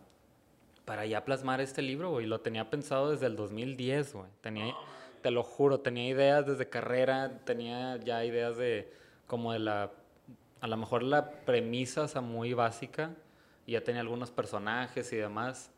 para 0.85 1.05
ya 1.05 1.25
plasmar 1.25 1.59
este 1.59 1.81
libro, 1.81 2.11
güey. 2.11 2.25
Lo 2.25 2.39
tenía 2.39 2.69
pensado 2.69 3.11
desde 3.11 3.25
el 3.25 3.35
2010, 3.35 4.13
güey. 4.13 4.27
Tenía, 4.39 4.73
te 5.25 5.31
lo 5.31 5.41
juro, 5.41 5.79
tenía 5.79 6.07
ideas 6.07 6.45
desde 6.45 6.69
carrera, 6.69 7.39
tenía 7.45 7.97
ya 7.97 8.23
ideas 8.23 8.57
de 8.57 8.93
como 9.25 9.53
de 9.53 9.57
la, 9.57 9.89
a 10.61 10.67
lo 10.67 10.77
mejor 10.77 11.01
la 11.01 11.31
premisa, 11.31 12.03
o 12.03 12.07
sea, 12.07 12.21
muy 12.21 12.53
básica. 12.53 13.09
Y 13.65 13.71
ya 13.71 13.83
tenía 13.83 14.01
algunos 14.01 14.29
personajes 14.29 15.11
y 15.13 15.15
demás 15.15 15.71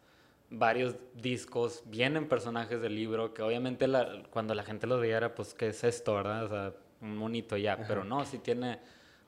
varios 0.50 0.98
discos, 1.16 1.82
vienen 1.86 2.28
personajes 2.28 2.82
del 2.82 2.96
libro, 2.96 3.34
que 3.34 3.42
obviamente 3.42 3.88
la- 3.88 4.22
cuando 4.32 4.54
la 4.54 4.64
gente 4.64 4.86
los 4.86 5.00
veía 5.00 5.16
era, 5.16 5.34
pues, 5.34 5.54
¿qué 5.54 5.70
es 5.70 5.82
esto, 5.86 6.16
verdad? 6.16 6.44
O 6.44 6.50
sea, 6.50 6.74
un 7.00 7.16
monito 7.16 7.56
ya, 7.56 7.78
pero 7.88 8.04
no, 8.04 8.26
sí 8.26 8.40
tiene, 8.40 8.80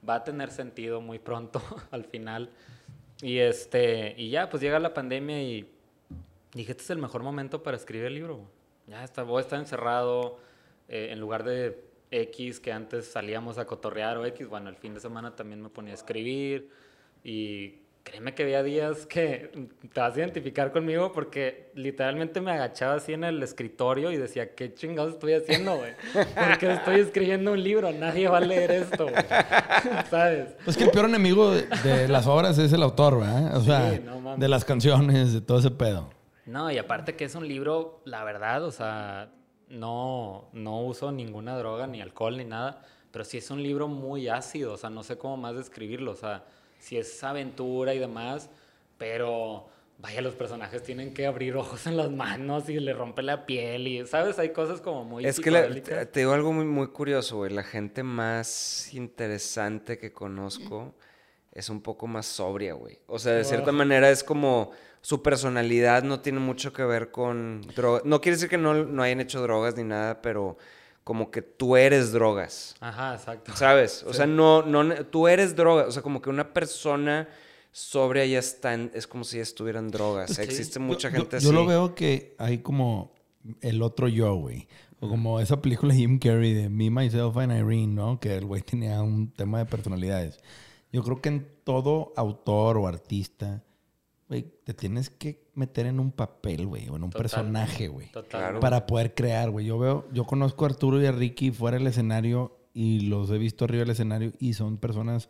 va 0.08 0.16
a 0.16 0.24
tener 0.26 0.52
sentido 0.52 1.00
muy 1.00 1.18
pronto 1.20 1.62
al 1.92 2.04
final. 2.04 2.50
Y 3.22 3.38
este, 3.38 4.16
y 4.18 4.32
ya, 4.32 4.50
pues 4.50 4.62
llega 4.62 4.80
la 4.80 4.94
pandemia 4.94 5.42
y 5.42 5.72
dije, 6.54 6.72
este 6.72 6.84
es 6.84 6.90
el 6.90 6.98
mejor 6.98 7.24
momento 7.24 7.64
para 7.64 7.78
escribir 7.78 8.08
el 8.08 8.16
libro. 8.16 8.59
Ya 8.90 9.04
está, 9.04 9.24
voy 9.24 9.38
a 9.38 9.42
estar 9.42 9.60
encerrado 9.60 10.40
eh, 10.88 11.10
en 11.12 11.20
lugar 11.20 11.44
de 11.44 11.84
X 12.10 12.60
que 12.60 12.72
antes 12.72 13.06
salíamos 13.06 13.60
a 13.60 13.66
cotorrear 13.66 14.18
o 14.18 14.26
X, 14.26 14.48
bueno, 14.48 14.70
el 14.70 14.76
fin 14.76 14.96
de 14.96 15.00
semana 15.00 15.36
también 15.36 15.62
me 15.62 15.70
ponía 15.70 15.92
a 15.92 15.96
escribir 15.96 16.72
y 17.24 17.76
créeme 18.04 18.34
que 18.34 18.42
había 18.42 18.64
días 18.64 19.06
que 19.06 19.70
te 19.94 20.00
vas 20.00 20.16
a 20.16 20.20
identificar 20.20 20.72
conmigo 20.72 21.12
porque 21.12 21.70
literalmente 21.76 22.42
me 22.42 22.52
agachaba 22.52 22.96
así 22.96 23.14
en 23.14 23.26
el 23.26 23.44
escritorio 23.44 24.12
y 24.12 24.18
decía, 24.18 24.56
¿qué 24.56 24.74
chingados 24.74 25.14
estoy 25.14 25.34
haciendo, 25.34 25.78
güey? 25.78 25.94
Porque 26.14 26.74
estoy 26.74 27.02
escribiendo 27.02 27.52
un 27.52 27.64
libro, 27.64 27.92
nadie 27.92 28.28
va 28.28 28.40
a 28.40 28.42
leer 28.42 28.72
esto, 28.72 29.04
güey. 29.04 29.24
¿Sabes? 30.10 30.56
Pues 30.66 30.76
que 30.76 30.86
el 30.86 30.90
peor 30.90 31.06
enemigo 31.06 31.52
de, 31.52 31.68
de 31.84 32.08
las 32.08 32.26
obras 32.26 32.58
es 32.58 32.74
el 32.74 32.82
autor, 32.82 33.20
¿verdad? 33.20 33.56
O 33.56 33.62
sea, 33.62 33.92
Sí, 33.92 34.02
no 34.04 34.36
de 34.36 34.48
las 34.48 34.66
canciones, 34.66 35.34
de 35.34 35.42
todo 35.42 35.60
ese 35.60 35.70
pedo. 35.70 36.10
No, 36.50 36.72
y 36.72 36.80
aparte 36.80 37.16
que 37.16 37.26
es 37.26 37.36
un 37.36 37.48
libro, 37.48 38.02
la 38.06 38.24
verdad, 38.24 38.64
o 38.64 38.72
sea, 38.72 39.32
no, 39.70 40.50
no 40.52 40.82
uso 40.82 41.12
ninguna 41.12 41.56
droga, 41.56 41.86
ni 41.86 42.02
alcohol, 42.02 42.38
ni 42.38 42.44
nada, 42.44 42.82
pero 43.12 43.24
sí 43.24 43.38
es 43.38 43.52
un 43.52 43.62
libro 43.62 43.88
muy 43.88 44.30
ácido, 44.30 44.74
o 44.74 44.78
sea, 44.78 44.90
no 44.90 45.04
sé 45.04 45.16
cómo 45.20 45.38
más 45.38 45.56
describirlo, 45.56 46.12
o 46.12 46.16
sea, 46.16 46.44
si 46.80 46.98
es 46.98 47.24
aventura 47.24 47.94
y 47.94 48.00
demás, 48.00 48.50
pero 48.98 49.70
vaya, 50.00 50.22
los 50.22 50.34
personajes 50.34 50.82
tienen 50.82 51.14
que 51.14 51.28
abrir 51.28 51.56
ojos 51.56 51.86
en 51.86 51.98
las 51.98 52.10
manos 52.10 52.68
y 52.68 52.80
le 52.80 52.94
rompe 52.94 53.22
la 53.22 53.46
piel 53.46 53.88
y, 53.88 54.08
¿sabes? 54.08 54.40
Hay 54.40 54.50
cosas 54.50 54.82
como 54.82 55.06
muy 55.06 55.28
Es 55.28 55.40
que 55.40 55.52
te 55.52 56.20
digo 56.20 56.34
algo 56.34 56.52
muy, 56.52 56.66
muy 56.66 56.88
curioso, 56.88 57.38
güey. 57.38 57.54
La 57.54 57.64
gente 57.64 58.02
más 58.02 58.92
interesante 58.94 60.00
que 60.00 60.12
conozco 60.12 60.96
es 61.52 61.70
un 61.70 61.82
poco 61.82 62.08
más 62.08 62.26
sobria, 62.26 62.74
güey. 62.74 62.98
O 63.06 63.20
sea, 63.20 63.34
de 63.34 63.44
cierta 63.44 63.72
manera 63.72 64.10
es 64.10 64.24
como 64.24 64.72
su 65.02 65.22
personalidad 65.22 66.04
no 66.04 66.20
tiene 66.20 66.40
mucho 66.40 66.74
que 66.74 66.84
ver 66.84 67.12
con 67.12 67.62
drogas. 67.76 68.04
No 68.06 68.22
quiere 68.22 68.36
decir 68.36 68.50
que 68.50 68.58
no, 68.58 68.74
no 68.74 69.04
hayan 69.04 69.22
hecho 69.22 69.42
drogas 69.42 69.76
ni 69.78 69.84
nada, 69.84 70.22
pero 70.22 70.58
como 71.04 71.32
que 71.32 71.42
tú 71.42 71.76
eres 71.76 72.12
drogas. 72.12 72.76
Ajá, 72.80 73.16
exacto. 73.16 73.56
¿Sabes? 73.56 74.04
O 74.04 74.14
sea, 74.14 74.28
no, 74.28 74.62
no, 74.64 75.06
tú 75.06 75.28
eres 75.28 75.56
droga. 75.56 75.88
O 75.88 75.92
sea, 75.92 76.04
como 76.04 76.22
que 76.22 76.30
una 76.30 76.54
persona 76.54 77.28
sobria 77.72 78.26
ya 78.26 78.40
está, 78.40 78.76
es 78.76 79.08
como 79.08 79.24
si 79.24 79.40
estuvieran 79.40 79.90
drogas. 79.90 80.38
Existe 80.40 80.80
mucha 80.80 81.10
gente 81.10 81.38
así. 81.38 81.46
Yo 81.46 81.52
lo 81.52 81.66
veo 81.66 81.96
que 81.96 82.36
hay 82.38 82.60
como 82.60 83.14
el 83.62 83.82
otro 83.82 84.08
yo, 84.08 84.36
güey. 84.36 84.68
O 85.00 85.08
como 85.08 85.40
esa 85.40 85.62
película 85.62 85.94
de 85.94 86.00
Jim 86.02 86.20
Carrey 86.20 86.54
de 86.54 86.70
Me, 86.70 86.90
Myself 86.90 87.38
and 87.38 87.54
Irene, 87.54 87.88
¿no? 87.88 88.20
Que 88.20 88.36
el 88.36 88.46
güey 88.46 88.62
tenía 88.62 89.02
un 89.02 89.32
tema 89.32 89.60
de 89.60 89.66
personalidades. 89.66 90.40
Yo 90.92 91.04
creo 91.04 91.22
que 91.22 91.30
en 91.30 91.48
todo 91.64 92.12
autor 92.18 92.78
o 92.78 92.88
artista, 92.88 93.64
güey, 94.30 94.44
te 94.64 94.76
tienes 94.76 95.10
que 95.10 95.50
meter 95.56 95.88
en 95.88 96.00
un 96.00 96.12
papel, 96.12 96.68
güey, 96.68 96.88
o 96.88 96.96
en 96.96 97.04
un 97.04 97.10
personaje, 97.10 97.88
güey. 97.88 98.12
Para 98.62 98.86
poder 98.86 99.16
crear, 99.16 99.50
güey. 99.50 99.66
Yo 99.66 99.80
veo, 99.80 100.08
yo 100.14 100.26
conozco 100.26 100.66
a 100.66 100.70
Arturo 100.70 101.02
y 101.02 101.08
a 101.08 101.12
Ricky 101.12 101.50
fuera 101.50 101.78
del 101.78 101.88
escenario 101.88 102.56
y 102.72 103.02
los 103.02 103.32
he 103.32 103.40
visto 103.40 103.66
arriba 103.66 103.82
del 103.82 103.90
escenario 103.90 104.32
y 104.40 104.54
son 104.54 104.78
personas 104.78 105.30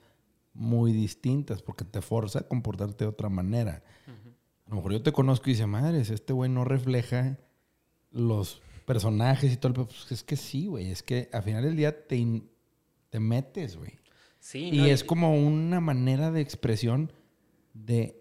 muy 0.53 0.91
distintas 0.91 1.61
porque 1.61 1.85
te 1.85 2.01
forza 2.01 2.39
a 2.39 2.47
comportarte 2.47 3.05
de 3.05 3.09
otra 3.09 3.29
manera. 3.29 3.83
A 4.65 4.69
lo 4.69 4.75
mejor 4.75 4.91
yo 4.91 5.01
te 5.01 5.13
conozco 5.13 5.49
y 5.49 5.53
dice, 5.53 5.65
madres, 5.65 6.09
este 6.09 6.33
güey 6.33 6.51
no 6.51 6.65
refleja 6.65 7.39
los 8.11 8.61
personajes 8.85 9.53
y 9.53 9.57
todo. 9.57 9.69
El... 9.69 9.87
Pues 9.87 10.11
es 10.11 10.23
que 10.23 10.35
sí, 10.35 10.67
güey. 10.67 10.91
Es 10.91 11.03
que 11.03 11.29
al 11.31 11.43
final 11.43 11.63
del 11.63 11.77
día 11.77 12.05
te, 12.05 12.43
te 13.09 13.19
metes, 13.19 13.77
güey. 13.77 13.97
Sí, 14.39 14.69
y 14.71 14.89
es 14.89 15.03
como 15.03 15.35
una 15.35 15.79
manera 15.79 16.31
de 16.31 16.41
expresión 16.41 17.11
de 17.73 18.18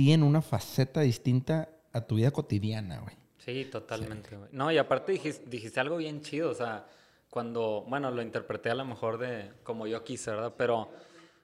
ti 0.00 0.12
en 0.14 0.22
una 0.22 0.40
faceta 0.40 1.02
distinta 1.02 1.68
a 1.92 2.00
tu 2.00 2.14
vida 2.14 2.30
cotidiana, 2.30 3.00
güey. 3.00 3.14
Sí, 3.36 3.66
totalmente, 3.66 4.34
güey. 4.34 4.48
No, 4.50 4.72
y 4.72 4.78
aparte 4.78 5.12
dijiste, 5.12 5.44
dijiste, 5.50 5.78
algo 5.78 5.98
bien 5.98 6.22
chido, 6.22 6.48
o 6.48 6.54
sea, 6.54 6.86
cuando, 7.28 7.84
bueno, 7.86 8.10
lo 8.10 8.22
interpreté 8.22 8.70
a 8.70 8.74
lo 8.74 8.86
mejor 8.86 9.18
de 9.18 9.50
como 9.62 9.86
yo 9.86 10.02
quise, 10.02 10.30
¿verdad? 10.30 10.54
Pero 10.56 10.90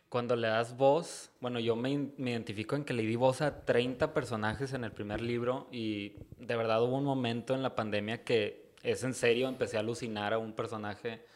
cuando 0.09 0.37
le 0.37 0.49
das 0.49 0.75
voz, 0.75 1.31
bueno, 1.39 1.61
yo 1.61 1.77
me, 1.77 2.13
me, 2.17 2.31
identifico 2.31 2.77
en 2.77 2.85
que 2.85 2.95
le 2.95 3.03
di 3.03 3.15
voz 3.15 3.43
a 3.43 3.67
30 3.67 4.15
personajes 4.15 4.73
en 4.73 4.85
el 4.85 4.93
primer 4.93 5.21
libro 5.21 5.69
y 5.71 6.15
de 6.39 6.57
verdad 6.57 6.83
hubo 6.83 6.97
un 6.97 7.05
momento 7.05 7.55
en 7.55 7.63
la 7.63 7.75
pandemia 7.75 8.25
que 8.25 8.73
es 8.83 9.05
en 9.05 9.13
serio, 9.13 9.49
empecé 9.49 9.77
a 9.77 9.81
alucinar 9.81 10.33
a 10.33 10.39
un 10.39 10.55
personaje 10.55 11.27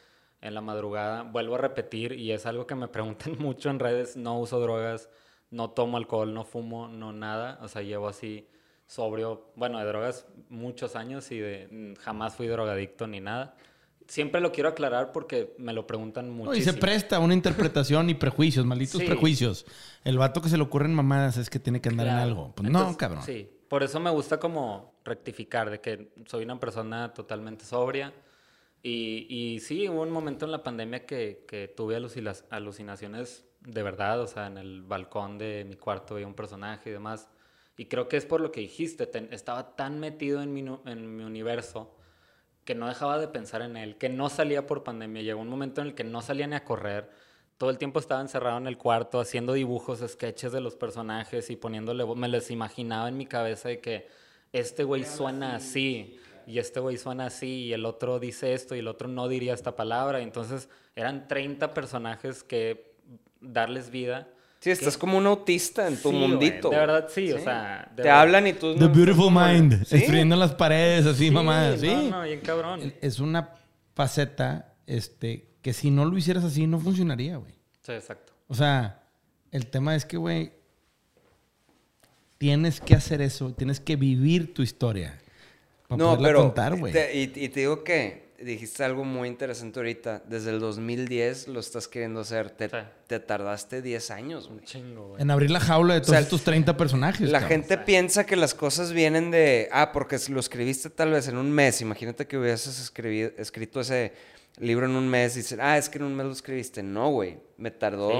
en 0.40 0.54
la 0.54 0.62
madrugada. 0.62 1.24
Vuelvo 1.24 1.56
a 1.56 1.58
repetir 1.58 2.12
y 2.12 2.32
es 2.32 2.46
algo 2.46 2.66
que 2.66 2.76
me 2.76 2.88
preguntan 2.88 3.36
mucho 3.38 3.68
en 3.68 3.78
redes, 3.78 4.16
no 4.16 4.40
uso 4.40 4.58
drogas, 4.58 5.10
no 5.50 5.70
tomo 5.70 5.96
alcohol, 5.96 6.32
no 6.32 6.44
fumo, 6.44 6.88
no 6.88 7.12
nada, 7.12 7.58
o 7.62 7.68
sea, 7.68 7.82
llevo 7.82 8.08
así 8.08 8.48
sobrio, 8.86 9.52
bueno, 9.56 9.78
de 9.78 9.84
drogas 9.84 10.26
muchos 10.48 10.96
años 10.96 11.30
y 11.30 11.38
de 11.38 11.94
jamás 12.00 12.34
fui 12.34 12.46
drogadicto 12.48 13.06
ni 13.06 13.20
nada 13.20 13.56
siempre 14.10 14.40
lo 14.40 14.50
quiero 14.50 14.68
aclarar 14.68 15.12
porque 15.12 15.54
me 15.58 15.72
lo 15.72 15.86
preguntan 15.86 16.30
mucho. 16.30 16.54
y 16.54 16.62
se 16.62 16.72
presta 16.74 17.20
una 17.20 17.32
interpretación 17.32 18.10
y 18.10 18.14
prejuicios, 18.14 18.66
malditos 18.66 19.02
prejuicios. 19.02 19.64
El 20.04 20.18
vato 20.18 20.42
que 20.42 20.48
se 20.48 20.56
le 20.56 20.64
ocurren 20.64 20.92
mamadas 20.92 21.36
es 21.36 21.48
que 21.48 21.60
tiene 21.60 21.80
que 21.80 21.88
andar 21.88 22.08
en 22.08 22.14
algo. 22.14 22.52
Pues 22.54 22.68
no, 22.68 22.96
cabrón. 22.96 23.22
Sí, 23.22 23.48
por 23.68 23.82
eso 23.82 24.00
me 24.00 24.10
gusta 24.10 24.40
como 24.40 24.94
rectificar 25.04 25.70
de 25.70 25.80
que 25.80 26.12
soy 26.26 26.44
una 26.44 26.58
persona 26.58 27.14
totalmente 27.14 27.64
sobria. 27.64 28.12
Y, 28.82 29.26
y 29.28 29.60
sí, 29.60 29.88
hubo 29.88 30.02
un 30.02 30.10
momento 30.10 30.44
en 30.44 30.52
la 30.52 30.62
pandemia 30.62 31.06
que, 31.06 31.44
que 31.46 31.68
tuve 31.68 31.96
alucinaciones 31.96 33.44
de 33.60 33.82
verdad, 33.82 34.20
o 34.20 34.26
sea, 34.26 34.46
en 34.46 34.58
el 34.58 34.82
balcón 34.82 35.38
de 35.38 35.64
mi 35.68 35.76
cuarto 35.76 36.14
veía 36.14 36.26
un 36.26 36.34
personaje 36.34 36.90
y 36.90 36.92
demás. 36.92 37.28
Y 37.76 37.86
creo 37.86 38.08
que 38.08 38.16
es 38.16 38.26
por 38.26 38.40
lo 38.40 38.52
que 38.52 38.60
dijiste, 38.60 39.10
estaba 39.30 39.76
tan 39.76 40.00
metido 40.00 40.42
en 40.42 40.52
mi, 40.52 40.60
en 40.84 41.16
mi 41.16 41.24
universo 41.24 41.96
que 42.64 42.74
no 42.74 42.86
dejaba 42.86 43.18
de 43.18 43.28
pensar 43.28 43.62
en 43.62 43.76
él, 43.76 43.96
que 43.96 44.08
no 44.08 44.28
salía 44.28 44.66
por 44.66 44.84
pandemia. 44.84 45.22
Llegó 45.22 45.40
un 45.40 45.48
momento 45.48 45.80
en 45.80 45.88
el 45.88 45.94
que 45.94 46.04
no 46.04 46.22
salía 46.22 46.46
ni 46.46 46.56
a 46.56 46.64
correr. 46.64 47.10
Todo 47.58 47.70
el 47.70 47.78
tiempo 47.78 47.98
estaba 47.98 48.20
encerrado 48.20 48.58
en 48.58 48.66
el 48.66 48.78
cuarto 48.78 49.20
haciendo 49.20 49.52
dibujos, 49.52 50.04
sketches 50.06 50.52
de 50.52 50.60
los 50.60 50.76
personajes 50.76 51.50
y 51.50 51.56
poniéndole... 51.56 52.04
Me 52.14 52.28
les 52.28 52.50
imaginaba 52.50 53.08
en 53.08 53.16
mi 53.16 53.26
cabeza 53.26 53.68
de 53.68 53.80
que 53.80 54.08
este 54.52 54.84
güey 54.84 55.04
suena 55.04 55.56
así 55.56 56.18
y 56.46 56.58
este 56.58 56.80
güey 56.80 56.96
suena 56.96 57.26
así 57.26 57.64
y 57.64 57.72
el 57.72 57.86
otro 57.86 58.18
dice 58.18 58.54
esto 58.54 58.74
y 58.74 58.80
el 58.80 58.88
otro 58.88 59.08
no 59.08 59.28
diría 59.28 59.54
esta 59.54 59.76
palabra. 59.76 60.20
Entonces 60.20 60.68
eran 60.94 61.28
30 61.28 61.72
personajes 61.74 62.42
que 62.42 62.89
darles 63.40 63.90
vida 63.90 64.28
Sí, 64.60 64.70
estás 64.70 64.98
como 64.98 65.16
un 65.16 65.26
autista 65.26 65.88
en 65.88 65.96
tu 65.96 66.12
mundito. 66.12 66.68
de 66.68 66.76
verdad, 66.76 67.08
sí, 67.08 67.32
o 67.32 67.38
sea. 67.38 67.90
Te 67.96 68.10
hablan 68.10 68.46
y 68.46 68.52
tú. 68.52 68.76
The 68.76 68.88
Beautiful 68.88 69.32
Mind. 69.32 69.86
Escribiendo 69.90 70.36
las 70.36 70.52
paredes, 70.52 71.06
así, 71.06 71.30
mamá. 71.30 71.76
Sí. 71.78 71.86
No, 71.86 72.10
no, 72.10 72.22
bien 72.22 72.40
cabrón. 72.40 72.92
Es 73.00 73.20
una 73.20 73.54
faceta 73.94 74.74
este, 74.86 75.48
que 75.62 75.72
si 75.72 75.90
no 75.90 76.04
lo 76.04 76.16
hicieras 76.16 76.44
así, 76.44 76.66
no 76.66 76.78
funcionaría, 76.78 77.38
güey. 77.38 77.54
Sí, 77.80 77.92
exacto. 77.92 78.34
O 78.48 78.54
sea, 78.54 79.02
el 79.50 79.66
tema 79.66 79.96
es 79.96 80.04
que, 80.04 80.18
güey, 80.18 80.52
tienes 82.36 82.82
que 82.82 82.94
hacer 82.94 83.22
eso, 83.22 83.54
tienes 83.54 83.80
que 83.80 83.96
vivir 83.96 84.52
tu 84.52 84.60
historia. 84.60 85.18
Para 85.88 86.04
no, 86.04 86.18
pero, 86.18 86.42
contar, 86.42 86.78
güey. 86.78 86.92
y, 87.14 87.32
y 87.34 87.48
te 87.48 87.60
digo 87.60 87.82
que 87.82 88.29
dijiste 88.42 88.84
algo 88.84 89.04
muy 89.04 89.28
interesante 89.28 89.78
ahorita. 89.78 90.22
Desde 90.26 90.50
el 90.50 90.60
2010 90.60 91.48
lo 91.48 91.60
estás 91.60 91.88
queriendo 91.88 92.20
hacer. 92.20 92.50
Te, 92.50 92.70
te 93.06 93.20
tardaste 93.20 93.82
10 93.82 94.10
años, 94.10 94.48
güey. 94.48 94.60
En 95.18 95.30
abrir 95.30 95.50
la 95.50 95.60
jaula 95.60 95.94
de 95.94 96.00
todos 96.00 96.18
estos 96.18 96.42
30 96.42 96.76
personajes. 96.76 97.30
La 97.30 97.42
gente 97.42 97.78
piensa 97.78 98.24
que 98.24 98.36
las 98.36 98.54
cosas 98.54 98.92
vienen 98.92 99.30
de. 99.30 99.68
Ah, 99.72 99.92
porque 99.92 100.18
lo 100.28 100.40
escribiste 100.40 100.90
tal 100.90 101.10
vez 101.10 101.28
en 101.28 101.36
un 101.36 101.50
mes. 101.50 101.80
Imagínate 101.80 102.26
que 102.26 102.38
hubieses 102.38 102.80
escribido, 102.80 103.30
escrito 103.38 103.80
ese 103.80 104.12
libro 104.58 104.86
en 104.86 104.92
un 104.92 105.08
mes 105.08 105.36
y 105.36 105.40
dicen, 105.40 105.58
ah, 105.62 105.78
es 105.78 105.88
que 105.88 105.98
en 105.98 106.04
un 106.04 106.14
mes 106.14 106.26
lo 106.26 106.32
escribiste. 106.32 106.82
No, 106.82 107.10
güey. 107.10 107.38
Me 107.56 107.70
tardó 107.70 108.10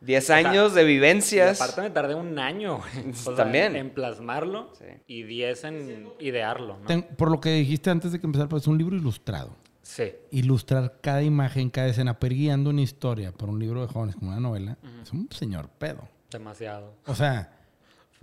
10 0.00 0.30
años 0.30 0.74
de 0.74 0.84
vivencias. 0.84 1.60
aparte 1.60 1.80
me 1.82 1.90
tardé 1.90 2.14
un 2.16 2.38
año, 2.38 2.80
También. 3.36 3.76
en 3.76 3.90
plasmarlo 3.90 4.72
y 5.06 5.22
10 5.22 5.64
en 5.64 6.08
idearlo. 6.18 6.78
por 7.16 7.30
lo 7.30 7.40
que 7.40 7.50
dijiste 7.52 7.90
antes 7.90 8.10
de 8.12 8.18
que 8.20 8.26
empezar, 8.26 8.48
pues 8.48 8.62
es 8.64 8.66
un 8.66 8.76
libro 8.78 8.96
ilustrado. 8.96 9.56
Sí. 9.82 10.12
Ilustrar 10.30 10.98
cada 11.02 11.22
imagen, 11.22 11.70
cada 11.70 11.88
escena, 11.88 12.18
perguiando 12.18 12.70
una 12.70 12.80
historia 12.80 13.30
por 13.32 13.48
un 13.48 13.60
libro 13.60 13.82
de 13.86 13.92
jóvenes 13.92 14.16
como 14.16 14.30
una 14.32 14.40
novela, 14.40 14.76
es 15.02 15.12
un 15.12 15.28
señor 15.30 15.68
pedo. 15.68 16.08
Demasiado. 16.30 16.94
O 17.06 17.14
sea, 17.14 17.53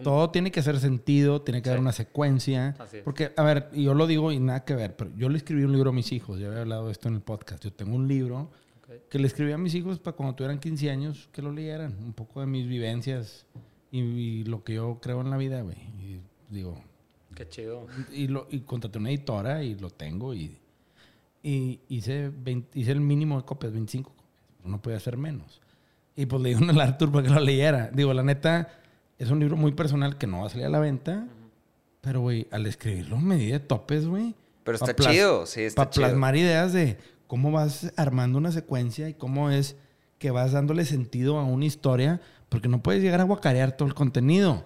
todo 0.04 0.30
tiene 0.30 0.52
que 0.52 0.60
hacer 0.60 0.80
sentido, 0.80 1.42
tiene 1.42 1.62
que 1.62 1.70
haber 1.70 1.82
una 1.82 1.92
secuencia. 1.92 2.76
Porque, 3.04 3.32
a 3.36 3.44
ver, 3.44 3.70
yo 3.74 3.94
lo 3.94 4.08
digo 4.08 4.32
y 4.32 4.40
nada 4.40 4.66
que 4.66 4.76
ver, 4.76 4.96
pero 4.96 5.12
yo 5.16 5.30
le 5.30 5.38
escribí 5.38 5.64
un 5.64 5.72
libro 5.72 5.92
a 5.92 5.94
mis 5.94 6.12
hijos, 6.12 6.40
ya 6.40 6.48
había 6.48 6.62
hablado 6.62 6.88
de 6.88 6.92
esto 6.92 7.08
en 7.08 7.16
el 7.16 7.22
podcast. 7.22 7.64
Yo 7.64 7.72
tengo 7.72 7.96
un 7.96 8.08
libro 8.08 8.50
que 9.10 9.20
le 9.20 9.28
escribí 9.28 9.52
a 9.52 9.58
mis 9.58 9.74
hijos 9.76 10.00
para 10.00 10.16
cuando 10.16 10.36
tuvieran 10.36 10.60
15 10.60 10.90
años 10.90 11.30
que 11.32 11.42
lo 11.42 11.52
leyeran, 11.52 11.96
un 12.04 12.14
poco 12.14 12.42
de 12.42 12.48
mis 12.48 12.68
vivencias 12.68 13.46
y, 13.92 14.44
lo 14.46 14.64
que 14.64 14.76
yo 14.76 15.00
creo 15.02 15.22
en 15.22 15.30
la 15.30 15.38
vida, 15.38 15.62
güey. 15.62 15.78
Y 15.78 16.20
digo. 16.50 16.82
Qué 17.36 17.48
chido. 17.48 17.88
Y, 18.14 18.28
lo, 18.28 18.48
y 18.50 18.62
contraté 18.62 19.00
una 19.00 19.10
editora 19.10 19.64
y 19.64 19.76
lo 19.76 19.90
tengo 19.90 20.34
y, 20.34 20.58
y 21.44 21.80
hice, 21.90 22.32
hice 22.74 22.92
el 22.92 23.02
mínimo 23.02 23.38
de 23.38 23.46
copias, 23.46 23.74
25 23.74 24.10
copias. 24.10 24.28
No 24.64 24.82
podía 24.82 24.98
hacer 24.98 25.18
menos. 25.18 25.62
Y 26.16 26.26
pues 26.26 26.42
le 26.42 26.50
dije 26.50 26.70
al 26.70 26.80
Arthur 26.80 27.12
para 27.12 27.28
que 27.28 27.34
lo 27.34 27.40
leyera. 27.40 27.90
Digo, 27.94 28.14
la 28.14 28.24
neta 28.24 28.81
es 29.22 29.30
un 29.30 29.40
libro 29.40 29.56
muy 29.56 29.72
personal 29.72 30.18
que 30.18 30.26
no 30.26 30.40
va 30.40 30.48
a 30.48 30.50
salir 30.50 30.66
a 30.66 30.70
la 30.70 30.80
venta. 30.80 31.28
Pero, 32.02 32.22
güey, 32.22 32.48
al 32.50 32.66
escribirlo 32.66 33.20
me 33.20 33.38
di 33.38 33.52
de 33.52 33.60
topes, 33.60 34.08
güey. 34.08 34.34
Pero 34.64 34.78
está 34.78 34.96
chido, 34.96 35.46
sí, 35.46 35.62
está 35.62 35.84
Para 35.84 35.92
plasmar 35.92 36.36
ideas 36.36 36.74
de 36.74 36.98
cómo 37.28 37.52
vas 37.52 37.94
armando 37.98 38.40
una 38.40 38.52
secuencia 38.52 39.10
y 39.10 39.14
cómo 39.14 39.52
es 39.52 39.76
que 40.18 40.32
vas 40.32 40.54
dándole 40.54 40.86
sentido 40.86 41.38
a 41.38 41.44
una 41.44 41.66
historia. 41.66 42.20
Porque 42.50 42.68
no 42.68 42.82
puedes 42.82 43.04
llegar 43.04 43.22
a 43.22 43.26
guacarear 43.26 43.78
todo 43.78 43.88
el 43.88 43.94
contenido. 43.94 44.66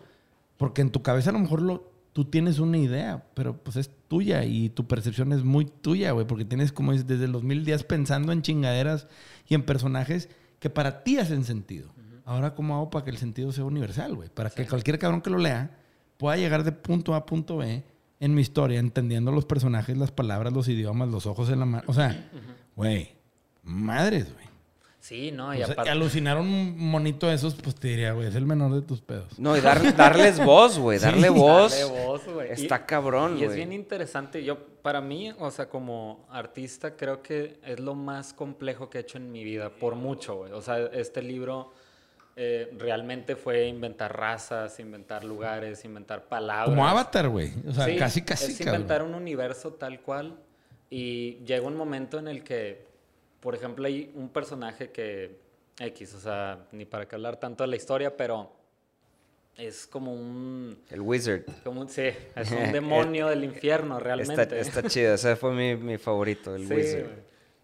Porque 0.56 0.82
en 0.82 0.89
tu 0.89 1.01
cabeza 1.01 1.32
a 1.32 1.34
lo 1.34 1.39
mejor 1.39 1.62
lo, 1.62 1.91
tú 2.14 2.24
tienes 2.24 2.60
una 2.60 2.78
idea, 2.78 3.26
pero 3.34 3.58
pues 3.58 3.76
es 3.76 3.91
tuya 4.08 4.45
y 4.45 4.70
tu 4.70 4.88
percepción 4.88 5.34
es 5.34 5.43
muy 5.43 5.66
tuya, 5.66 6.12
güey. 6.12 6.26
Porque 6.26 6.45
tienes 6.45 6.72
como 6.72 6.93
desde 6.93 7.28
los 7.28 7.43
mil 7.43 7.66
días 7.66 7.84
pensando 7.84 8.32
en 8.32 8.41
chingaderas 8.41 9.10
y 9.49 9.56
en 9.56 9.64
personajes 9.64 10.30
que 10.62 10.70
para 10.70 11.03
ti 11.03 11.18
hacen 11.18 11.43
sentido. 11.43 11.94
Ahora, 12.26 12.53
¿cómo 12.55 12.76
hago 12.76 12.89
para 12.89 13.05
que 13.05 13.11
el 13.11 13.17
sentido 13.17 13.51
sea 13.51 13.63
universal, 13.63 14.15
güey? 14.15 14.30
Para 14.30 14.49
que 14.49 14.65
cualquier 14.67 14.97
cabrón 14.99 15.21
que 15.21 15.30
lo 15.30 15.38
lea 15.38 15.69
pueda 16.17 16.36
llegar 16.38 16.63
de 16.63 16.71
punto 16.71 17.13
A 17.13 17.17
a 17.17 17.26
punto 17.26 17.57
B 17.57 17.84
en 18.19 18.34
mi 18.34 18.41
historia, 18.41 18.80
entendiendo 18.80 19.32
los 19.32 19.45
personajes, 19.45 19.95
las 19.97 20.11
palabras, 20.11 20.51
los 20.53 20.67
idiomas, 20.67 21.09
los 21.09 21.26
ojos 21.28 21.49
en 21.49 21.59
la 21.59 21.65
mano. 21.65 21.84
O 21.88 21.93
sea, 21.93 22.30
güey, 22.76 23.11
madres, 23.63 24.34
güey. 24.34 24.45
Sí, 24.99 25.32
no, 25.32 25.53
y 25.53 25.61
O 25.61 25.65
sea, 25.65 25.73
aparte... 25.73 25.91
alucinar 25.91 26.39
un 26.39 26.76
monito 26.80 27.28
de 27.28 27.36
esos, 27.36 27.53
pues 27.53 27.76
te 27.76 27.89
diría, 27.89 28.13
güey, 28.13 28.28
es 28.28 28.34
el 28.34 28.47
menor 28.47 28.73
de 28.73 28.82
tus 28.82 29.01
pedos. 29.01 29.38
No, 29.38 29.55
y 29.55 29.61
dar- 29.61 29.95
darles 29.95 30.43
voz, 30.43 30.80
güey. 30.80 30.97
Darle 31.21 31.28
Sí. 31.28 31.34
voz. 31.34 31.80
Darle 31.80 32.05
voz, 32.05 32.26
güey. 32.28 32.51
Está 32.51 32.78
Y- 32.78 32.88
cabrón, 32.88 33.34
Y 33.38 33.41
es 33.43 33.49
güey. 33.49 33.57
bien 33.57 33.71
interesante. 33.71 34.43
Yo, 34.43 34.57
para 34.82 35.01
mí, 35.01 35.32
o 35.38 35.51
sea, 35.51 35.69
como 35.69 36.26
artista, 36.32 36.95
creo 36.95 37.21
que 37.21 37.59
es 37.63 37.80
lo 37.80 37.93
más 37.93 38.34
complejo 38.34 38.89
que 38.89 38.97
he 38.97 39.01
hecho 39.01 39.19
en 39.19 39.32
mi 39.32 39.43
vida, 39.43 39.69
por 39.69 39.93
mucho, 39.93 40.38
güey. 40.38 40.53
O 40.53 40.61
sea, 40.63 40.80
este 40.80 41.21
libro 41.21 41.71
eh, 42.38 42.69
realmente 42.77 43.36
fue 43.36 43.65
inventar 43.67 44.17
razas, 44.17 44.79
inventar 44.79 45.23
lugares, 45.23 45.86
inventar 45.86 46.25
palabras. 46.25 46.69
Como 46.69 46.88
Avatar, 46.88 47.29
güey. 47.29 47.51
O 47.67 47.71
sea, 47.71 47.86
Sí, 47.86 47.95
casi, 47.97 48.21
casi, 48.23 48.51
Es 48.51 48.57
cabrón. 48.57 48.75
inventar 48.75 49.03
un 49.03 49.15
universo 49.15 49.73
tal 49.73 50.01
cual. 50.01 50.36
Y 50.89 51.38
llega 51.45 51.65
un 51.65 51.75
momento 51.77 52.19
en 52.19 52.27
el 52.27 52.43
que, 52.43 52.86
por 53.39 53.55
ejemplo, 53.55 53.86
hay 53.88 54.11
un 54.15 54.29
personaje 54.29 54.91
que. 54.91 55.43
X, 55.77 56.13
o 56.13 56.19
sea, 56.21 56.67
ni 56.71 56.86
para 56.86 57.05
qué 57.05 57.15
hablar 57.15 57.38
tanto 57.38 57.63
de 57.63 57.67
la 57.67 57.75
historia, 57.75 58.15
pero 58.15 58.49
es 59.57 59.88
como 59.88 60.13
un. 60.13 60.77
El 60.89 61.01
Wizard. 61.01 61.43
Como 61.63 61.81
un- 61.81 61.89
sí, 61.89 62.03
es 62.36 62.51
un 62.51 62.71
demonio 62.71 63.27
del 63.27 63.43
infierno, 63.43 63.99
realmente. 63.99 64.41
Está, 64.41 64.57
está 64.57 64.83
chido. 64.83 65.13
Ese 65.13 65.36
fue 65.36 65.51
mi, 65.53 65.75
mi 65.75 65.97
favorito, 65.97 66.55
el 66.55 66.67
Sí, 66.67 66.73
Wizard. 66.73 67.07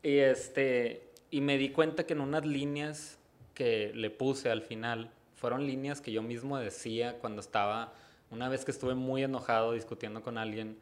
Y 0.04 0.18
este. 0.18 1.10
Y 1.30 1.40
me 1.42 1.58
di 1.58 1.70
cuenta 1.70 2.06
que 2.06 2.14
en 2.14 2.22
unas 2.22 2.46
líneas 2.46 3.18
que 3.62 3.92
le 3.94 4.10
puse 4.10 4.50
al 4.50 4.62
final 4.62 5.12
fueron 5.36 5.66
líneas 5.68 6.02
que 6.02 6.12
yo 6.12 6.22
mismo 6.24 6.58
decía 6.58 7.20
cuando 7.20 7.42
estaba. 7.42 7.94
Una 8.32 8.50
vez 8.50 8.66
que 8.66 8.72
estuve 8.72 8.96
muy 8.96 9.24
enojado 9.24 9.74
discutiendo 9.74 10.22
con 10.24 10.38
alguien. 10.38 10.78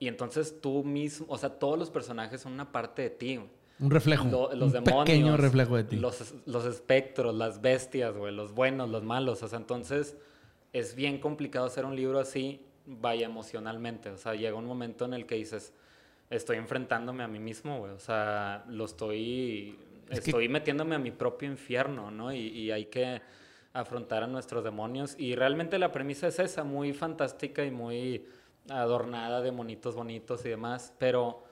Y 0.00 0.08
entonces 0.08 0.60
tú 0.60 0.82
mismo. 0.84 1.26
O 1.28 1.38
sea, 1.38 1.50
todos 1.50 1.78
los 1.78 1.90
personajes 1.90 2.40
son 2.40 2.52
una 2.52 2.72
parte 2.72 3.02
de 3.02 3.10
ti. 3.10 3.40
Un 3.78 3.90
reflejo. 3.90 4.24
Lo- 4.28 4.52
los 4.54 4.68
un 4.68 4.84
demonios. 4.84 5.04
pequeño 5.04 5.36
reflejo 5.36 5.76
de 5.76 5.84
ti. 5.84 5.96
Los, 5.96 6.34
los 6.46 6.64
espectros, 6.64 7.34
las 7.34 7.60
bestias, 7.60 8.16
güey. 8.16 8.34
Los 8.34 8.52
buenos, 8.52 8.88
los 8.90 9.02
malos. 9.04 9.42
O 9.42 9.48
sea, 9.48 9.58
entonces 9.58 10.16
es 10.72 10.94
bien 10.96 11.18
complicado 11.18 11.66
hacer 11.66 11.84
un 11.84 11.94
libro 11.94 12.18
así, 12.18 12.60
vaya 12.86 13.26
emocionalmente. 13.26 14.10
O 14.10 14.16
sea, 14.16 14.34
llega 14.34 14.56
un 14.56 14.66
momento 14.66 15.04
en 15.04 15.14
el 15.14 15.26
que 15.26 15.36
dices, 15.36 15.72
estoy 16.30 16.56
enfrentándome 16.56 17.22
a 17.22 17.28
mí 17.28 17.38
mismo, 17.38 17.78
güey. 17.80 17.92
O 17.92 18.00
sea, 18.00 18.64
lo 18.68 18.84
estoy, 18.86 19.76
Es 20.10 20.20
que- 20.20 20.30
estoy 20.30 20.48
metiéndome 20.48 20.94
a 20.94 20.98
mi 20.98 21.10
propio 21.10 21.48
infierno, 21.48 22.10
¿no? 22.10 22.32
Y, 22.32 22.38
y 22.48 22.70
hay 22.70 22.86
que 22.86 23.22
afrontar 23.72 24.22
a 24.22 24.26
nuestros 24.26 24.62
demonios. 24.64 25.14
Y 25.18 25.34
realmente 25.34 25.78
la 25.78 25.90
premisa 25.92 26.28
es 26.28 26.38
esa, 26.38 26.64
muy 26.64 26.92
fantástica 26.92 27.64
y 27.64 27.70
muy 27.70 28.26
adornada 28.68 29.40
de 29.42 29.52
monitos 29.52 29.94
bonitos 29.94 30.44
y 30.46 30.48
demás. 30.50 30.92
Pero 30.98 31.42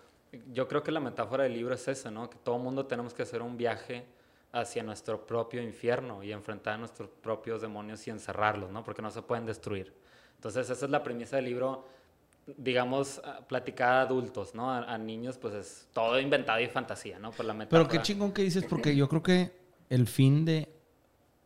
yo 0.52 0.68
creo 0.68 0.82
que 0.82 0.92
la 0.92 1.00
metáfora 1.00 1.44
del 1.44 1.54
libro 1.54 1.74
es 1.74 1.86
esa, 1.88 2.10
¿no? 2.10 2.30
Que 2.30 2.38
todo 2.38 2.58
mundo 2.58 2.86
tenemos 2.86 3.12
que 3.12 3.22
hacer 3.22 3.42
un 3.42 3.56
viaje 3.56 4.06
hacia 4.52 4.82
nuestro 4.82 5.26
propio 5.26 5.62
infierno 5.62 6.22
y 6.22 6.30
enfrentar 6.32 6.74
a 6.74 6.78
nuestros 6.78 7.08
propios 7.08 7.62
demonios 7.62 8.06
y 8.06 8.10
encerrarlos, 8.10 8.70
¿no? 8.70 8.84
Porque 8.84 9.02
no 9.02 9.10
se 9.10 9.22
pueden 9.22 9.46
destruir. 9.46 9.92
Entonces, 10.36 10.68
esa 10.68 10.84
es 10.84 10.90
la 10.90 11.02
premisa 11.02 11.36
del 11.36 11.46
libro, 11.46 11.86
digamos, 12.56 13.20
ah, 13.24 13.40
platicada 13.48 14.00
a 14.00 14.02
adultos, 14.02 14.54
¿no? 14.54 14.70
A, 14.70 14.92
a 14.92 14.98
niños, 14.98 15.38
pues 15.38 15.54
es 15.54 15.88
todo 15.92 16.18
inventado 16.20 16.60
y 16.60 16.66
fantasía, 16.68 17.18
¿no? 17.18 17.30
Por 17.30 17.46
la 17.46 17.54
metáfora. 17.54 17.88
Pero 17.88 17.88
qué 17.88 18.04
chingón 18.04 18.32
que 18.32 18.42
dices, 18.42 18.64
porque 18.68 18.96
yo 18.96 19.08
creo 19.08 19.22
que 19.22 19.52
el 19.88 20.06
fin 20.06 20.44
de 20.44 20.68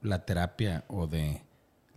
la 0.02 0.24
terapia 0.24 0.84
o 0.88 1.06
de 1.06 1.42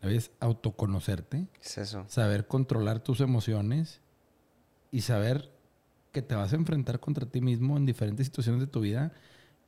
es 0.02 0.32
autoconocerte, 0.40 1.48
¿Qué 1.54 1.60
es 1.62 1.78
eso? 1.78 2.06
saber 2.08 2.48
controlar 2.48 3.02
tus 3.02 3.20
emociones 3.20 4.00
y 4.92 5.02
saber 5.02 5.52
que 6.12 6.22
te 6.22 6.36
vas 6.36 6.54
a 6.54 6.56
enfrentar 6.56 7.00
contra 7.00 7.26
ti 7.26 7.42
mismo 7.42 7.78
en 7.78 7.86
diferentes 7.86 8.28
situaciones 8.28 8.62
de 8.62 8.68
tu 8.68 8.80
vida 8.80 9.14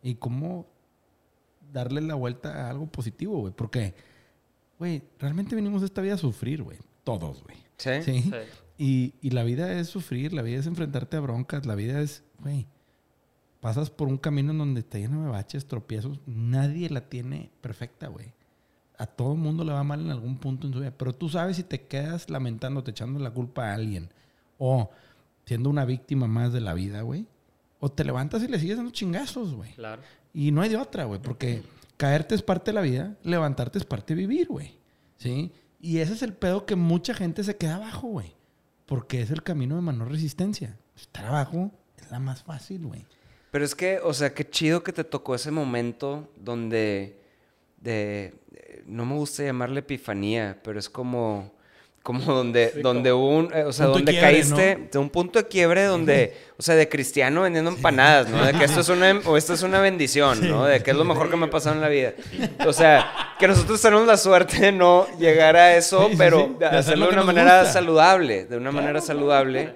y 0.02 0.16
cómo 0.16 0.68
darle 1.72 2.02
la 2.02 2.16
vuelta 2.16 2.66
a 2.66 2.70
algo 2.70 2.88
positivo, 2.88 3.40
güey. 3.40 3.54
Porque, 3.54 3.94
güey, 4.80 5.04
realmente 5.20 5.56
venimos 5.56 5.82
a 5.84 5.86
esta 5.86 6.02
vida 6.02 6.16
a 6.16 6.18
sufrir, 6.18 6.64
güey. 6.64 6.80
Todos, 7.04 7.44
güey. 7.44 7.58
¿Sí? 7.78 8.02
¿Sí? 8.02 8.22
Sí. 8.24 8.32
Y, 8.84 9.14
y 9.22 9.30
la 9.30 9.44
vida 9.44 9.72
es 9.74 9.90
sufrir, 9.90 10.34
la 10.34 10.42
vida 10.42 10.58
es 10.60 10.66
enfrentarte 10.66 11.16
a 11.16 11.20
broncas, 11.20 11.68
la 11.68 11.76
vida 11.76 12.02
es, 12.02 12.24
güey, 12.40 12.66
pasas 13.60 13.92
por 13.92 14.08
un 14.08 14.18
camino 14.18 14.54
en 14.54 14.58
donde 14.58 14.80
está 14.80 14.98
lleno 14.98 15.24
de 15.24 15.30
baches, 15.30 15.68
tropiezos. 15.68 16.20
Nadie 16.26 16.90
la 16.90 17.02
tiene 17.02 17.52
perfecta, 17.62 18.08
güey. 18.08 18.34
A 18.98 19.06
todo 19.06 19.34
el 19.34 19.38
mundo 19.38 19.64
le 19.64 19.72
va 19.72 19.84
mal 19.84 20.02
en 20.02 20.10
algún 20.10 20.40
punto 20.40 20.66
en 20.66 20.74
su 20.74 20.80
vida. 20.80 20.96
Pero 20.98 21.14
tú 21.14 21.30
sabes 21.30 21.58
si 21.58 21.64
te 21.64 21.84
quedas 21.84 22.32
lamentándote, 22.32 22.90
echando 22.90 23.20
la 23.20 23.30
culpa 23.30 23.70
a 23.70 23.76
alguien. 23.76 24.10
O 24.58 24.90
siendo 25.46 25.70
una 25.70 25.86
víctima 25.86 26.26
más 26.26 26.52
de 26.52 26.62
la 26.62 26.74
vida, 26.74 27.04
güey. 27.04 27.28
O 27.80 27.92
te 27.92 28.04
levantas 28.04 28.42
y 28.42 28.48
le 28.48 28.58
sigues 28.58 28.78
dando 28.78 28.92
chingazos, 28.92 29.54
güey. 29.54 29.76
Claro. 29.76 30.02
Y 30.34 30.52
no 30.52 30.62
hay 30.62 30.70
de 30.70 30.78
otra, 30.78 31.04
güey, 31.04 31.22
porque 31.22 31.62
caerte 31.98 32.34
es 32.34 32.42
parte 32.42 32.72
de 32.72 32.76
la 32.76 32.82
vida, 32.82 33.16
levantarte 33.22 33.78
es 33.78 33.86
parte 33.86 34.16
de 34.16 34.22
vivir, 34.22 34.48
güey. 34.48 34.80
¿Sí? 35.18 35.52
Y 35.80 36.00
ese 36.00 36.14
es 36.14 36.24
el 36.24 36.34
pedo 36.34 36.66
que 36.66 36.76
mucha 36.76 37.14
gente 37.14 37.44
se 37.44 37.58
queda 37.58 37.76
abajo, 37.76 38.08
güey. 38.08 38.41
Porque 38.92 39.22
es 39.22 39.32
el 39.32 39.42
camino 39.42 39.78
de 39.78 39.82
menor 39.82 40.12
resistencia. 40.12 40.78
Estar 40.98 41.24
abajo 41.24 41.72
es 41.96 42.12
la 42.12 42.20
más 42.20 42.44
fácil, 42.44 42.88
güey. 42.88 43.06
Pero 43.50 43.64
es 43.64 43.74
que, 43.74 44.00
o 44.04 44.14
sea, 44.14 44.34
qué 44.34 44.50
chido 44.50 44.84
que 44.84 44.92
te 44.92 45.06
tocó 45.06 45.34
ese 45.34 45.50
momento 45.50 46.30
donde, 46.36 47.18
de, 47.78 48.36
eh, 48.54 48.84
no 48.86 49.06
me 49.06 49.16
gusta 49.16 49.46
llamarle 49.46 49.80
epifanía, 49.80 50.60
pero 50.62 50.78
es 50.78 50.90
como, 50.90 51.54
como 52.04 52.24
donde, 52.34 52.72
Sí, 52.74 52.82
donde 52.82 53.14
hubo 53.14 53.28
un, 53.38 53.54
eh, 53.54 53.64
o 53.64 53.72
sea, 53.72 53.86
donde 53.86 54.12
quiebre, 54.12 54.32
caíste, 54.32 54.88
de 54.92 54.98
un 54.98 55.10
punto 55.10 55.38
de 55.40 55.48
quiebre 55.48 55.84
donde, 55.84 56.36
o 56.58 56.62
sea, 56.64 56.74
de 56.76 56.90
cristiano 56.90 57.44
vendiendo 57.44 57.70
empanadas, 57.70 58.28
¿no? 58.30 58.44
De 58.44 58.54
que 58.54 58.64
esto 58.64 58.80
es 58.82 58.90
una, 58.90 59.22
o 59.26 59.38
esto 59.38 59.54
es 59.54 59.62
una 59.62 59.80
bendición, 59.82 60.50
¿no? 60.50 60.66
De 60.66 60.82
que 60.82 60.92
es 60.92 60.98
lo 60.98 61.06
mejor 61.06 61.30
que 61.30 61.38
me 61.38 61.46
ha 61.46 61.50
pasado 61.50 61.76
en 61.76 61.82
la 61.82 61.90
vida. 61.90 62.14
O 62.66 62.74
sea, 62.74 63.36
que 63.38 63.48
nosotros 63.48 63.80
tenemos 63.82 64.08
la 64.08 64.18
suerte 64.18 64.58
de 64.60 64.72
no 64.72 65.06
llegar 65.20 65.56
a 65.56 65.76
eso, 65.76 66.06
Sí, 66.06 66.12
sí, 66.12 66.16
pero 66.18 66.40
sí. 66.40 66.54
de 66.54 66.58
De 66.60 66.66
hacer 66.66 66.80
hacerlo 66.80 67.06
lo 67.06 67.12
de 67.12 67.18
una 67.18 67.26
manera 67.26 67.60
gusta. 67.60 67.74
saludable, 67.74 68.46
de 68.46 68.58
una 68.58 68.72
manera 68.72 69.00
saludable. 69.02 69.74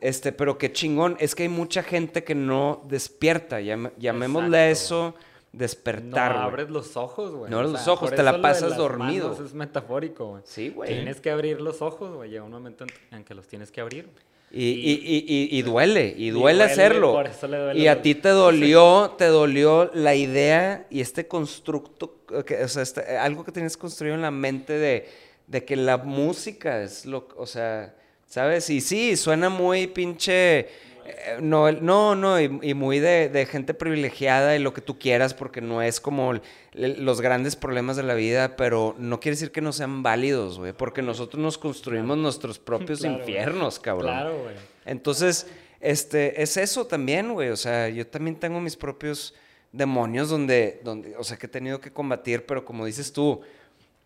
Este, 0.00 0.32
pero 0.32 0.58
qué 0.58 0.72
chingón. 0.72 1.16
Es 1.20 1.34
que 1.34 1.44
hay 1.44 1.48
mucha 1.48 1.82
gente 1.82 2.24
que 2.24 2.34
no 2.34 2.82
despierta. 2.88 3.60
llamémosle 3.60 4.58
a 4.58 4.68
Exacto, 4.68 5.12
eso 5.12 5.14
despertar. 5.52 6.34
No 6.34 6.40
abres 6.42 6.70
los 6.70 6.96
ojos, 6.96 7.30
güey. 7.32 7.50
No 7.50 7.58
abres 7.58 7.70
O 7.70 7.72
los 7.74 7.88
ojos, 7.88 8.10
te 8.10 8.22
la 8.22 8.32
lo 8.32 8.42
pasas 8.42 8.70
las 8.70 8.78
dormido. 8.78 9.30
manos 9.30 9.46
Es 9.46 9.54
metafórico, 9.54 10.26
güey. 10.28 10.42
Sí, 10.46 10.70
güey. 10.70 10.90
Tienes 10.94 11.20
que 11.20 11.30
abrir 11.30 11.60
los 11.60 11.82
ojos, 11.82 12.14
güey. 12.14 12.30
Llega 12.30 12.42
un 12.44 12.50
momento 12.52 12.84
en, 13.10 13.24
que 13.24 13.34
los 13.34 13.46
tienes 13.46 13.70
que 13.70 13.80
abrir. 13.80 14.08
Y, 14.54 14.64
y, 14.64 14.92
y, 14.92 15.24
y- 15.54 15.58
y 15.58 15.62
duele, 15.62 16.14
y 16.14 16.28
duele, 16.28 16.58
duele, 16.58 16.64
hacerlo. 16.64 17.12
por 17.12 17.26
eso 17.26 17.48
le 17.48 17.56
duele 17.56 17.80
y 17.80 17.86
a 17.86 18.02
ti 18.02 18.14
te 18.14 18.28
dolió, 18.28 19.14
te 19.16 19.24
dolió 19.26 19.90
la 19.94 20.14
idea 20.14 20.86
y 20.90 21.00
este 21.00 21.26
constructo, 21.26 22.18
que- 22.44 22.62
o 22.62 22.68
sea, 22.68 22.82
este- 22.82 23.16
algo 23.16 23.44
que 23.44 23.52
tienes 23.52 23.78
construido 23.78 24.14
en 24.14 24.20
la 24.20 24.30
mente 24.30 24.74
de, 24.74 25.08
de 25.46 25.64
que 25.64 25.74
la 25.74 25.96
música 25.96 26.82
es 26.82 27.06
lo, 27.06 27.28
o 27.38 27.46
sea, 27.46 27.94
¿sabes? 28.26 28.68
Y 28.68 28.82
sí, 28.82 29.16
suena 29.16 29.48
muy 29.48 29.86
pinche, 29.86 30.68
eh, 31.04 31.38
no, 31.40 31.70
no, 31.72 32.14
no, 32.14 32.40
y, 32.40 32.58
y 32.62 32.74
muy 32.74 33.00
de, 33.00 33.28
de 33.28 33.46
gente 33.46 33.74
privilegiada 33.74 34.56
y 34.56 34.58
lo 34.58 34.72
que 34.72 34.80
tú 34.80 34.98
quieras, 34.98 35.34
porque 35.34 35.60
no 35.60 35.82
es 35.82 36.00
como 36.00 36.34
los 36.74 37.20
grandes 37.20 37.56
problemas 37.56 37.96
de 37.96 38.02
la 38.02 38.14
vida, 38.14 38.56
pero 38.56 38.94
no 38.98 39.20
quiere 39.20 39.36
decir 39.36 39.52
que 39.52 39.60
no 39.60 39.72
sean 39.72 40.02
válidos, 40.02 40.58
güey, 40.58 40.72
porque 40.72 41.02
nosotros 41.02 41.42
nos 41.42 41.58
construimos 41.58 42.16
nuestros 42.16 42.58
propios 42.58 43.00
Claro, 43.00 43.18
infiernos, 43.18 43.78
cabrón. 43.78 44.06
Claro, 44.06 44.38
güey. 44.42 44.54
Entonces, 44.86 45.46
este, 45.80 46.42
es 46.42 46.56
eso 46.56 46.86
también, 46.86 47.32
güey. 47.32 47.50
O 47.50 47.56
sea, 47.56 47.88
yo 47.88 48.06
también 48.06 48.36
tengo 48.36 48.60
mis 48.60 48.76
propios 48.76 49.34
demonios 49.72 50.28
donde, 50.28 50.80
donde, 50.84 51.16
o 51.16 51.24
sea, 51.24 51.36
que 51.36 51.46
he 51.46 51.50
tenido 51.50 51.80
que 51.80 51.92
combatir, 51.92 52.46
pero 52.46 52.64
como 52.64 52.86
dices 52.86 53.12
tú, 53.12 53.40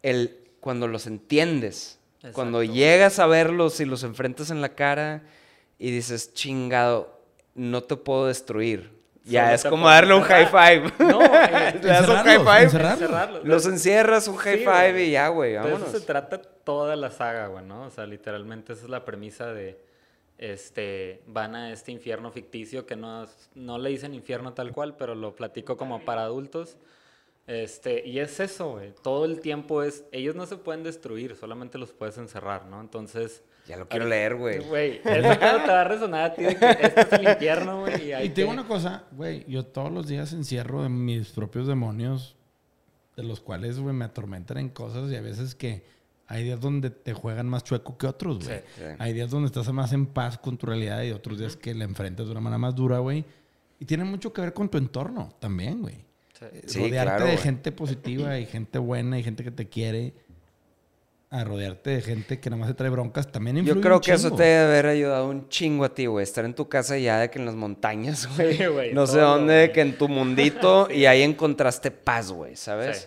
el, 0.03 0.39
cuando 0.61 0.89
los 0.89 1.07
entiendes, 1.07 1.99
cuando 2.33 2.65
llegas 2.65 3.21
a 3.21 3.27
verlos 3.27 3.79
y 3.79 3.85
los 3.85 4.03
enfrentas 4.03 4.51
en 4.51 4.61
la 4.61 4.71
cara 4.71 5.23
y 5.79 5.91
dices, 5.91 6.33
chingado, 6.35 7.21
no 7.55 7.83
te 7.83 7.97
puedo 7.97 8.27
destruir. 8.27 8.95
Ya 9.25 9.53
es 9.55 9.65
como 9.65 9.89
darle 9.89 10.15
un 10.15 10.23
high 10.23 10.47
five. 10.47 10.93
No, 11.01 11.21
eh, 11.21 11.79
Le 11.83 11.89
das 11.89 12.09
un 12.09 12.15
high 12.17 12.39
five. 12.39 12.63
encerrarlos. 12.63 13.01
Encerrarlos. 13.03 13.45
Los 13.45 13.67
encierras, 13.67 14.29
un 14.29 14.37
high 14.37 14.59
Sí, 14.59 14.65
five 14.65 14.93
güey. 14.93 15.09
y 15.09 15.11
ya, 15.11 15.29
güey, 15.29 15.53
De 15.53 15.59
vámonos. 15.59 15.89
eso 15.89 15.99
se 15.99 16.07
trata 16.07 16.41
toda 16.41 16.95
la 16.95 17.11
saga, 17.11 17.49
güey, 17.49 17.65
¿no? 17.65 17.87
O 17.87 17.91
sea, 17.91 18.07
literalmente 18.07 18.73
esa 18.73 18.85
es 18.85 18.89
la 18.89 19.05
premisa 19.05 19.53
de, 19.53 19.81
este, 20.39 21.23
van 21.27 21.57
a 21.57 21.73
este 21.73 21.91
infierno 21.91 22.31
ficticio 22.31 22.87
que 22.87 22.95
no, 22.95 23.27
no 23.57 23.79
le 23.79 23.91
dicen 23.91 24.15
infierno 24.15 24.53
tal 24.55 24.71
cual, 24.73 24.97
pero 24.97 25.17
lo 25.17 25.35
platico 25.35 25.77
como 25.77 26.05
para 26.05 26.23
adultos. 26.23 26.77
Este, 27.49 28.07
y 28.07 28.21
es 28.21 28.39
eso, 28.39 28.73
güey. 28.73 28.93
Todo 29.03 29.25
el 29.25 29.41
tiempo 29.41 29.83
es, 29.83 30.05
ellos 30.13 30.37
no 30.37 30.47
se 30.47 30.57
pueden 30.57 30.85
destruir, 30.85 31.35
solamente 31.35 31.79
los 31.79 31.93
puedes 31.93 32.17
encerrar, 32.19 32.67
¿no? 32.67 32.81
Entonces... 32.81 33.43
Ya 33.67 33.77
lo 33.77 33.89
quiero 33.89 34.07
leer, 34.07 34.37
güey. 34.37 34.61
Güey, 34.61 35.01
eso 35.05 35.39
claro 35.39 35.63
te 35.63 35.69
va 35.71 35.81
a 35.81 35.85
resonar 35.85 36.31
a 36.31 36.35
ti 36.35 36.43
de 36.45 36.57
que 36.57 36.71
este 36.71 37.01
es 37.01 37.13
el 37.15 37.29
infierno, 37.29 37.81
güey. 37.81 38.11
Y, 38.11 38.15
Y 38.27 38.29
te 38.29 38.43
digo 38.43 38.49
que- 38.51 38.59
una 38.59 38.67
cosa, 38.69 39.05
güey, 39.13 39.45
yo 39.49 39.65
todos 39.67 39.91
los 39.91 40.07
días 40.07 40.33
encierro 40.33 40.83
de 40.83 40.89
mis 40.89 41.31
propios 41.31 41.67
demonios, 41.67 42.37
de 43.17 43.23
los 43.25 43.41
cuales, 43.41 43.79
güey, 43.81 43.95
me 43.95 44.05
atormentan 44.05 44.59
en 44.59 44.69
cosas 44.69 45.11
y 45.11 45.17
a 45.17 45.21
veces 45.21 45.55
que 45.55 45.85
hay 46.29 46.45
días 46.45 46.61
donde 46.61 46.91
te 46.91 47.13
juegan 47.13 47.49
más 47.49 47.65
chueco 47.65 47.97
que 47.99 48.07
otros, 48.07 48.45
güey. 48.45 48.59
Sí, 48.59 48.65
sí. 48.77 48.83
Hay 48.99 49.13
días 49.13 49.31
donde 49.31 49.47
estás 49.47 49.73
más 49.73 49.93
en 49.93 50.07
paz 50.07 50.39
con 50.39 50.57
tu 50.59 50.67
realidad 50.67 51.03
y 51.03 51.11
otros 51.13 51.39
días 51.39 51.57
que 51.57 51.75
la 51.75 51.85
enfrentas 51.85 52.27
de 52.27 52.33
una 52.33 52.41
manera 52.41 52.59
más 52.59 52.75
dura, 52.75 52.99
güey. 52.99 53.25
Y 53.81 53.85
tiene 53.85 54.05
mucho 54.05 54.33
que 54.33 54.41
ver 54.43 54.53
con 54.53 54.69
tu 54.69 54.79
entorno 54.79 55.35
también, 55.41 55.83
güey. 55.83 56.05
Eh, 56.41 56.63
Sí, 56.67 56.81
rodearte 56.81 57.05
claro, 57.11 57.25
de 57.25 57.33
güey. 57.33 57.43
gente 57.43 57.73
positiva 57.73 58.39
y 58.39 58.47
gente 58.47 58.79
buena 58.79 59.19
y 59.19 59.23
gente 59.23 59.43
que 59.45 59.51
te 59.51 59.69
quiere. 59.69 60.13
A 61.29 61.43
rodearte 61.43 61.91
de 61.91 62.03
gente 62.03 62.39
que 62.39 62.49
nada 62.51 62.61
más 62.61 62.69
te 62.69 62.75
trae 62.75 62.89
broncas 62.89 63.31
también 63.33 63.57
influye 63.59 63.75
Yo 63.75 63.81
creo 63.83 63.97
un 63.97 64.01
que 64.01 64.13
eso 64.13 64.31
te 64.31 64.45
debe 64.45 64.65
haber 64.65 64.87
ayudado 64.87 65.29
un 65.29 65.49
chingo 65.49 65.85
a 65.85 65.93
ti, 65.93 66.07
güey. 66.07 66.23
Estar 66.23 66.45
en 66.45 66.55
tu 66.55 66.69
casa 66.69 66.97
ya 66.99 67.19
de 67.19 67.31
que 67.31 67.41
en 67.41 67.47
las 67.47 67.57
montañas, 67.57 68.29
güey. 68.37 68.57
Sí, 68.57 68.65
güey, 68.67 68.95
no 68.95 69.07
sé 69.09 69.15
todo, 69.19 69.37
dónde, 69.39 69.55
de 69.55 69.73
que 69.73 69.81
en 69.81 69.99
tu 69.99 70.09
mundito 70.09 70.89
y 70.95 71.05
ahí 71.07 71.23
encontraste 71.23 71.91
paz, 71.91 72.31
güey, 72.31 72.55
¿sabes? 72.55 72.99
Sí. 73.01 73.07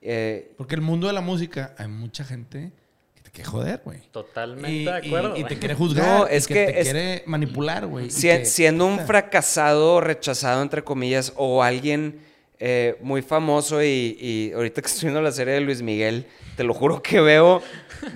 Eh, 0.00 0.52
Porque 0.56 0.76
el 0.76 0.80
mundo 0.80 1.08
de 1.08 1.12
la 1.12 1.20
música 1.20 1.74
hay 1.76 1.88
mucha 1.88 2.24
gente 2.24 2.72
que 3.14 3.20
te 3.22 3.30
quiere 3.30 3.50
joder, 3.50 3.82
güey. 3.84 4.00
Totalmente 4.12 4.70
Y, 4.72 4.84
de 4.84 4.90
acuerdo. 4.92 5.36
y- 5.36 5.44
te 5.44 5.58
quiere 5.58 5.74
juzgar. 5.74 6.20
No, 6.20 6.26
y 6.26 6.34
es 6.36 6.46
que, 6.46 6.54
que 6.54 6.72
te 6.72 6.80
es- 6.80 6.84
quiere 6.90 7.22
manipular, 7.26 7.86
güey. 7.86 8.08
que- 8.08 8.46
siendo 8.46 8.86
un 8.86 8.98
fracasado, 9.00 10.00
rechazado, 10.00 10.62
entre 10.62 10.82
comillas, 10.84 11.34
o 11.36 11.62
alguien 11.62 12.20
eh, 12.60 12.96
muy 13.00 13.22
famoso 13.22 13.82
y, 13.82 14.16
y 14.20 14.52
ahorita 14.52 14.82
que 14.82 14.88
estoy 14.88 15.06
viendo 15.06 15.22
la 15.22 15.32
serie 15.32 15.54
de 15.54 15.60
Luis 15.60 15.80
Miguel, 15.82 16.26
te 16.56 16.64
lo 16.64 16.74
juro 16.74 17.00
que 17.02 17.20
veo, 17.20 17.62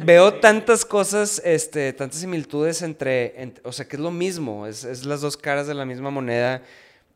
veo 0.05 0.34
tantas 0.34 0.84
cosas, 0.84 1.40
este, 1.45 1.93
tantas 1.93 2.20
similitudes 2.20 2.82
entre, 2.82 3.36
ent- 3.40 3.61
o 3.62 3.70
sea, 3.72 3.86
que 3.86 3.97
es 3.97 4.03
lo 4.03 4.11
mismo, 4.11 4.66
es, 4.66 4.84
es 4.84 5.05
las 5.05 5.20
dos 5.20 5.36
caras 5.36 5.66
de 5.66 5.74
la 5.74 5.84
misma 5.84 6.11
moneda, 6.11 6.62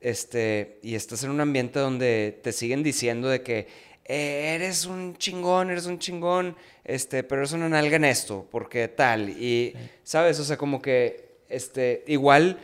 este, 0.00 0.78
y 0.82 0.94
estás 0.94 1.24
en 1.24 1.30
un 1.30 1.40
ambiente 1.40 1.78
donde 1.80 2.38
te 2.42 2.52
siguen 2.52 2.82
diciendo 2.82 3.28
de 3.28 3.42
que 3.42 3.66
eh, 4.04 4.52
eres 4.54 4.86
un 4.86 5.16
chingón, 5.16 5.70
eres 5.70 5.86
un 5.86 5.98
chingón, 5.98 6.54
este, 6.84 7.24
pero 7.24 7.40
eres 7.40 7.52
una 7.52 7.68
nalga 7.68 7.96
en 7.96 8.04
esto, 8.04 8.46
porque 8.52 8.86
tal, 8.86 9.30
y, 9.30 9.74
¿sabes? 10.04 10.38
O 10.38 10.44
sea, 10.44 10.56
como 10.56 10.80
que, 10.80 11.38
este, 11.48 12.04
igual 12.06 12.58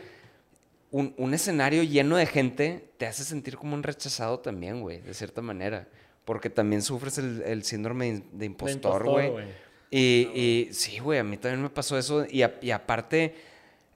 un, 0.93 1.13
un 1.17 1.33
escenario 1.33 1.83
lleno 1.83 2.15
de 2.17 2.25
gente 2.27 2.91
te 2.97 3.05
hace 3.07 3.23
sentir 3.23 3.57
como 3.57 3.73
un 3.73 3.81
rechazado 3.83 4.39
también, 4.39 4.79
güey, 4.79 5.01
de 5.01 5.13
cierta 5.13 5.41
manera. 5.41 5.87
Porque 6.23 6.49
también 6.49 6.81
sufres 6.81 7.17
el, 7.17 7.41
el 7.45 7.63
síndrome 7.63 8.23
de, 8.31 8.45
impostor, 8.45 9.03
güey. 9.09 9.31
Y, 9.91 10.29
y 10.33 10.69
sí, 10.71 10.99
güey, 10.99 11.19
a 11.19 11.23
mí 11.23 11.35
también 11.37 11.61
me 11.63 11.69
pasó 11.69 11.97
eso. 11.97 12.25
Y, 12.29 12.43
a- 12.43 12.57
y 12.61 12.71
aparte, 12.71 13.35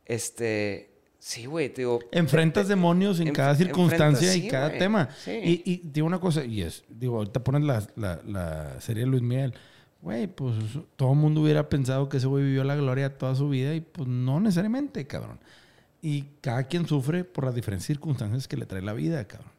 este, 0.06 0.90
sí, 1.20 1.46
güey, 1.46 1.70
te 1.70 1.82
digo, 1.82 2.00
Enfrentas 2.12 2.68
demonios 2.68 3.20
en 3.20 3.30
Enf- 3.30 3.34
cada 3.34 3.56
circunstancia 3.56 4.36
y 4.36 4.48
cada 4.48 4.72
tema. 4.78 5.10
Sí. 5.24 5.32
Y, 5.32 5.62
y 5.72 5.82
digo 5.86 6.08
una 6.08 6.20
cosa, 6.20 6.44
y 6.44 6.62
es, 6.64 6.84
digo, 6.90 7.18
ahorita 7.18 7.44
pones 7.44 7.64
la, 7.64 7.88
la, 7.96 8.20
la 8.26 8.82
serie 8.82 9.04
de 9.04 9.10
Luis 9.10 9.22
Miguel. 9.22 9.54
Güey, 10.02 10.28
pues 10.28 10.54
todo 10.96 11.12
el 11.14 11.18
mundo 11.18 11.42
hubiera 11.42 11.70
pensado 11.70 12.08
que 12.10 12.18
ese 12.18 12.28
güey 12.28 12.44
vivió 12.44 12.64
la 12.64 12.76
gloria 12.76 13.18
toda 13.18 13.36
su 13.36 13.50
vida 13.50 13.74
y 13.74 13.82
pues 13.82 14.08
no 14.08 14.40
necesariamente, 14.40 15.08
cabrón. 15.08 15.40
Y 16.02 16.24
cada 16.42 16.64
quien 16.64 16.88
sufre 16.88 17.24
por 17.24 17.46
las 17.46 17.56
diferentes 17.56 17.88
circunstancias 17.88 18.48
que 18.48 18.58
le 18.58 18.66
trae 18.66 18.82
la 18.82 18.94
vida, 18.94 19.28
cabrón. 19.28 19.52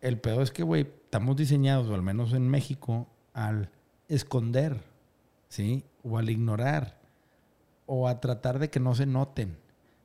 El 0.00 0.18
pedo 0.18 0.42
es 0.42 0.50
que, 0.50 0.62
güey, 0.62 0.88
estamos 1.04 1.36
diseñados, 1.36 1.88
o 1.88 1.94
al 1.94 2.02
menos 2.02 2.32
en 2.32 2.48
México, 2.48 3.06
al 3.34 3.70
esconder, 4.08 4.82
¿sí? 5.48 5.84
O 6.02 6.18
al 6.18 6.30
ignorar, 6.30 6.98
o 7.86 8.08
a 8.08 8.20
tratar 8.20 8.58
de 8.58 8.70
que 8.70 8.80
no 8.80 8.94
se 8.94 9.06
noten, 9.06 9.56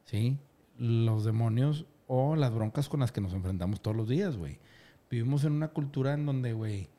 ¿sí? 0.06 0.38
Los 0.78 1.24
demonios 1.24 1.86
o 2.08 2.36
las 2.36 2.54
broncas 2.54 2.90
con 2.90 3.00
las 3.00 3.12
que 3.12 3.22
nos 3.22 3.34
enfrentamos 3.34 3.82
todos 3.82 3.96
los 3.96 4.08
días, 4.08 4.38
güey. 4.38 4.60
Vivimos 5.10 5.44
en 5.46 5.54
una 5.54 5.70
cultura 5.70 6.14
en 6.14 6.26
donde, 6.26 6.54
güey, 6.54 6.90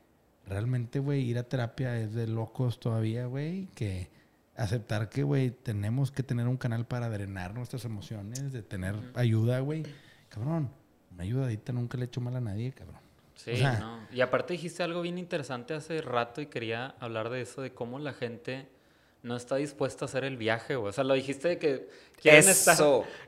realmente, 0.47 0.99
güey, 0.99 1.23
ir 1.23 1.39
a 1.39 1.49
terapia 1.49 1.99
es 1.99 2.15
de 2.15 2.27
locos 2.27 2.81
todavía, 2.81 3.27
güey, 3.27 3.67
que 3.75 4.09
aceptar 4.57 5.09
que, 5.09 5.23
güey, 5.23 5.51
tenemos 5.51 6.11
que 6.11 6.23
tener 6.23 6.47
un 6.49 6.57
canal 6.57 6.87
para 6.87 7.09
drenar 7.09 7.55
nuestras 7.55 7.85
emociones, 7.85 8.53
de 8.53 8.63
tener 8.63 8.95
ayuda, 9.15 9.61
güey. 9.61 9.85
Cabrón, 10.29 10.71
una 11.13 11.23
ayudadita 11.23 11.73
nunca 11.73 11.97
le 11.99 12.05
he 12.05 12.07
hecho 12.07 12.21
mal 12.21 12.37
a 12.37 12.41
nadie, 12.41 12.73
cabrón. 12.73 13.01
Sí, 13.35 13.53
O 13.53 13.57
sea- 13.57 13.79
no. 13.79 14.01
Y 14.11 14.21
aparte 14.23 14.55
dijiste 14.55 14.83
algo 14.83 15.03
bien 15.03 15.19
interesante 15.19 15.75
hace 15.75 16.01
rato 16.01 16.41
y 16.41 16.47
quería 16.47 16.95
hablar 17.01 17.29
de 17.31 17.43
eso, 17.43 17.61
de 17.63 17.73
cómo 17.73 17.99
la 17.99 18.13
gente 18.15 18.67
no 19.23 19.37
está 19.37 19.57
dispuesta 19.57 20.05
a 20.05 20.07
hacer 20.07 20.25
el 20.25 20.37
viaje, 20.37 20.77
güey. 20.77 20.89
O 20.89 20.93
sea, 20.93 21.05
lo 21.05 21.15
dijiste 21.15 21.49
de 21.49 21.59
que 21.59 21.89
quieren 22.21 22.49
estar, 22.49 22.77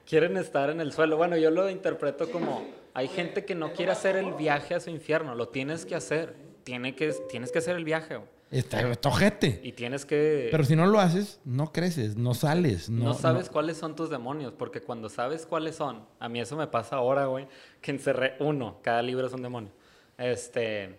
quieren 0.06 0.36
estar 0.36 0.70
en 0.70 0.80
el 0.80 0.92
suelo. 0.92 1.16
Bueno, 1.16 1.36
yo 1.36 1.50
lo 1.50 1.68
interpreto 1.68 2.30
como, 2.30 2.64
hay 2.94 3.08
gente 3.08 3.44
que 3.44 3.54
no 3.54 3.72
quiere 3.72 3.92
hacer 3.92 4.16
el 4.16 4.32
viaje 4.34 4.74
a 4.74 4.80
su 4.80 4.90
infierno, 4.90 5.34
lo 5.34 5.48
tienes 5.48 5.84
que 5.84 5.94
hacer. 5.94 6.36
Tiene 6.64 6.94
que, 6.94 7.12
tienes 7.30 7.50
que 7.50 7.58
hacer 7.58 7.76
el 7.76 7.84
viaje, 7.84 8.16
güey. 8.16 8.28
Está, 8.50 8.90
está 8.90 9.10
ojete. 9.10 9.60
Y 9.62 9.72
tienes 9.72 10.06
que... 10.06 10.48
Pero 10.50 10.64
si 10.64 10.74
no 10.74 10.86
lo 10.86 11.00
haces, 11.00 11.40
no 11.44 11.70
creces, 11.70 12.16
no 12.16 12.32
sales. 12.32 12.88
No, 12.88 13.06
No, 13.06 13.14
sabes 13.14 13.50
cuáles 13.50 13.76
son 13.76 13.94
tus 13.94 14.08
demonios, 14.08 14.54
porque 14.54 14.80
cuando 14.80 15.10
sabes 15.10 15.44
cuáles 15.44 15.76
son, 15.76 16.06
a 16.18 16.28
mí 16.28 16.40
eso 16.40 16.56
me 16.56 16.66
pasa 16.66 16.96
ahora, 16.96 17.26
güey, 17.26 17.46
que 17.82 17.90
encerré 17.90 18.36
uno, 18.40 18.78
cada 18.82 19.02
libro 19.02 19.26
es 19.26 19.32
un 19.34 19.42
demonio. 19.42 19.70
Este, 20.16 20.98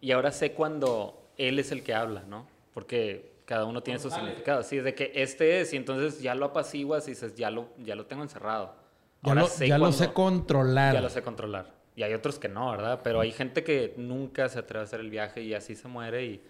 y 0.00 0.12
ahora 0.12 0.30
sé 0.30 0.52
cuando 0.52 1.30
él 1.38 1.58
es 1.58 1.72
el 1.72 1.82
que 1.82 1.94
habla, 1.94 2.24
¿no? 2.28 2.46
Porque 2.74 3.32
cada 3.46 3.64
uno 3.64 3.82
tiene 3.82 3.98
su 3.98 4.10
significado. 4.10 4.62
Sí, 4.62 4.76
es 4.76 4.84
de 4.84 4.94
que 4.94 5.12
este 5.14 5.60
es, 5.60 5.72
y 5.72 5.76
entonces 5.76 6.20
ya 6.20 6.34
lo 6.34 6.46
apaciguas 6.46 7.08
y 7.08 7.12
dices, 7.12 7.34
ya 7.34 7.50
lo, 7.50 7.68
ya 7.78 7.94
lo 7.94 8.04
tengo 8.04 8.22
encerrado. 8.22 8.74
Ya, 9.22 9.30
Ahora 9.30 9.42
lo, 9.42 9.48
sé 9.48 9.68
ya 9.68 9.78
lo 9.78 9.90
sé 9.90 10.12
controlar. 10.12 10.92
Ya 10.92 11.00
lo 11.00 11.08
sé 11.08 11.22
controlar. 11.22 11.72
Y 11.96 12.02
hay 12.02 12.12
otros 12.12 12.38
que 12.38 12.48
no, 12.48 12.70
¿verdad? 12.72 13.00
Pero 13.02 13.20
hay 13.20 13.32
gente 13.32 13.64
que 13.64 13.94
nunca 13.96 14.50
se 14.50 14.58
atreve 14.58 14.80
a 14.80 14.84
hacer 14.84 15.00
el 15.00 15.08
viaje 15.08 15.42
y 15.42 15.54
así 15.54 15.76
se 15.76 15.88
muere 15.88 16.24
y, 16.26 16.42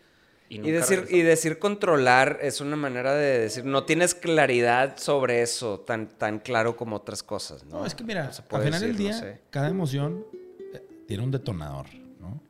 y 0.49 0.71
decir, 0.71 1.07
y 1.11 1.23
decir 1.23 1.59
controlar 1.59 2.39
es 2.43 2.61
una 2.61 2.77
manera 2.77 3.15
de 3.15 3.39
decir, 3.41 3.65
no 3.65 3.85
tienes 3.85 4.15
claridad 4.15 4.97
sobre 4.99 5.43
eso 5.43 5.81
tan, 5.81 6.09
tan 6.09 6.39
claro 6.39 6.77
como 6.77 6.97
otras 6.97 7.23
cosas, 7.23 7.65
¿no? 7.65 7.81
No, 7.81 7.87
es 7.87 7.95
que 7.95 8.05
mira, 8.05 8.33
Se 8.33 8.43
al 8.51 8.63
final 8.63 8.81
del 8.81 8.97
día, 8.97 9.13
no 9.13 9.19
sé. 9.19 9.41
cada 9.51 9.69
emoción 9.69 10.25
eh, 10.75 10.83
tiene 11.07 11.25
un 11.25 11.31
detonador, 11.31 11.87
¿no? 12.21 12.41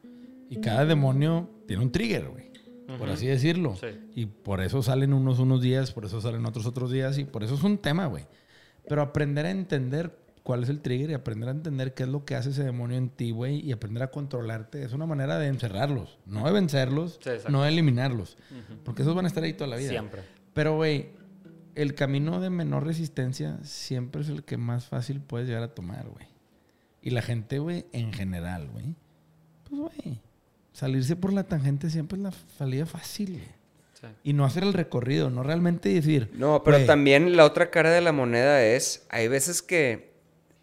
Y 0.51 0.61
cada 0.61 0.85
demonio 0.85 1.49
tiene 1.67 1.83
un 1.83 1.93
trigger, 1.93 2.29
güey. 2.29 2.53
Por 2.99 3.09
así 3.09 3.27
decirlo. 3.27 3.77
Sí. 3.77 3.87
Y 4.15 4.27
por 4.27 4.61
eso 4.61 4.83
salen 4.83 5.15
unos 5.15 5.39
unos 5.39 5.63
días, 5.63 5.91
por 5.91 6.05
eso 6.05 6.21
salen 6.21 6.45
otros 6.45 6.67
otros 6.67 6.93
días, 6.93 7.17
y 7.19 7.25
por 7.25 7.43
eso 7.43 7.55
es 7.55 7.63
un 7.63 7.79
tema, 7.79 8.07
güey. 8.07 8.27
Pero 8.87 9.01
aprender 9.01 9.47
a 9.47 9.51
entender 9.51 10.15
cuál 10.45 10.63
es 10.63 10.69
el 10.69 10.81
trigger 10.81 11.11
y 11.11 11.15
aprender 11.15 11.49
a 11.49 11.53
entender 11.53 11.95
qué 11.95 12.05
es 12.05 12.09
lo 12.09 12.25
que 12.25 12.37
hace 12.37 12.51
ese 12.51 12.63
demonio 12.63 12.99
en 12.99 13.09
ti, 13.09 13.33
güey, 13.33 13.61
y 13.67 13.73
aprender 13.73 14.03
a 14.03 14.11
controlarte 14.11 14.85
es 14.85 14.93
una 14.93 15.07
manera 15.07 15.39
de 15.39 15.49
encerrarlos, 15.49 16.19
no 16.27 16.47
de 16.47 16.53
vencerlos, 16.53 17.19
Sí, 17.25 17.31
no 17.49 17.63
de 17.63 17.71
eliminarlos. 17.71 18.37
Porque 18.85 19.03
esos 19.03 19.15
van 19.17 19.25
a 19.25 19.29
estar 19.29 19.43
ahí 19.43 19.55
toda 19.55 19.69
la 19.69 19.77
vida. 19.77 19.89
Siempre. 19.89 20.23
Pero, 20.53 20.77
güey, 20.77 21.09
el 21.75 21.95
camino 21.95 22.41
de 22.41 22.51
menor 22.51 22.85
resistencia 22.85 23.59
siempre 23.65 24.21
es 24.21 24.29
el 24.29 24.45
que 24.45 24.59
más 24.59 24.85
fácil 24.85 25.21
puedes 25.21 25.49
llegar 25.49 25.63
a 25.63 25.75
tomar, 25.75 26.07
güey. 26.09 26.27
Y 27.01 27.11
la 27.11 27.23
gente, 27.23 27.59
güey, 27.59 27.87
en 27.93 28.13
general, 28.13 28.69
güey. 28.69 28.95
Pues, 29.69 29.81
güey, 29.81 30.21
salirse 30.73 31.17
por 31.17 31.33
la 31.33 31.45
tangente 31.45 31.89
siempre 31.89 32.19
es 32.19 32.23
la 32.23 32.33
salida 32.59 32.85
fácil, 32.85 33.33
güey. 33.33 33.65
Y 34.23 34.35
no 34.35 34.45
hacer 34.45 34.65
el 34.65 34.75
recorrido, 34.75 35.31
no 35.31 35.43
realmente 35.43 35.89
decir. 35.89 36.31
No, 36.35 36.63
pero 36.63 36.85
también 36.85 37.39
la 37.39 37.47
otra 37.47 37.71
cara 37.71 37.91
de 37.91 38.03
la 38.03 38.13
moneda 38.13 38.63
es, 38.63 39.07
hay 39.09 39.29
veces 39.29 39.63
que 39.63 40.14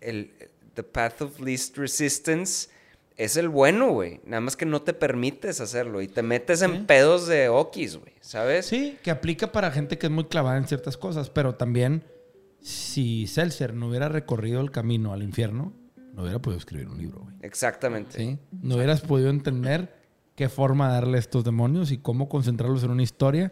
el 0.02 0.32
the 0.74 0.84
path 0.84 1.22
of 1.22 1.40
least 1.40 1.78
resistance 1.78 2.70
es 3.18 3.36
el 3.38 3.50
bueno, 3.50 3.92
güey. 3.92 4.20
Nada 4.26 4.42
más 4.42 4.56
que 4.56 4.66
no 4.66 4.82
te 4.82 4.94
permites 4.94 5.60
hacerlo 5.62 6.02
y 6.02 6.08
te 6.08 6.24
metes 6.24 6.62
en 6.62 6.72
Sí. 6.72 6.84
pedos 6.88 7.28
de 7.28 7.50
okis, 7.50 7.98
güey, 7.98 8.14
¿sabes? 8.22 8.66
Sí, 8.66 8.98
que 9.04 9.12
aplica 9.12 9.52
para 9.52 9.70
gente 9.72 9.98
que 9.98 10.08
es 10.08 10.12
muy 10.12 10.24
clavada 10.26 10.58
en 10.58 10.68
ciertas 10.68 10.98
cosas, 10.98 11.30
pero 11.30 11.56
también 11.56 12.04
si 12.62 13.28
Seltzer 13.28 13.74
no 13.74 13.90
hubiera 13.90 14.08
recorrido 14.10 14.62
el 14.62 14.72
camino 14.72 15.14
al 15.14 15.24
infierno, 15.24 15.74
no 16.14 16.24
hubiera 16.24 16.40
podido 16.40 16.58
escribir 16.60 16.88
un 16.88 16.98
libro, 16.98 17.22
güey. 17.22 17.36
Exactamente. 17.42 18.18
¿sí? 18.18 18.38
No 18.62 18.76
hubieras 18.76 19.02
podido 19.02 19.30
entender 19.30 19.94
qué 20.36 20.48
forma 20.50 20.90
darle 20.90 21.18
a 21.18 21.20
estos 21.20 21.44
demonios 21.44 21.92
y 21.92 21.98
cómo 21.98 22.28
concentrarlos 22.30 22.84
en 22.84 22.92
una 22.92 23.04
historia. 23.04 23.52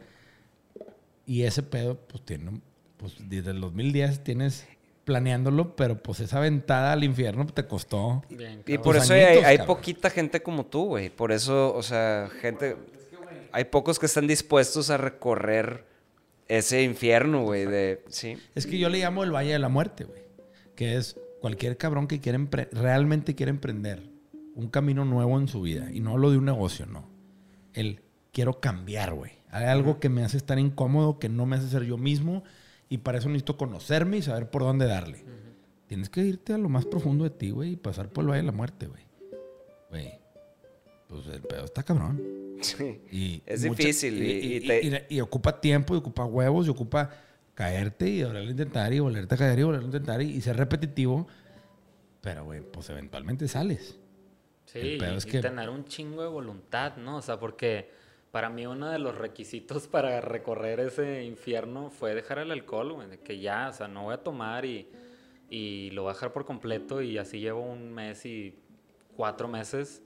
Y 1.26 1.44
ese 1.44 1.62
pedo, 1.64 1.96
pues 2.08 2.24
tiene, 2.26 2.60
pues 2.98 3.16
desde 3.20 3.52
el 3.52 3.62
2010 3.62 4.24
tienes 4.24 4.68
planeándolo, 5.10 5.76
pero 5.76 5.98
pues 6.04 6.20
esa 6.20 6.40
ventada 6.40 6.92
al 6.94 7.04
infierno 7.04 7.48
te 7.48 7.66
costó. 7.66 8.24
Bien, 8.30 8.62
Y 8.68 8.78
por 8.78 8.96
eso 8.96 9.14
hay, 9.16 9.24
añitos, 9.24 9.46
hay 9.46 9.58
cabrón. 9.58 9.76
poquita 9.76 10.10
gente 10.12 10.44
como 10.44 10.68
tú, 10.68 10.86
güey. 10.86 11.10
Por 11.10 11.32
eso, 11.32 11.74
o 11.76 11.82
sea, 11.82 12.30
gente... 12.42 12.78
Hay 13.52 13.64
pocos 13.66 13.98
que 13.98 14.06
están 14.06 14.28
dispuestos 14.28 14.92
a 14.92 14.98
recorrer 14.98 15.84
ese 16.48 16.84
infierno, 16.84 17.42
güey, 17.42 17.66
de... 17.66 18.04
Sí. 18.10 18.38
Es 18.54 18.68
que 18.68 18.78
yo 18.78 18.88
le 18.90 19.00
llamo 19.00 19.24
el 19.24 19.32
Valle 19.34 19.54
de 19.54 19.58
la 19.58 19.70
Muerte, 19.70 20.04
güey. 20.04 20.22
Que 20.76 20.96
es 20.96 21.18
cualquier 21.42 21.76
cabrón 21.78 22.08
que 22.08 22.20
quiere 22.20 22.38
empre- 22.38 22.70
realmente 22.72 23.34
quiere 23.34 23.50
emprender 23.50 24.04
un 24.54 24.70
camino 24.70 25.06
nuevo 25.06 25.40
en 25.40 25.48
su 25.48 25.62
vida. 25.64 25.90
Y 25.92 26.02
no 26.02 26.20
lo 26.20 26.30
de 26.30 26.38
un 26.38 26.46
negocio, 26.46 26.86
no. 26.86 27.10
El 27.74 28.02
quiero 28.32 28.60
cambiar, 28.60 29.16
güey. 29.16 29.32
Hay 29.50 29.66
algo 29.66 30.00
que 30.00 30.10
me 30.10 30.24
hace 30.24 30.38
estar 30.38 30.60
incómodo, 30.60 31.18
que 31.18 31.30
no 31.30 31.48
me 31.48 31.56
hace 31.56 31.68
ser 31.70 31.82
yo 31.86 31.98
mismo. 31.98 32.44
Y 32.90 32.98
para 33.00 33.20
eso 33.20 33.30
necesito 33.30 33.56
conocerme 33.58 34.18
y 34.18 34.22
saber 34.22 34.50
por 34.50 34.64
dónde 34.64 34.88
darle. 34.88 35.24
Tienes 35.88 36.10
que 36.10 36.22
irte 36.22 36.54
a 36.54 36.58
lo 36.58 36.70
más 36.70 36.86
profundo 36.86 37.24
de 37.24 37.30
ti, 37.30 37.52
güey, 37.52 37.72
y 37.72 37.76
pasar 37.76 38.10
por 38.10 38.24
el 38.24 38.30
Valle 38.30 38.42
de 38.42 38.46
la 38.48 38.52
Muerte, 38.52 38.88
güey. 38.88 39.04
Güey. 39.90 40.20
Pues 41.08 41.26
el 41.28 41.42
pedo 41.42 41.66
está 41.66 41.84
cabrón. 41.84 42.22
Sí. 42.62 43.02
Y 43.12 43.42
Es 43.46 43.64
mucha- 43.66 43.78
difícil 43.84 44.22
y- 44.22 44.32
y, 44.32 44.56
y 44.58 44.68
te- 44.68 45.08
y- 45.10 45.22
ocupa 45.22 45.60
tiempo, 45.62 45.96
y 45.96 45.98
ocupa 45.98 46.26
huevos, 46.26 46.68
y 46.68 46.70
ocupa 46.70 47.10
caerte 47.56 48.08
y 48.10 48.24
volverlo 48.24 48.48
a 48.48 48.52
intentar, 48.52 48.94
y 48.94 49.00
volverte 49.00 49.36
a 49.36 49.38
caer 49.38 49.60
y 49.60 49.64
volverlo 49.64 49.86
a 49.86 49.90
intentar, 49.90 50.22
y, 50.22 50.32
y 50.32 50.42
ser 50.42 50.58
repetitivo. 50.58 51.28
Pero, 52.22 52.46
güey, 52.46 52.62
pues 52.62 52.90
eventualmente 52.90 53.48
sales. 53.48 53.98
Sí, 54.66 54.80
y 54.80 55.42
tener 55.42 55.70
un 55.70 55.86
chingo 55.86 56.22
de 56.22 56.28
voluntad, 56.28 56.98
¿no? 56.98 57.18
O 57.18 57.22
sea, 57.24 57.40
porque 57.40 57.90
para 58.32 58.50
mí 58.50 58.66
uno 58.66 58.90
de 58.90 59.00
los 59.00 59.18
requisitos 59.18 59.88
para 59.92 60.22
recorrer 60.22 60.80
ese 60.80 61.24
infierno 61.24 61.90
fue 61.90 62.16
dejar 62.16 62.40
el 62.40 62.52
alcohol, 62.52 62.94
güey, 62.94 63.10
de 63.10 63.20
que 63.20 63.40
ya, 63.40 63.70
o 63.70 63.74
sea, 63.74 63.88
no 63.88 64.04
voy 64.04 64.14
a 64.14 64.24
tomar 64.24 64.66
y, 64.66 64.88
y 65.50 65.92
lo 65.92 66.04
voy 66.04 66.12
a 66.12 66.14
dejar 66.14 66.34
por 66.34 66.46
completo 66.46 67.02
y 67.02 67.18
así 67.18 67.40
llevo 67.40 67.62
un 67.62 67.92
mes 67.92 68.26
y 68.26 68.56
cuatro 69.16 69.48
meses 69.48 70.02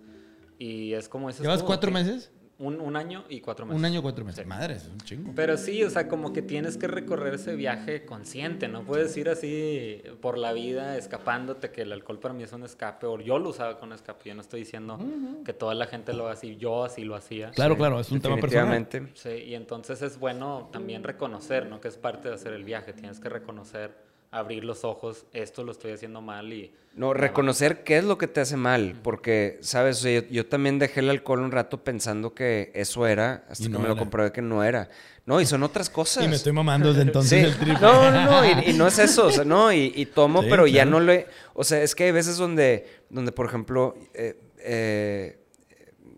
y 0.58 0.94
es 0.94 1.10
como... 1.10 1.30
¿Llevas 1.30 1.64
cuatro 1.64 1.92
meses? 1.92 2.32
Un, 2.60 2.96
año 2.96 3.26
y 3.30 3.42
cuatro 3.42 3.66
meses. 3.66 3.80
Un 3.80 3.86
año 3.86 4.00
y 4.00 4.02
cuatro 4.02 4.24
meses. 4.24 4.46
Madre, 4.46 4.76
es 4.76 4.88
un 4.88 5.00
chingo. 5.00 5.34
Pero 5.36 5.58
sí, 5.58 5.84
o 5.84 5.90
sea, 5.90 6.08
como 6.08 6.34
que 6.34 6.42
tienes 6.42 6.78
que 6.78 6.88
recorrer 6.88 7.34
ese 7.34 7.56
viaje 7.56 8.06
consciente. 8.06 8.68
No 8.68 8.84
puedes 8.84 9.18
ir 9.18 9.28
así 9.28 10.02
por 10.22 10.38
la 10.38 10.54
vida 10.54 10.98
escapándote, 10.98 11.72
que 11.72 11.82
el 11.82 11.92
alcohol 11.92 12.20
para 12.20 12.34
mí 12.34 12.44
es 12.44 12.54
un 12.54 12.64
escape, 12.64 13.08
o 13.08 13.20
yo 13.20 13.40
lo 13.40 13.50
usaba 13.50 13.80
con 13.80 13.92
escape. 13.92 14.30
Yo 14.30 14.36
no 14.36 14.42
estoy 14.42 14.62
diciendo 14.62 15.00
que 15.44 15.54
toda 15.54 15.74
la 15.74 15.88
gente 15.88 16.14
lo 16.14 16.26
haga 16.26 16.34
así. 16.34 16.56
Yo 16.58 16.84
así 16.84 17.04
lo 17.04 17.16
hacía. 17.16 17.52
Claro, 17.52 17.76
claro, 17.76 18.00
es 18.00 18.12
un 18.12 18.22
tema 18.22 18.38
personal. 18.38 18.88
Sí, 19.14 19.30
y 19.30 19.56
entonces 19.56 20.02
es 20.02 20.20
bueno 20.20 20.70
también 20.72 21.04
reconocer, 21.04 21.66
¿no? 21.66 21.82
Que 21.82 21.88
es 21.88 21.98
parte 21.98 22.30
de 22.30 22.36
hacer 22.36 22.54
el 22.54 22.64
viaje. 22.64 22.94
Tienes 22.94 23.20
que 23.20 23.30
reconocer 23.30 23.92
abrir 24.34 24.64
los 24.64 24.84
ojos, 24.84 25.26
esto 25.32 25.64
lo 25.64 25.72
estoy 25.72 25.92
haciendo 25.92 26.22
mal 26.22 26.52
y... 26.52 26.72
No, 26.96 27.12
reconocer 27.16 27.84
qué 27.84 27.98
es 27.98 28.04
lo 28.04 28.20
que 28.20 28.28
te 28.28 28.40
hace 28.40 28.56
mal, 28.56 29.00
porque, 29.02 29.58
¿sabes? 29.62 30.06
yo, 30.30 30.46
también 30.46 30.78
dejé 30.78 31.00
el 31.00 31.10
alcohol 31.10 31.40
un 31.40 31.52
rato 31.52 31.84
pensando 31.84 32.36
que 32.36 32.72
eso 32.76 33.08
era, 33.08 33.46
hasta 33.50 33.64
que 33.64 33.78
me 33.80 33.88
lo 33.88 33.98
comprobé 33.98 34.32
que 34.32 34.44
no 34.44 34.64
era. 34.64 34.90
No, 35.26 35.42
y 35.42 35.48
son 35.48 35.64
otras 35.64 35.90
cosas. 35.90 36.24
Y 36.24 36.28
me 36.28 36.36
estoy 36.36 36.52
mamando 36.52 36.90
desde 36.90 37.02
entonces 37.02 37.46
el 37.46 37.56
triple. 37.56 37.80
No, 37.82 38.12
no, 38.12 38.26
no, 38.26 38.62
y, 38.62 38.74
no 38.74 38.86
es 38.86 39.00
eso, 39.00 39.26
o 39.26 39.32
sea, 39.32 39.44
no, 39.44 39.74
y, 39.74 40.06
tomo, 40.14 40.44
pero 40.44 40.68
ya 40.68 40.86
no 40.86 41.00
le... 41.00 41.26
O 41.56 41.64
sea, 41.64 41.82
es 41.82 41.96
que 41.96 42.04
hay 42.04 42.12
veces 42.12 42.38
donde, 42.38 42.88
donde 43.10 43.32
por 43.32 43.48
ejemplo, 43.48 43.98
eh, 44.14 44.40
eh, 44.60 45.40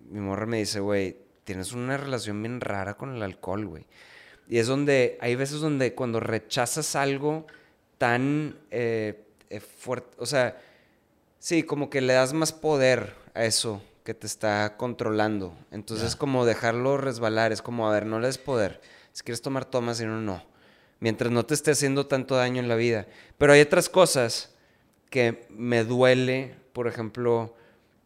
mi 0.10 0.20
morra 0.20 0.46
me 0.46 0.58
dice, 0.58 0.82
güey, 0.82 1.16
tienes 1.46 1.72
una 1.72 1.96
relación 1.96 2.42
bien 2.42 2.60
rara 2.60 2.96
con 2.96 3.16
el 3.16 3.24
alcohol, 3.24 3.66
güey. 3.66 3.86
Y 4.50 4.58
es 4.58 4.68
donde, 4.68 5.18
hay 5.22 5.36
veces 5.36 5.62
donde 5.62 5.94
cuando 5.94 6.20
rechazas 6.20 6.98
algo 6.98 7.48
tan 7.98 8.58
eh, 8.72 9.26
fuerte, 9.78 10.16
o 10.20 10.26
sea, 10.26 10.58
sí, 11.46 11.62
como 11.62 11.92
que 11.92 12.02
le 12.02 12.14
das 12.14 12.34
más 12.34 12.52
poder 12.52 13.14
a 13.36 13.46
eso 13.46 13.80
que 14.04 14.16
te 14.16 14.26
está 14.26 14.78
controlando. 14.78 15.56
Entonces 15.70 16.08
es 16.08 16.16
como 16.16 16.44
dejarlo 16.44 16.98
resbalar, 16.98 17.52
es 17.52 17.62
como, 17.62 17.88
a 17.88 17.94
ver, 17.94 18.08
no 18.08 18.20
le 18.20 18.26
des 18.26 18.40
poder. 18.40 18.82
Si 19.12 19.24
quieres 19.24 19.44
tomar, 19.44 19.64
tomas, 19.64 19.98
si 20.00 20.06
no, 20.06 20.20
no. 20.20 20.44
Mientras 21.00 21.32
no 21.32 21.46
te 21.46 21.54
esté 21.54 21.70
haciendo 21.70 22.08
tanto 22.08 22.36
daño 22.36 22.60
en 22.60 22.68
la 22.68 22.76
vida. 22.76 23.06
Pero 23.38 23.54
hay 23.54 23.62
otras 23.62 23.90
cosas 23.90 24.56
que 25.12 25.46
me 25.52 25.84
duele, 25.84 26.56
por 26.74 26.88
ejemplo, 26.88 27.56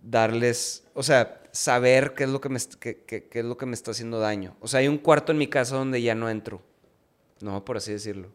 darles, 0.04 0.84
o 0.94 1.02
sea, 1.02 1.42
saber 1.54 2.16
qué 2.16 2.26
es 2.26 2.30
lo 2.30 2.42
que 2.42 2.50
me, 2.50 2.60
qué 2.82 3.30
es 3.32 3.46
lo 3.46 3.56
que 3.56 3.66
me 3.66 3.74
está 3.74 3.92
haciendo 3.92 4.20
daño. 4.20 4.58
O 4.60 4.68
sea, 4.68 4.82
hay 4.82 4.90
un 4.90 4.98
cuarto 4.98 5.32
en 5.32 5.38
mi 5.38 5.48
casa 5.48 5.78
donde 5.78 6.02
ya 6.02 6.14
no 6.14 6.30
entro. 6.30 6.62
No, 7.40 7.64
por 7.64 7.78
así 7.78 7.94
decirlo. 7.94 8.28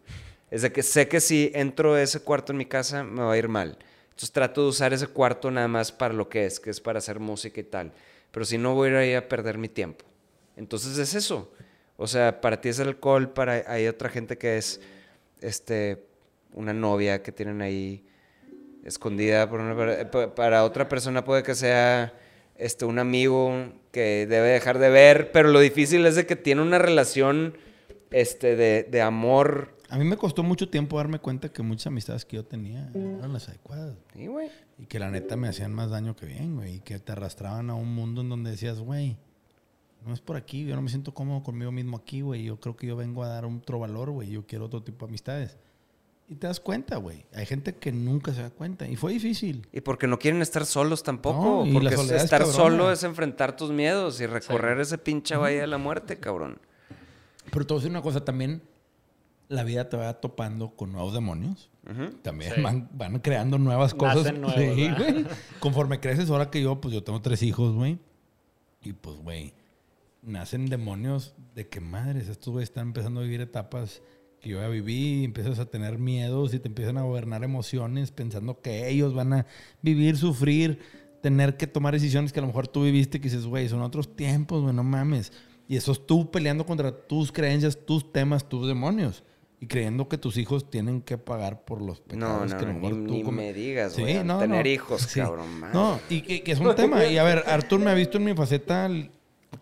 Es 0.50 0.62
de 0.62 0.72
que 0.72 0.82
sé 0.82 1.08
que 1.08 1.20
si 1.20 1.52
entro 1.54 1.92
a 1.92 2.00
ese 2.00 2.20
cuarto 2.20 2.52
en 2.52 2.58
mi 2.58 2.64
casa 2.64 3.04
me 3.04 3.20
va 3.20 3.34
a 3.34 3.36
ir 3.36 3.48
mal. 3.48 3.76
Entonces 4.14 4.30
trato 4.30 4.62
de 4.62 4.68
usar 4.68 4.92
ese 4.92 5.08
cuarto 5.08 5.50
nada 5.50 5.66
más 5.66 5.90
para 5.90 6.14
lo 6.14 6.28
que 6.28 6.46
es, 6.46 6.60
que 6.60 6.70
es 6.70 6.80
para 6.80 6.98
hacer 6.98 7.18
música 7.18 7.60
y 7.60 7.64
tal. 7.64 7.92
Pero 8.30 8.46
si 8.46 8.58
no 8.58 8.72
voy 8.74 8.88
a 8.88 8.90
ir 8.92 8.96
ahí 8.96 9.14
a 9.14 9.28
perder 9.28 9.58
mi 9.58 9.68
tiempo. 9.68 10.04
Entonces 10.56 10.98
es 10.98 11.14
eso. 11.14 11.52
O 11.96 12.06
sea, 12.06 12.40
para 12.40 12.60
ti 12.60 12.68
es 12.68 12.78
alcohol, 12.78 13.32
para 13.32 13.64
hay 13.66 13.88
otra 13.88 14.08
gente 14.08 14.38
que 14.38 14.56
es 14.56 14.80
este 15.40 16.06
una 16.52 16.72
novia 16.72 17.24
que 17.24 17.32
tienen 17.32 17.60
ahí 17.60 18.06
escondida 18.84 19.50
para, 20.34 20.62
otra 20.62 20.88
persona 20.88 21.24
puede 21.24 21.42
que 21.42 21.56
sea 21.56 22.12
este 22.56 22.84
un 22.84 23.00
amigo 23.00 23.72
que 23.90 24.26
debe 24.28 24.50
dejar 24.50 24.78
de 24.78 24.90
ver, 24.90 25.32
pero 25.32 25.48
lo 25.48 25.58
difícil 25.58 26.06
es 26.06 26.14
de 26.14 26.24
que 26.24 26.36
tiene 26.36 26.62
una 26.62 26.78
relación 26.78 27.58
este 28.12 28.54
de, 28.54 28.84
de 28.84 29.02
amor 29.02 29.73
a 29.94 29.96
mí 29.96 30.04
me 30.04 30.16
costó 30.16 30.42
mucho 30.42 30.68
tiempo 30.68 30.96
darme 30.96 31.20
cuenta 31.20 31.52
que 31.52 31.62
muchas 31.62 31.86
amistades 31.86 32.24
que 32.24 32.34
yo 32.34 32.44
tenía 32.44 32.90
eran 32.92 33.32
las 33.32 33.48
adecuadas. 33.48 33.96
Sí, 34.12 34.26
güey. 34.26 34.50
Y 34.76 34.86
que 34.86 34.98
la 34.98 35.08
neta 35.08 35.36
me 35.36 35.46
hacían 35.46 35.72
más 35.72 35.90
daño 35.90 36.16
que 36.16 36.26
bien, 36.26 36.56
güey. 36.56 36.74
Y 36.74 36.80
que 36.80 36.98
te 36.98 37.12
arrastraban 37.12 37.70
a 37.70 37.76
un 37.76 37.94
mundo 37.94 38.22
en 38.22 38.28
donde 38.28 38.50
decías, 38.50 38.80
güey, 38.80 39.16
no 40.04 40.12
es 40.12 40.20
por 40.20 40.34
aquí. 40.34 40.64
Yo 40.64 40.74
no 40.74 40.82
me 40.82 40.88
siento 40.88 41.14
cómodo 41.14 41.44
conmigo 41.44 41.70
mismo 41.70 41.96
aquí, 41.96 42.22
güey. 42.22 42.42
Yo 42.42 42.58
creo 42.58 42.74
que 42.74 42.88
yo 42.88 42.96
vengo 42.96 43.22
a 43.22 43.28
dar 43.28 43.44
otro 43.44 43.78
valor, 43.78 44.10
güey. 44.10 44.30
Yo 44.30 44.44
quiero 44.44 44.64
otro 44.64 44.82
tipo 44.82 45.06
de 45.06 45.10
amistades. 45.10 45.58
Y 46.26 46.34
te 46.34 46.48
das 46.48 46.58
cuenta, 46.58 46.96
güey. 46.96 47.24
Hay 47.32 47.46
gente 47.46 47.76
que 47.76 47.92
nunca 47.92 48.34
se 48.34 48.42
da 48.42 48.50
cuenta. 48.50 48.88
Y 48.88 48.96
fue 48.96 49.12
difícil. 49.12 49.68
Y 49.70 49.80
porque 49.80 50.08
no 50.08 50.18
quieren 50.18 50.42
estar 50.42 50.66
solos 50.66 51.04
tampoco. 51.04 51.64
porque 51.72 51.94
estar 52.16 52.44
solo 52.46 52.90
es 52.90 53.04
enfrentar 53.04 53.56
tus 53.56 53.70
miedos 53.70 54.20
y 54.20 54.26
recorrer 54.26 54.80
ese 54.80 54.98
pinche 54.98 55.36
valle 55.36 55.60
de 55.60 55.68
la 55.68 55.78
muerte, 55.78 56.18
cabrón. 56.18 56.58
Pero 57.52 57.64
te 57.64 57.74
voy 57.74 57.78
a 57.78 57.80
decir 57.80 57.90
una 57.92 58.02
cosa 58.02 58.24
también 58.24 58.60
la 59.48 59.64
vida 59.64 59.88
te 59.88 59.96
va 59.96 60.20
topando 60.20 60.70
con 60.70 60.92
nuevos 60.92 61.12
demonios. 61.12 61.70
También 62.22 62.54
van, 62.62 63.18
creando 63.20 63.58
nuevas 63.58 63.94
cosas. 63.94 64.32
Conforme 65.60 66.00
creces, 66.00 66.30
ahora 66.30 66.50
que 66.50 66.62
yo, 66.62 66.80
pues 66.80 66.94
yo 66.94 67.02
tengo 67.02 67.20
tres 67.20 67.42
hijos, 67.42 67.74
güey. 67.74 67.98
Y 68.82 68.92
pues, 68.92 69.16
güey, 69.18 69.54
nacen 70.22 70.66
demonios 70.66 71.34
de 71.54 71.68
que 71.68 71.80
madres, 71.80 72.28
estos 72.28 72.52
güey 72.52 72.64
están 72.64 72.88
empezando 72.88 73.20
a 73.20 73.22
vivir 73.24 73.40
etapas 73.40 74.02
que 74.40 74.50
yo 74.50 74.60
ya 74.60 74.68
viví, 74.68 75.20
y 75.20 75.24
empiezas 75.24 75.58
a 75.58 75.64
tener 75.64 75.98
miedos 75.98 76.52
y 76.52 76.58
te 76.58 76.68
empiezan 76.68 76.98
a 76.98 77.02
gobernar 77.02 77.44
emociones 77.44 78.10
pensando 78.10 78.60
que 78.60 78.88
ellos 78.90 79.14
van 79.14 79.32
a 79.32 79.46
vivir, 79.80 80.18
sufrir, 80.18 80.80
tener 81.22 81.56
que 81.56 81.66
tomar 81.66 81.94
decisiones 81.94 82.30
que 82.30 82.40
a 82.40 82.42
lo 82.42 82.48
mejor 82.48 82.68
tú 82.68 82.82
viviste 82.82 83.20
que 83.20 83.30
dices, 83.30 83.46
güey, 83.46 83.70
son 83.70 83.80
otros 83.80 84.14
tiempos, 84.16 84.60
güey, 84.62 84.74
no 84.74 84.84
mames. 84.84 85.32
Y 85.66 85.76
eso 85.76 85.92
es 85.92 86.06
tú 86.06 86.30
peleando 86.30 86.66
contra 86.66 86.92
tus 86.92 87.32
creencias, 87.32 87.78
tus 87.86 88.12
temas, 88.12 88.46
tus 88.46 88.66
demonios 88.66 89.22
y 89.64 89.66
creyendo 89.66 90.10
que 90.10 90.18
tus 90.18 90.36
hijos 90.36 90.68
tienen 90.68 91.00
que 91.00 91.16
pagar 91.16 91.64
por 91.64 91.80
los 91.80 91.98
pecados 91.98 92.52
no, 92.52 92.58
que 92.58 92.66
no, 92.66 92.90
ni, 92.90 93.24
me 93.24 93.54
digas, 93.54 93.98
güey. 93.98 94.22
tener 94.22 94.66
hijos, 94.66 95.06
cabrón. 95.06 95.62
No, 95.72 95.98
y 96.10 96.20
que, 96.42 96.52
es 96.52 96.60
un 96.60 96.74
tema. 96.74 97.06
Y 97.06 97.16
a 97.16 97.24
ver, 97.24 97.44
Artur 97.46 97.80
me 97.80 97.90
ha 97.90 97.94
visto 97.94 98.18
en 98.18 98.24
mi 98.24 98.34
faceta 98.34 98.90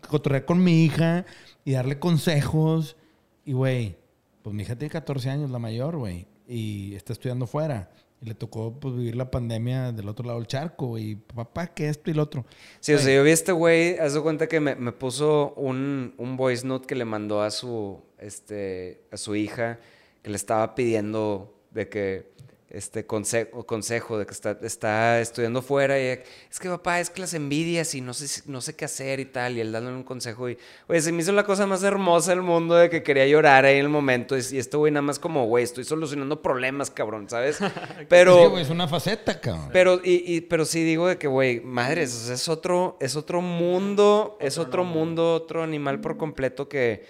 cotorrear 0.08 0.44
con 0.44 0.62
mi 0.62 0.84
hija 0.84 1.24
y 1.64 1.72
darle 1.72 2.00
consejos. 2.00 2.96
Y, 3.44 3.52
güey, 3.52 3.96
pues 4.42 4.52
mi 4.56 4.64
hija 4.64 4.74
tiene 4.74 4.90
14 4.90 5.30
años, 5.30 5.50
la 5.50 5.60
mayor, 5.60 5.96
güey. 5.96 6.26
Y 6.48 6.96
está 6.96 7.12
estudiando 7.12 7.46
fuera. 7.46 7.88
Y 8.22 8.26
le 8.26 8.34
tocó 8.34 8.78
pues, 8.78 8.94
vivir 8.94 9.16
la 9.16 9.30
pandemia 9.30 9.90
del 9.90 10.08
otro 10.08 10.24
lado 10.24 10.38
del 10.38 10.46
charco. 10.46 10.96
Y 10.96 11.16
papá, 11.16 11.66
que 11.66 11.88
esto 11.88 12.10
y 12.10 12.14
lo 12.14 12.22
otro. 12.22 12.46
Sí, 12.80 12.94
o 12.94 12.98
sea, 12.98 13.12
yo 13.14 13.24
vi 13.24 13.30
a 13.30 13.34
este 13.34 13.52
güey, 13.52 13.98
haz 13.98 14.14
de 14.14 14.20
cuenta 14.20 14.46
que 14.46 14.60
me, 14.60 14.76
me 14.76 14.92
puso 14.92 15.54
un, 15.54 16.14
un, 16.16 16.36
voice 16.36 16.66
note 16.66 16.86
que 16.86 16.94
le 16.94 17.04
mandó 17.04 17.42
a 17.42 17.50
su, 17.50 18.00
este, 18.18 19.02
a 19.10 19.16
su 19.16 19.34
hija, 19.34 19.80
que 20.22 20.30
le 20.30 20.36
estaba 20.36 20.74
pidiendo 20.74 21.52
de 21.72 21.88
que 21.88 22.32
este 22.72 23.04
consejo, 23.04 23.66
consejo 23.66 24.18
de 24.18 24.24
que 24.24 24.32
está, 24.32 24.56
está 24.62 25.20
estudiando 25.20 25.60
fuera 25.60 26.00
y 26.00 26.04
es 26.50 26.58
que 26.58 26.70
papá, 26.70 27.00
es 27.00 27.10
que 27.10 27.20
las 27.20 27.34
envidias 27.34 27.94
y 27.94 28.00
no 28.00 28.14
sé, 28.14 28.42
no 28.46 28.62
sé 28.62 28.74
qué 28.74 28.86
hacer 28.86 29.20
y 29.20 29.26
tal, 29.26 29.58
y 29.58 29.60
él 29.60 29.72
dándole 29.72 29.94
un 29.94 30.02
consejo 30.02 30.48
y, 30.48 30.56
oye, 30.88 31.02
se 31.02 31.12
me 31.12 31.20
hizo 31.20 31.32
la 31.32 31.44
cosa 31.44 31.66
más 31.66 31.82
hermosa 31.82 32.30
del 32.30 32.40
mundo 32.40 32.74
de 32.74 32.88
que 32.88 33.02
quería 33.02 33.26
llorar 33.26 33.66
ahí 33.66 33.76
en 33.76 33.84
el 33.84 33.90
momento 33.90 34.36
y, 34.36 34.40
este 34.40 34.76
güey 34.78 34.90
nada 34.90 35.02
más 35.02 35.18
como, 35.18 35.44
güey, 35.46 35.64
estoy 35.64 35.84
solucionando 35.84 36.40
problemas, 36.40 36.90
cabrón, 36.90 37.28
¿sabes? 37.28 37.58
Pero... 38.08 38.56
es, 38.56 38.70
una 38.70 38.88
faceta, 38.88 39.38
cabrón. 39.38 39.68
Pero, 39.72 40.00
y, 40.02 40.40
pero 40.42 40.64
sí 40.64 40.82
digo 40.82 41.08
de 41.08 41.18
que, 41.18 41.26
güey, 41.26 41.60
madres, 41.60 42.30
es 42.30 42.48
otro, 42.48 42.96
es 43.00 43.16
otro 43.16 43.42
mundo, 43.42 44.38
es 44.40 44.56
otro 44.56 44.84
mundo, 44.84 45.34
otro 45.34 45.62
animal 45.62 46.00
por 46.00 46.16
completo 46.16 46.68
que 46.68 47.04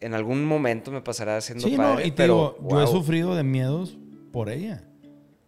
en 0.00 0.12
algún 0.12 0.44
momento 0.44 0.90
me 0.90 1.00
pasará 1.00 1.38
haciendo 1.38 1.66
sí, 1.66 1.76
padre, 1.76 2.02
no, 2.02 2.06
y 2.06 2.10
pero, 2.10 2.58
yo 2.68 2.82
he 2.82 2.86
sufrido 2.86 3.34
de 3.34 3.44
miedos 3.44 3.96
por 4.30 4.50
ella. 4.50 4.84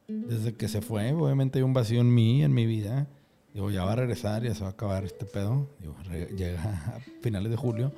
Desde 0.09 0.55
que 0.55 0.69
se 0.69 0.81
fue, 0.81 1.13
obviamente 1.13 1.59
hay 1.59 1.63
un 1.63 1.75
vacío 1.75 2.01
en 2.01 2.13
mí, 2.15 2.43
en 2.43 2.55
mi 2.55 2.65
vida. 2.65 3.07
Digo, 3.53 3.71
ya 3.71 3.85
va 3.85 3.93
a 3.93 3.97
regresar, 3.97 4.43
ya 4.43 4.55
se 4.55 4.63
va 4.63 4.69
a 4.69 4.71
acabar 4.71 5.05
este 5.05 5.27
pedo. 5.27 5.69
Digo, 5.81 5.95
llega 6.35 6.63
a 6.97 7.01
finales 7.21 7.51
de 7.51 7.57
julio. 7.59 7.93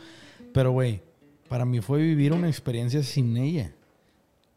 Pero, 0.52 0.72
güey, 0.72 1.02
para 1.48 1.64
mí 1.64 1.80
fue 1.80 2.00
vivir 2.02 2.32
una 2.32 2.48
experiencia 2.48 3.04
sin 3.04 3.36
ella. 3.36 3.72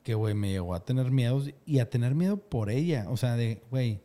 Que, 0.01 0.16
güey, 0.16 0.34
me 0.34 0.49
llegó 0.49 0.74
a 0.74 0.84
tener 0.84 1.12
miedos 1.12 1.51
y 1.68 1.78
a 1.78 1.89
tener 1.89 2.16
miedo 2.16 2.38
por 2.38 2.72
ella. 2.72 3.06
O 3.10 3.18
sea, 3.18 3.36
de, 3.36 3.62
güey, 3.70 4.01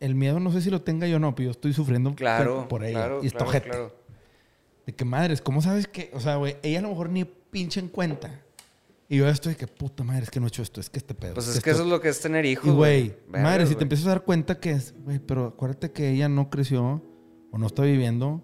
el 0.00 0.16
miedo 0.16 0.40
no 0.40 0.50
sé 0.50 0.62
si 0.62 0.70
lo 0.70 0.82
tenga 0.82 1.06
yo 1.06 1.16
o 1.16 1.20
no, 1.20 1.32
pero 1.36 1.46
yo 1.46 1.50
estoy 1.52 1.74
sufriendo 1.74 2.12
claro, 2.16 2.66
por 2.68 2.84
ella. 2.84 2.98
Claro, 2.98 3.20
y 3.22 3.28
esto 3.28 3.46
claro, 3.46 3.94
De 4.84 4.92
que 4.92 5.04
madres, 5.04 5.40
¿cómo 5.40 5.62
sabes 5.62 5.86
que? 5.86 6.10
O 6.12 6.18
sea, 6.18 6.36
güey, 6.36 6.56
ella 6.64 6.80
a 6.80 6.82
lo 6.82 6.88
mejor 6.88 7.08
ni 7.08 7.24
pinche 7.24 7.78
en 7.78 7.88
cuenta 7.88 8.42
y 9.08 9.18
yo 9.18 9.28
estoy 9.28 9.54
que 9.54 9.66
puta 9.66 10.02
madre, 10.02 10.24
es 10.24 10.30
que 10.30 10.40
no 10.40 10.46
he 10.46 10.48
hecho 10.48 10.62
esto, 10.62 10.80
es 10.80 10.90
que 10.90 10.98
este 10.98 11.14
pedo. 11.14 11.34
Pues 11.34 11.48
es, 11.48 11.62
que, 11.62 11.70
eso 11.70 11.82
es 11.82 11.88
lo 11.88 12.00
que 12.00 12.08
es 12.08 12.20
tener 12.20 12.44
hijos. 12.44 12.74
güey, 12.74 13.14
madre, 13.28 13.66
si 13.66 13.74
te 13.74 13.82
empiezas 13.82 14.06
a 14.06 14.10
dar 14.10 14.24
cuenta 14.24 14.58
que 14.58 14.72
es, 14.72 14.94
güey, 15.04 15.18
pero 15.18 15.46
acuérdate 15.46 15.92
que 15.92 16.10
ella 16.10 16.28
no 16.28 16.50
creció 16.50 17.02
o 17.52 17.58
no 17.58 17.66
está 17.66 17.82
viviendo 17.82 18.42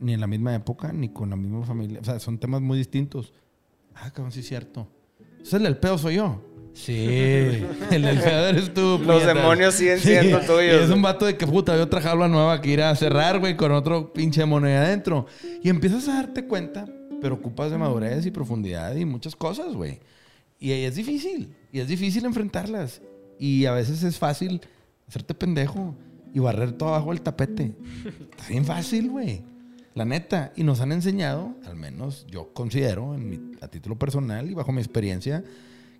ni 0.00 0.14
en 0.14 0.20
la 0.20 0.26
misma 0.26 0.54
época 0.54 0.92
ni 0.92 1.08
con 1.08 1.30
la 1.30 1.36
misma 1.36 1.64
familia. 1.64 2.00
O 2.00 2.04
sea, 2.04 2.18
son 2.20 2.38
temas 2.38 2.60
muy 2.60 2.78
distintos. 2.78 3.32
Ah, 3.94 4.10
cabrón, 4.10 4.32
sí 4.32 4.40
es 4.40 4.46
cierto. 4.46 4.88
Entonces 5.18 5.62
el 5.62 5.76
pedo 5.76 5.98
soy 5.98 6.16
yo. 6.16 6.42
Sí, 6.74 6.92
el 7.90 8.02
del 8.02 8.20
pedo 8.20 8.48
eres 8.48 8.74
tú. 8.74 8.98
Los 8.98 9.00
puñetas. 9.00 9.34
demonios 9.34 9.74
siguen 9.74 9.98
siendo 10.00 10.40
tuyos, 10.40 10.80
Y 10.80 10.84
es 10.84 10.90
un 10.90 11.02
vato 11.02 11.24
de 11.24 11.36
que 11.36 11.46
puta, 11.46 11.72
hay 11.72 11.80
otra 11.80 12.00
jaula 12.00 12.28
nueva 12.28 12.60
que 12.60 12.70
ir 12.70 12.82
a 12.82 12.94
cerrar, 12.96 13.38
güey, 13.38 13.56
con 13.56 13.72
otro 13.72 14.12
pinche 14.12 14.40
demonio 14.40 14.68
ahí 14.68 14.74
adentro. 14.74 15.26
Y 15.62 15.68
empiezas 15.68 16.08
a 16.08 16.14
darte 16.14 16.46
cuenta, 16.46 16.86
pero 17.24 17.36
ocupas 17.36 17.70
de 17.70 17.78
madurez 17.78 18.26
y 18.26 18.30
profundidad 18.30 18.94
y 18.96 19.06
muchas 19.06 19.34
cosas, 19.34 19.72
güey. 19.74 19.98
Y 20.60 20.72
ahí 20.72 20.84
es 20.84 20.94
difícil. 20.94 21.54
Y 21.72 21.78
es 21.80 21.88
difícil 21.88 22.22
enfrentarlas. 22.26 23.00
Y 23.38 23.64
a 23.64 23.72
veces 23.72 24.02
es 24.02 24.18
fácil 24.18 24.60
hacerte 25.08 25.32
pendejo 25.32 25.94
y 26.34 26.38
barrer 26.40 26.72
todo 26.72 26.90
abajo 26.90 27.12
del 27.12 27.22
tapete. 27.22 27.72
Está 28.30 28.46
bien 28.50 28.66
fácil, 28.66 29.08
güey. 29.08 29.40
La 29.94 30.04
neta. 30.04 30.52
Y 30.54 30.64
nos 30.64 30.82
han 30.82 30.92
enseñado, 30.92 31.56
al 31.64 31.76
menos 31.76 32.26
yo 32.30 32.52
considero, 32.52 33.14
en 33.14 33.30
mi- 33.30 33.40
a 33.62 33.68
título 33.68 33.98
personal 33.98 34.50
y 34.50 34.52
bajo 34.52 34.70
mi 34.70 34.82
experiencia, 34.82 35.42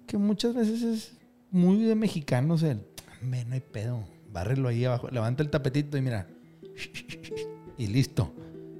que 0.07 0.19
muchas 0.19 0.55
veces 0.55 0.83
es 0.83 1.13
muy 1.51 1.85
de 1.85 1.95
mexicanos 1.95 2.63
el, 2.63 2.83
"Hombre, 3.23 3.47
no 3.47 3.55
hay 3.55 3.61
pedo, 3.61 4.05
bárrelo 4.31 4.69
ahí 4.69 4.85
abajo, 4.85 5.09
levanta 5.11 5.43
el 5.43 5.49
tapetito 5.49 5.97
y 5.97 6.03
mira, 6.03 6.29
y 7.79 7.87
listo. 7.87 8.31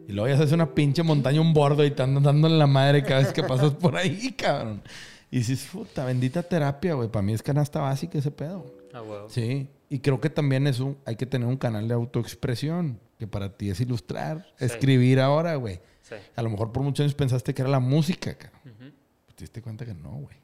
Y 0.09 0.13
luego 0.13 0.29
ya 0.29 0.37
se 0.37 0.45
hace 0.45 0.55
una 0.55 0.75
pinche 0.75 1.03
montaña, 1.03 1.41
un 1.41 1.55
bordo 1.55 1.85
y 1.85 1.91
te 1.91 2.03
andan 2.03 2.23
dando 2.23 2.49
en 2.49 2.59
la 2.59 2.67
madre 2.67 3.03
cada 3.03 3.21
vez 3.21 3.33
que 3.33 3.43
pasas 3.43 3.73
por 3.73 3.97
ahí, 3.97 4.33
cabrón. 4.39 4.83
Y 5.31 5.39
dices, 5.39 5.67
puta, 5.73 6.05
bendita 6.05 6.43
terapia, 6.43 6.95
güey. 6.95 7.09
Para 7.09 7.23
mí 7.23 7.33
es 7.33 7.43
canasta 7.43 7.81
básica 7.81 8.19
ese 8.19 8.31
pedo. 8.31 8.67
Ah, 8.93 9.03
huevo. 9.03 9.29
Sí. 9.29 9.69
Y 9.89 9.99
creo 10.01 10.21
que 10.21 10.31
también 10.31 10.67
es 10.67 10.79
un, 10.81 10.97
hay 11.05 11.17
que 11.17 11.27
tener 11.27 11.49
un 11.49 11.57
canal 11.57 11.89
de 11.89 11.95
autoexpresión, 11.95 13.01
que 13.19 13.27
para 13.27 13.57
ti 13.57 13.71
es 13.71 13.81
ilustrar, 13.81 14.47
Sí. 14.59 14.65
escribir 14.67 15.21
ahora, 15.21 15.55
güey. 15.57 15.81
Sí. 16.03 16.15
A 16.37 16.43
lo 16.43 16.51
mejor 16.51 16.71
por 16.73 16.83
muchos 16.83 17.03
años 17.05 17.15
pensaste 17.15 17.55
que 17.55 17.63
era 17.63 17.71
la 17.71 17.81
música, 17.81 18.35
cabrón. 18.35 18.61
Ujú. 18.65 18.91
Te 19.35 19.45
diste 19.45 19.63
cuenta 19.63 19.85
que 19.87 19.95
no, 19.95 20.11
güey. 20.11 20.37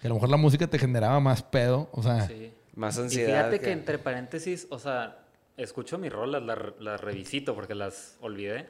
Que 0.00 0.06
a 0.06 0.08
lo 0.08 0.14
mejor 0.14 0.30
la 0.30 0.36
música 0.36 0.66
te 0.66 0.78
generaba 0.78 1.20
más 1.20 1.42
pedo. 1.42 1.88
O 1.92 2.02
sea, 2.02 2.26
Sí. 2.26 2.52
Más 2.74 2.96
Y 2.96 3.00
ansiedad. 3.02 3.28
fíjate 3.36 3.58
que... 3.58 3.66
que- 3.66 3.72
entre 3.72 3.98
paréntesis, 3.98 4.66
o 4.70 4.78
sea, 4.78 5.18
escucho 5.58 5.98
mis 5.98 6.10
rolas, 6.10 6.42
las 6.42 6.58
las 6.80 7.00
revisito 7.00 7.54
porque 7.54 7.74
las 7.74 8.16
olvidé. 8.22 8.66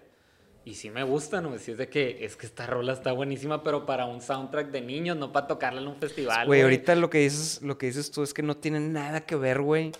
Y 0.64 0.74
sí 0.74 0.90
me 0.90 1.02
gustan, 1.02 1.48
güey. 1.48 1.58
Sí 1.58 1.72
es 1.72 1.78
de 1.78 1.88
que 1.88 2.24
es 2.24 2.36
que 2.36 2.46
esta 2.46 2.66
rola 2.66 2.92
está 2.92 3.12
buenísima, 3.12 3.62
pero 3.62 3.84
para 3.84 4.06
un 4.06 4.20
soundtrack 4.20 4.70
de 4.70 4.80
niños, 4.80 5.16
no 5.16 5.32
para 5.32 5.46
tocarla 5.48 5.80
en 5.80 5.88
un 5.88 5.96
festival. 5.96 6.46
Güey, 6.46 6.62
ahorita 6.62 6.94
lo 6.94 7.10
que 7.10 7.18
dices, 7.18 7.60
lo 7.62 7.78
que 7.78 7.86
dices 7.86 8.10
tú 8.10 8.22
es 8.22 8.32
que 8.32 8.42
no 8.42 8.56
tiene 8.56 8.78
nada 8.78 9.22
que 9.22 9.34
ver, 9.34 9.60
güey, 9.60 9.92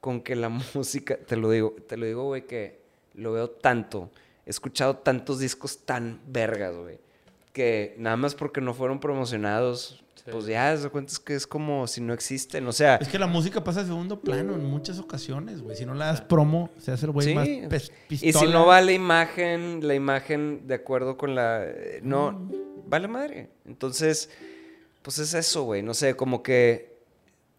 con 0.00 0.22
que 0.22 0.34
la 0.34 0.48
música, 0.74 1.18
te 1.18 1.36
lo 1.36 1.50
digo, 1.50 1.76
te 1.86 1.96
lo 1.96 2.06
digo, 2.06 2.24
güey, 2.24 2.46
que 2.46 2.80
lo 3.14 3.32
veo 3.32 3.50
tanto. 3.50 4.10
He 4.46 4.50
escuchado 4.50 4.96
tantos 4.96 5.40
discos 5.40 5.84
tan 5.84 6.20
vergas, 6.26 6.74
güey, 6.74 6.98
que 7.52 7.94
nada 7.98 8.16
más 8.16 8.34
porque 8.34 8.60
no 8.60 8.72
fueron 8.72 9.00
promocionados, 9.00 10.02
Sí. 10.26 10.32
pues 10.32 10.46
ya, 10.46 10.76
se 10.76 10.90
cuenta 10.90 11.12
que 11.24 11.34
es 11.34 11.46
como 11.46 11.86
si 11.86 12.00
no 12.02 12.12
existen, 12.12 12.66
o 12.66 12.72
sea, 12.72 12.96
es 12.96 13.08
que 13.08 13.18
la 13.18 13.26
música 13.26 13.62
pasa 13.64 13.80
a 13.80 13.84
segundo 13.86 14.20
plano 14.20 14.54
en 14.54 14.64
muchas 14.64 14.98
ocasiones, 14.98 15.62
güey. 15.62 15.76
Si 15.76 15.86
no 15.86 15.94
le 15.94 16.00
das 16.00 16.20
promo, 16.20 16.68
se 16.78 16.92
hace 16.92 17.06
el 17.06 17.12
güey 17.12 17.28
sí. 17.28 17.34
más 17.34 17.46
pes- 17.70 17.92
Y 18.10 18.16
pistola. 18.18 18.46
si 18.46 18.52
no 18.52 18.66
va 18.66 18.80
la 18.82 18.92
imagen, 18.92 19.86
la 19.86 19.94
imagen 19.94 20.66
de 20.66 20.74
acuerdo 20.74 21.16
con 21.16 21.34
la, 21.34 21.64
eh, 21.64 22.00
no, 22.02 22.50
vale 22.86 23.08
madre. 23.08 23.50
Entonces, 23.64 24.28
pues 25.02 25.18
es 25.18 25.32
eso, 25.32 25.62
güey, 25.62 25.82
no 25.82 25.94
sé, 25.94 26.16
como 26.16 26.42
que 26.42 26.98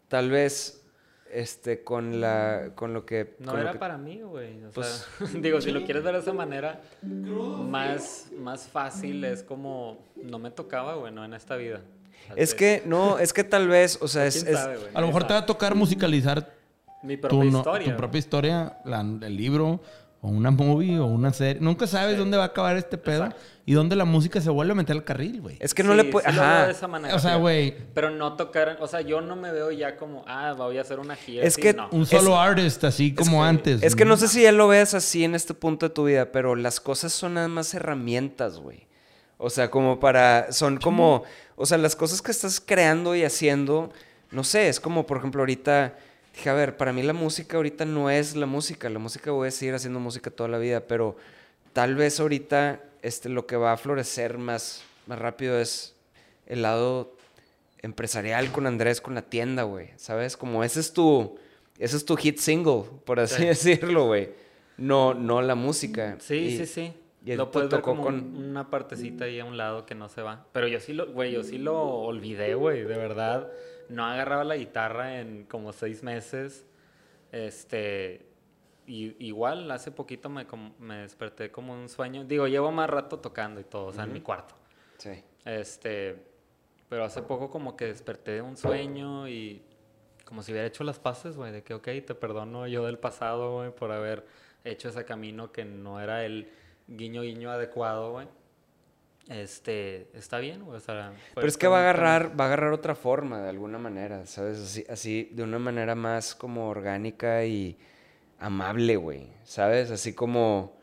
tal 0.09 0.29
vez, 0.29 0.83
este, 1.31 1.83
con 1.83 2.21
la, 2.21 2.71
con 2.75 2.93
lo 2.93 3.05
que, 3.05 3.35
No 3.39 3.47
con 3.47 3.55
lo 3.55 3.61
era 3.61 3.71
que- 3.73 3.79
para 3.79 3.97
mí, 3.97 4.21
güey. 4.21 4.63
O 4.65 4.69
Pues- 4.71 5.05
sea, 5.17 5.27
digo, 5.41 5.61
si 5.61 5.71
lo 5.71 5.83
quieres 5.85 6.03
ver 6.03 6.13
de 6.15 6.19
esa 6.21 6.33
manera, 6.33 6.81
más, 7.01 8.27
más 8.37 8.67
fácil 8.67 9.23
es 9.23 9.43
como, 9.43 9.97
no 10.15 10.39
me 10.39 10.51
tocaba, 10.51 10.95
güey, 10.95 11.13
no 11.13 11.23
en 11.23 11.33
esta 11.33 11.55
vida. 11.55 11.81
Es 12.35 12.53
que, 12.53 12.83
no, 12.85 13.19
es 13.19 13.33
que 13.33 13.43
tal 13.43 13.67
vez, 13.67 13.97
o 14.01 14.07
sea, 14.07 14.25
es, 14.25 14.43
¿Quién 14.43 14.55
es- 14.55 14.61
sabe? 14.61 14.77
A 14.93 15.01
lo 15.01 15.07
mejor 15.07 15.25
te 15.25 15.33
va 15.33 15.39
a 15.39 15.45
tocar 15.45 15.75
musicalizar 15.75 16.53
Mi 17.03 17.15
tu, 17.17 17.27
propia 17.27 17.51
no- 17.51 17.57
historia. 17.59 17.91
tu 17.91 17.97
propia 17.97 18.19
historia, 18.19 18.77
la- 18.85 19.01
el 19.01 19.37
libro, 19.37 19.79
o 20.19 20.29
una 20.29 20.49
movie, 20.51 20.97
o 20.99 21.05
una 21.05 21.31
serie. 21.31 21.61
Nunca 21.61 21.85
sabes 21.87 22.17
dónde 22.17 22.37
va 22.37 22.43
a 22.43 22.47
acabar 22.47 22.75
este 22.75 22.97
pedo 22.97 23.25
Exacto. 23.25 23.41
y 23.67 23.73
dónde 23.73 23.95
la 23.95 24.03
música 24.03 24.41
se 24.41 24.49
vuelve 24.49 24.71
a 24.71 24.75
meter 24.75 24.95
al 24.95 25.03
carril, 25.03 25.41
güey. 25.41 25.57
es 25.59 25.73
que 25.75 25.83
no 25.83 25.91
Sí, 25.91 25.97
le 25.97 26.03
puede, 26.05 26.27
sí 26.27 26.35
lo 26.35 26.41
veo 26.41 26.49
de 26.51 26.55
ajá. 26.57 26.71
esa 26.71 26.87
manera, 26.87 27.15
O 27.15 27.19
sea, 27.19 27.35
güey, 27.35 27.75
Pero 27.93 28.09
no 28.09 28.33
tocar, 28.35 28.77
o 28.81 28.87
sea, 28.87 29.01
yo 29.01 29.21
no 29.21 29.35
me 29.35 29.51
veo 29.51 29.71
ya 29.71 29.95
como, 29.95 30.25
ah, 30.27 30.53
voy 30.57 30.79
a 30.79 30.81
hacer 30.81 30.99
una 30.99 31.15
gira. 31.15 31.43
Es 31.45 31.53
así, 31.53 31.61
que 31.61 31.73
no. 31.75 31.87
un 31.91 32.05
solo 32.07 32.31
Es- 32.33 32.49
artist, 32.49 32.83
así 32.83 33.13
como 33.13 33.41
que- 33.43 33.47
antes. 33.47 33.83
Es 33.83 33.95
que 33.95 34.05
no 34.05 34.17
sé 34.17 34.27
si 34.27 34.41
ya 34.41 34.51
lo 34.51 34.67
veas 34.67 34.95
así 34.95 35.23
en 35.23 35.35
este 35.35 35.53
punto 35.53 35.87
de 35.89 35.93
tu 35.93 36.05
vida, 36.05 36.31
pero 36.31 36.55
las 36.55 36.79
cosas 36.79 37.13
son 37.13 37.35
nada 37.35 37.47
más 37.47 37.73
herramientas, 37.75 38.57
güey. 38.57 38.87
O 39.37 39.49
sea, 39.49 39.69
como 39.69 39.99
para, 39.99 40.51
son 40.51 40.77
como, 40.77 41.23
o 41.55 41.65
sea, 41.65 41.77
las 41.77 41.95
cosas 41.95 42.21
que 42.21 42.31
estás 42.31 42.59
creando 42.59 43.15
y 43.15 43.23
haciendo, 43.23 43.91
no 44.31 44.43
sé, 44.43 44.67
es 44.69 44.79
como, 44.79 45.05
por 45.05 45.17
ejemplo, 45.17 45.41
ahorita, 45.41 45.95
dije, 46.33 46.49
a 46.49 46.53
ver, 46.53 46.75
para 46.77 46.91
mí 46.93 47.03
la 47.03 47.13
música 47.13 47.57
ahorita 47.57 47.85
no 47.85 48.09
es 48.09 48.35
la 48.35 48.45
música, 48.47 48.89
la 48.89 48.99
música 48.99 49.29
voy 49.31 49.49
a 49.49 49.51
seguir 49.51 49.75
haciendo 49.75 49.99
música 49.99 50.31
toda 50.31 50.49
la 50.49 50.57
vida, 50.57 50.81
pero 50.87 51.15
tal 51.73 51.95
vez 51.95 52.19
ahorita, 52.19 52.81
este, 53.03 53.29
lo 53.29 53.45
que 53.45 53.55
va 53.57 53.73
a 53.73 53.77
florecer 53.77 54.37
más, 54.39 54.81
más 55.05 55.19
rápido 55.19 55.59
es 55.59 55.93
el 56.47 56.63
lado 56.63 57.13
empresarial 57.83 58.51
con 58.51 58.65
Andrés, 58.65 59.01
con 59.01 59.13
la 59.15 59.21
tienda, 59.21 59.63
güey, 59.63 59.89
¿sabes? 59.97 60.35
Como 60.35 60.63
ese 60.63 60.79
es 60.79 60.93
tu, 60.93 61.37
ese 61.77 61.95
es 61.97 62.05
tu 62.05 62.15
hit 62.17 62.39
single, 62.39 62.83
por 63.05 63.19
así 63.19 63.35
Sí. 63.43 63.45
decirlo, 63.45 64.07
güey. 64.07 64.29
No, 64.77 65.13
no 65.13 65.41
la 65.41 65.55
música. 65.55 66.17
Sí, 66.19 66.35
Y- 66.35 66.57
sí, 66.57 66.65
sí. 66.65 66.93
Y 67.33 67.37
lo 67.37 67.51
puedes 67.51 67.69
ver 67.69 67.81
como 67.81 68.03
con- 68.03 68.15
un- 68.35 68.45
una 68.49 68.69
partecita 68.69 69.25
ahí 69.25 69.39
a 69.39 69.45
un 69.45 69.57
lado 69.57 69.85
que 69.85 69.95
no 69.95 70.09
se 70.09 70.21
va. 70.21 70.45
Pero 70.51 70.67
yo 70.67 70.79
sí 70.79 70.93
lo, 70.93 71.07
güey, 71.11 71.31
yo 71.31 71.43
sí 71.43 71.57
lo 71.57 71.75
olvidé, 72.01 72.55
güey, 72.55 72.81
de 72.83 72.97
verdad. 72.97 73.51
No 73.89 74.05
agarraba 74.05 74.43
la 74.43 74.55
guitarra 74.57 75.19
en 75.19 75.45
como 75.45 75.71
seis 75.73 76.03
meses. 76.03 76.65
Este, 77.31 78.25
y, 78.85 79.15
igual 79.25 79.69
hace 79.71 79.91
poquito 79.91 80.29
me, 80.29 80.45
me 80.79 80.97
desperté 80.97 81.51
como 81.51 81.73
un 81.73 81.89
sueño. 81.89 82.23
Digo, 82.23 82.47
llevo 82.47 82.71
más 82.71 82.89
rato 82.89 83.19
tocando 83.19 83.59
y 83.59 83.63
todo, 83.63 83.87
o 83.87 83.93
sea, 83.93 84.05
en 84.05 84.13
mi 84.13 84.21
cuarto. 84.21 84.55
Sí. 84.97 85.23
Este, 85.45 86.15
pero 86.89 87.03
hace 87.03 87.21
poco 87.21 87.49
como 87.49 87.75
que 87.75 87.85
desperté 87.85 88.31
de 88.31 88.41
un 88.41 88.57
sueño 88.57 89.27
y 89.27 89.61
como 90.25 90.41
si 90.43 90.51
hubiera 90.51 90.67
hecho 90.67 90.83
las 90.83 90.99
paces, 90.99 91.37
güey, 91.37 91.51
de 91.51 91.63
que, 91.63 91.73
ok, 91.73 91.83
te 92.05 92.15
perdono 92.15 92.67
yo 92.67 92.85
del 92.85 92.97
pasado, 92.99 93.55
güey, 93.57 93.71
por 93.71 93.91
haber 93.91 94.25
hecho 94.65 94.89
ese 94.89 95.05
camino 95.05 95.51
que 95.53 95.63
no 95.63 96.01
era 96.01 96.25
el 96.25 96.49
guiño 96.87 97.21
guiño 97.21 97.51
adecuado, 97.51 98.11
güey. 98.11 98.27
Este, 99.29 100.07
está 100.13 100.39
bien, 100.39 100.63
güey, 100.63 100.77
o 100.77 100.79
sea... 100.79 101.11
Pero 101.35 101.47
es 101.47 101.57
que 101.57 101.67
va 101.67 101.79
a 101.79 101.81
agarrar, 101.81 102.39
va 102.39 102.45
a 102.45 102.47
agarrar 102.47 102.71
otra 102.71 102.95
forma 102.95 103.41
de 103.41 103.49
alguna 103.49 103.77
manera, 103.77 104.25
¿sabes? 104.25 104.57
Así, 104.59 104.85
así 104.89 105.29
de 105.33 105.43
una 105.43 105.59
manera 105.59 105.95
más 105.95 106.33
como 106.33 106.69
orgánica 106.69 107.43
y 107.43 107.77
amable, 108.39 108.95
güey, 108.95 109.27
¿sabes? 109.43 109.91
Así 109.91 110.13
como 110.13 110.77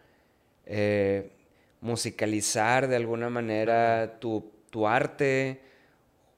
eh, 0.66 1.32
musicalizar 1.80 2.88
de 2.88 2.96
alguna 2.96 3.30
manera 3.30 4.18
tu, 4.20 4.52
tu 4.70 4.86
arte 4.86 5.62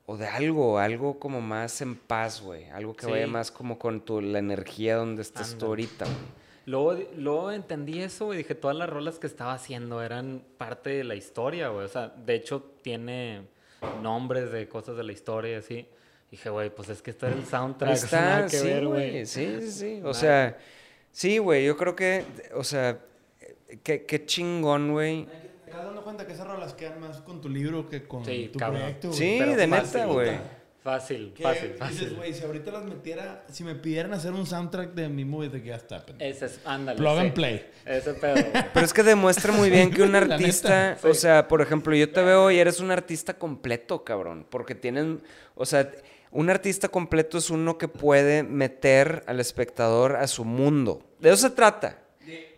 o 0.07 0.17
de 0.17 0.29
algo, 0.29 0.79
algo 0.79 1.19
como 1.19 1.41
más 1.41 1.81
en 1.81 1.97
paz, 1.97 2.41
güey. 2.41 2.71
Algo 2.71 2.95
que 2.95 3.07
vaya 3.07 3.27
más 3.27 3.51
como 3.51 3.81
con 3.81 4.05
tu, 4.05 4.21
la 4.21 4.39
energía 4.39 4.95
donde 4.95 5.23
estás 5.23 5.57
tú 5.59 5.67
ahorita, 5.67 6.05
güey. 6.05 6.46
Luego, 6.67 6.95
luego 7.17 7.53
entendí 7.53 8.03
eso, 8.03 8.27
güey. 8.27 8.39
Dije, 8.39 8.55
todas 8.55 8.77
las 8.77 8.91
rolas 8.91 9.19
que 9.19 9.27
estaba 9.27 9.55
haciendo 9.55 10.03
eran 10.03 10.43
parte 10.59 10.91
de 10.91 11.05
la 11.05 11.15
historia, 11.15 11.69
güey. 11.69 11.85
O 11.87 11.89
sea, 11.89 12.09
de 12.09 12.35
hecho, 12.35 12.63
tiene 12.83 13.43
nombres 14.03 14.51
de 14.53 14.69
cosas 14.69 14.97
de 14.97 15.05
la 15.05 15.13
historia 15.13 15.53
y 15.53 15.55
así. 15.55 15.87
Dije, 16.31 16.51
güey, 16.51 16.71
pues 16.71 16.89
es 16.89 17.03
que 17.03 17.11
esto 17.13 17.27
era 17.29 17.37
el 17.37 17.47
soundtrack. 17.47 17.91
Nada 18.13 18.47
está, 18.47 18.51
que 18.51 18.59
sí, 18.59 18.67
ver, 18.67 18.87
güey. 18.87 19.27
Sí, 19.27 19.57
sí, 19.61 19.71
sí. 19.71 20.01
O 20.05 20.13
sea, 20.13 20.59
sí, 21.13 21.39
güey. 21.39 21.65
Yo 21.65 21.77
creo 21.77 21.95
que, 21.95 22.25
o 22.55 22.65
sea, 22.65 22.99
qué, 23.85 24.05
qué 24.05 24.27
chingón, 24.27 24.91
güey. 24.93 25.27
Te 25.65 25.71
das 25.71 25.85
dando 25.85 26.03
cuenta 26.03 26.27
que 26.27 26.33
esas 26.33 26.49
rolas 26.49 26.75
quedan 26.75 26.99
más 27.01 27.21
con 27.21 27.41
tu 27.41 27.49
libro 27.49 27.89
que 27.89 28.09
con 28.09 28.25
Sí, 28.25 28.51
tu 28.53 28.59
cabrón. 28.59 28.81
proyecto. 28.81 29.09
güey. 29.09 29.19
Sí, 29.21 29.37
Pero 29.39 29.57
de 29.57 29.67
neta, 29.69 30.07
güey. 30.07 30.31
Fácil, 30.87 31.33
Que 31.35 31.43
fácil, 31.43 31.73
dices, 31.73 31.79
fácil. 31.81 32.15
güey, 32.15 32.33
si 32.33 32.45
ahorita 32.45 32.71
las 32.71 32.85
metiera, 32.85 33.45
si 33.51 33.65
me 33.65 33.75
pidieran 33.75 34.13
hacer 34.15 34.33
un 34.33 34.47
soundtrack 34.47 34.95
de 34.95 35.09
mi 35.09 35.25
movie, 35.25 35.49
de 35.49 35.61
que 35.61 35.69
ya 35.71 35.75
está. 35.75 36.07
pendejo. 36.07 36.31
Ese 36.31 36.47
es, 36.47 36.61
ándale. 36.65 36.97
Plug 36.97 37.15
sí. 37.15 37.21
and 37.21 37.33
play. 37.35 37.71
Ese 37.85 38.15
pedo. 38.21 38.37
Pero 38.73 38.87
es 38.87 38.93
que 38.93 39.03
demuestra 39.03 39.53
muy 39.53 39.69
bien 39.69 39.91
que 39.91 40.03
un 40.03 40.15
artista, 40.15 40.91
neta, 40.91 41.09
o 41.09 41.13
sí. 41.13 41.21
sea, 41.23 41.49
por 41.49 41.61
ejemplo, 41.61 41.93
yo 41.97 42.09
te 42.13 42.23
veo 42.23 42.53
y 42.53 42.59
eres 42.61 42.79
un 42.79 42.93
artista 42.93 43.35
completo, 43.35 44.05
cabrón, 44.05 44.47
porque 44.49 44.77
tienen, 44.77 45.23
o 45.57 45.67
sea, 45.67 45.91
un 46.31 46.51
artista 46.51 46.89
completo 46.89 47.39
es 47.39 47.51
uno 47.51 47.79
que 47.79 47.89
puede 47.89 48.45
meter 48.45 49.25
al 49.27 49.41
espectador 49.41 50.15
a 50.15 50.29
su 50.29 50.45
mundo. 50.45 51.03
De 51.19 51.31
eso 51.31 51.49
se 51.49 51.51
trata. 51.51 51.99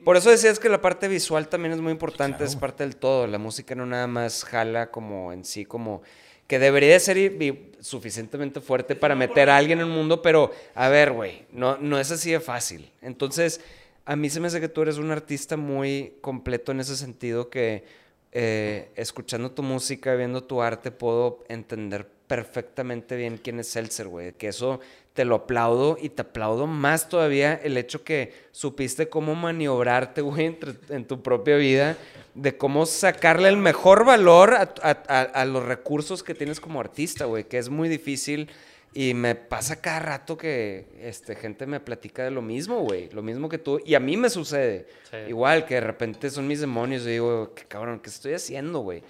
Por 0.05 0.17
eso 0.17 0.31
decías 0.31 0.59
que 0.59 0.69
la 0.69 0.81
parte 0.81 1.09
visual 1.09 1.49
también 1.49 1.73
es 1.73 1.81
muy 1.81 1.93
importante, 1.93 2.45
es 2.45 2.57
parte 2.57 2.85
del 2.85 2.97
todo. 2.97 3.27
La 3.27 3.39
música 3.39 3.75
no 3.75 3.85
nada 3.85 4.07
más 4.07 4.45
jala 4.45 4.91
como 4.91 5.33
en 5.33 5.45
sí, 5.45 5.65
como 5.67 6.03
que 6.49 6.59
debería 6.59 6.95
de 6.95 7.01
ser 7.01 7.17
y- 7.19 7.73
suficientemente 7.81 8.61
fuerte 8.61 8.97
para 8.97 9.15
meter 9.15 9.49
a 9.49 9.57
alguien 9.57 9.79
en 9.79 9.87
un 9.87 9.93
mundo, 9.93 10.21
pero 10.21 10.51
a 10.75 10.89
ver, 10.89 11.13
güey, 11.13 11.45
no, 11.53 11.77
no 11.79 12.01
es 12.01 12.11
así 12.11 12.33
de 12.33 12.41
fácil. 12.41 12.91
Entonces, 13.03 13.61
a 14.05 14.17
mí 14.17 14.29
se 14.31 14.41
me 14.41 14.49
hace 14.49 14.61
que 14.61 14.69
tú 14.69 14.83
eres 14.83 14.99
un 14.99 15.13
artista 15.13 15.57
muy 15.57 16.15
completo 16.21 16.73
en 16.73 16.81
ese 16.81 16.97
sentido 16.97 17.49
que 17.51 17.85
eh, 18.33 18.91
escuchando 18.97 19.53
tu 19.53 19.63
música, 19.63 20.15
viendo 20.17 20.43
tu 20.43 20.61
arte, 20.61 20.91
puedo 20.91 21.45
entender 21.49 22.09
perfectamente 22.27 23.17
bien 23.17 23.39
quién 23.43 23.61
es 23.61 23.69
Seltzer, 23.69 24.09
güey. 24.09 24.33
Que 24.33 24.49
eso 24.49 24.81
te 25.19 25.25
lo 25.25 25.35
aplaudo 25.35 25.99
y 26.01 26.11
te 26.11 26.23
aplaudo 26.23 26.69
más 26.69 27.09
todavía 27.09 27.55
el 27.65 27.77
hecho 27.77 28.05
que 28.05 28.33
supiste 28.53 29.09
cómo 29.09 29.35
maniobrarte, 29.35 30.21
güey, 30.23 30.57
en 30.91 31.05
tu 31.07 31.25
propia 31.25 31.57
vida, 31.57 31.97
de 32.37 32.57
cómo 32.57 32.87
sacarle 32.87 33.49
el 33.49 33.57
mejor 33.57 34.05
valor 34.05 34.55
a, 34.55 34.69
a 34.93 35.45
los 35.45 35.65
recursos 35.65 36.23
que 36.23 36.37
tienes 36.37 36.61
como 36.61 36.79
artista, 36.79 37.25
güey, 37.25 37.49
que 37.49 37.59
es 37.59 37.69
muy 37.69 37.89
difícil 37.89 38.49
y 38.95 39.13
me 39.13 39.35
pasa 39.35 39.81
cada 39.81 39.99
rato 39.99 40.39
que 40.39 40.87
este, 41.01 41.35
gente 41.35 41.67
me 41.67 41.81
platica 41.81 42.23
de 42.23 42.31
lo 42.31 42.41
mismo, 42.41 42.79
güey. 42.83 43.11
Lo 43.11 43.23
mismo 43.23 43.49
que 43.49 43.59
tú. 43.59 43.81
Y 43.85 43.97
a 43.97 44.01
mí 44.01 44.17
me 44.17 44.31
sucede. 44.31 44.87
Igual, 45.29 45.67
que 45.67 45.75
de 45.75 45.81
repente 45.81 46.31
son 46.31 46.47
mis 46.47 46.61
demonios. 46.61 47.03
Y 47.03 47.11
digo, 47.11 47.55
qué 47.55 47.65
cabrón, 47.65 47.99
¿qué 48.01 48.09
estoy 48.09 48.35
haciendo, 48.35 48.81
güey? 48.81 49.03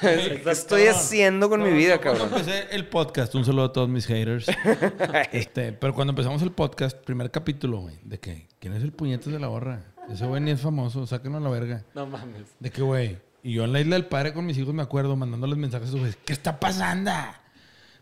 ¿Qué 0.00 0.42
estoy 0.50 0.86
haciendo 0.86 1.48
con 1.48 1.62
mi 1.62 1.70
vida, 1.70 2.00
cabrón? 2.00 2.28
Cuando 2.28 2.38
empecé 2.38 2.74
el 2.74 2.88
podcast, 2.88 3.34
un 3.34 3.44
saludo 3.44 3.64
a 3.64 3.72
todos 3.72 3.88
mis 3.88 4.06
haters. 4.06 4.46
este, 5.32 5.72
pero 5.72 5.94
cuando 5.94 6.12
empezamos 6.12 6.42
el 6.42 6.52
podcast, 6.52 6.96
primer 6.98 7.30
capítulo, 7.30 7.80
güey, 7.80 7.98
de 8.02 8.18
que, 8.18 8.48
¿quién 8.58 8.74
es 8.74 8.82
el 8.82 8.92
puñetes 8.92 9.32
de 9.32 9.38
la 9.38 9.46
gorra? 9.46 9.84
Ese 10.10 10.26
güey 10.26 10.40
ni 10.40 10.50
es 10.50 10.60
famoso, 10.60 11.06
sáquenlo 11.06 11.38
a 11.38 11.40
la 11.40 11.50
verga. 11.50 11.84
No 11.94 12.06
mames. 12.06 12.46
De 12.58 12.70
que, 12.70 12.82
güey, 12.82 13.18
y 13.42 13.54
yo 13.54 13.64
en 13.64 13.72
la 13.72 13.80
isla 13.80 13.96
del 13.96 14.06
padre 14.06 14.32
con 14.32 14.46
mis 14.46 14.58
hijos 14.58 14.74
me 14.74 14.82
acuerdo 14.82 15.16
mandándoles 15.16 15.56
mensajes 15.56 15.94
a 15.94 15.98
güey, 15.98 16.14
¿qué 16.24 16.32
está 16.32 16.58
pasando? 16.58 17.10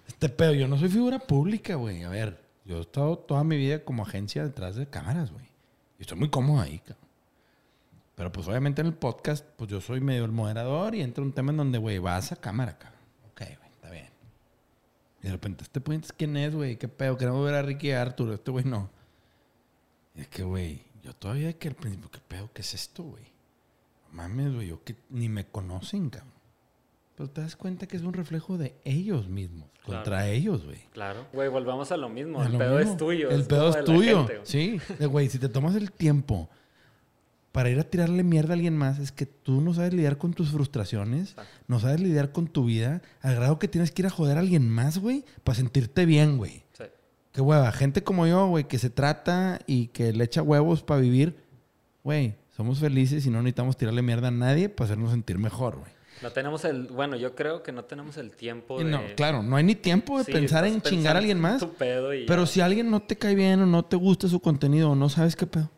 Este 0.06 0.28
pedo, 0.28 0.54
yo 0.54 0.68
no 0.68 0.78
soy 0.78 0.88
figura 0.88 1.18
pública, 1.18 1.74
güey. 1.74 2.04
A 2.04 2.08
ver, 2.08 2.40
yo 2.64 2.78
he 2.78 2.80
estado 2.80 3.18
toda 3.18 3.44
mi 3.44 3.56
vida 3.56 3.84
como 3.84 4.04
agencia 4.04 4.44
detrás 4.44 4.76
de 4.76 4.86
cámaras, 4.86 5.30
güey. 5.32 5.46
Y 5.98 6.02
estoy 6.02 6.18
muy 6.18 6.30
cómodo 6.30 6.60
ahí, 6.60 6.78
cabrón. 6.78 7.05
Pero 8.16 8.32
pues 8.32 8.48
obviamente 8.48 8.80
en 8.80 8.86
el 8.88 8.94
podcast, 8.94 9.44
pues 9.56 9.70
yo 9.70 9.80
soy 9.82 10.00
medio 10.00 10.24
el 10.24 10.32
moderador 10.32 10.94
y 10.94 11.02
entra 11.02 11.22
un 11.22 11.32
tema 11.32 11.50
en 11.52 11.58
donde, 11.58 11.78
güey, 11.78 11.98
vas 11.98 12.32
a 12.32 12.36
cámara, 12.36 12.78
cabrón. 12.78 12.98
Ok, 13.30 13.42
güey, 13.42 13.70
está 13.70 13.90
bien. 13.90 14.08
Y 15.22 15.26
de 15.26 15.32
repente, 15.32 15.64
este 15.64 15.82
puente 15.82 16.08
quién 16.16 16.34
es, 16.38 16.54
güey, 16.54 16.76
qué 16.76 16.88
pedo, 16.88 17.18
queremos 17.18 17.44
ver 17.44 17.54
a 17.54 17.62
Ricky 17.62 17.88
y 17.88 17.92
a 17.92 18.00
Arturo, 18.00 18.32
este 18.32 18.50
güey 18.50 18.64
no. 18.64 18.88
Y 20.14 20.22
es 20.22 20.28
que, 20.28 20.42
güey, 20.42 20.82
yo 21.02 21.12
todavía 21.12 21.52
que 21.52 21.68
al 21.68 21.74
principio, 21.74 22.10
qué 22.10 22.20
pedo, 22.26 22.50
qué 22.54 22.62
es 22.62 22.72
esto, 22.72 23.02
güey. 23.02 23.24
Mames, 24.12 24.54
güey, 24.54 24.68
yo 24.68 24.82
que 24.82 24.96
ni 25.10 25.28
me 25.28 25.46
conocen, 25.46 26.08
cabrón. 26.08 26.32
Pero 27.16 27.28
te 27.28 27.42
das 27.42 27.54
cuenta 27.54 27.86
que 27.86 27.98
es 27.98 28.02
un 28.02 28.14
reflejo 28.14 28.56
de 28.56 28.76
ellos 28.84 29.28
mismos, 29.28 29.68
contra 29.84 30.28
ellos, 30.28 30.64
güey. 30.64 30.86
Claro. 30.92 31.26
Güey, 31.34 31.50
volvamos 31.50 31.92
a 31.92 31.98
lo 31.98 32.08
mismo. 32.08 32.42
el 32.42 32.56
pedo 32.56 32.78
es 32.78 32.96
tuyo. 32.96 33.28
El 33.28 33.44
pedo 33.44 33.68
es 33.68 33.84
tuyo. 33.84 34.26
sí. 34.44 34.80
Güey, 35.00 35.28
si 35.28 35.38
te 35.38 35.50
tomas 35.50 35.74
el 35.74 35.92
tiempo 35.92 36.48
para 37.56 37.70
ir 37.70 37.80
a 37.80 37.84
tirarle 37.84 38.22
mierda 38.22 38.50
a 38.50 38.52
alguien 38.52 38.76
más, 38.76 38.98
es 38.98 39.12
que 39.12 39.24
tú 39.24 39.62
no 39.62 39.72
sabes 39.72 39.94
lidiar 39.94 40.18
con 40.18 40.34
tus 40.34 40.50
frustraciones, 40.50 41.36
no 41.68 41.80
sabes 41.80 42.00
lidiar 42.00 42.30
con 42.30 42.48
tu 42.48 42.66
vida, 42.66 43.00
al 43.22 43.34
grado 43.34 43.58
que 43.58 43.66
tienes 43.66 43.92
que 43.92 44.02
ir 44.02 44.06
a 44.06 44.10
joder 44.10 44.36
a 44.36 44.40
alguien 44.40 44.68
más, 44.68 44.98
güey, 44.98 45.24
para 45.42 45.56
sentirte 45.56 46.04
bien, 46.04 46.36
güey. 46.36 46.64
Sí. 46.74 46.84
Qué 47.32 47.40
hueva. 47.40 47.72
Gente 47.72 48.04
como 48.04 48.26
yo, 48.26 48.46
güey, 48.48 48.64
que 48.64 48.76
se 48.76 48.90
trata 48.90 49.58
y 49.66 49.86
que 49.86 50.12
le 50.12 50.24
echa 50.24 50.42
huevos 50.42 50.82
para 50.82 51.00
vivir, 51.00 51.34
güey, 52.04 52.34
somos 52.54 52.78
felices 52.78 53.24
y 53.24 53.30
no 53.30 53.38
necesitamos 53.38 53.78
tirarle 53.78 54.02
mierda 54.02 54.28
a 54.28 54.32
nadie 54.32 54.68
para 54.68 54.84
hacernos 54.88 55.12
sentir 55.12 55.38
mejor, 55.38 55.78
güey. 55.78 55.90
No 56.20 56.32
tenemos 56.32 56.62
el, 56.66 56.88
bueno, 56.88 57.16
yo 57.16 57.34
creo 57.34 57.62
que 57.62 57.72
no 57.72 57.86
tenemos 57.86 58.18
el 58.18 58.32
tiempo 58.32 58.80
de... 58.80 58.84
No, 58.84 59.00
claro, 59.16 59.42
no 59.42 59.56
hay 59.56 59.64
ni 59.64 59.76
tiempo 59.76 60.18
de 60.22 60.30
pensar 60.30 60.66
en 60.66 60.82
chingar 60.82 61.16
a 61.16 61.20
alguien 61.20 61.40
más. 61.40 61.66
pero 61.78 62.44
si 62.44 62.60
alguien 62.60 62.90
no 62.90 63.00
te 63.00 63.16
cae 63.16 63.34
bien 63.34 63.62
o 63.62 63.66
no 63.66 63.82
te 63.82 63.96
gusta 63.96 64.28
su 64.28 64.40
contenido 64.40 64.90
o 64.90 64.94
no 64.94 65.08
sabes 65.08 65.36
qué 65.36 65.46
pedo, 65.46 65.70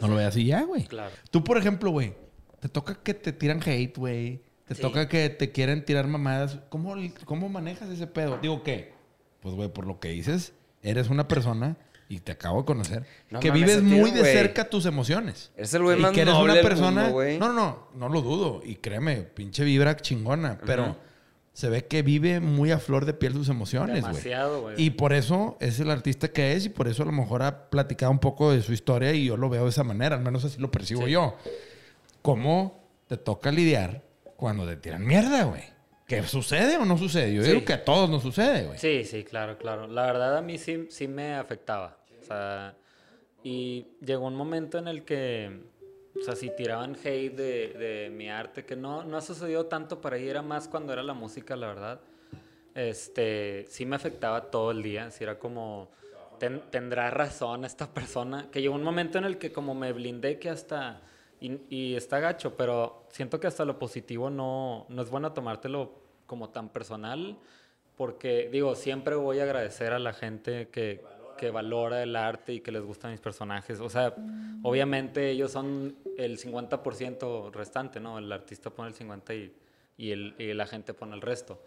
no 0.00 0.08
lo 0.08 0.16
veas 0.16 0.28
así 0.28 0.44
ya, 0.44 0.62
güey. 0.62 0.84
Claro. 0.84 1.14
Tú, 1.30 1.44
por 1.44 1.58
ejemplo, 1.58 1.90
güey, 1.90 2.14
te 2.60 2.68
toca 2.68 2.94
que 2.94 3.14
te 3.14 3.32
tiran 3.32 3.60
hate, 3.64 3.96
güey. 3.96 4.42
Te 4.66 4.74
toca 4.74 5.08
que 5.08 5.28
te 5.28 5.52
quieren 5.52 5.84
tirar 5.84 6.06
mamadas. 6.06 6.58
¿Cómo, 6.70 6.94
¿Cómo 7.26 7.48
manejas 7.48 7.90
ese 7.90 8.06
pedo? 8.06 8.38
Digo, 8.38 8.62
¿qué? 8.62 8.94
Pues, 9.40 9.54
güey, 9.54 9.68
por 9.68 9.86
lo 9.86 10.00
que 10.00 10.08
dices, 10.08 10.54
eres 10.82 11.10
una 11.10 11.28
persona 11.28 11.76
y 12.08 12.20
te 12.20 12.32
acabo 12.32 12.60
de 12.60 12.64
conocer, 12.64 13.06
que 13.40 13.50
vives 13.50 13.82
muy 13.82 14.10
de 14.10 14.22
cerca 14.22 14.68
tus 14.68 14.86
emociones. 14.86 15.50
Es 15.56 15.74
el 15.74 15.82
güey 15.82 15.98
más 15.98 16.12
que 16.12 16.22
eres 16.22 16.34
una 16.34 16.54
persona. 16.54 17.10
no, 17.10 17.52
no, 17.52 17.88
no 17.94 18.08
lo 18.08 18.22
dudo. 18.22 18.62
Y 18.64 18.76
créeme, 18.76 19.22
pinche 19.22 19.64
vibra 19.64 19.96
chingona. 19.96 20.58
Pero 20.64 20.96
se 21.54 21.68
ve 21.70 21.86
que 21.86 22.02
vive 22.02 22.40
muy 22.40 22.72
a 22.72 22.78
flor 22.78 23.06
de 23.06 23.14
piel 23.14 23.32
sus 23.32 23.48
emociones, 23.48 24.00
güey. 24.00 24.12
Demasiado, 24.12 24.62
güey. 24.62 24.74
Y 24.76 24.90
por 24.90 25.12
eso 25.12 25.56
es 25.60 25.78
el 25.78 25.88
artista 25.88 26.28
que 26.28 26.52
es 26.52 26.66
y 26.66 26.68
por 26.68 26.88
eso 26.88 27.04
a 27.04 27.06
lo 27.06 27.12
mejor 27.12 27.44
ha 27.44 27.70
platicado 27.70 28.10
un 28.10 28.18
poco 28.18 28.52
de 28.52 28.60
su 28.60 28.72
historia 28.72 29.12
y 29.12 29.26
yo 29.26 29.36
lo 29.36 29.48
veo 29.48 29.62
de 29.62 29.70
esa 29.70 29.84
manera. 29.84 30.16
Al 30.16 30.22
menos 30.22 30.44
así 30.44 30.60
lo 30.60 30.72
percibo 30.72 31.06
yo. 31.06 31.36
¿Cómo 32.22 32.82
te 33.06 33.16
toca 33.16 33.52
lidiar 33.52 34.02
cuando 34.36 34.66
te 34.66 34.76
tiran 34.76 35.06
mierda, 35.06 35.44
güey? 35.44 35.62
¿Qué 36.08 36.24
sucede 36.24 36.76
o 36.76 36.84
no 36.84 36.98
sucede? 36.98 37.32
Yo 37.32 37.42
digo 37.44 37.64
que 37.64 37.72
a 37.72 37.84
todos 37.84 38.10
nos 38.10 38.22
sucede, 38.22 38.66
güey. 38.66 38.78
Sí, 38.78 39.04
sí, 39.04 39.22
claro, 39.22 39.56
claro. 39.56 39.86
La 39.86 40.06
verdad 40.06 40.36
a 40.36 40.42
mí 40.42 40.58
sí, 40.58 40.88
sí 40.90 41.06
me 41.06 41.36
afectaba. 41.36 41.98
O 42.20 42.26
sea, 42.26 42.74
y 43.44 43.86
llegó 44.04 44.26
un 44.26 44.34
momento 44.34 44.78
en 44.78 44.88
el 44.88 45.04
que, 45.04 45.60
o 46.20 46.22
sea, 46.22 46.36
si 46.36 46.50
tiraban 46.50 46.96
hate 47.02 47.34
de, 47.34 47.68
de 47.68 48.10
mi 48.10 48.30
arte, 48.30 48.64
que 48.64 48.76
no, 48.76 49.04
no 49.04 49.16
ha 49.16 49.20
sucedido 49.20 49.66
tanto 49.66 50.00
para 50.00 50.16
ahí, 50.16 50.28
era 50.28 50.42
más 50.42 50.68
cuando 50.68 50.92
era 50.92 51.02
la 51.02 51.14
música, 51.14 51.56
la 51.56 51.66
verdad. 51.68 52.00
Este, 52.74 53.66
sí 53.68 53.86
me 53.86 53.96
afectaba 53.96 54.50
todo 54.50 54.70
el 54.70 54.82
día. 54.82 55.10
Si 55.10 55.24
era 55.24 55.38
como, 55.38 55.90
tendrá 56.70 57.10
razón 57.10 57.64
esta 57.64 57.86
persona. 57.92 58.48
Que 58.50 58.60
llegó 58.60 58.74
un 58.74 58.82
momento 58.82 59.18
en 59.18 59.24
el 59.24 59.38
que 59.38 59.52
como 59.52 59.74
me 59.74 59.92
blindé 59.92 60.38
que 60.38 60.50
hasta 60.50 61.00
y, 61.40 61.94
está 61.94 62.20
gacho, 62.20 62.56
pero 62.56 63.04
siento 63.10 63.38
que 63.38 63.46
hasta 63.46 63.64
lo 63.64 63.78
positivo 63.78 64.30
no, 64.30 64.86
no 64.88 65.02
es 65.02 65.10
bueno 65.10 65.32
tomártelo 65.32 65.92
como 66.26 66.48
tan 66.48 66.70
personal, 66.70 67.36
porque 67.96 68.48
digo, 68.50 68.74
siempre 68.74 69.14
voy 69.14 69.40
a 69.40 69.42
agradecer 69.42 69.92
a 69.92 69.98
la 69.98 70.14
gente 70.14 70.68
que, 70.68 71.04
que 71.36 71.50
valora 71.50 72.02
el 72.02 72.16
arte 72.16 72.54
y 72.54 72.60
que 72.60 72.72
les 72.72 72.82
gustan 72.82 73.10
mis 73.10 73.20
personajes. 73.20 73.80
O 73.80 73.88
sea, 73.88 74.14
obviamente 74.62 75.30
ellos 75.30 75.52
son 75.52 75.96
el 76.16 76.38
50% 76.38 77.52
restante, 77.52 78.00
¿no? 78.00 78.18
El 78.18 78.30
artista 78.32 78.70
pone 78.70 78.88
el 78.88 78.94
50% 78.94 79.34
y, 79.34 79.52
y, 79.96 80.10
el, 80.10 80.34
y 80.38 80.52
la 80.54 80.66
gente 80.66 80.94
pone 80.94 81.14
el 81.14 81.20
resto. 81.20 81.60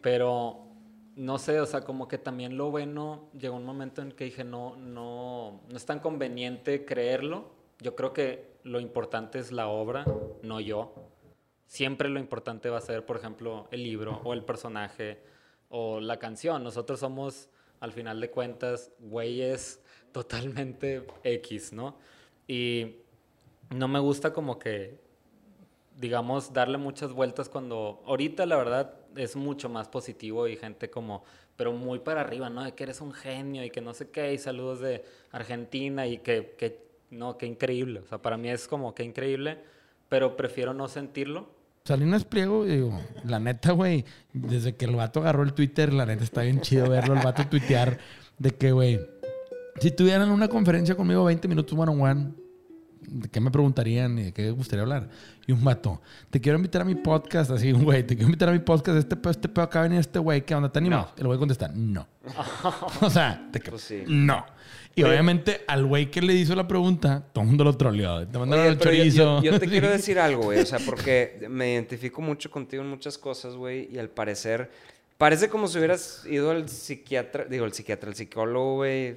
Pero 0.00 0.66
no 1.16 1.38
sé, 1.38 1.60
o 1.60 1.66
sea, 1.66 1.80
como 1.80 2.08
que 2.08 2.18
también 2.18 2.58
lo 2.58 2.70
bueno, 2.70 3.30
llegó 3.38 3.56
un 3.56 3.64
momento 3.64 4.02
en 4.02 4.12
que 4.12 4.24
dije, 4.24 4.44
no, 4.44 4.76
no, 4.76 5.62
no 5.68 5.76
es 5.76 5.86
tan 5.86 6.00
conveniente 6.00 6.84
creerlo. 6.84 7.50
Yo 7.80 7.96
creo 7.96 8.12
que 8.12 8.56
lo 8.64 8.80
importante 8.80 9.38
es 9.38 9.50
la 9.50 9.68
obra, 9.68 10.04
no 10.42 10.60
yo. 10.60 10.94
Siempre 11.66 12.10
lo 12.10 12.20
importante 12.20 12.68
va 12.68 12.78
a 12.78 12.82
ser, 12.82 13.06
por 13.06 13.16
ejemplo, 13.16 13.66
el 13.70 13.82
libro 13.82 14.20
o 14.24 14.34
el 14.34 14.44
personaje 14.44 15.18
o 15.70 16.00
la 16.00 16.18
canción. 16.18 16.62
Nosotros 16.62 17.00
somos, 17.00 17.48
al 17.80 17.92
final 17.92 18.20
de 18.20 18.30
cuentas, 18.30 18.90
güeyes 18.98 19.80
totalmente 20.12 21.06
X, 21.24 21.72
¿no? 21.72 21.96
Y 22.48 22.96
no 23.70 23.88
me 23.88 23.98
gusta 23.98 24.32
como 24.32 24.58
que, 24.58 24.98
digamos, 25.96 26.52
darle 26.52 26.78
muchas 26.78 27.12
vueltas 27.12 27.48
cuando 27.48 28.02
ahorita 28.06 28.46
la 28.46 28.56
verdad 28.56 28.94
es 29.16 29.36
mucho 29.36 29.68
más 29.68 29.88
positivo 29.88 30.46
y 30.48 30.56
gente 30.56 30.90
como, 30.90 31.24
pero 31.56 31.72
muy 31.72 31.98
para 31.98 32.20
arriba, 32.20 32.48
¿no? 32.50 32.64
De 32.64 32.72
que 32.72 32.84
eres 32.84 33.00
un 33.00 33.12
genio 33.12 33.64
y 33.64 33.70
que 33.70 33.80
no 33.80 33.94
sé 33.94 34.10
qué, 34.10 34.32
y 34.32 34.38
saludos 34.38 34.80
de 34.80 35.04
Argentina 35.32 36.06
y 36.06 36.18
que, 36.18 36.54
que 36.58 36.86
no, 37.10 37.38
qué 37.38 37.46
increíble. 37.46 38.00
O 38.00 38.06
sea, 38.06 38.18
para 38.18 38.36
mí 38.36 38.48
es 38.50 38.68
como 38.68 38.94
qué 38.94 39.04
increíble, 39.04 39.58
pero 40.08 40.36
prefiero 40.36 40.74
no 40.74 40.88
sentirlo. 40.88 41.48
Salinas 41.86 42.24
Pliego, 42.24 42.64
digo, 42.64 43.00
la 43.24 43.38
neta, 43.38 43.70
güey, 43.70 44.04
desde 44.32 44.74
que 44.74 44.86
el 44.86 44.96
vato 44.96 45.20
agarró 45.20 45.44
el 45.44 45.52
Twitter, 45.52 45.92
la 45.92 46.04
neta 46.04 46.24
está 46.24 46.42
bien 46.42 46.60
chido 46.60 46.90
verlo, 46.90 47.14
el 47.14 47.22
vato 47.22 47.46
tuitear 47.46 47.98
de 48.38 48.50
que, 48.50 48.72
güey, 48.72 49.00
si 49.80 49.92
tuvieran 49.92 50.30
una 50.32 50.48
conferencia 50.48 50.96
conmigo 50.96 51.22
20 51.24 51.46
minutos 51.46 51.78
one 51.78 51.92
on 51.92 52.00
one, 52.00 52.32
¿de 53.08 53.28
qué 53.28 53.40
me 53.40 53.50
preguntarían 53.50 54.18
y 54.18 54.24
de 54.24 54.32
qué 54.32 54.42
les 54.42 54.54
gustaría 54.54 54.82
hablar? 54.82 55.08
Y 55.46 55.52
un 55.52 55.62
vato, 55.62 56.00
te 56.30 56.40
quiero 56.40 56.58
invitar 56.58 56.82
a 56.82 56.84
mi 56.84 56.94
podcast, 56.94 57.50
así, 57.50 57.72
güey, 57.72 58.04
te 58.06 58.14
quiero 58.14 58.26
invitar 58.26 58.48
a 58.48 58.52
mi 58.52 58.58
podcast, 58.58 58.98
este 58.98 59.16
pedo, 59.16 59.30
este 59.30 59.48
pedo 59.48 59.64
acá 59.64 59.82
venir 59.82 60.00
este 60.00 60.18
güey, 60.18 60.44
¿qué 60.44 60.54
onda? 60.54 60.70
¿Te 60.70 60.78
animas? 60.78 61.08
Y 61.16 61.20
el 61.20 61.26
güey 61.26 61.38
contesta, 61.38 61.68
no. 61.74 62.06
o 63.00 63.10
sea, 63.10 63.48
te 63.52 63.60
pues 63.60 63.92
no. 64.06 64.44
Y 64.98 65.02
obviamente 65.02 65.60
al 65.66 65.84
güey 65.84 66.10
que 66.10 66.22
le 66.22 66.32
hizo 66.32 66.54
la 66.54 66.66
pregunta, 66.66 67.22
todo 67.32 67.42
el 67.42 67.48
mundo 67.48 67.64
lo 67.64 67.76
troleó. 67.76 68.26
Te 68.26 68.38
mandaron 68.38 68.66
el 68.66 68.78
chorizo. 68.78 69.42
Yo, 69.42 69.60
te 69.60 69.66
quiero 69.68 69.90
decir 69.90 70.18
algo, 70.18 70.44
güey. 70.44 70.60
O 70.60 70.64
sea, 70.64 70.78
porque 70.78 71.46
me 71.50 71.74
identifico 71.74 72.22
mucho 72.22 72.50
contigo 72.50 72.82
en 72.82 72.88
muchas 72.88 73.18
cosas, 73.18 73.54
güey. 73.56 73.90
Y 73.92 73.98
al 73.98 74.08
parecer, 74.08 74.70
parece 75.18 75.48
como 75.48 75.68
si 75.68 75.78
hubieras 75.78 76.24
ido 76.26 76.50
al 76.50 76.68
psiquiatra, 76.68 77.44
digo, 77.44 77.64
el 77.64 77.72
psiquiatra, 77.72 78.10
el 78.10 78.16
psicólogo, 78.16 78.76
güey, 78.76 79.16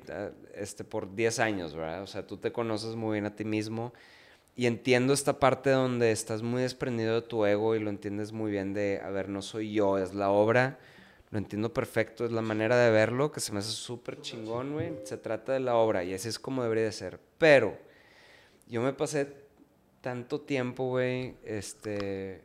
este, 0.53 0.83
por 0.83 1.15
10 1.15 1.39
años, 1.39 1.75
¿verdad? 1.75 2.03
O 2.03 2.07
sea, 2.07 2.25
tú 2.25 2.37
te 2.37 2.51
conoces 2.51 2.95
muy 2.95 3.13
bien 3.13 3.25
a 3.25 3.35
ti 3.35 3.45
mismo. 3.45 3.93
Y 4.55 4.65
entiendo 4.65 5.13
esta 5.13 5.39
parte 5.39 5.69
donde 5.69 6.11
estás 6.11 6.41
muy 6.41 6.61
desprendido 6.61 7.15
de 7.15 7.21
tu 7.21 7.45
ego 7.45 7.75
y 7.75 7.79
lo 7.79 7.89
entiendes 7.89 8.31
muy 8.33 8.51
bien 8.51 8.73
de, 8.73 8.99
a 9.03 9.09
ver, 9.09 9.29
no 9.29 9.41
soy 9.41 9.71
yo, 9.71 9.97
es 9.97 10.13
la 10.13 10.31
obra 10.31 10.79
lo 11.31 11.37
entiendo 11.37 11.71
perfecto, 11.71 12.25
es 12.25 12.31
la 12.31 12.41
manera 12.41 12.75
de 12.77 12.89
verlo 12.89 13.31
que 13.31 13.39
se 13.39 13.51
me 13.51 13.59
hace 13.59 13.71
súper 13.71 14.19
chingón, 14.21 14.73
güey. 14.73 14.93
Se 15.03 15.17
trata 15.17 15.53
de 15.53 15.59
la 15.59 15.75
obra 15.75 16.03
y 16.03 16.13
así 16.13 16.27
es 16.27 16.39
como 16.39 16.63
debería 16.63 16.85
de 16.85 16.91
ser. 16.91 17.19
Pero 17.37 17.77
yo 18.67 18.81
me 18.81 18.93
pasé 18.93 19.27
tanto 20.01 20.41
tiempo, 20.41 20.85
güey, 20.85 21.35
este, 21.43 22.41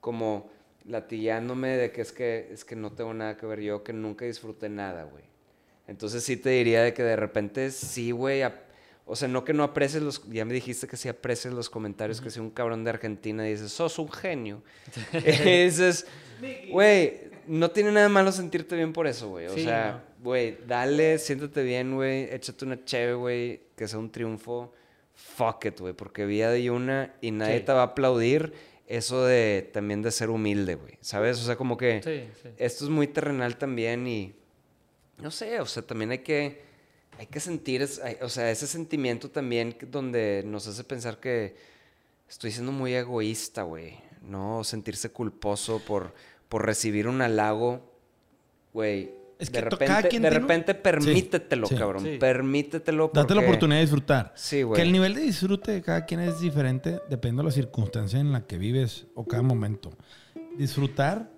como 0.00 0.50
latillándome 0.86 1.76
de 1.76 1.92
que 1.92 2.02
es 2.02 2.12
que 2.12 2.48
es 2.52 2.64
que 2.64 2.76
no 2.76 2.92
tengo 2.92 3.14
nada 3.14 3.36
que 3.36 3.46
ver 3.46 3.60
yo, 3.60 3.82
que 3.82 3.92
nunca 3.92 4.24
disfruté 4.24 4.68
nada, 4.68 5.04
güey. 5.04 5.24
Entonces 5.86 6.24
sí 6.24 6.36
te 6.36 6.50
diría 6.50 6.82
de 6.82 6.94
que 6.94 7.02
de 7.02 7.16
repente 7.16 7.70
sí, 7.70 8.12
güey, 8.12 8.42
o 9.04 9.16
sea, 9.16 9.28
no 9.28 9.44
que 9.44 9.52
no 9.52 9.64
aprecies 9.64 10.02
los, 10.02 10.22
ya 10.30 10.44
me 10.44 10.54
dijiste 10.54 10.86
que 10.86 10.96
sí 10.96 11.08
aprecies 11.08 11.52
los 11.52 11.68
comentarios, 11.68 12.20
que 12.20 12.30
si 12.30 12.40
un 12.40 12.50
cabrón 12.50 12.84
de 12.84 12.90
Argentina 12.90 13.46
y 13.46 13.52
dices, 13.52 13.72
sos 13.72 13.98
un 13.98 14.10
genio. 14.10 14.62
y 15.12 15.18
dices, 15.64 16.06
güey, 16.70 17.32
no 17.46 17.70
tiene 17.70 17.92
nada 17.92 18.08
malo 18.08 18.32
sentirte 18.32 18.76
bien 18.76 18.92
por 18.92 19.06
eso, 19.06 19.28
güey. 19.28 19.46
O 19.46 19.58
sea, 19.58 20.04
güey, 20.22 20.56
dale, 20.66 21.18
siéntate 21.18 21.62
bien, 21.62 21.94
güey, 21.94 22.32
échate 22.32 22.64
una 22.64 22.84
cheve, 22.84 23.14
güey, 23.14 23.60
que 23.76 23.88
sea 23.88 23.98
un 23.98 24.10
triunfo. 24.10 24.72
Fuck 25.14 25.66
it, 25.66 25.80
güey, 25.80 25.92
porque 25.92 26.24
vida 26.24 26.50
de 26.50 26.70
una 26.70 27.14
y 27.20 27.32
nadie 27.32 27.60
te 27.60 27.72
va 27.72 27.80
a 27.80 27.86
aplaudir 27.86 28.52
eso 28.96 29.24
de 29.24 29.70
también 29.72 30.02
de 30.02 30.10
ser 30.10 30.30
humilde, 30.30 30.74
güey. 30.74 30.98
¿Sabes? 31.00 31.40
O 31.40 31.44
sea, 31.44 31.56
como 31.56 31.76
que 31.76 32.28
esto 32.58 32.84
es 32.84 32.90
muy 32.90 33.06
terrenal 33.06 33.56
también 33.56 34.06
y 34.06 34.34
no 35.18 35.30
sé, 35.30 35.60
o 35.60 35.66
sea, 35.66 35.82
también 35.82 36.10
hay 36.10 36.18
que 36.18 36.62
hay 37.18 37.26
que 37.26 37.40
sentir, 37.40 37.86
o 38.20 38.28
sea, 38.28 38.50
ese 38.50 38.66
sentimiento 38.66 39.30
también 39.30 39.76
donde 39.90 40.42
nos 40.46 40.66
hace 40.66 40.82
pensar 40.82 41.20
que 41.20 41.54
estoy 42.28 42.50
siendo 42.50 42.72
muy 42.72 42.94
egoísta, 42.94 43.62
güey. 43.62 43.98
No 44.22 44.64
sentirse 44.64 45.10
culposo 45.10 45.80
por, 45.80 46.14
por 46.48 46.64
recibir 46.64 47.08
un 47.08 47.20
halago, 47.22 47.80
güey. 48.72 49.14
Es 49.42 49.50
que 49.50 49.60
de 49.60 49.70
repente, 49.70 50.20
de 50.20 50.30
repente 50.30 50.74
permítetelo, 50.76 51.68
cabrón. 51.68 52.06
Permítetelo. 52.20 53.10
Date 53.12 53.34
la 53.34 53.40
oportunidad 53.40 53.78
de 53.78 53.82
disfrutar. 53.82 54.32
Sí, 54.36 54.62
güey. 54.62 54.76
Que 54.76 54.82
el 54.82 54.92
nivel 54.92 55.14
de 55.14 55.22
disfrute 55.22 55.72
de 55.72 55.82
cada 55.82 56.04
quien 56.04 56.20
es 56.20 56.38
diferente, 56.38 57.00
depende 57.10 57.42
de 57.42 57.46
la 57.46 57.50
circunstancia 57.50 58.20
en 58.20 58.30
la 58.30 58.46
que 58.46 58.56
vives 58.56 59.08
o 59.16 59.26
cada 59.26 59.42
momento. 59.42 59.90
Disfrutar 60.56 61.32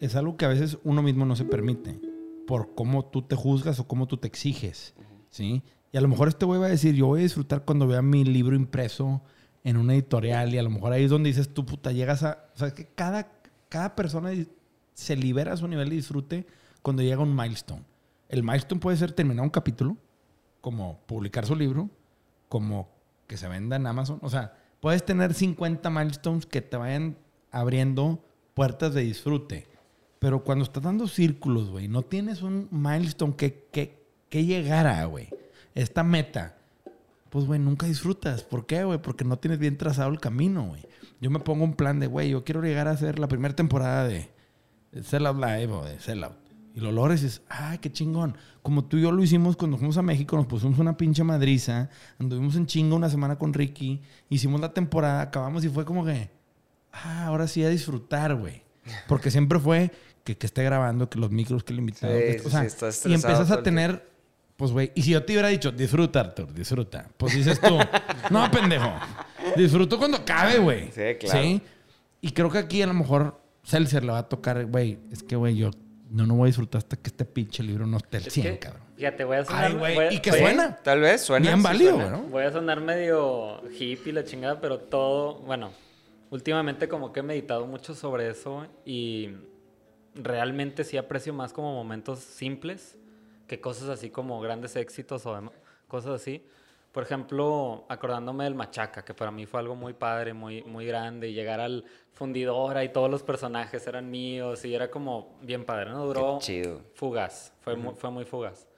es 0.00 0.16
algo 0.16 0.38
que 0.38 0.46
a 0.46 0.48
veces 0.48 0.78
uno 0.84 1.02
mismo 1.02 1.26
no 1.26 1.36
se 1.36 1.44
permite 1.44 2.00
por 2.46 2.74
cómo 2.74 3.04
tú 3.04 3.20
te 3.20 3.36
juzgas 3.36 3.78
o 3.78 3.86
cómo 3.86 4.06
tú 4.06 4.16
te 4.16 4.26
exiges, 4.26 4.94
¿sí? 5.28 5.62
Y 5.92 5.98
a 5.98 6.00
lo 6.00 6.08
mejor 6.08 6.28
este 6.28 6.46
güey 6.46 6.58
va 6.58 6.66
a 6.66 6.70
decir, 6.70 6.94
yo 6.94 7.08
voy 7.08 7.20
a 7.20 7.24
disfrutar 7.24 7.66
cuando 7.66 7.86
vea 7.86 8.00
mi 8.00 8.24
libro 8.24 8.56
impreso 8.56 9.22
en 9.64 9.76
una 9.76 9.92
editorial 9.92 10.54
y 10.54 10.56
a 10.56 10.62
lo 10.62 10.70
mejor 10.70 10.94
ahí 10.94 11.04
es 11.04 11.10
donde 11.10 11.28
dices, 11.28 11.52
tú 11.52 11.66
puta, 11.66 11.92
llegas 11.92 12.22
a... 12.22 12.48
O 12.54 12.58
sea, 12.58 12.70
que 12.70 12.86
cada, 12.86 13.32
cada 13.68 13.94
persona 13.94 14.30
se 14.94 15.16
libera 15.16 15.52
a 15.52 15.56
su 15.58 15.68
nivel 15.68 15.90
de 15.90 15.96
disfrute 15.96 16.46
cuando 16.84 17.02
llega 17.02 17.22
un 17.22 17.34
milestone. 17.34 17.82
El 18.28 18.42
milestone 18.42 18.78
puede 18.78 18.98
ser 18.98 19.12
terminar 19.12 19.42
un 19.42 19.50
capítulo, 19.50 19.96
como 20.60 21.00
publicar 21.06 21.46
su 21.46 21.56
libro, 21.56 21.88
como 22.50 22.90
que 23.26 23.38
se 23.38 23.48
venda 23.48 23.76
en 23.76 23.86
Amazon. 23.86 24.18
O 24.20 24.28
sea, 24.28 24.52
puedes 24.80 25.02
tener 25.02 25.32
50 25.32 25.88
milestones 25.88 26.44
que 26.44 26.60
te 26.60 26.76
vayan 26.76 27.16
abriendo 27.50 28.22
puertas 28.52 28.92
de 28.92 29.00
disfrute. 29.00 29.66
Pero 30.18 30.44
cuando 30.44 30.64
estás 30.64 30.82
dando 30.82 31.08
círculos, 31.08 31.70
güey, 31.70 31.88
no 31.88 32.02
tienes 32.02 32.42
un 32.42 32.68
milestone 32.70 33.34
que, 33.34 33.66
que, 33.72 34.06
que 34.28 34.44
llegara, 34.44 35.02
güey. 35.06 35.30
Esta 35.74 36.02
meta. 36.02 36.58
Pues, 37.30 37.46
güey, 37.46 37.60
nunca 37.60 37.86
disfrutas. 37.86 38.42
¿Por 38.42 38.66
qué, 38.66 38.84
güey? 38.84 39.00
Porque 39.00 39.24
no 39.24 39.38
tienes 39.38 39.58
bien 39.58 39.78
trazado 39.78 40.10
el 40.10 40.20
camino, 40.20 40.66
güey. 40.66 40.86
Yo 41.18 41.30
me 41.30 41.40
pongo 41.40 41.64
un 41.64 41.76
plan 41.76 41.98
de, 41.98 42.08
güey, 42.08 42.28
yo 42.28 42.44
quiero 42.44 42.60
llegar 42.60 42.88
a 42.88 42.90
hacer 42.90 43.18
la 43.18 43.26
primera 43.26 43.56
temporada 43.56 44.06
de, 44.06 44.28
Sellout 45.02 45.38
Live 45.38 45.72
o 45.72 45.82
de 45.82 45.98
Sellout. 45.98 46.43
Y 46.74 46.80
lo 46.80 46.90
logras 46.90 47.20
y 47.20 47.24
dices, 47.24 47.42
ay, 47.48 47.78
qué 47.78 47.90
chingón. 47.92 48.36
Como 48.60 48.84
tú 48.84 48.96
y 48.96 49.02
yo 49.02 49.12
lo 49.12 49.22
hicimos 49.22 49.56
cuando 49.56 49.76
fuimos 49.76 49.96
a 49.96 50.02
México, 50.02 50.36
nos 50.36 50.46
pusimos 50.46 50.78
una 50.80 50.96
pinche 50.96 51.22
madriza, 51.22 51.88
anduvimos 52.18 52.56
en 52.56 52.66
chingo 52.66 52.96
una 52.96 53.08
semana 53.08 53.36
con 53.36 53.54
Ricky, 53.54 54.02
hicimos 54.28 54.60
la 54.60 54.72
temporada, 54.72 55.22
acabamos 55.22 55.64
y 55.64 55.68
fue 55.68 55.84
como 55.84 56.04
que, 56.04 56.30
ah, 56.92 57.26
ahora 57.26 57.46
sí 57.46 57.62
a 57.62 57.68
disfrutar, 57.68 58.34
güey. 58.34 58.62
Porque 59.06 59.30
siempre 59.30 59.60
fue, 59.60 59.92
que, 60.24 60.36
que, 60.36 60.46
esté 60.46 60.64
grabando, 60.64 61.08
que 61.08 61.18
los 61.18 61.30
micros, 61.30 61.62
que 61.62 61.72
el 61.72 61.78
invitado. 61.78 62.12
o 62.44 62.50
sea, 62.50 62.66
y 63.04 63.14
empiezas 63.14 63.50
a 63.52 63.62
tener, 63.62 64.10
pues, 64.56 64.72
güey, 64.72 64.90
y 64.96 65.02
si 65.02 65.10
yo 65.10 65.24
te 65.24 65.32
hubiera 65.32 65.48
dicho, 65.48 65.70
disfruta, 65.70 66.20
Artur, 66.20 66.52
disfruta, 66.52 67.08
pues 67.16 67.34
dices 67.36 67.60
tú, 67.60 67.78
no, 68.30 68.50
pendejo, 68.50 68.92
disfruto 69.56 69.96
cuando 69.96 70.24
cabe, 70.24 70.58
güey. 70.58 70.90
Sí, 70.92 71.02
claro. 71.20 71.40
¿Sí? 71.40 71.62
Y 72.20 72.32
creo 72.32 72.50
que 72.50 72.58
aquí 72.58 72.82
a 72.82 72.86
lo 72.88 72.94
mejor 72.94 73.40
Seltzer 73.62 74.02
le 74.04 74.10
va 74.12 74.18
a 74.18 74.28
tocar, 74.28 74.66
güey, 74.66 74.98
es 75.12 75.22
que, 75.22 75.36
güey, 75.36 75.56
yo 75.56 75.70
no, 76.14 76.26
no 76.26 76.36
voy 76.36 76.46
a 76.46 76.48
disfrutar 76.48 76.78
hasta 76.78 76.96
que 76.96 77.08
este 77.08 77.24
pinche 77.24 77.62
libro 77.64 77.86
no 77.86 77.96
esté 77.96 78.18
el 78.18 78.30
100, 78.30 78.56
cabrón. 78.58 78.82
Fíjate, 78.96 79.24
voy 79.24 79.38
a 79.38 79.44
sonar... 79.44 79.64
Ay, 79.64 79.72
güey, 79.74 80.14
y 80.14 80.20
que 80.20 80.30
suena. 80.30 80.76
Tal 80.76 81.00
vez 81.00 81.22
suena. 81.22 81.48
Bien 81.48 81.60
válido, 81.60 81.96
güey. 81.96 82.30
Voy 82.30 82.44
a 82.44 82.52
sonar 82.52 82.80
medio 82.80 83.60
hippie 83.68 84.12
la 84.12 84.22
chingada, 84.22 84.60
pero 84.60 84.78
todo, 84.78 85.40
bueno, 85.40 85.72
últimamente 86.30 86.86
como 86.88 87.12
que 87.12 87.18
he 87.18 87.22
meditado 87.24 87.66
mucho 87.66 87.96
sobre 87.96 88.30
eso 88.30 88.64
y 88.84 89.30
realmente 90.14 90.84
sí 90.84 90.96
aprecio 90.96 91.34
más 91.34 91.52
como 91.52 91.74
momentos 91.74 92.20
simples 92.20 92.96
que 93.48 93.60
cosas 93.60 93.88
así 93.88 94.08
como 94.10 94.40
grandes 94.40 94.76
éxitos 94.76 95.26
o 95.26 95.52
cosas 95.88 96.20
así. 96.20 96.46
Por 96.94 97.02
ejemplo, 97.02 97.86
acordándome 97.88 98.44
del 98.44 98.54
Machaca, 98.54 99.04
que 99.04 99.14
para 99.14 99.32
mí 99.32 99.46
fue 99.46 99.58
algo 99.58 99.74
muy 99.74 99.94
padre, 99.94 100.32
muy, 100.32 100.62
muy 100.62 100.86
grande, 100.86 101.28
y 101.28 101.34
llegar 101.34 101.58
al 101.58 101.84
fundidora 102.12 102.84
y 102.84 102.90
todos 102.90 103.10
los 103.10 103.24
personajes 103.24 103.84
eran 103.88 104.08
míos 104.12 104.64
y 104.64 104.76
era 104.76 104.88
como 104.92 105.36
bien 105.42 105.64
padre, 105.64 105.90
¿no? 105.90 106.06
Duró 106.06 106.38
fugaz, 106.94 107.52
fue, 107.62 107.74
muy, 107.74 107.96
fue 107.96 108.12
muy 108.12 108.24
fugaz. 108.24 108.68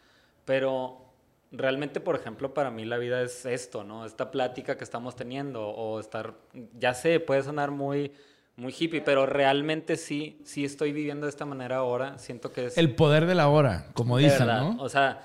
Pero 0.46 1.04
realmente, 1.52 2.00
por 2.00 2.16
ejemplo, 2.16 2.54
para 2.54 2.70
mí 2.70 2.86
la 2.86 2.96
vida 2.96 3.20
es 3.20 3.44
esto, 3.44 3.84
¿no? 3.84 4.06
Esta 4.06 4.30
plática 4.30 4.78
que 4.78 4.84
estamos 4.84 5.14
teniendo 5.14 5.68
o 5.68 6.00
estar, 6.00 6.32
ya 6.78 6.94
sé, 6.94 7.20
puede 7.20 7.42
sonar 7.42 7.70
muy 7.70 8.12
muy 8.56 8.74
hippie, 8.76 9.02
pero 9.02 9.26
realmente 9.26 9.98
sí, 9.98 10.40
sí 10.42 10.64
estoy 10.64 10.92
viviendo 10.92 11.26
de 11.26 11.30
esta 11.30 11.44
manera 11.44 11.76
ahora. 11.76 12.16
Siento 12.16 12.50
que 12.50 12.64
es... 12.64 12.78
El 12.78 12.94
poder 12.94 13.26
de 13.26 13.34
la 13.34 13.48
hora, 13.48 13.90
como 13.92 14.16
dicen, 14.16 14.46
¿no? 14.46 14.76
O 14.78 14.88
sea, 14.88 15.20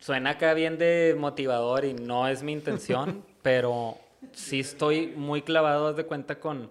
suena 0.00 0.30
acá 0.30 0.54
bien 0.54 0.78
de 0.78 1.16
motivador 1.18 1.84
y 1.84 1.94
no 1.94 2.26
es 2.26 2.42
mi 2.42 2.52
intención, 2.52 3.24
pero 3.42 3.96
sí 4.32 4.60
estoy 4.60 5.08
muy 5.08 5.42
clavado, 5.42 5.94
de 5.94 6.04
cuenta 6.04 6.40
con... 6.40 6.70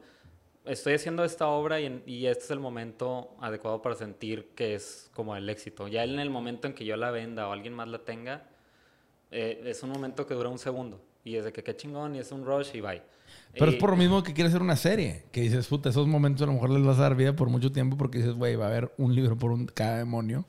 Estoy 0.65 0.93
haciendo 0.93 1.23
esta 1.23 1.47
obra 1.47 1.80
y, 1.80 2.03
y, 2.05 2.27
este 2.27 2.43
es 2.43 2.51
el 2.51 2.59
momento 2.59 3.32
adecuado 3.39 3.82
para 3.82 3.95
sentir 3.95 4.49
que 4.55 4.75
es 4.75 5.09
como 5.15 5.36
el 5.36 5.49
éxito. 5.49 5.88
Ya 5.88 6.03
en 6.03 6.19
el 6.19 6.30
momento 6.30 6.67
en 6.67 6.73
que 6.73 6.86
yo 6.86 6.95
la 6.95 7.09
venda 7.09 7.47
o 7.47 7.53
alguien 7.53 7.73
más 7.73 7.88
la 7.88 7.99
tenga, 7.99 8.43
eh, 9.32 9.63
es 9.65 9.82
un 9.82 9.89
momento 9.89 10.27
que 10.27 10.34
dura 10.34 10.49
un 10.49 10.59
segundo. 10.59 11.01
Y 11.23 11.38
es 11.38 11.45
de 11.45 11.53
que 11.53 11.63
qué 11.63 11.75
chingón 11.75 12.15
y 12.15 12.19
es 12.19 12.32
un 12.32 12.45
rush 12.45 12.75
y 12.75 12.82
bye. 12.82 13.01
Pero 13.53 13.71
es 13.71 13.77
por 13.77 13.91
lo 13.91 13.95
mismo 13.95 14.21
que 14.21 14.34
quieres 14.34 14.53
hacer 14.53 14.61
una 14.61 14.75
serie. 14.75 15.23
Que 15.32 15.41
dices, 15.41 15.67
puta, 15.67 15.89
esos 15.89 16.07
momentos 16.07 16.43
a 16.43 16.45
lo 16.45 16.53
mejor 16.53 16.69
les 16.69 16.84
vas 16.84 16.97
a 16.99 17.03
dar 17.03 17.15
vida 17.15 17.36
por 17.36 17.49
mucho 17.49 17.71
tiempo 17.71 17.97
porque 17.97 18.19
dices, 18.19 18.34
güey, 18.34 18.55
va 18.55 18.65
a 18.65 18.69
haber 18.69 18.93
un 18.97 19.15
libro 19.15 19.38
por 19.38 19.51
un, 19.51 19.65
cada 19.65 19.97
demonio. 19.97 20.45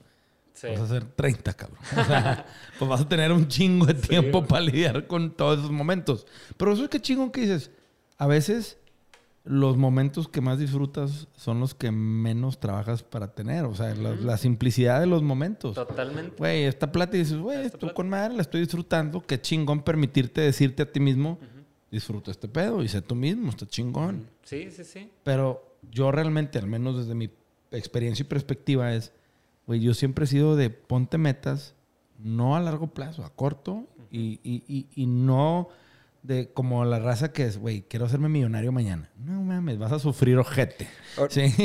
Vas 0.63 0.81
a 0.81 0.85
hacer 0.85 1.05
30, 1.05 1.53
cabrón. 1.55 1.79
O 1.93 2.05
sea, 2.05 2.47
pues 2.79 2.89
vas 2.89 3.01
a 3.01 3.09
tener 3.09 3.33
un 3.33 3.49
chingo 3.49 3.87
de 3.87 3.95
tiempo 3.95 4.45
para 4.45 4.63
lidiar 4.63 5.07
con 5.07 5.31
todos 5.33 5.59
esos 5.59 5.71
momentos. 5.71 6.27
Pero 6.57 6.73
eso 6.73 6.85
es 6.85 6.89
que 6.89 7.01
chingón 7.01 7.31
que 7.31 7.43
dices. 7.43 7.71
A 8.19 8.27
veces 8.27 8.79
los 9.45 9.77
momentos 9.77 10.29
que 10.29 10.41
más 10.41 10.59
disfrutas 10.59 11.29
son 11.35 11.61
los 11.61 11.75
que 11.75 11.91
menos 11.91 12.61
trabajas 12.61 13.03
para 13.03 13.29
tener. 13.33 13.65
O 13.65 13.75
sea, 13.75 13.95
la, 13.95 14.37
simplicidad 14.37 15.01
de 15.01 15.07
los 15.07 15.23
momentos. 15.23 15.75
Totalmente. 15.75 16.37
Güey, 16.37 16.65
esta 16.65 16.93
plata 16.93 17.17
y 17.17 17.21
dices, 17.21 17.39
güey, 17.39 17.71
tú 17.71 17.93
con 17.95 18.09
madre 18.09 18.35
la 18.35 18.43
estoy 18.43 18.61
disfrutando. 18.61 19.23
Qué 19.23 19.41
chingón 19.41 19.83
permitirte 19.83 20.41
decirte 20.43 20.83
a 20.83 20.93
ti 20.93 21.01
mismo 21.01 21.39
disfruta 21.91 22.31
este 22.31 22.49
pedo 22.49 22.83
y 22.83 22.89
sé 22.89 23.03
tú 23.03 23.15
mismo, 23.15 23.51
está 23.51 23.67
chingón. 23.67 24.29
Sí, 24.45 24.71
sí, 24.71 24.85
sí. 24.85 25.11
Pero 25.25 25.77
yo 25.91 26.13
realmente, 26.13 26.59
al 26.59 26.67
menos 26.67 26.97
desde 26.99 27.15
mi 27.15 27.31
experiencia 27.73 28.23
y 28.23 28.27
perspectiva, 28.27 28.95
es, 28.95 29.13
güey, 29.71 29.79
yo 29.79 29.95
siempre 29.95 30.25
he 30.25 30.27
sido 30.27 30.57
de 30.57 30.69
ponte 30.69 31.17
metas, 31.17 31.77
no 32.19 32.57
a 32.57 32.61
largo 32.61 32.89
plazo, 32.89 33.25
a 33.25 33.31
corto 33.33 33.87
y, 34.11 34.41
y, 34.43 34.89
y, 34.93 35.07
no 35.07 35.69
de 36.25 36.53
como 36.53 36.85
la 36.85 36.99
raza 36.99 37.33
que 37.33 37.45
es, 37.45 37.57
güey, 37.57 37.83
quiero 37.83 38.05
hacerme 38.05 38.29
millonario 38.29 38.73
mañana. 38.73 39.13
No 39.17 39.41
mames, 39.45 39.79
vas 39.79 39.93
a 39.93 40.01
sufrir 40.01 40.37
ojete. 40.39 40.89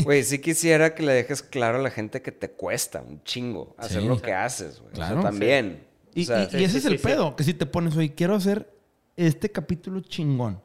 Güey, 0.04 0.24
sí 0.24 0.38
quisiera 0.38 0.94
que 0.94 1.02
le 1.02 1.14
dejes 1.14 1.42
claro 1.42 1.80
a 1.80 1.82
la 1.82 1.90
gente 1.90 2.22
que 2.22 2.32
te 2.32 2.52
cuesta 2.52 3.02
un 3.02 3.24
chingo 3.24 3.74
hacer 3.80 4.04
lo 4.04 4.22
que 4.22 4.34
haces, 4.34 4.82
güey. 4.82 4.94
Claro. 4.94 5.22
también. 5.24 5.88
Y, 6.14 6.30
ese 6.32 6.78
es 6.78 6.86
el 6.86 7.00
pedo, 7.00 7.36
que 7.36 7.44
si 7.44 7.56
te 7.56 7.66
pones, 7.66 7.96
güey, 7.96 8.12
quiero 8.12 8.36
hacer 8.36 8.72
este 9.16 9.52
capítulo 9.52 10.02
chingón. 10.02 10.62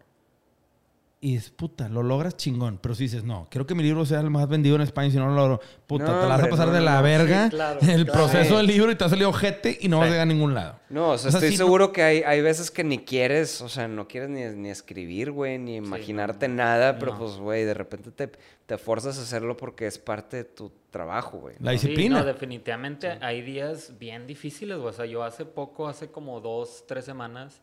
Y 1.22 1.36
es 1.36 1.50
puta, 1.50 1.90
lo 1.90 2.02
logras 2.02 2.34
chingón. 2.34 2.78
Pero 2.80 2.94
si 2.94 3.02
dices, 3.02 3.24
no, 3.24 3.46
quiero 3.50 3.66
que 3.66 3.74
mi 3.74 3.82
libro 3.82 4.06
sea 4.06 4.20
el 4.20 4.30
más 4.30 4.48
vendido 4.48 4.76
en 4.76 4.80
España 4.80 5.08
y 5.08 5.10
si 5.10 5.18
no 5.18 5.26
lo 5.26 5.34
logro, 5.34 5.60
puta, 5.86 6.06
te 6.06 6.26
la 6.26 6.36
vas 6.36 6.44
a 6.44 6.48
pasar 6.48 6.70
de 6.70 6.80
la 6.80 7.02
verga 7.02 7.50
el 7.86 8.06
proceso 8.06 8.56
del 8.56 8.66
libro 8.66 8.90
y 8.90 8.94
te 8.94 9.04
ha 9.04 9.08
salido 9.10 9.28
ojete 9.28 9.76
y 9.82 9.88
no 9.88 9.98
vas 9.98 10.06
a 10.06 10.10
llegar 10.12 10.22
a 10.22 10.32
ningún 10.32 10.54
lado. 10.54 10.80
No, 10.88 11.10
o 11.10 11.18
sea, 11.18 11.30
estoy 11.30 11.54
seguro 11.54 11.92
que 11.92 12.02
hay, 12.02 12.22
hay 12.22 12.40
veces 12.40 12.70
que 12.70 12.84
ni 12.84 13.00
quieres, 13.00 13.60
o 13.60 13.68
sea, 13.68 13.86
no 13.86 14.08
quieres 14.08 14.30
ni, 14.30 14.44
ni 14.44 14.70
escribir, 14.70 15.30
güey, 15.30 15.58
ni 15.58 15.76
imaginarte 15.76 16.48
nada, 16.48 16.98
pero 16.98 17.18
pues, 17.18 17.32
güey, 17.32 17.64
de 17.66 17.74
repente 17.74 18.10
te, 18.10 18.32
te 18.64 18.78
forzas 18.78 19.18
a 19.18 19.22
hacerlo 19.22 19.58
porque 19.58 19.86
es 19.86 19.98
parte 19.98 20.38
de 20.38 20.44
tu 20.44 20.72
trabajo, 20.90 21.36
güey. 21.36 21.56
La 21.60 21.72
disciplina. 21.72 22.20
no, 22.20 22.24
definitivamente 22.24 23.18
hay 23.20 23.42
días 23.42 23.92
bien 23.98 24.26
difíciles, 24.26 24.78
güey. 24.78 24.88
O 24.88 24.92
sea, 24.94 25.04
yo 25.04 25.22
hace 25.22 25.44
poco, 25.44 25.86
hace 25.86 26.10
como 26.10 26.40
dos, 26.40 26.84
tres 26.88 27.04
semanas 27.04 27.60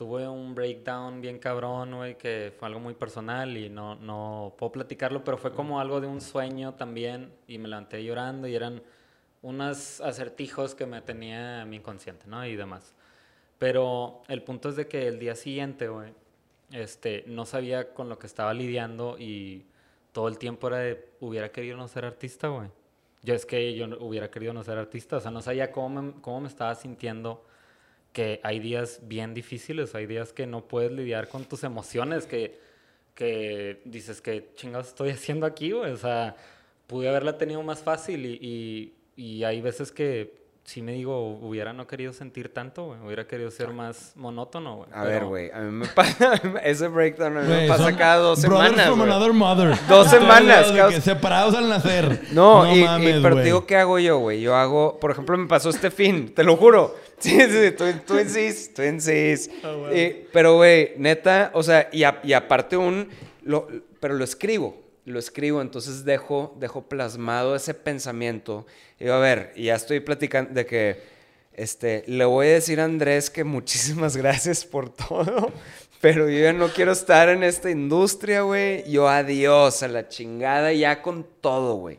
tuve 0.00 0.26
un 0.26 0.54
breakdown 0.54 1.20
bien 1.20 1.38
cabrón, 1.38 1.94
güey, 1.94 2.16
que 2.16 2.54
fue 2.58 2.68
algo 2.68 2.80
muy 2.80 2.94
personal 2.94 3.54
y 3.58 3.68
no, 3.68 3.96
no 3.96 4.54
puedo 4.56 4.72
platicarlo, 4.72 5.22
pero 5.22 5.36
fue 5.36 5.52
como 5.52 5.78
algo 5.78 6.00
de 6.00 6.06
un 6.06 6.22
sueño 6.22 6.72
también 6.72 7.30
y 7.46 7.58
me 7.58 7.68
levanté 7.68 8.02
llorando 8.02 8.48
y 8.48 8.54
eran 8.54 8.82
unos 9.42 10.00
acertijos 10.00 10.74
que 10.74 10.86
me 10.86 11.02
tenía 11.02 11.66
mi 11.66 11.76
inconsciente, 11.76 12.24
¿no? 12.28 12.46
Y 12.46 12.56
demás. 12.56 12.94
Pero 13.58 14.22
el 14.28 14.42
punto 14.42 14.70
es 14.70 14.76
de 14.76 14.88
que 14.88 15.06
el 15.06 15.18
día 15.18 15.34
siguiente, 15.34 15.88
güey, 15.88 16.14
este, 16.72 17.24
no 17.26 17.44
sabía 17.44 17.92
con 17.92 18.08
lo 18.08 18.18
que 18.18 18.26
estaba 18.26 18.54
lidiando 18.54 19.18
y 19.18 19.66
todo 20.12 20.28
el 20.28 20.38
tiempo 20.38 20.68
era 20.68 20.78
de, 20.78 21.10
hubiera 21.20 21.52
querido 21.52 21.76
no 21.76 21.88
ser 21.88 22.06
artista, 22.06 22.48
güey. 22.48 22.70
Yo 23.22 23.34
es 23.34 23.44
que 23.44 23.74
yo 23.74 23.84
hubiera 24.00 24.30
querido 24.30 24.54
no 24.54 24.64
ser 24.64 24.78
artista, 24.78 25.18
o 25.18 25.20
sea, 25.20 25.30
no 25.30 25.42
sabía 25.42 25.70
cómo 25.70 26.00
me, 26.00 26.12
cómo 26.22 26.40
me 26.40 26.48
estaba 26.48 26.74
sintiendo 26.74 27.44
que 28.12 28.40
hay 28.42 28.58
días 28.58 29.00
bien 29.02 29.34
difíciles, 29.34 29.94
hay 29.94 30.06
días 30.06 30.32
que 30.32 30.46
no 30.46 30.66
puedes 30.66 30.92
lidiar 30.92 31.28
con 31.28 31.44
tus 31.44 31.64
emociones, 31.64 32.26
que, 32.26 32.58
que 33.14 33.80
dices 33.84 34.20
que 34.20 34.50
chingados 34.54 34.88
estoy 34.88 35.10
haciendo 35.10 35.46
aquí. 35.46 35.72
O 35.72 35.96
sea, 35.96 36.36
pude 36.86 37.08
haberla 37.08 37.38
tenido 37.38 37.62
más 37.62 37.82
fácil 37.82 38.26
y, 38.26 38.94
y 39.16 39.44
hay 39.44 39.60
veces 39.60 39.92
que 39.92 40.39
sí 40.70 40.82
me 40.82 40.92
digo, 40.92 41.30
hubiera 41.40 41.72
no 41.72 41.88
querido 41.88 42.12
sentir 42.12 42.54
tanto, 42.54 42.84
güey. 42.86 43.00
Hubiera 43.04 43.26
querido 43.26 43.50
ser 43.50 43.70
más 43.70 44.12
monótono, 44.14 44.76
güey. 44.76 44.88
A 44.92 45.02
ver, 45.02 45.24
güey, 45.24 45.50
a 45.50 45.58
mí 45.62 45.72
me 45.72 45.86
pasa 45.88 46.34
ese 46.62 46.86
breakdown, 46.86 47.38
a 47.38 47.40
mí 47.40 47.48
me 47.48 47.66
pasa 47.66 47.96
cada 47.96 48.16
dos 48.18 48.40
semanas. 48.40 48.86
from 48.86 49.00
güey. 49.00 49.10
another 49.10 49.32
mother. 49.32 49.76
Dos 49.88 50.08
semanas, 50.08 50.70
que 50.70 51.00
separados 51.00 51.54
al 51.56 51.68
nacer. 51.68 52.20
No, 52.32 52.72
y, 52.72 52.80
y- 52.80 52.84
mames, 52.84 53.16
pero 53.20 53.36
te 53.36 53.42
digo, 53.42 53.66
¿qué 53.66 53.76
hago 53.76 53.98
yo, 53.98 54.18
güey? 54.18 54.40
Yo 54.40 54.54
hago, 54.54 55.00
por 55.00 55.10
ejemplo, 55.10 55.36
me 55.36 55.48
pasó 55.48 55.70
este 55.70 55.90
fin, 55.90 56.32
te 56.32 56.44
lo 56.44 56.56
juro. 56.56 56.94
Sí, 57.18 57.36
sí, 57.40 57.72
tú, 57.76 57.84
tú 58.06 58.18
insist, 58.20 58.76
tú 58.76 58.82
insist. 58.82 59.50
Ah, 59.64 59.92
Y- 59.92 60.26
pero, 60.32 60.54
güey, 60.54 60.92
neta, 60.98 61.50
o 61.52 61.64
sea, 61.64 61.88
y, 61.90 62.04
a- 62.04 62.20
y 62.22 62.32
aparte 62.32 62.76
un, 62.76 63.08
lo, 63.42 63.66
pero 63.98 64.14
lo 64.14 64.22
escribo, 64.22 64.76
lo 65.10 65.18
escribo, 65.18 65.60
entonces 65.60 66.04
dejo, 66.04 66.56
dejo 66.58 66.88
plasmado 66.88 67.54
ese 67.54 67.74
pensamiento. 67.74 68.66
Y 68.98 69.04
digo, 69.04 69.16
a 69.16 69.20
ver, 69.20 69.52
y 69.54 69.64
ya 69.64 69.74
estoy 69.74 70.00
platicando 70.00 70.52
de 70.52 70.66
que, 70.66 71.02
este, 71.52 72.04
le 72.06 72.24
voy 72.24 72.46
a 72.46 72.52
decir 72.52 72.80
a 72.80 72.84
Andrés 72.84 73.28
que 73.28 73.44
muchísimas 73.44 74.16
gracias 74.16 74.64
por 74.64 74.88
todo, 74.88 75.52
pero 76.00 76.30
yo 76.30 76.40
ya 76.40 76.52
no 76.52 76.68
quiero 76.68 76.92
estar 76.92 77.28
en 77.28 77.42
esta 77.42 77.70
industria, 77.70 78.42
güey. 78.42 78.90
Yo 78.90 79.08
adiós 79.08 79.82
a 79.82 79.88
la 79.88 80.08
chingada 80.08 80.72
ya 80.72 81.02
con 81.02 81.26
todo, 81.40 81.74
güey. 81.74 81.98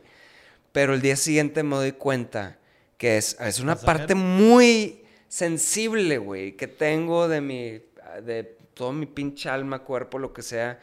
Pero 0.72 0.94
el 0.94 1.00
día 1.00 1.16
siguiente 1.16 1.62
me 1.62 1.76
doy 1.76 1.92
cuenta 1.92 2.58
que 2.98 3.18
es, 3.18 3.36
es 3.40 3.60
una 3.60 3.76
parte 3.76 4.14
muy 4.14 5.04
sensible, 5.28 6.18
güey, 6.18 6.56
que 6.56 6.66
tengo 6.66 7.28
de 7.28 7.40
mi, 7.40 7.80
de 8.24 8.56
todo 8.74 8.92
mi 8.92 9.06
pinche 9.06 9.48
alma, 9.48 9.80
cuerpo, 9.80 10.18
lo 10.18 10.32
que 10.32 10.42
sea. 10.42 10.80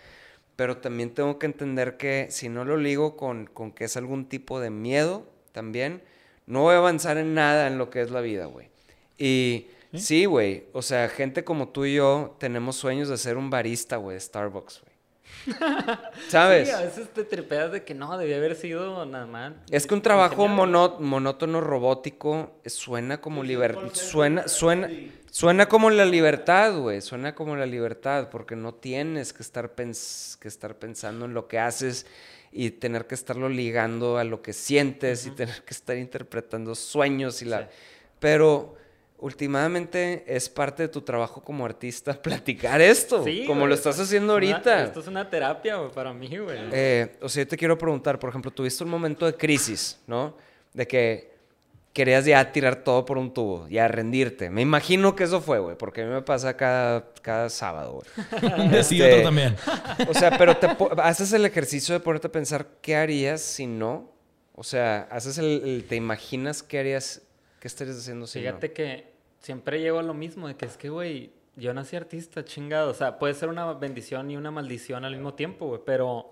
Pero 0.60 0.76
también 0.76 1.12
tengo 1.12 1.40
que 1.40 1.46
entender 1.46 1.96
que 1.96 2.28
si 2.32 2.50
no 2.50 2.66
lo 2.66 2.76
ligo 2.76 3.16
con, 3.16 3.46
con 3.46 3.72
que 3.72 3.86
es 3.86 3.96
algún 3.96 4.28
tipo 4.28 4.60
de 4.60 4.70
miedo 4.70 5.26
también, 5.54 6.02
no 6.48 6.64
voy 6.64 6.76
a 6.76 6.80
avanzar 6.80 7.18
en 7.18 7.34
nada 7.34 7.68
en 7.68 7.78
lo 7.78 7.90
que 7.90 8.02
es 8.02 8.12
la 8.12 8.20
vida, 8.20 8.48
güey. 8.48 8.68
Y 9.18 9.68
sí, 9.94 10.26
güey, 10.26 10.66
o 10.74 10.82
sea, 10.82 11.08
gente 11.08 11.46
como 11.46 11.70
tú 11.70 11.86
y 11.86 11.96
yo 11.96 12.36
tenemos 12.42 12.76
sueños 12.76 13.08
de 13.08 13.18
ser 13.18 13.38
un 13.38 13.50
barista, 13.50 13.96
güey, 13.96 14.16
de 14.16 14.20
Starbucks, 14.20 14.82
güey. 14.82 14.89
¿Sabes? 16.30 16.68
Sí, 16.68 16.74
a 16.74 16.82
veces 16.82 17.10
te 17.14 17.24
tripeas 17.24 17.72
de 17.72 17.84
que 17.84 17.94
no, 17.94 18.18
debía 18.18 18.38
haber 18.38 18.56
sido 18.56 19.06
nada 19.06 19.26
más. 19.26 19.54
Es 19.72 19.88
que 19.88 19.94
un 19.94 20.02
trabajo 20.02 20.48
monótono, 20.48 21.62
robótico, 21.62 22.60
suena 22.66 23.22
como 23.22 23.44
libertad. 23.44 23.90
Suena, 23.94 24.48
suena, 24.48 24.90
suena 25.32 25.68
como 25.68 25.90
la 25.90 26.06
libertad, 26.06 26.78
güey. 26.78 27.02
Suena 27.02 27.36
como 27.36 27.56
la 27.56 27.66
libertad, 27.66 28.30
porque 28.30 28.56
no 28.56 28.74
tienes 28.74 29.34
que 29.34 29.44
estar, 29.44 29.76
pens- 29.76 30.38
que 30.40 30.48
estar 30.48 30.76
pensando 30.78 31.26
en 31.26 31.34
lo 31.34 31.48
que 31.48 31.60
haces 31.60 32.06
y 32.52 32.72
tener 32.72 33.06
que 33.08 33.16
estarlo 33.16 33.48
ligando 33.50 34.18
a 34.18 34.24
lo 34.24 34.42
que 34.42 34.54
sientes 34.54 35.26
y 35.26 35.32
tener 35.32 35.64
que 35.64 35.74
estar 35.74 35.98
interpretando 35.98 36.76
sueños 36.76 37.42
y 37.42 37.46
la. 37.46 37.62
Sí. 37.62 37.68
Pero 38.20 38.76
últimamente 39.22 40.24
es 40.28 40.50
parte 40.50 40.84
de 40.84 40.90
tu 40.90 41.02
trabajo 41.02 41.42
como 41.42 41.66
artista 41.66 42.14
platicar 42.22 42.82
esto, 42.82 43.24
Sí, 43.24 43.44
como 43.46 43.62
güey, 43.62 43.70
lo 43.70 43.76
estás 43.76 44.00
haciendo 44.00 44.28
una- 44.28 44.34
ahorita. 44.34 44.84
esto 44.84 45.00
es 45.02 45.08
una 45.08 45.30
terapia, 45.30 45.78
güey, 45.78 45.92
para 45.92 46.14
mí, 46.14 46.28
güey. 46.38 46.58
Eh, 46.72 47.18
o 47.22 47.30
sea, 47.30 47.44
yo 47.44 47.48
te 47.48 47.58
quiero 47.58 47.78
preguntar, 47.78 48.20
por 48.20 48.30
ejemplo, 48.30 48.52
tuviste 48.52 48.84
un 48.84 48.90
momento 48.90 49.26
de 49.26 49.34
crisis, 49.36 50.00
¿no? 50.08 50.36
De 50.74 50.88
que 50.88 51.30
querías 51.92 52.24
ya 52.24 52.52
tirar 52.52 52.78
todo 52.84 53.04
por 53.04 53.18
un 53.18 53.34
tubo, 53.34 53.68
ya 53.68 53.88
rendirte. 53.88 54.50
Me 54.50 54.62
imagino 54.62 55.16
que 55.16 55.24
eso 55.24 55.42
fue, 55.42 55.60
güey, 55.60 55.76
porque 55.76 56.04
a 56.04 56.06
mí 56.06 56.12
me 56.12 56.22
pasa 56.22 56.56
cada, 56.56 57.12
cada 57.22 57.50
sábado, 57.50 58.02
güey. 58.02 58.84
Sí, 58.84 59.02
Este, 59.02 59.12
otro 59.12 59.24
también. 59.24 59.56
O 60.08 60.14
sea, 60.14 60.38
pero 60.38 60.56
te 60.58 60.68
haces 61.02 61.34
el 61.34 61.46
ejercicio 61.46 61.94
de 61.94 62.00
ponerte 62.00 62.28
a 62.28 62.32
pensar 62.32 62.68
qué 62.82 62.96
harías 62.96 63.42
si 63.42 63.66
no. 63.68 64.12
O 64.54 64.64
sea, 64.64 65.08
haces 65.12 65.38
el, 65.40 65.62
el- 65.66 65.86
te 65.90 65.96
imaginas 65.96 66.62
qué 66.64 66.80
harías, 66.80 67.22
qué 67.60 67.68
estarías 67.68 67.98
haciendo 67.98 68.28
si 68.28 68.40
Fíjate 68.40 68.68
no. 68.68 68.74
que 68.74 69.09
siempre 69.40 69.82
llego 69.82 70.00
a 70.00 70.04
lo 70.04 70.14
mismo, 70.14 70.48
de 70.48 70.56
que 70.56 70.66
es 70.66 70.78
que, 70.78 70.90
güey, 70.90 71.32
yo 71.56 71.74
nací 71.74 71.96
artista, 71.96 72.44
chingado. 72.46 72.92
O 72.92 72.94
sea, 72.94 73.20
puede 73.20 73.34
ser 73.34 73.50
una 73.50 73.74
bendición 73.74 74.32
y 74.32 74.38
una 74.38 74.52
maldición 74.52 75.06
al 75.06 75.14
mismo 75.14 75.34
tiempo, 75.34 75.68
güey, 75.68 75.82
pero 75.86 76.32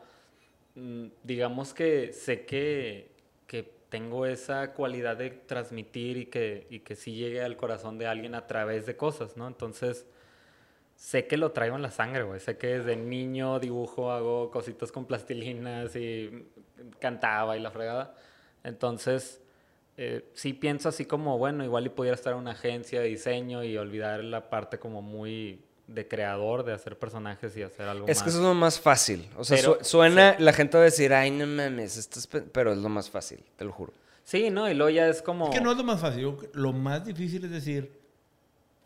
mm, 0.75 1.07
digamos 1.23 1.73
que 1.73 2.13
sé 2.13 2.45
que, 2.45 3.11
que 3.47 3.63
tengo 3.89 4.25
esa 4.25 4.73
cualidad 4.73 5.17
de 5.17 5.31
transmitir 5.31 6.17
y 6.17 6.25
que, 6.27 6.67
y 6.69 6.79
que 6.79 6.95
sí 6.95 7.15
llegue 7.15 7.41
al 7.41 7.57
corazón 7.57 7.97
de 7.97 8.07
alguien 8.07 8.35
a 8.35 8.47
través 8.47 8.85
de 8.85 8.95
cosas, 8.97 9.37
¿no? 9.37 9.47
Entonces, 9.47 10.05
sé 10.95 11.27
que 11.27 11.37
lo 11.37 11.51
traigo 11.51 11.75
en 11.75 11.81
la 11.83 11.91
sangre, 11.91 12.23
güey. 12.23 12.39
Sé 12.39 12.57
que 12.57 12.79
desde 12.79 12.95
niño 12.95 13.59
dibujo, 13.59 14.11
hago 14.11 14.51
cositas 14.51 14.91
con 14.91 15.05
plastilinas 15.05 15.95
y 15.95 16.47
cantaba 16.99 17.57
y 17.57 17.61
la 17.61 17.71
fregada. 17.71 18.15
Entonces, 18.63 19.41
eh, 19.97 20.29
sí 20.33 20.53
pienso 20.53 20.89
así 20.89 21.05
como, 21.05 21.37
bueno, 21.37 21.63
igual 21.63 21.85
y 21.85 21.89
pudiera 21.89 22.15
estar 22.15 22.33
en 22.33 22.39
una 22.39 22.51
agencia 22.51 23.01
de 23.01 23.07
diseño 23.07 23.63
y 23.63 23.77
olvidar 23.77 24.23
la 24.23 24.49
parte 24.49 24.77
como 24.79 25.01
muy 25.01 25.59
de 25.87 26.07
creador, 26.07 26.63
de 26.65 26.73
hacer 26.73 26.97
personajes 26.99 27.55
y 27.57 27.63
hacer 27.63 27.87
algo 27.87 28.07
Es 28.07 28.17
más. 28.17 28.23
que 28.23 28.29
eso 28.29 28.39
es 28.39 28.43
lo 28.43 28.53
más 28.53 28.79
fácil. 28.79 29.27
O 29.37 29.43
sea, 29.43 29.57
Pero- 29.57 29.77
suena, 29.83 30.35
la 30.37 30.53
gente 30.53 30.77
va 30.77 30.81
a 30.81 30.85
decir, 30.85 31.13
ay, 31.13 31.31
no 31.31 31.47
mames, 31.47 31.97
estás 31.97 32.27
pe-", 32.27 32.41
pero 32.41 32.73
es 32.73 32.77
lo 32.77 32.89
más 32.89 33.09
fácil, 33.09 33.39
te 33.55 33.63
lo 33.65 33.71
juro. 33.71 33.93
Sí, 34.23 34.49
¿no? 34.49 34.69
Y 34.69 34.73
luego 34.73 34.89
ya 34.89 35.07
es 35.07 35.21
como... 35.21 35.45
Es 35.49 35.55
que 35.55 35.61
no 35.61 35.71
es 35.71 35.77
lo 35.77 35.85
más 35.85 36.01
fácil. 36.01 36.35
Lo 36.53 36.73
más 36.73 37.05
difícil 37.05 37.45
es 37.45 37.51
decir, 37.51 37.89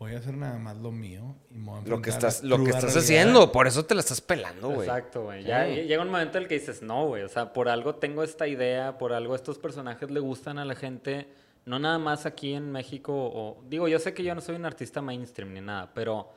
voy 0.02 0.14
a 0.14 0.18
hacer 0.18 0.34
nada 0.36 0.58
más 0.58 0.76
lo 0.76 0.90
mío 0.92 1.34
y 1.50 1.58
me 1.58 1.70
voy 1.70 1.80
a 1.80 1.88
Lo 1.88 2.02
que 2.02 2.10
enfrentar 2.10 2.18
a 2.18 2.22
la 2.22 2.28
estás, 2.28 2.44
lo 2.44 2.56
que 2.58 2.64
estás 2.70 2.82
realidad. 2.82 3.02
haciendo, 3.02 3.52
por 3.52 3.66
eso 3.66 3.84
te 3.84 3.94
la 3.94 4.00
estás 4.00 4.20
pelando, 4.20 4.68
güey. 4.70 4.88
Exacto, 4.88 5.24
güey. 5.24 5.44
Ya 5.44 5.66
Sí. 5.66 5.82
llega 5.82 6.02
un 6.02 6.10
momento 6.10 6.38
en 6.38 6.42
el 6.44 6.48
que 6.48 6.54
dices, 6.58 6.82
no, 6.82 7.06
güey. 7.06 7.22
O 7.22 7.28
sea, 7.28 7.52
por 7.52 7.68
algo 7.68 7.94
tengo 7.96 8.22
esta 8.22 8.46
idea, 8.46 8.98
por 8.98 9.12
algo 9.12 9.34
estos 9.34 9.58
personajes 9.58 10.10
le 10.10 10.20
gustan 10.20 10.58
a 10.58 10.64
la 10.64 10.74
gente. 10.74 11.26
No 11.64 11.78
nada 11.78 11.98
más 11.98 12.26
aquí 12.26 12.52
en 12.54 12.72
México. 12.72 13.12
O, 13.14 13.62
digo, 13.68 13.86
yo 13.88 13.98
sé 13.98 14.12
que 14.14 14.22
yo 14.24 14.34
no 14.34 14.40
soy 14.40 14.56
un 14.56 14.64
artista 14.66 15.00
mainstream 15.00 15.52
ni 15.54 15.60
nada, 15.60 15.90
pero 15.94 16.28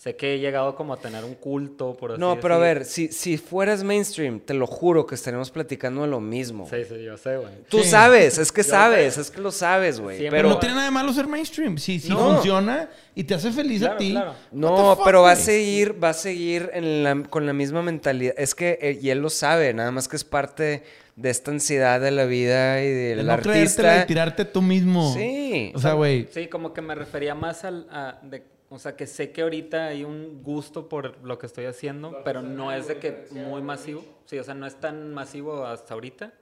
sé 0.00 0.14
que 0.14 0.34
he 0.34 0.38
llegado 0.38 0.76
como 0.76 0.92
a 0.94 0.96
tener 0.98 1.24
un 1.24 1.34
culto, 1.34 1.96
por 1.96 2.12
así 2.12 2.20
No, 2.20 2.38
pero 2.38 2.54
a 2.54 2.58
ver, 2.58 2.84
si, 2.84 3.08
si 3.08 3.36
fueras 3.36 3.82
mainstream, 3.82 4.38
te 4.38 4.54
lo 4.54 4.64
juro 4.68 5.04
que 5.04 5.16
estaremos 5.16 5.50
platicando 5.50 6.02
de 6.02 6.06
lo 6.08 6.20
mismo. 6.20 6.68
Sí, 6.70 6.84
sí, 6.88 7.02
yo 7.02 7.16
sé, 7.16 7.36
güey. 7.36 7.50
Tú 7.68 7.80
Sí. 7.82 7.88
sabes, 7.90 8.38
es 8.38 8.52
que 8.52 8.62
Yo 8.62 8.68
sabes, 8.70 9.14
sé. 9.14 9.22
es 9.22 9.30
que 9.32 9.40
lo 9.40 9.50
sabes, 9.50 9.98
güey. 9.98 10.18
Pero 10.18 10.30
Pero 10.30 10.48
no 10.50 10.58
tiene 10.60 10.76
nada 10.76 10.86
de 10.86 10.92
malo 10.92 11.12
ser 11.12 11.26
mainstream. 11.26 11.78
Si, 11.78 11.98
si 11.98 12.10
No. 12.10 12.18
funciona 12.18 12.88
y 13.16 13.24
te 13.24 13.34
hace 13.34 13.50
feliz 13.50 13.82
a 13.82 13.96
ti. 13.96 14.12
claro. 14.12 14.34
No, 14.52 14.94
fuck, 14.94 15.04
pero 15.04 15.22
va 15.22 15.32
a 15.32 15.36
seguir, 15.36 16.02
va 16.02 16.10
a 16.10 16.14
seguir 16.14 16.70
en 16.74 17.02
la- 17.02 17.24
con 17.28 17.44
la 17.44 17.52
misma 17.52 17.82
mentalidad. 17.82 18.34
Es 18.38 18.54
que, 18.54 18.78
eh, 18.80 19.00
y 19.02 19.10
él 19.10 19.18
lo 19.18 19.30
sabe, 19.30 19.74
nada 19.74 19.90
más 19.90 20.06
que 20.06 20.14
es 20.14 20.22
parte 20.22 20.84
de 21.16 21.30
esta 21.30 21.50
ansiedad 21.50 22.00
de 22.00 22.12
la 22.12 22.24
vida 22.24 22.80
y 22.80 22.86
De 22.86 23.16
del 23.16 23.26
no 23.26 23.36
creértela 23.40 23.88
artista. 23.94 24.04
y 24.04 24.06
tirarte 24.06 24.44
tú 24.44 24.62
mismo. 24.62 25.12
Sí. 25.12 25.72
O 25.74 25.80
sea, 25.80 25.94
güey. 25.94 26.28
Sí, 26.30 26.46
como 26.46 26.72
que 26.72 26.82
me 26.82 26.94
refería 26.94 27.34
más 27.34 27.64
al... 27.64 27.88
a- 27.90 28.20
de- 28.22 28.44
o 28.70 28.78
sea, 28.78 28.96
que 28.96 29.06
sé 29.06 29.32
que 29.32 29.42
ahorita 29.42 29.86
hay 29.86 30.04
un 30.04 30.42
gusto 30.42 30.88
por 30.88 31.22
lo 31.24 31.38
que 31.38 31.46
estoy 31.46 31.64
haciendo, 31.66 32.20
pero 32.24 32.42
no 32.42 32.70
es 32.72 32.86
de 32.88 32.98
que 32.98 33.26
muy 33.30 33.62
masivo. 33.62 34.04
Sí, 34.26 34.38
o 34.38 34.44
sea, 34.44 34.54
no 34.54 34.66
es 34.66 34.78
tan 34.78 35.14
masivo 35.14 35.64
hasta 35.64 35.94
ahorita. 35.94 36.32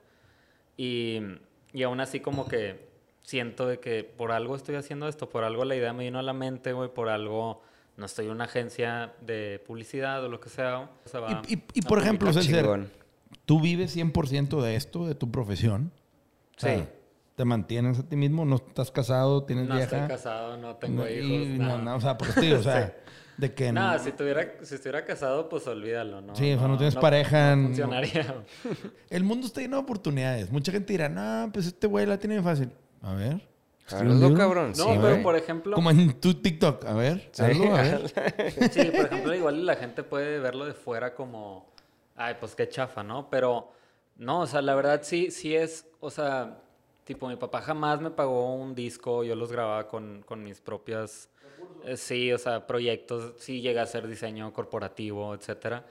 Y, 0.75 1.19
y 1.73 1.83
aún 1.83 1.99
así 2.01 2.19
como 2.19 2.47
que 2.47 2.87
siento 3.23 3.67
de 3.67 3.79
que 3.79 4.03
por 4.03 4.31
algo 4.31 4.55
estoy 4.55 4.75
haciendo 4.75 5.07
esto, 5.07 5.29
por 5.29 5.43
algo 5.43 5.65
la 5.65 5.75
idea 5.75 5.93
me 5.93 6.03
vino 6.05 6.19
a 6.19 6.23
la 6.23 6.33
mente, 6.33 6.73
güey, 6.73 6.89
por 6.93 7.09
algo 7.09 7.61
no 7.95 8.05
estoy 8.05 8.25
en 8.25 8.31
una 8.31 8.43
agencia 8.45 9.13
de 9.21 9.61
publicidad 9.65 10.23
o 10.23 10.29
lo 10.29 10.39
que 10.39 10.49
sea. 10.49 10.79
o 11.05 11.09
sea, 11.09 11.19
va 11.21 11.41
Y, 11.47 11.55
y- 11.55 11.63
y 11.75 11.81
por 11.81 11.99
ejemplo, 11.99 12.31
Chingón. 12.31 12.91
tú 13.45 13.59
vives 13.59 13.95
100% 13.95 14.61
de 14.61 14.75
esto, 14.75 15.07
de 15.07 15.15
tu 15.15 15.31
profesión. 15.31 15.91
Sí. 16.57 16.83
Te 17.37 17.45
mantienes 17.45 17.99
a 17.99 18.03
ti 18.03 18.15
mismo, 18.15 18.45
no 18.45 18.55
estás 18.55 18.89
casado, 18.89 19.43
tienes 19.43 19.67
No 19.67 19.75
vieja. 19.75 19.95
estoy 19.95 20.07
casado, 20.09 20.57
no 20.57 20.75
tengo 20.77 21.03
No, 21.03 21.07
y- 21.09 21.13
hijos. 21.13 21.59
no, 21.59 21.77
no. 21.77 21.83
no, 21.83 21.95
o 21.97 22.01
sea, 22.01 22.17
por 22.17 22.29
ti, 22.29 22.51
o 22.51 22.63
sea, 22.63 22.97
de 23.37 23.53
que 23.53 23.71
No, 23.71 23.91
no- 23.93 23.99
si, 23.99 24.11
tuviera, 24.11 24.53
si 24.63 24.73
estuviera 24.73 25.05
casado, 25.05 25.47
pues 25.47 25.67
olvídalo, 25.67 26.19
¿no? 26.21 26.35
Sí, 26.35 26.51
o 26.53 26.57
sea, 26.57 26.67
no 26.67 26.77
tienes 26.77 26.95
pareja, 26.95 27.55
No 27.55 27.61
no- 27.61 27.67
funcionaría. 27.67 28.43
El 29.11 29.23
mundo 29.23 29.45
está 29.45 29.61
lleno 29.61 29.77
de 29.77 29.83
oportunidades. 29.83 30.51
Mucha 30.51 30.71
gente 30.71 30.91
dirá, 30.93 31.09
no, 31.09 31.51
pues 31.53 31.67
este 31.67 31.85
güey 31.85 32.07
la 32.07 32.17
tiene 32.17 32.41
fácil. 32.41 32.71
A 33.03 33.13
ver. 33.13 33.47
¿Escribir 33.85 34.15
un 34.15 34.23
Hazlo, 34.23 34.35
cabrón. 34.37 34.73
No, 34.75 34.83
sí, 34.85 34.99
pero 34.99 35.21
por 35.21 35.35
ejemplo... 35.35 35.75
Como 35.75 35.91
en 35.91 36.19
tu 36.19 36.33
TikTok. 36.33 36.85
A 36.85 36.93
ver, 36.93 37.29
hazlo, 37.39 37.75
a 37.75 37.81
ver. 37.83 38.11
Sí, 38.71 38.83
por 38.85 39.05
ejemplo, 39.05 39.35
igual 39.35 39.63
la 39.63 39.75
gente 39.75 40.01
puede 40.01 40.39
verlo 40.39 40.65
de 40.65 40.73
fuera 40.73 41.13
como, 41.13 41.69
ay, 42.15 42.35
pues 42.39 42.55
qué 42.55 42.67
chafa, 42.67 43.03
¿no? 43.03 43.29
Pero 43.29 43.71
no, 44.17 44.39
o 44.41 44.47
sea, 44.47 44.63
la 44.63 44.73
verdad 44.73 45.01
sí, 45.03 45.29
sí 45.29 45.55
es, 45.55 45.85
o 45.99 46.09
sea, 46.09 46.57
tipo, 47.07 47.29
mi 47.29 47.37
papá 47.37 47.61
jamás 47.61 48.01
me 48.01 48.11
pagó 48.11 48.53
un 48.53 48.75
disco, 48.75 49.23
yo 49.23 49.33
los 49.33 49.49
grababa 49.49 49.87
con, 49.87 50.23
con 50.23 50.43
mis 50.43 50.59
propias, 50.59 51.29
eh, 51.85 51.95
sí, 51.95 52.33
o 52.33 52.37
sea, 52.37 52.67
proyectos, 52.67 53.33
sí 53.37 53.61
llegué 53.61 53.79
a 53.79 53.83
hacer 53.83 54.07
diseño 54.07 54.51
corporativo, 54.51 55.33
etcétera. 55.33 55.85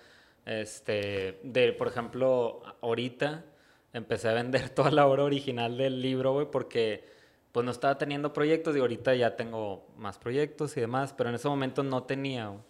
Este, 0.45 1.41
de, 1.43 1.73
por 1.73 1.89
ejemplo, 1.89 2.63
ahorita 2.83 3.47
empecé 3.95 4.29
a 4.29 4.35
vender 4.35 4.69
toda 4.75 4.91
la 4.91 5.07
obra 5.07 5.25
original 5.25 5.79
del 5.79 6.03
libro, 6.03 6.35
güey, 6.35 6.51
porque 6.51 7.09
pues 7.51 7.65
no 7.65 7.73
estaba 7.73 7.97
teniendo 7.97 8.35
proyectos 8.35 8.77
y 8.77 8.81
ahorita 8.81 9.15
ya 9.15 9.37
tengo 9.37 9.87
más 9.97 10.19
proyectos 10.19 10.77
y 10.77 10.83
demás, 10.83 11.15
pero 11.17 11.31
en 11.31 11.37
ese 11.37 11.49
momento 11.49 11.83
no 11.83 12.03
tenía. 12.03 12.49
güey. 12.49 12.61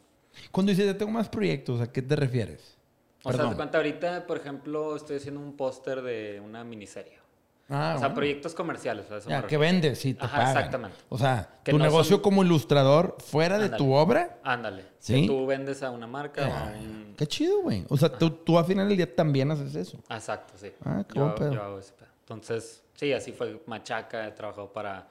Cuando 0.53 0.71
dices, 0.71 0.87
ya 0.87 0.97
tengo 0.97 1.11
más 1.11 1.29
proyectos, 1.29 1.81
¿a 1.81 1.91
qué 1.91 2.01
te 2.01 2.15
refieres? 2.15 2.79
O 3.25 3.33
sea, 3.33 3.51
te 3.51 3.57
cuenta 3.57 3.79
ahorita, 3.79 4.25
por 4.25 4.37
ejemplo, 4.37 4.95
estoy 4.95 5.17
haciendo 5.17 5.41
un 5.41 5.57
póster 5.57 6.01
de 6.03 6.41
una 6.41 6.63
miniserie. 6.63 7.26
Ah, 7.69 7.95
o 7.97 7.99
sea, 7.99 8.09
bueno. 8.09 8.15
proyectos 8.15 8.55
comerciales. 8.55 9.07
Ya, 9.27 9.45
que 9.47 9.57
vendes, 9.57 9.99
sí, 9.99 10.15
te 10.15 10.25
Ajá, 10.25 10.37
pagan. 10.39 10.57
exactamente. 10.57 10.97
O 11.09 11.19
sea, 11.19 11.49
Que 11.65 11.73
tu 11.73 11.79
no 11.79 11.85
negocio 11.85 12.17
son- 12.17 12.23
como 12.23 12.45
ilustrador 12.45 13.17
fuera 13.19 13.59
de 13.59 13.65
Ándale. 13.65 13.83
tu 13.85 13.93
obra. 13.93 14.39
Ándale. 14.45 14.85
¿Sí? 15.01 15.23
Que 15.23 15.27
tú 15.27 15.47
vendes 15.47 15.83
a 15.83 15.91
una 15.91 16.07
marca 16.07 16.43
o 16.43 16.45
a 16.53 16.59
Ah, 16.69 16.73
un... 16.81 17.15
Qué 17.17 17.27
chido, 17.27 17.63
güey. 17.63 17.85
O 17.89 17.97
sea, 17.97 18.09
tú, 18.09 18.31
tú 18.31 18.57
al 18.59 18.65
final 18.67 18.87
del 18.89 18.97
día 18.97 19.15
también 19.17 19.51
haces 19.51 19.75
eso. 19.75 19.99
Exacto, 20.09 20.55
sí. 20.57 20.71
Ah, 20.85 21.05
qué 21.09 21.19
yo, 21.19 21.25
buen 21.25 21.35
pedo. 21.35 21.53
yo 21.55 21.63
hago 21.63 21.79
ese 21.81 21.93
pedo. 21.93 22.09
Entonces, 22.21 22.85
sí, 22.95 23.13
así 23.13 23.33
fue 23.33 23.61
Machaca, 23.67 24.29
he 24.29 24.31
trabajado 24.33 24.73
para 24.73 25.09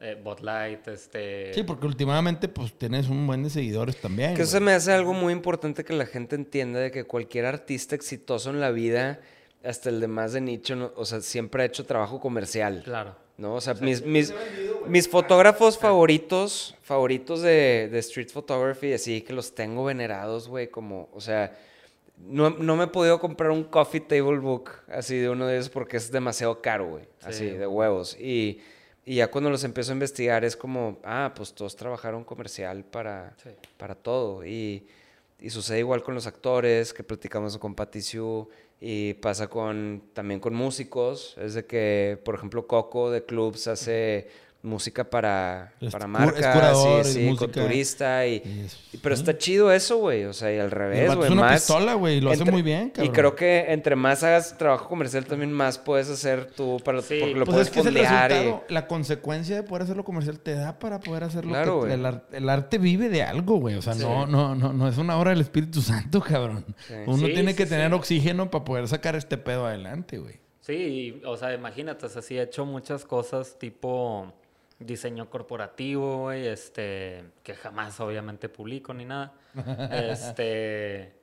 eh, 0.00 0.18
Botlight, 0.22 0.86
este... 0.88 1.52
Sí, 1.52 1.62
porque 1.64 1.84
últimamente 1.86 2.48
pues 2.48 2.72
tienes 2.78 3.08
un 3.08 3.26
buen 3.26 3.42
de 3.42 3.50
seguidores 3.50 4.00
también. 4.00 4.34
Que 4.34 4.42
eso 4.42 4.52
güey. 4.52 4.60
se 4.60 4.64
me 4.64 4.72
hace 4.72 4.92
algo 4.92 5.12
muy 5.12 5.32
importante 5.32 5.84
que 5.84 5.92
la 5.92 6.06
gente 6.06 6.36
entienda 6.36 6.78
de 6.78 6.90
que 6.90 7.04
cualquier 7.04 7.44
artista 7.46 7.94
exitoso 7.96 8.48
en 8.50 8.60
la 8.60 8.70
vida, 8.70 9.18
hasta 9.68 9.88
el 9.90 10.00
de 10.00 10.08
más 10.08 10.32
de 10.32 10.40
nicho, 10.40 10.74
no- 10.76 10.92
o 10.96 11.04
sea, 11.04 11.20
siempre 11.20 11.62
ha 11.62 11.66
hecho 11.66 11.84
trabajo 11.84 12.20
comercial. 12.20 12.82
Claro. 12.84 13.14
¿No? 13.36 13.54
O 13.54 13.60
sea, 13.60 13.74
mis, 13.74 14.04
mis, 14.04 14.34
mis 14.88 15.08
fotógrafos 15.08 15.78
favoritos, 15.78 16.74
favoritos 16.82 17.40
de, 17.42 17.88
de 17.90 17.98
street 18.00 18.30
photography, 18.30 18.92
así 18.92 19.20
que 19.22 19.32
los 19.32 19.54
tengo 19.54 19.84
venerados, 19.84 20.48
güey, 20.48 20.68
como, 20.68 21.08
o 21.12 21.20
sea, 21.20 21.56
no, 22.16 22.50
no 22.50 22.74
me 22.74 22.84
he 22.84 22.88
podido 22.88 23.20
comprar 23.20 23.52
un 23.52 23.62
coffee 23.62 24.00
table 24.00 24.38
book 24.38 24.70
así 24.88 25.16
de 25.18 25.28
uno 25.30 25.46
de 25.46 25.56
esos 25.58 25.70
porque 25.70 25.96
es 25.98 26.10
demasiado 26.10 26.60
caro, 26.60 26.88
güey, 26.88 27.04
así, 27.22 27.48
Sí. 27.50 27.50
de 27.56 27.66
huevos. 27.68 28.16
Y, 28.18 28.60
y 29.04 29.16
ya 29.16 29.30
cuando 29.30 29.50
los 29.50 29.62
empiezo 29.62 29.92
a 29.92 29.94
investigar 29.94 30.44
es 30.44 30.56
como, 30.56 30.98
ah, 31.04 31.32
pues 31.36 31.52
todos 31.54 31.76
trabajaron 31.76 32.24
comercial 32.24 32.82
para, 32.84 33.34
Sí. 33.42 33.50
para 33.76 33.94
todo. 33.94 34.44
Y, 34.44 34.84
y 35.38 35.50
sucede 35.50 35.78
igual 35.78 36.02
con 36.02 36.14
los 36.16 36.26
actores, 36.26 36.92
que 36.92 37.04
platicamos 37.04 37.56
con 37.58 37.76
Patti 37.76 38.00
Sue, 38.02 38.46
y 38.80 39.14
pasa 39.14 39.48
con, 39.48 40.02
también 40.12 40.40
con 40.40 40.54
músicos. 40.54 41.36
Es 41.38 41.54
de 41.54 41.66
que, 41.66 42.18
por 42.24 42.34
ejemplo, 42.34 42.66
Coco 42.66 43.10
de 43.10 43.24
Clubs 43.24 43.66
hace 43.68 44.28
música 44.60 45.08
para, 45.08 45.72
Es 45.80 45.92
para 45.92 46.08
marcas, 46.08 46.40
es 46.40 46.46
curador 46.48 47.04
sí, 47.04 47.10
y 47.10 47.12
sí, 47.22 47.28
música. 47.28 47.44
culturista. 47.44 48.26
Y, 48.26 48.34
Y 48.44 48.66
y- 48.92 48.96
pero 48.98 49.14
está 49.14 49.38
chido 49.38 49.70
eso, 49.72 49.98
güey. 49.98 50.24
O 50.24 50.32
sea, 50.32 50.52
y 50.52 50.58
al 50.58 50.70
revés, 50.72 51.14
güey. 51.14 51.26
es 51.26 51.30
una 51.32 51.42
más- 51.42 51.60
pistola, 51.60 51.94
güey, 51.94 52.16
y 52.16 52.20
lo 52.20 52.32
hace 52.32 52.44
muy 52.44 52.62
bien, 52.62 52.88
Y 52.88 52.90
cabrón. 52.90 53.14
creo 53.14 53.36
que 53.36 53.66
entre 53.72 53.94
más 53.94 54.24
hagas 54.24 54.58
trabajo 54.58 54.88
comercial, 54.88 55.24
también 55.26 55.52
más 55.52 55.78
puedes 55.78 56.10
hacer 56.10 56.46
tú, 56.50 56.78
para, 56.84 57.00
Sí, 57.02 57.18
porque 57.20 57.34
lo 57.36 57.44
Pues 57.44 57.54
puedes 57.54 57.68
es 57.68 57.72
que 57.72 57.80
es 57.80 57.86
el 57.86 57.92
fondear. 57.94 58.30
y- 58.30 58.34
resultado, 58.34 58.64
la 58.68 58.86
consecuencia 58.88 59.54
de 59.56 59.62
poder 59.62 59.82
hacerlo 59.84 60.04
comercial 60.04 60.40
te 60.40 60.54
da 60.54 60.78
para 60.78 60.98
poder 60.98 61.22
hacerlo. 61.24 61.52
Claro, 61.52 61.72
que 61.74 61.86
güey. 61.86 61.92
el, 61.92 62.04
ar- 62.06 62.26
el 62.32 62.48
arte 62.48 62.78
vive 62.78 63.08
de 63.08 63.22
algo, 63.22 63.58
güey. 63.60 63.76
O 63.76 63.82
sea, 63.82 63.94
no, 63.94 64.26
no, 64.26 64.56
no, 64.56 64.72
no 64.72 64.88
es 64.88 64.98
una 64.98 65.16
obra 65.18 65.30
del 65.30 65.40
Espíritu 65.40 65.80
Santo, 65.82 66.20
cabrón. 66.20 66.64
Sí. 66.88 66.94
Uno 67.06 67.26
Sí, 67.26 67.32
tiene 67.32 67.52
sí, 67.52 67.56
que 67.56 67.66
tener 67.66 67.90
sí. 67.90 67.94
oxígeno 67.96 68.50
para 68.50 68.64
poder 68.64 68.88
sacar 68.88 69.14
este 69.14 69.38
pedo 69.38 69.66
adelante, 69.66 70.18
güey. 70.18 70.34
Sí, 70.60 70.74
y, 70.74 71.22
o 71.24 71.34
sea, 71.38 71.54
imagínate, 71.54 72.04
o 72.04 72.08
sea, 72.10 72.20
sí 72.20 72.36
he 72.36 72.42
hecho 72.42 72.66
muchas 72.66 73.04
cosas 73.06 73.56
tipo 73.58 74.34
diseño 74.78 75.28
corporativo, 75.28 76.22
güey, 76.22 76.46
este, 76.46 77.24
que 77.42 77.54
jamás 77.54 77.98
obviamente 78.00 78.48
publico 78.48 78.94
ni 78.94 79.04
nada. 79.04 79.34
Este, 79.90 81.14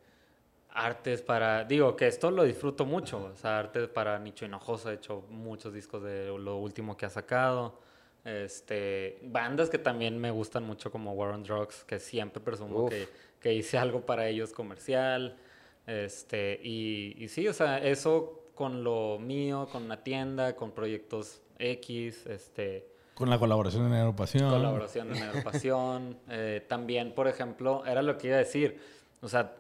artes 0.70 1.22
para, 1.22 1.64
digo, 1.64 1.96
que 1.96 2.08
esto 2.08 2.32
lo 2.32 2.44
disfruto 2.44 2.86
mucho, 2.86 3.32
o 3.34 3.38
sea, 3.38 3.60
artes 3.60 3.88
para 3.88 4.20
Nicho 4.20 4.46
Hinojoso, 4.46 4.92
he 4.92 4.96
hecho 4.96 5.24
muchos 5.30 5.74
discos 5.74 6.04
de 6.04 6.28
lo 6.28 6.58
último 6.58 6.98
que 6.98 7.06
ha 7.06 7.10
sacado. 7.10 7.80
Este, 8.26 9.20
bandas 9.22 9.70
que 9.70 9.78
también 9.78 10.18
me 10.20 10.32
gustan 10.32 10.64
mucho 10.64 10.92
como 10.92 11.14
War 11.14 11.32
on 11.32 11.44
Drugs, 11.44 11.84
que 11.86 12.00
siempre 12.00 12.42
presumo 12.42 12.90
que, 12.90 13.08
que 13.40 13.54
hice 13.54 13.78
algo 13.78 14.06
para 14.06 14.28
ellos 14.28 14.52
comercial. 14.52 15.38
Este, 15.86 16.60
y, 16.64 17.16
y 17.20 17.28
sí, 17.30 17.48
o 17.48 17.54
sea, 17.54 17.78
eso 17.78 18.50
con 18.56 18.84
lo 18.84 19.20
mío, 19.20 19.70
con 19.72 19.84
una 19.84 20.04
tienda, 20.04 20.56
con 20.56 20.72
proyectos 20.72 21.42
X, 21.60 22.26
este, 22.26 22.88
Con 23.16 23.30
la 23.30 23.40
colaboración 23.40 23.88
en 23.88 23.94
Aeropasión. 23.94 24.50
colaboración 24.50 25.16
en 25.16 25.24
agrupación. 25.24 26.18
eh, 26.30 26.66
también, 26.68 27.14
por 27.14 27.30
ejemplo, 27.30 27.86
era 27.86 28.02
lo 28.02 28.18
que 28.18 28.28
iba 28.28 28.36
a 28.36 28.40
decir. 28.40 28.78
O 29.22 29.30
sea, 29.30 29.54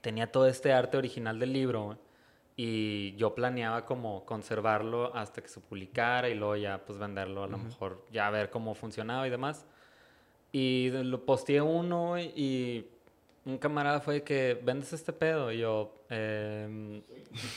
tenía 0.00 0.30
todo 0.30 0.46
este 0.46 0.72
arte 0.72 0.96
original 0.96 1.40
del 1.40 1.52
libro 1.52 1.98
y 2.56 3.16
yo 3.16 3.34
planeaba 3.34 3.84
como 3.84 4.24
conservarlo 4.24 5.14
hasta 5.16 5.42
que 5.42 5.48
se 5.48 5.60
publicara 5.60 6.28
y 6.28 6.34
luego 6.34 6.56
ya 6.56 6.78
pues 6.78 6.98
venderlo 6.98 7.42
a 7.42 7.48
lo 7.48 7.58
mejor, 7.58 8.04
ya 8.12 8.28
a 8.28 8.30
ver 8.30 8.50
cómo 8.50 8.74
funcionaba 8.74 9.26
y 9.26 9.30
demás. 9.30 9.66
Y 10.52 10.90
lo 10.90 11.24
posteé 11.24 11.60
uno 11.60 12.18
y 12.18 12.86
un 13.46 13.58
camarada 13.58 14.00
fue 14.00 14.22
que 14.22 14.60
vendes 14.62 14.92
este 14.92 15.12
pedo 15.12 15.50
y 15.50 15.58
yo 15.58 16.04
em, 16.08 17.02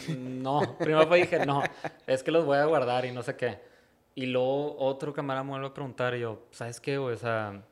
no 0.17 0.77
primero 0.79 1.05
fue 1.07 1.19
dije 1.19 1.45
no 1.45 1.61
es 2.07 2.23
que 2.23 2.31
los 2.31 2.45
voy 2.45 2.57
a 2.57 2.65
guardar 2.65 3.05
y 3.05 3.11
no 3.11 3.21
sé 3.21 3.35
qué 3.35 3.59
y 4.15 4.25
luego 4.27 4.77
otro 4.77 5.13
camarada 5.13 5.43
me 5.43 5.51
vuelve 5.51 5.67
a 5.67 5.73
preguntar 5.73 6.15
y 6.15 6.21
yo 6.21 6.43
sabes 6.51 6.79
qué 6.79 6.97
güey? 6.97 7.15
o 7.15 7.17
sea 7.17 7.63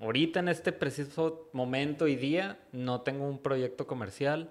ahorita 0.00 0.40
en 0.40 0.48
este 0.48 0.72
preciso 0.72 1.48
momento 1.52 2.08
y 2.08 2.16
día 2.16 2.58
no 2.72 3.02
tengo 3.02 3.26
un 3.26 3.38
proyecto 3.38 3.86
comercial 3.86 4.50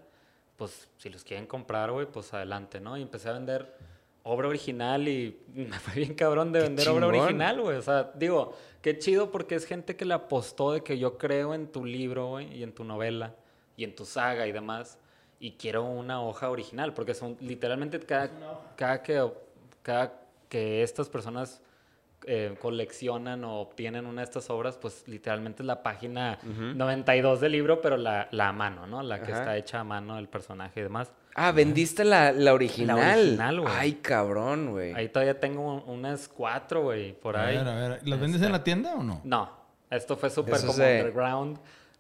pues 0.58 0.90
si 0.98 1.10
los 1.10 1.24
quieren 1.24 1.48
comprar 1.48 1.92
güey 1.92 2.06
pues 2.06 2.34
adelante 2.34 2.80
no 2.80 2.98
y 2.98 3.02
empecé 3.02 3.30
a 3.30 3.34
vender 3.34 3.74
obra 4.24 4.48
original 4.48 5.08
y 5.08 5.40
me 5.56 5.80
fue 5.80 5.96
bien 5.96 6.14
cabrón 6.14 6.52
de 6.52 6.60
Qué 6.60 6.68
vender 6.68 6.90
obra 6.90 7.08
original 7.08 7.62
güey. 7.62 7.78
O 7.78 7.82
sea 7.82 8.12
digo 8.16 8.54
qué 8.82 8.98
chido 8.98 9.32
porque 9.32 9.56
es 9.56 9.66
gente 9.66 9.96
que 9.96 10.06
le 10.06 10.14
apostó 10.14 10.74
de 10.74 10.82
que 10.82 10.98
yo 10.98 11.18
creo 11.18 11.54
en 11.54 11.68
tu 11.68 11.86
libro 11.86 12.28
güey 12.28 12.56
y 12.56 12.64
en 12.64 12.74
tu 12.74 12.84
novela 12.84 13.36
y 13.76 13.84
en 13.84 13.96
tu 13.96 14.06
saga 14.06 14.48
y 14.48 14.52
demás 14.52 14.98
y 15.40 15.52
quiero 15.54 15.86
una 15.86 16.22
hoja 16.22 16.50
original 16.50 16.94
porque 16.94 17.14
son 17.14 17.38
literalmente 17.40 18.00
cada 18.00 18.30
cada 18.76 19.02
que 19.02 19.26
cada 19.82 20.19
que 20.50 20.84
estas 20.84 21.08
personas 21.10 21.62
eh, 22.26 22.56
coleccionan 22.60 23.44
o 23.46 23.62
obtienen 23.62 24.06
una 24.06 24.22
de 24.22 24.26
estas 24.26 24.50
obras, 24.50 24.78
pues 24.78 25.08
literalmente 25.08 25.64
es 25.64 25.68
la 25.68 25.82
página 25.84 26.38
92 26.44 27.40
del 27.40 27.52
libro, 27.54 27.82
pero 27.82 27.96
la, 27.96 28.28
la 28.32 28.50
a 28.50 28.54
mano, 28.54 28.86
¿no? 28.88 29.02
La 29.02 29.22
que 29.22 29.32
Ajá. 29.32 29.40
está 29.42 29.58
hecha 29.58 29.80
a 29.80 29.84
mano 29.86 30.16
del 30.18 30.28
personaje 30.28 30.82
y 30.82 30.84
demás. 30.84 31.12
Ah, 31.36 31.52
vendiste 31.54 32.04
la, 32.04 32.32
la 32.34 32.54
original. 32.54 32.98
original, 33.00 33.62
güey. 33.62 33.74
Ay, 33.78 33.94
cabrón, 34.02 34.72
güey. 34.72 34.94
Ahí 34.94 35.08
todavía 35.08 35.40
tengo 35.40 35.84
unas 35.86 36.28
cuatro, 36.28 36.82
güey, 36.84 37.14
por 37.14 37.38
A 37.38 37.46
ahí. 37.48 37.58
ver, 37.58 37.68
a 37.68 37.76
ver. 37.76 38.00
¿Las 38.08 38.20
vendes 38.20 38.42
en 38.42 38.52
la 38.52 38.64
tienda 38.64 38.96
o 38.96 39.04
no? 39.04 39.22
No, 39.24 39.50
esto 39.90 40.18
fue 40.18 40.30
súper 40.30 40.60
como 40.60 40.74
underground. 40.74 41.58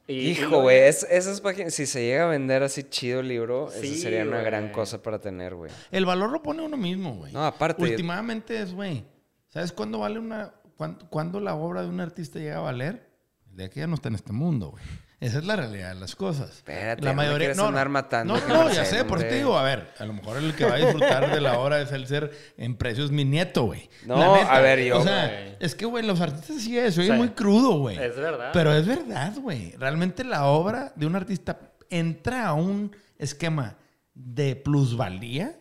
Y, 0.09 0.31
Hijo, 0.31 0.61
güey, 0.61 0.79
es- 0.79 1.03
esas 1.09 1.39
páginas, 1.39 1.73
si 1.75 1.85
se 1.85 2.01
llega 2.03 2.23
a 2.25 2.27
vender 2.27 2.63
así 2.63 2.83
chido 2.83 3.19
el 3.19 3.27
libro, 3.27 3.69
Sí, 3.71 3.93
eso 3.93 4.01
sería 4.01 4.23
una 4.23 4.41
gran 4.41 4.71
cosa 4.71 5.03
para 5.03 5.19
tener, 5.21 5.53
güey. 5.53 5.71
El 5.91 6.05
valor 6.05 6.31
lo 6.31 6.41
pone 6.41 6.63
uno 6.63 6.77
mismo, 6.77 7.15
güey. 7.15 7.31
No, 7.31 7.45
aparte- 7.45 7.83
Últimamente 7.83 8.59
es, 8.59 8.73
güey. 8.73 9.05
¿Sabes 9.49 9.71
cuándo 9.71 9.99
vale 9.99 10.17
una. 10.19 10.53
cuán- 10.77 10.97
cuándo 11.09 11.39
la 11.39 11.53
obra 11.55 11.83
de 11.83 11.89
un 11.89 11.99
artista 11.99 12.39
llega 12.39 12.57
a 12.57 12.61
valer? 12.61 13.07
El 13.51 13.57
día 13.57 13.69
que 13.69 13.79
ya 13.81 13.87
no 13.87 13.95
está 13.95 14.07
en 14.09 14.15
este 14.15 14.31
mundo, 14.33 14.71
güey. 14.71 14.83
Esa 15.21 15.39
es 15.39 15.45
la 15.45 15.57
realidad 15.57 15.93
de 15.93 15.99
las 15.99 16.15
cosas. 16.15 16.49
Espérate, 16.49 17.03
la 17.03 17.11
no 17.11 17.17
mayoría. 17.17 17.37
quieres 17.47 17.59
andar 17.59 17.89
matando, 17.89 18.35
No, 18.35 18.41
que 18.41 18.47
no, 18.47 18.53
no, 18.53 18.63
no 18.69 18.73
ya 18.73 18.85
sé, 18.85 19.03
por 19.03 19.17
eso 19.17 19.27
te 19.27 19.33
hombre. 19.33 19.35
digo, 19.37 19.57
a 19.57 19.63
ver, 19.63 19.89
a 19.99 20.05
lo 20.05 20.13
mejor 20.13 20.37
el 20.37 20.55
que 20.55 20.63
va 20.63 20.75
a 20.75 20.77
disfrutar 20.77 21.33
de 21.33 21.41
la 21.41 21.59
obra 21.59 21.81
es 21.81 21.91
el 21.91 22.07
ser 22.07 22.31
en 22.55 22.75
precios 22.77 23.11
mi 23.11 23.25
nieto, 23.25 23.65
güey. 23.65 23.89
No, 24.05 24.35
a 24.35 24.59
ver, 24.61 24.81
yo, 24.85 24.97
O 24.97 25.03
sea, 25.03 25.57
es 25.59 25.75
que, 25.75 25.85
güey, 25.85 26.05
los 26.05 26.21
artistas 26.21 26.61
sí 26.61 26.77
es, 26.77 26.95
soy 26.95 27.07
Sí. 27.07 27.11
muy 27.11 27.29
crudo, 27.31 27.79
güey. 27.79 27.97
Es 27.97 28.15
verdad. 28.15 28.51
Pero 28.53 28.73
es 28.73 28.87
verdad, 28.87 29.33
güey. 29.41 29.71
Realmente 29.77 30.23
la 30.23 30.45
obra 30.45 30.93
de 30.95 31.05
un 31.05 31.15
artista 31.17 31.59
entra 31.89 32.47
a 32.47 32.53
un 32.53 32.95
esquema 33.17 33.75
de 34.13 34.55
plusvalía 34.55 35.55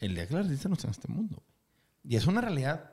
el 0.00 0.14
día 0.14 0.26
que 0.26 0.34
el 0.34 0.40
artista 0.40 0.68
no 0.68 0.74
está 0.74 0.88
en 0.88 0.92
este 0.92 1.08
mundo. 1.08 1.42
Y 2.02 2.16
es 2.16 2.26
una 2.26 2.40
realidad 2.40 2.90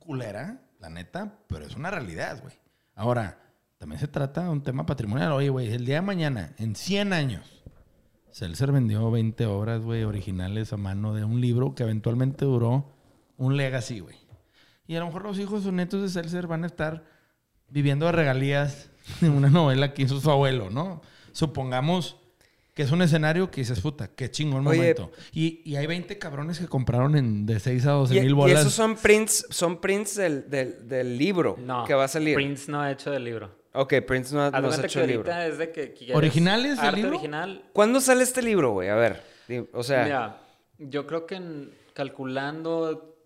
culera, 0.00 0.58
la 0.80 0.90
neta, 0.90 1.38
pero 1.48 1.64
es 1.64 1.74
una 1.76 1.90
realidad, 1.90 2.40
güey. 2.42 2.54
Ahora, 2.94 3.38
también 3.84 4.00
se 4.00 4.08
trata 4.08 4.44
de 4.44 4.48
un 4.48 4.62
tema 4.62 4.86
patrimonial. 4.86 5.32
Oye, 5.32 5.50
güey, 5.50 5.70
el 5.70 5.84
día 5.84 5.96
de 5.96 6.00
mañana, 6.00 6.54
en 6.56 6.74
100 6.74 7.12
años, 7.12 7.62
Seltzer 8.30 8.72
vendió 8.72 9.10
20 9.10 9.44
obras, 9.44 9.82
güey, 9.82 10.04
originales 10.04 10.72
a 10.72 10.78
mano 10.78 11.12
de 11.12 11.22
un 11.22 11.38
libro 11.38 11.74
que 11.74 11.82
eventualmente 11.82 12.46
duró 12.46 12.90
un 13.36 13.58
legacy, 13.58 14.00
güey. 14.00 14.16
Y 14.86 14.96
a 14.96 15.00
lo 15.00 15.06
mejor 15.08 15.24
los 15.24 15.38
hijos 15.38 15.66
o 15.66 15.70
netos 15.72 16.00
de 16.00 16.08
Seltzer 16.08 16.46
van 16.46 16.64
a 16.64 16.66
estar 16.66 17.04
viviendo 17.68 18.06
de 18.06 18.12
regalías 18.12 18.88
de 19.20 19.28
una 19.28 19.50
novela 19.50 19.92
que 19.92 20.04
hizo 20.04 20.18
su 20.18 20.30
abuelo, 20.30 20.70
¿no? 20.70 21.02
Supongamos 21.32 22.16
que 22.72 22.84
es 22.84 22.90
un 22.90 23.02
escenario 23.02 23.50
que 23.50 23.60
dices, 23.60 23.80
puta, 23.82 24.08
qué 24.08 24.30
chingón 24.30 24.66
Oye. 24.66 24.78
momento. 24.78 25.12
Y, 25.30 25.60
y 25.70 25.76
hay 25.76 25.86
20 25.86 26.18
cabrones 26.18 26.58
que 26.58 26.68
compraron 26.68 27.16
en 27.16 27.44
de 27.44 27.60
6 27.60 27.84
a 27.84 27.90
12 27.90 28.16
Y, 28.16 28.20
mil 28.20 28.30
y 28.30 28.32
bolas. 28.32 28.60
esos 28.60 28.72
son 28.72 28.96
prints, 28.96 29.46
son 29.50 29.78
prints 29.78 30.16
del, 30.16 30.48
del, 30.48 30.88
del 30.88 31.18
libro 31.18 31.58
No. 31.60 31.84
que 31.84 31.92
va 31.92 32.04
a 32.04 32.08
salir. 32.08 32.34
Prince 32.34 32.72
no 32.72 32.80
ha 32.80 32.90
hecho 32.90 33.10
del 33.10 33.24
libro. 33.24 33.62
Ok, 33.74 33.94
Prince 34.06 34.34
no, 34.34 34.50
de 34.50 34.60
no 34.60 34.72
hecho 34.72 34.82
que 35.00 35.00
el 35.04 35.06
libro. 35.10 35.32
ahorita 35.32 35.46
es 35.48 35.58
de 35.58 35.72
que 35.72 35.92
quieres 35.92 36.16
¿Originales 36.16 36.76
del 36.76 36.86
arte 36.86 36.96
libro? 37.00 37.16
original. 37.16 37.64
¿Cuándo 37.72 38.00
sale 38.00 38.22
este 38.22 38.40
libro, 38.42 38.70
güey? 38.72 38.88
A 38.88 38.94
ver. 38.94 39.22
O 39.72 39.82
sea, 39.82 40.04
Mira, 40.04 40.38
yo 40.78 41.06
creo 41.06 41.26
que 41.26 41.34
en- 41.36 41.70
calculando 41.92 43.16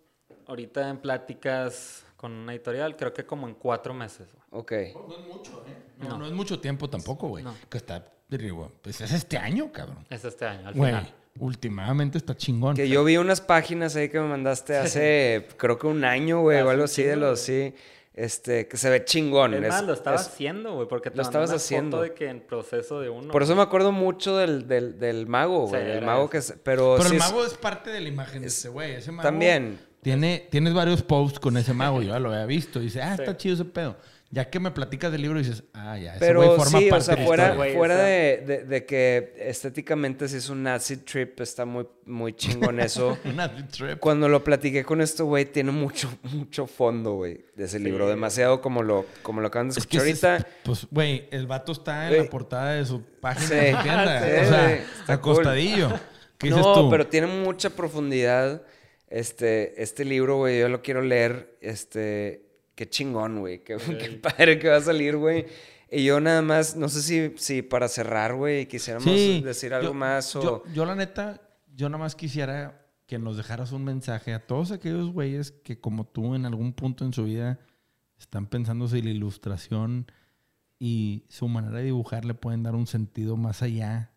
ahorita 0.46 0.88
en 0.88 0.98
pláticas 0.98 2.04
con 2.16 2.32
una 2.32 2.52
editorial, 2.52 2.96
creo 2.96 3.12
que 3.12 3.24
como 3.24 3.46
en 3.46 3.54
cuatro 3.54 3.94
meses. 3.94 4.28
güey. 4.32 4.62
ok. 4.62 4.72
No 5.08 5.14
es 5.16 5.26
mucho, 5.34 5.64
¿eh? 5.68 5.76
No, 6.08 6.18
no 6.18 6.26
es 6.26 6.32
mucho 6.32 6.58
tiempo 6.60 6.88
tampoco, 6.88 7.28
güey. 7.28 7.44
No. 7.44 7.54
Que 7.68 7.78
está, 7.78 8.04
digo, 8.28 8.72
pues 8.82 9.00
es 9.00 9.12
este 9.12 9.36
año, 9.36 9.70
cabrón. 9.72 10.04
Es 10.10 10.24
este 10.24 10.46
año, 10.46 10.68
al 10.68 10.74
Güey, 10.74 10.90
final. 10.92 11.14
últimamente 11.38 12.18
está 12.18 12.36
chingón. 12.36 12.74
Que 12.74 12.88
yo 12.88 13.04
vi 13.04 13.16
unas 13.18 13.40
páginas 13.40 13.94
ahí 13.96 14.08
que 14.08 14.18
me 14.20 14.28
mandaste 14.28 14.76
hace, 14.76 15.46
creo 15.56 15.78
que 15.78 15.86
un 15.86 16.04
año, 16.04 16.40
güey, 16.40 16.60
o 16.62 16.70
algo 16.70 16.84
así 16.84 17.02
de 17.02 17.16
los, 17.16 17.40
sí. 17.40 17.74
Este, 18.18 18.66
que 18.66 18.76
se 18.76 18.90
ve 18.90 19.04
chingón. 19.04 19.54
Es 19.54 19.62
Es- 19.62 19.68
más, 19.68 19.84
lo 19.84 19.92
estaba 19.92 20.16
es- 20.16 20.22
haciendo, 20.26 20.74
güey, 20.74 20.88
porque 20.88 21.10
te 21.10 21.16
lo 21.16 21.22
estabas 21.22 21.50
una 21.50 21.56
haciendo. 21.56 21.98
foto 21.98 22.02
de 22.08 22.14
que 22.14 22.28
en 22.28 22.40
proceso 22.40 23.00
de 23.00 23.08
uno. 23.08 23.30
Por 23.32 23.42
eso 23.42 23.54
me 23.54 23.62
acuerdo 23.62 23.92
mucho 23.92 24.36
del, 24.36 24.66
del, 24.66 24.98
del 24.98 25.26
mago, 25.26 25.66
Sí, 25.66 25.76
güey. 25.76 25.90
el 25.92 26.04
mago 26.04 26.28
que... 26.28 26.40
Pero, 26.64 26.94
Pero 26.96 27.08
sí 27.08 27.14
el 27.14 27.20
mago 27.20 27.44
es 27.44 27.54
parte 27.54 27.90
de 27.90 28.00
la 28.00 28.08
imagen 28.08 28.42
de 28.42 28.48
ese 28.48 28.68
güey. 28.68 28.94
Ese 28.96 29.12
mago 29.12 29.28
También. 29.28 29.78
Tiene, 30.02 30.46
tienes 30.50 30.74
varios 30.74 31.02
posts 31.02 31.38
con 31.40 31.56
ese 31.56 31.74
mago, 31.74 32.02
yo 32.02 32.08
ya 32.12 32.18
lo 32.18 32.30
había 32.32 32.46
visto. 32.46 32.80
Y 32.80 32.84
dice, 32.84 33.02
ah, 33.02 33.14
Sí. 33.16 33.22
está 33.22 33.36
chido 33.36 33.54
ese 33.54 33.64
pedo. 33.64 33.96
Ya 34.30 34.50
que 34.50 34.60
me 34.60 34.70
platicas 34.70 35.10
del 35.10 35.22
libro, 35.22 35.38
dices, 35.38 35.64
ah, 35.72 35.96
ya, 35.96 36.10
ese 36.10 36.20
Pero 36.20 36.42
güey 36.44 36.56
forma 36.58 36.78
sí, 36.80 36.86
o 36.86 36.90
parte 36.90 37.04
sea, 37.06 37.14
de 37.14 37.20
la 37.22 37.26
fuera, 37.26 37.48
historia. 37.52 37.74
Fuera 37.78 37.94
o 37.94 37.96
sea- 37.96 38.06
de, 38.06 38.36
de- 38.46 38.64
de 38.64 38.84
que 38.84 39.34
estéticamente 39.38 40.28
sí 40.28 40.36
es 40.36 40.50
un 40.50 40.66
acid 40.66 40.98
trip, 40.98 41.40
está 41.40 41.64
muy, 41.64 41.86
muy 42.04 42.34
chingón 42.34 42.78
eso. 42.78 43.16
Una 43.24 43.50
trip. 43.68 43.98
Cuando 43.98 44.28
lo 44.28 44.44
platiqué 44.44 44.84
con 44.84 45.00
esto, 45.00 45.24
güey, 45.24 45.46
tiene 45.46 45.70
mucho, 45.72 46.10
mucho 46.24 46.66
fondo, 46.66 47.14
güey, 47.14 47.40
de 47.56 47.64
ese 47.64 47.78
libro. 47.78 48.06
Demasiado 48.06 48.60
como 48.60 48.82
lo, 48.82 49.06
como 49.22 49.40
lo 49.40 49.46
acaban 49.48 49.68
de 49.68 49.78
Es 49.78 49.86
que 49.86 49.96
escuchar 49.96 50.06
es- 50.08 50.24
ahorita. 50.24 50.48
pues, 50.62 50.86
güey, 50.90 51.26
el 51.30 51.46
vato 51.46 51.72
está 51.72 52.10
en 52.14 52.24
la 52.24 52.30
portada 52.30 52.72
de 52.74 52.84
su 52.84 53.02
página 53.22 53.46
Sí. 53.48 53.54
de 53.54 53.72
su 53.76 53.82
tienda. 53.82 54.20
Sí, 54.28 54.44
o 54.44 54.48
sea, 54.50 54.72
está 54.74 55.20
cool. 55.22 55.32
acostadillo. 55.32 55.88
¿Qué 56.36 56.48
dices 56.48 56.62
no, 56.62 56.74
tú? 56.74 56.90
pero 56.90 57.06
tiene 57.06 57.26
mucha 57.28 57.70
profundidad. 57.70 58.62
Este, 59.08 59.82
este 59.82 60.04
libro, 60.04 60.36
güey, 60.36 60.60
yo 60.60 60.68
lo 60.68 60.82
quiero 60.82 61.00
leer. 61.00 61.56
Este, 61.62 62.44
qué 62.78 62.88
chingón, 62.88 63.40
güey. 63.40 63.64
Qué, 63.64 63.76
qué 63.98 64.10
padre 64.22 64.60
que 64.60 64.68
va 64.68 64.76
a 64.76 64.80
salir, 64.80 65.16
güey. 65.16 65.46
Y 65.90 66.04
yo 66.04 66.20
nada 66.20 66.42
más, 66.42 66.76
no 66.76 66.88
sé 66.88 67.02
si, 67.02 67.32
si 67.36 67.62
para 67.62 67.88
cerrar, 67.88 68.36
güey, 68.36 68.66
quisiéramos 68.68 69.04
Sí, 69.10 69.40
decir 69.44 69.74
algo 69.74 69.88
yo- 69.88 69.94
más 69.94 70.36
o... 70.36 70.42
Yo, 70.42 70.62
yo, 70.72 70.84
la 70.86 70.94
neta, 70.94 71.40
yo 71.74 71.88
nada 71.88 71.98
más 72.04 72.14
quisiera 72.14 72.86
que 73.06 73.18
nos 73.18 73.36
dejaras 73.36 73.72
un 73.72 73.82
mensaje 73.84 74.32
a 74.32 74.46
todos 74.46 74.70
aquellos 74.70 75.10
güeyes 75.12 75.50
que 75.50 75.80
como 75.80 76.06
tú 76.06 76.36
en 76.36 76.46
algún 76.46 76.72
punto 76.72 77.04
en 77.04 77.12
su 77.12 77.24
vida 77.24 77.58
están 78.16 78.46
pensando 78.46 78.86
si 78.86 79.02
la 79.02 79.10
ilustración 79.10 80.06
y 80.78 81.24
su 81.28 81.48
manera 81.48 81.78
de 81.78 81.84
dibujar 81.86 82.24
le 82.24 82.34
pueden 82.34 82.62
dar 82.62 82.76
un 82.76 82.86
sentido 82.86 83.36
más 83.36 83.62
allá 83.62 84.12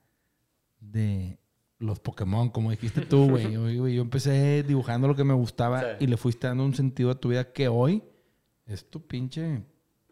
de 0.79 1.39
los 1.79 1.99
Pokémon, 1.99 2.49
como 2.49 2.69
dijiste 2.69 3.01
tú, 3.01 3.29
güey. 3.29 3.55
Güey, 3.79 3.95
Yo 3.95 4.01
empecé 4.01 4.61
dibujando 4.63 5.07
lo 5.07 5.15
que 5.15 5.23
me 5.23 5.33
gustaba 5.33 5.81
Sí. 5.81 5.88
y 6.01 6.07
le 6.07 6.17
fuiste 6.17 6.47
dando 6.47 6.63
un 6.65 6.75
sentido 6.75 7.09
a 7.11 7.15
tu 7.19 7.29
vida 7.29 7.51
que 7.53 7.67
hoy 7.67 8.03
es 8.72 8.89
tu 8.89 9.06
pinche 9.06 9.61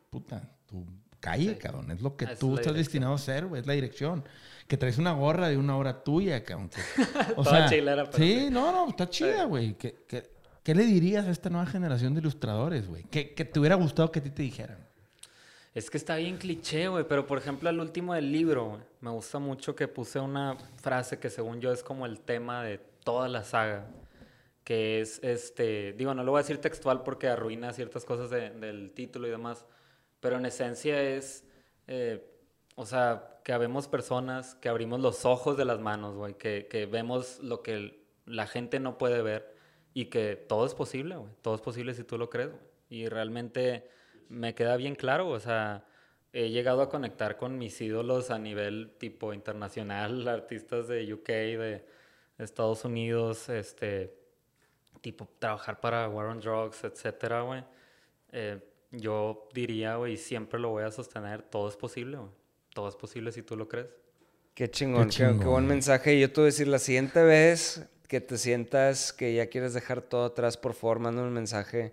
puta, 0.10 0.56
tu 0.66 0.86
calle, 1.20 1.54
Sí. 1.54 1.56
cabrón. 1.60 1.92
Es 1.92 2.02
lo 2.02 2.16
que 2.16 2.26
es 2.26 2.40
tú 2.40 2.52
estás 2.56 2.74
dirección. 2.74 2.76
destinado 2.78 3.14
a 3.14 3.18
ser, 3.18 3.46
güey. 3.48 3.62
Es 3.62 3.68
la 3.68 3.74
dirección. 3.74 4.24
Que 4.68 4.78
traes 4.78 4.98
una 4.98 5.14
gorra 5.14 5.50
de 5.50 5.58
una 5.58 5.76
obra 5.78 6.04
tuya, 6.04 6.44
cabrón. 6.44 6.70
que- 6.70 6.82
o 7.38 7.44
sea, 7.44 7.68
chilera, 7.68 8.10
sí, 8.12 8.50
no, 8.52 8.72
no, 8.72 8.90
está 8.90 9.10
chida, 9.10 9.46
güey. 9.46 9.74
¿Qué, 9.76 10.06
qué, 10.08 10.30
qué 10.64 10.76
le 10.76 10.84
dirías 10.86 11.26
a 11.26 11.32
esta 11.32 11.50
nueva 11.50 11.66
generación 11.66 12.14
de 12.14 12.22
ilustradores, 12.22 12.88
güey? 12.88 13.04
Que, 13.04 13.34
que 13.34 13.46
te 13.46 13.60
hubiera 13.60 13.76
gustado 13.76 14.12
que 14.12 14.20
a 14.20 14.24
ti 14.24 14.30
te 14.30 14.44
dijeran. 14.44 14.78
Es 15.74 15.90
que 15.90 15.98
está 15.98 16.16
bien 16.16 16.38
cliché, 16.38 16.88
güey. 16.88 17.06
Pero, 17.08 17.26
por 17.28 17.38
ejemplo, 17.38 17.70
al 17.70 17.80
último 17.80 18.14
del 18.14 18.32
libro, 18.32 18.80
me 19.02 19.10
gusta 19.12 19.40
mucho 19.40 19.76
que 19.76 19.88
puse 19.88 20.20
una 20.20 20.56
frase 20.78 21.20
que 21.20 21.30
según 21.30 21.62
yo 21.62 21.72
es 21.72 21.84
como 21.84 22.06
el 22.06 22.20
tema 22.20 22.64
de 22.64 22.80
toda 23.04 23.28
la 23.28 23.44
saga. 23.44 23.86
Que 24.70 25.02
es, 25.02 25.20
este... 25.24 25.94
Digo, 25.94 26.14
no 26.14 26.24
lo 26.24 26.30
voy 26.32 26.40
a 26.40 26.44
decir 26.44 26.62
textual 26.62 27.02
porque 27.02 27.28
arruina 27.28 27.74
ciertas 27.74 28.06
cosas 28.06 28.30
de- 28.30 28.52
del 28.52 28.92
título 28.92 29.26
y 29.28 29.32
demás. 29.32 29.66
Pero 30.20 30.38
en 30.38 30.46
esencia 30.46 31.02
es... 31.02 31.44
eh, 31.88 32.24
o 32.76 32.86
sea, 32.86 33.40
que 33.44 33.52
habemos 33.52 33.88
personas 33.88 34.54
que 34.62 34.70
abrimos 34.70 35.00
los 35.00 35.26
ojos 35.26 35.58
de 35.58 35.66
las 35.66 35.80
manos, 35.80 36.16
güey. 36.16 36.36
Que, 36.36 36.68
que 36.70 36.86
vemos 36.86 37.40
lo 37.40 37.64
que 37.64 38.06
la 38.26 38.46
gente 38.46 38.80
no 38.80 38.98
puede 39.00 39.24
ver. 39.24 39.56
Y 39.96 40.06
que 40.06 40.36
todo 40.36 40.68
es 40.68 40.76
posible, 40.76 41.16
güey. 41.16 41.32
Todo 41.42 41.56
es 41.56 41.62
posible 41.62 41.96
si 41.96 42.04
tú 42.04 42.20
lo 42.20 42.30
crees, 42.30 42.52
güey. 42.52 42.62
Y 42.90 43.08
realmente 43.10 43.90
me 44.30 44.54
queda 44.54 44.78
bien 44.78 44.94
claro, 44.96 45.30
o 45.30 45.40
sea, 45.40 45.86
he 46.34 46.52
llegado 46.52 46.84
a 46.84 46.90
conectar 46.90 47.38
con 47.38 47.58
mis 47.58 47.82
ídolos 47.82 48.30
a 48.30 48.38
nivel 48.38 48.92
tipo 49.00 49.34
internacional, 49.34 50.28
artistas 50.40 50.88
de 50.88 51.12
UK, 51.12 51.28
de 51.28 51.86
Estados 52.38 52.86
Unidos, 52.86 53.50
este, 53.50 54.19
tipo 55.02 55.28
trabajar 55.40 55.80
para 55.80 56.08
War 56.10 56.28
on 56.28 56.40
Drugs, 56.40 56.84
etcétera, 56.84 57.42
güey. 57.42 57.64
Eh, 58.32 58.60
yo 58.92 59.48
diría, 59.54 59.96
güey, 59.96 60.14
y 60.14 60.18
siempre 60.18 60.60
lo 60.60 60.70
voy 60.70 60.84
a 60.84 60.92
sostener, 60.92 61.42
todo 61.44 61.70
es 61.70 61.76
posible, 61.76 62.18
güey. 62.18 62.30
Todo 62.74 62.88
es 62.90 62.96
posible 62.96 63.32
si 63.32 63.42
tú 63.42 63.56
lo 63.58 63.68
crees. 63.68 63.88
Qué 64.54 64.70
chingón, 64.70 65.10
Qué 65.10 65.18
qué, 65.18 65.24
qué 65.26 65.30
chingón. 65.32 65.48
buen 65.52 65.68
mensaje. 65.68 66.16
Y 66.16 66.22
yo 66.22 66.30
te 66.32 66.42
voy 66.42 66.46
a 66.46 66.52
decir, 66.52 66.68
la 66.68 66.80
siguiente 66.80 67.24
vez 67.24 67.88
que 68.08 68.20
te 68.22 68.38
sientas 68.38 69.14
que 69.14 69.34
ya 69.34 69.48
quieres 69.48 69.74
dejar 69.74 70.02
todo 70.02 70.26
atrás, 70.26 70.58
por 70.58 70.74
favor, 70.74 71.00
manda 71.00 71.22
un 71.22 71.32
mensaje. 71.34 71.92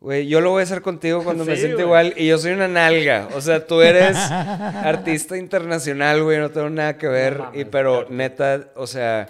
Güey, 0.00 0.26
yo 0.28 0.40
lo 0.40 0.50
voy 0.50 0.60
a 0.60 0.62
hacer 0.64 0.80
contigo 0.82 1.22
cuando 1.24 1.44
me 1.46 1.54
Sí, 1.56 1.60
sienta 1.62 1.84
güey. 1.84 1.86
igual. 1.86 2.14
Y 2.16 2.28
yo 2.28 2.38
soy 2.38 2.52
una 2.52 2.68
nalga. 2.68 3.28
O 3.34 3.40
sea, 3.40 3.66
tú 3.66 3.80
eres 3.82 4.16
artista 4.30 5.36
internacional, 5.36 6.22
güey. 6.22 6.38
No 6.38 6.50
tengo 6.50 6.70
nada 6.70 6.96
que 6.96 7.08
ver. 7.08 7.38
mames, 7.38 7.60
y, 7.60 7.64
pero 7.64 8.00
claro. 8.00 8.14
neta, 8.14 8.68
o 8.76 8.86
sea, 8.86 9.28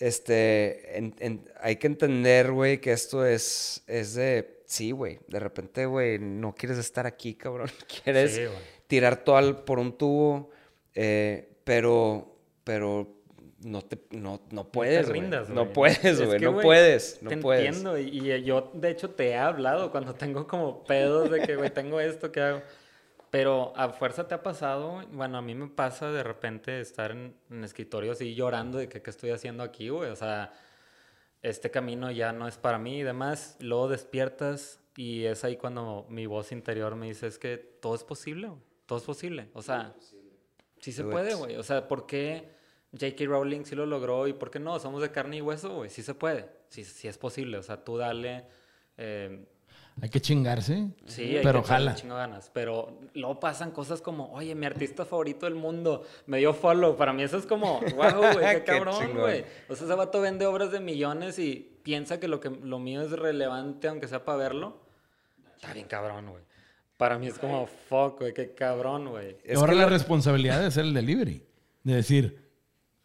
este, 0.00 0.98
en- 0.98 1.14
en- 1.20 1.48
hay 1.60 1.76
que 1.76 1.86
entender, 1.86 2.50
güey, 2.52 2.80
que 2.80 2.92
esto 2.92 3.24
es, 3.24 3.84
es 3.86 4.14
de... 4.14 4.58
Sí, 4.66 4.92
güey. 4.92 5.18
De 5.28 5.40
repente, 5.40 5.84
güey, 5.86 6.18
no 6.18 6.54
quieres 6.54 6.78
estar 6.78 7.06
aquí, 7.06 7.34
cabrón. 7.34 7.70
Quieres 8.04 8.34
Sí, 8.34 8.42
tirar 8.86 9.24
todo 9.24 9.36
al- 9.36 9.64
por 9.64 9.78
un 9.78 9.96
tubo, 9.98 10.50
eh, 10.94 11.48
pero, 11.64 12.36
pero 12.64 13.12
no 13.64 13.82
te, 13.82 13.98
no, 14.12 14.40
no 14.52 14.70
puedes, 14.70 15.08
güey. 15.08 15.20
rindas, 15.22 15.48
No 15.48 15.62
güey. 15.62 15.72
puedes, 15.74 16.04
Es 16.04 16.24
güey, 16.24 16.40
no 16.40 16.60
puedes, 16.60 17.18
no 17.20 17.30
te 17.30 17.36
puedes. 17.36 17.66
entiendo. 17.66 17.98
Y, 17.98 18.30
y 18.32 18.42
yo, 18.44 18.70
de 18.74 18.90
hecho, 18.90 19.10
te 19.10 19.30
he 19.30 19.36
hablado 19.36 19.90
cuando 19.90 20.14
tengo 20.14 20.46
como 20.46 20.84
pedos 20.84 21.30
de 21.30 21.40
que, 21.42 21.56
güey, 21.56 21.70
tengo 21.70 22.00
esto, 22.00 22.30
¿qué 22.32 22.40
hago? 22.40 22.62
Pero 23.30 23.72
a 23.76 23.90
fuerza 23.90 24.26
te 24.26 24.34
ha 24.34 24.42
pasado, 24.42 25.02
bueno, 25.12 25.38
a 25.38 25.42
mí 25.42 25.54
me 25.54 25.68
pasa 25.68 26.10
de 26.10 26.24
repente 26.24 26.80
estar 26.80 27.12
en, 27.12 27.36
en 27.48 27.62
escritorio 27.62 28.12
así 28.12 28.34
llorando 28.34 28.78
de 28.78 28.88
que 28.88 29.02
qué 29.02 29.10
estoy 29.10 29.30
haciendo 29.30 29.62
aquí, 29.62 29.88
güey. 29.88 30.10
O 30.10 30.16
sea, 30.16 30.52
este 31.42 31.70
camino 31.70 32.10
ya 32.10 32.32
no 32.32 32.48
es 32.48 32.58
para 32.58 32.78
mí 32.78 32.98
y 32.98 33.02
demás. 33.04 33.56
Luego 33.60 33.88
despiertas 33.88 34.80
y 34.96 35.24
es 35.26 35.44
ahí 35.44 35.56
cuando 35.56 36.06
mi 36.08 36.26
voz 36.26 36.50
interior 36.50 36.96
me 36.96 37.06
dice, 37.06 37.28
es 37.28 37.38
que 37.38 37.56
todo 37.56 37.94
es 37.94 38.02
posible, 38.02 38.48
güey. 38.48 38.60
Todo 38.86 38.98
es 38.98 39.04
posible. 39.04 39.48
O 39.54 39.62
sea, 39.62 39.94
sí 40.80 40.90
se 40.90 41.04
Do 41.04 41.10
puede, 41.10 41.30
it. 41.32 41.36
güey. 41.36 41.56
O 41.56 41.62
sea, 41.62 41.86
¿por 41.86 42.06
qué 42.06 42.50
J.K. 42.92 43.24
Rowling 43.26 43.64
sí 43.64 43.76
lo 43.76 43.86
logró 43.86 44.26
y 44.26 44.32
por 44.32 44.50
qué 44.50 44.58
no? 44.58 44.80
Somos 44.80 45.02
de 45.02 45.12
carne 45.12 45.36
y 45.36 45.40
hueso, 45.40 45.72
güey. 45.76 45.90
Sí 45.90 46.02
se 46.02 46.14
puede. 46.14 46.48
Sí, 46.68 46.82
sí 46.82 47.06
es 47.06 47.16
posible. 47.16 47.58
O 47.58 47.62
sea, 47.62 47.84
tú 47.84 47.96
dale... 47.96 48.46
eh, 48.96 49.46
Hay 50.02 50.08
que 50.08 50.20
chingarse. 50.20 50.88
Sí, 51.06 51.36
hay 51.36 51.42
pero 51.42 51.62
que 51.62 51.72
un 51.72 51.94
chingo 51.94 52.14
ganas. 52.16 52.50
Pero 52.54 52.98
luego 53.14 53.38
pasan 53.38 53.70
cosas 53.70 54.00
como, 54.00 54.32
oye, 54.32 54.54
mi 54.54 54.66
artista 54.66 55.04
favorito 55.04 55.46
del 55.46 55.54
mundo 55.54 56.04
me 56.26 56.38
dio 56.38 56.54
follow. 56.54 56.96
Para 56.96 57.12
mí 57.12 57.22
eso 57.22 57.36
es 57.36 57.46
como, 57.46 57.80
wow, 57.96 58.32
güey, 58.32 58.56
qué 58.56 58.64
cabrón, 58.64 59.14
güey. 59.14 59.44
O 59.68 59.74
sea, 59.76 59.86
ese 59.86 59.94
vato 59.94 60.20
vende 60.20 60.46
obras 60.46 60.70
de 60.72 60.80
millones 60.80 61.38
y 61.38 61.78
piensa 61.82 62.18
que 62.18 62.28
lo, 62.28 62.40
que 62.40 62.48
lo 62.50 62.78
mío 62.78 63.02
es 63.02 63.10
relevante, 63.12 63.88
aunque 63.88 64.08
sea 64.08 64.24
para 64.24 64.38
verlo. 64.38 64.80
Está 65.56 65.74
bien 65.74 65.86
cabrón, 65.86 66.30
güey. 66.30 66.42
Para 66.96 67.18
mí 67.18 67.26
es 67.26 67.38
como, 67.38 67.66
fuck, 67.66 68.20
güey, 68.20 68.34
qué 68.34 68.54
cabrón, 68.54 69.08
güey. 69.08 69.36
Y 69.44 69.52
Es 69.52 69.58
ahora 69.58 69.72
que 69.72 69.78
la 69.80 69.86
responsabilidad 69.86 70.60
de 70.60 70.66
hacer 70.66 70.84
el 70.84 70.94
delivery. 70.94 71.44
De 71.82 71.94
decir, 71.94 72.48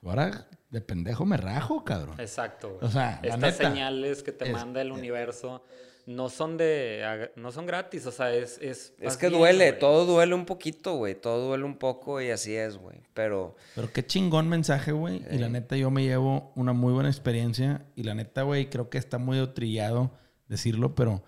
ahora 0.03 0.47
de 0.69 0.81
pendejo 0.81 1.25
me 1.25 1.37
rajo, 1.37 1.83
cabrón. 1.85 2.19
Exacto, 2.19 2.71
güey. 2.71 2.79
O 2.85 2.89
sea, 2.89 3.19
Estas 3.23 3.39
neta, 3.39 3.69
señales 3.69 4.21
que 4.23 4.31
te 4.33 4.45
es- 4.45 4.51
manda 4.51 4.81
el 4.81 4.91
universo 4.91 5.63
no 6.05 6.29
son 6.29 6.57
de, 6.57 7.31
no 7.35 7.51
son 7.51 7.65
gratis, 7.65 8.05
o 8.05 8.11
sea, 8.11 8.33
es... 8.33 8.59
Es, 8.61 8.93
Es 8.99 9.17
que 9.17 9.29
bien, 9.29 9.39
duele, 9.39 9.69
güey. 9.69 9.79
todo 9.79 10.05
duele 10.05 10.35
un 10.35 10.45
poquito, 10.45 10.95
güey. 10.95 11.15
Todo 11.15 11.47
duele 11.47 11.63
un 11.63 11.77
poco 11.77 12.21
y 12.21 12.29
así 12.29 12.55
es, 12.55 12.77
güey. 12.77 12.99
Pero 13.13 13.55
Pero 13.73 13.91
qué 13.91 14.05
chingón 14.05 14.47
mensaje, 14.47 14.91
güey. 14.91 15.23
Y 15.31 15.37
la 15.39 15.49
neta, 15.49 15.75
yo 15.75 15.89
me 15.89 16.03
llevo 16.03 16.51
una 16.55 16.73
muy 16.73 16.93
buena 16.93 17.09
experiencia. 17.09 17.85
Y 17.95 18.03
la 18.03 18.13
neta, 18.13 18.43
güey, 18.43 18.69
creo 18.69 18.89
que 18.89 18.97
está 18.97 19.17
muy 19.17 19.45
trillado 19.53 20.11
decirlo, 20.47 20.93
pero 20.93 21.23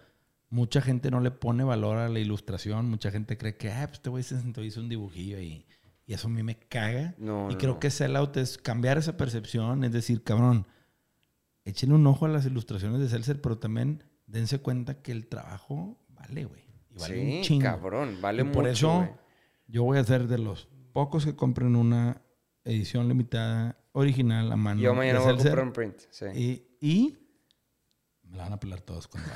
mucha 0.49 0.81
gente 0.81 1.09
no 1.11 1.21
le 1.21 1.31
pone 1.31 1.63
valor 1.63 1.97
a 1.97 2.09
la 2.09 2.19
ilustración. 2.19 2.89
Mucha 2.89 3.09
gente 3.09 3.37
cree 3.37 3.57
que, 3.57 3.71
ah, 3.71 3.85
pues 3.87 3.93
este 3.97 4.09
güey 4.09 4.23
se 4.23 4.39
sentó 4.39 4.63
y 4.63 4.67
hizo 4.67 4.79
un 4.79 4.89
dibujillo 4.89 5.39
y, 5.39 5.65
y 6.05 6.13
eso 6.13 6.27
a 6.27 6.31
mí 6.31 6.43
me 6.43 6.57
caga. 6.57 7.15
No, 7.17 7.49
y 7.49 7.53
no, 7.53 7.57
creo 7.57 7.73
no. 7.73 7.79
que 7.79 7.89
sellout 7.89 8.37
es 8.37 8.57
cambiar 8.57 8.97
esa 8.97 9.17
percepción, 9.17 9.83
es 9.83 9.91
decir, 9.91 10.23
cabrón, 10.23 10.67
échenle 11.65 11.95
un 11.95 12.05
ojo 12.07 12.25
a 12.25 12.29
las 12.29 12.45
ilustraciones 12.45 13.01
de 13.01 13.09
Celser, 13.09 13.41
pero 13.41 13.57
también 13.57 14.03
dense 14.27 14.59
cuenta 14.59 15.01
que 15.01 15.11
el 15.11 15.27
trabajo 15.27 15.97
vale, 16.09 16.45
güey. 16.45 16.61
Y 16.91 16.99
vale 16.99 17.19
un 17.19 17.25
sí, 17.31 17.41
chingo. 17.43 17.63
cabrón, 17.63 18.17
vale 18.21 18.41
Y 18.41 18.45
mucho. 18.45 18.59
por 18.59 18.67
eso 18.67 19.09
yo 19.67 19.83
voy 19.83 19.97
a 19.97 20.03
ser 20.03 20.27
de 20.27 20.37
los 20.37 20.67
pocos 20.93 21.25
que 21.25 21.35
compren 21.35 21.75
una 21.75 22.21
edición 22.63 23.07
limitada 23.07 23.77
original 23.93 24.51
a 24.51 24.55
mano. 24.55 24.79
Yo 24.81 24.93
mañana 24.93 25.19
voy 25.19 25.33
a 25.33 25.35
comprar 25.37 25.59
un 25.63 25.73
print. 25.73 25.99
Sí. 26.11 26.25
Y, 26.35 26.67
y 26.87 27.17
me 28.23 28.37
la 28.37 28.43
van 28.43 28.53
a 28.53 28.59
pelar 28.59 28.81
todos 28.81 29.07
con. 29.07 29.21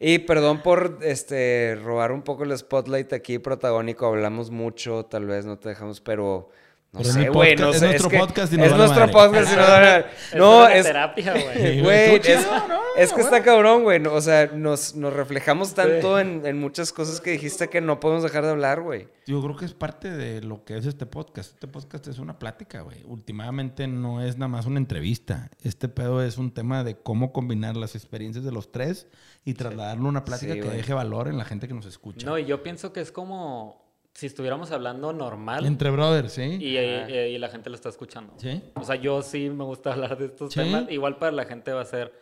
Y 0.00 0.20
perdón 0.20 0.62
por 0.62 1.00
este 1.02 1.74
robar 1.82 2.12
un 2.12 2.22
poco 2.22 2.44
el 2.44 2.56
spotlight 2.56 3.12
aquí 3.12 3.40
protagónico, 3.40 4.06
hablamos 4.06 4.52
mucho, 4.52 5.06
tal 5.06 5.26
vez 5.26 5.44
no 5.44 5.58
te 5.58 5.70
dejamos, 5.70 6.00
pero 6.00 6.50
no 6.90 7.00
Pero 7.00 7.12
sé, 7.12 7.28
güey, 7.28 7.54
no 7.54 7.70
es 7.70 7.80
sé, 7.80 7.86
nuestro 7.86 8.08
que 8.08 8.18
podcast 8.18 8.50
y 8.52 8.56
nos 8.56 8.66
es 8.66 8.72
vale 8.72 8.84
nuestro 8.84 9.00
madre. 9.00 9.12
podcast 9.12 9.52
y 9.52 9.56
nos 9.56 9.68
vale 9.68 9.86
madre. 9.86 10.06
Es 10.32 10.34
No, 10.34 10.68
es 10.68 10.86
terapia, 10.86 11.32
güey. 11.32 11.86
es, 12.14 12.20
chido, 12.22 12.68
¿no? 12.68 12.80
es 12.96 13.12
que 13.12 13.20
está 13.20 13.42
cabrón, 13.42 13.82
güey, 13.82 14.04
o 14.06 14.20
sea, 14.22 14.46
nos, 14.46 14.94
nos 14.94 15.12
reflejamos 15.12 15.74
tanto 15.74 16.18
en, 16.18 16.46
en 16.46 16.58
muchas 16.58 16.92
cosas 16.94 17.20
que 17.20 17.32
dijiste 17.32 17.68
que 17.68 17.82
no 17.82 18.00
podemos 18.00 18.22
dejar 18.22 18.44
de 18.44 18.50
hablar, 18.52 18.80
güey. 18.80 19.08
Yo 19.26 19.42
creo 19.42 19.54
que 19.56 19.66
es 19.66 19.74
parte 19.74 20.10
de 20.10 20.40
lo 20.40 20.64
que 20.64 20.78
es 20.78 20.86
este 20.86 21.04
podcast. 21.04 21.52
Este 21.52 21.68
podcast 21.68 22.06
es 22.08 22.18
una 22.18 22.38
plática, 22.38 22.80
güey. 22.80 23.04
Últimamente 23.04 23.86
no 23.86 24.22
es 24.22 24.38
nada 24.38 24.48
más 24.48 24.64
una 24.64 24.78
entrevista. 24.78 25.50
Este 25.62 25.88
pedo 25.90 26.22
es 26.22 26.38
un 26.38 26.52
tema 26.54 26.84
de 26.84 26.96
cómo 26.96 27.34
combinar 27.34 27.76
las 27.76 27.94
experiencias 27.96 28.46
de 28.46 28.52
los 28.52 28.72
tres 28.72 29.06
y 29.44 29.52
trasladarlo 29.52 30.06
a 30.06 30.08
una 30.08 30.24
plática 30.24 30.54
Sí, 30.54 30.60
que 30.60 30.68
deje 30.70 30.94
valor 30.94 31.28
en 31.28 31.36
la 31.36 31.44
gente 31.44 31.68
que 31.68 31.74
nos 31.74 31.84
escucha. 31.84 32.24
No, 32.26 32.38
y 32.38 32.46
yo 32.46 32.62
pienso 32.62 32.94
que 32.94 33.02
es 33.02 33.12
como 33.12 33.87
si 34.18 34.26
estuviéramos 34.26 34.72
hablando 34.72 35.12
normal 35.12 35.64
Entre 35.64 35.90
brothers, 35.90 36.32
¿sí? 36.32 36.42
y, 36.60 36.76
y- 36.76 37.12
y 37.34 37.38
la 37.38 37.48
gente 37.50 37.70
lo 37.70 37.76
está 37.76 37.88
escuchando. 37.88 38.32
Sí. 38.38 38.60
O 38.74 38.82
sea, 38.82 38.96
yo 38.96 39.22
sí 39.22 39.48
me 39.48 39.62
gusta 39.62 39.92
hablar 39.92 40.18
de 40.18 40.26
estos 40.26 40.52
Sí. 40.52 40.58
temas. 40.58 40.90
Igual 40.90 41.18
para 41.18 41.30
la 41.30 41.44
gente 41.44 41.70
va 41.72 41.82
a 41.82 41.84
ser 41.84 42.12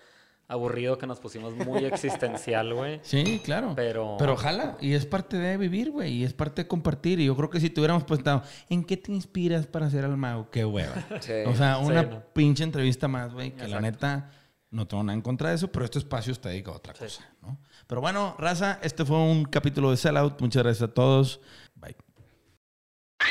aburrido 0.46 0.98
que 0.98 1.06
nos 1.06 1.18
pusimos 1.20 1.54
muy 1.56 1.86
existencial, 1.86 2.74
güey. 2.74 3.00
Sí, 3.02 3.40
claro. 3.42 3.72
Pero- 3.74 4.16
Pero 4.18 4.34
ojalá. 4.34 4.76
Y 4.80 4.92
es 4.92 5.06
parte 5.06 5.38
de 5.38 5.56
vivir, 5.56 5.90
güey. 5.90 6.12
Y 6.16 6.24
es 6.24 6.34
parte 6.34 6.64
de 6.64 6.68
compartir. 6.68 7.18
Y 7.18 7.24
yo 7.26 7.34
creo 7.34 7.48
que 7.48 7.60
si 7.60 7.70
tuviéramos 7.70 8.04
preguntado, 8.04 8.42
¿en 8.68 8.84
qué 8.84 8.98
te 8.98 9.10
inspiras 9.12 9.66
para 9.66 9.86
hacer 9.86 10.04
al 10.04 10.18
mago? 10.18 10.50
Qué 10.50 10.66
hueva. 10.66 10.92
Sí. 11.20 11.32
O 11.46 11.54
sea, 11.54 11.76
Sí, 11.80 11.84
una 11.86 12.02
no. 12.02 12.22
pinche 12.34 12.62
entrevista 12.62 13.08
más, 13.08 13.32
güey. 13.32 13.52
Que 13.52 13.66
la 13.68 13.80
neta 13.80 14.30
no 14.70 14.86
tengo 14.86 15.02
nada 15.02 15.14
en 15.14 15.22
contra 15.22 15.48
de 15.48 15.54
eso, 15.54 15.68
pero 15.72 15.86
este 15.86 15.98
espacio 15.98 16.32
está 16.32 16.50
dedicado 16.50 16.74
a 16.74 16.78
otra 16.78 16.92
cosa, 16.92 17.24
¿no? 17.40 17.58
Pero 17.86 18.00
bueno, 18.02 18.34
raza, 18.38 18.80
este 18.82 19.04
fue 19.04 19.16
un 19.16 19.44
capítulo 19.46 19.90
de 19.92 19.96
Sellout. 19.96 20.38
Muchas 20.42 20.62
gracias 20.64 20.90
a 20.90 20.92
todos. 20.92 21.40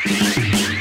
Thank 0.04 0.70
you. 0.70 0.75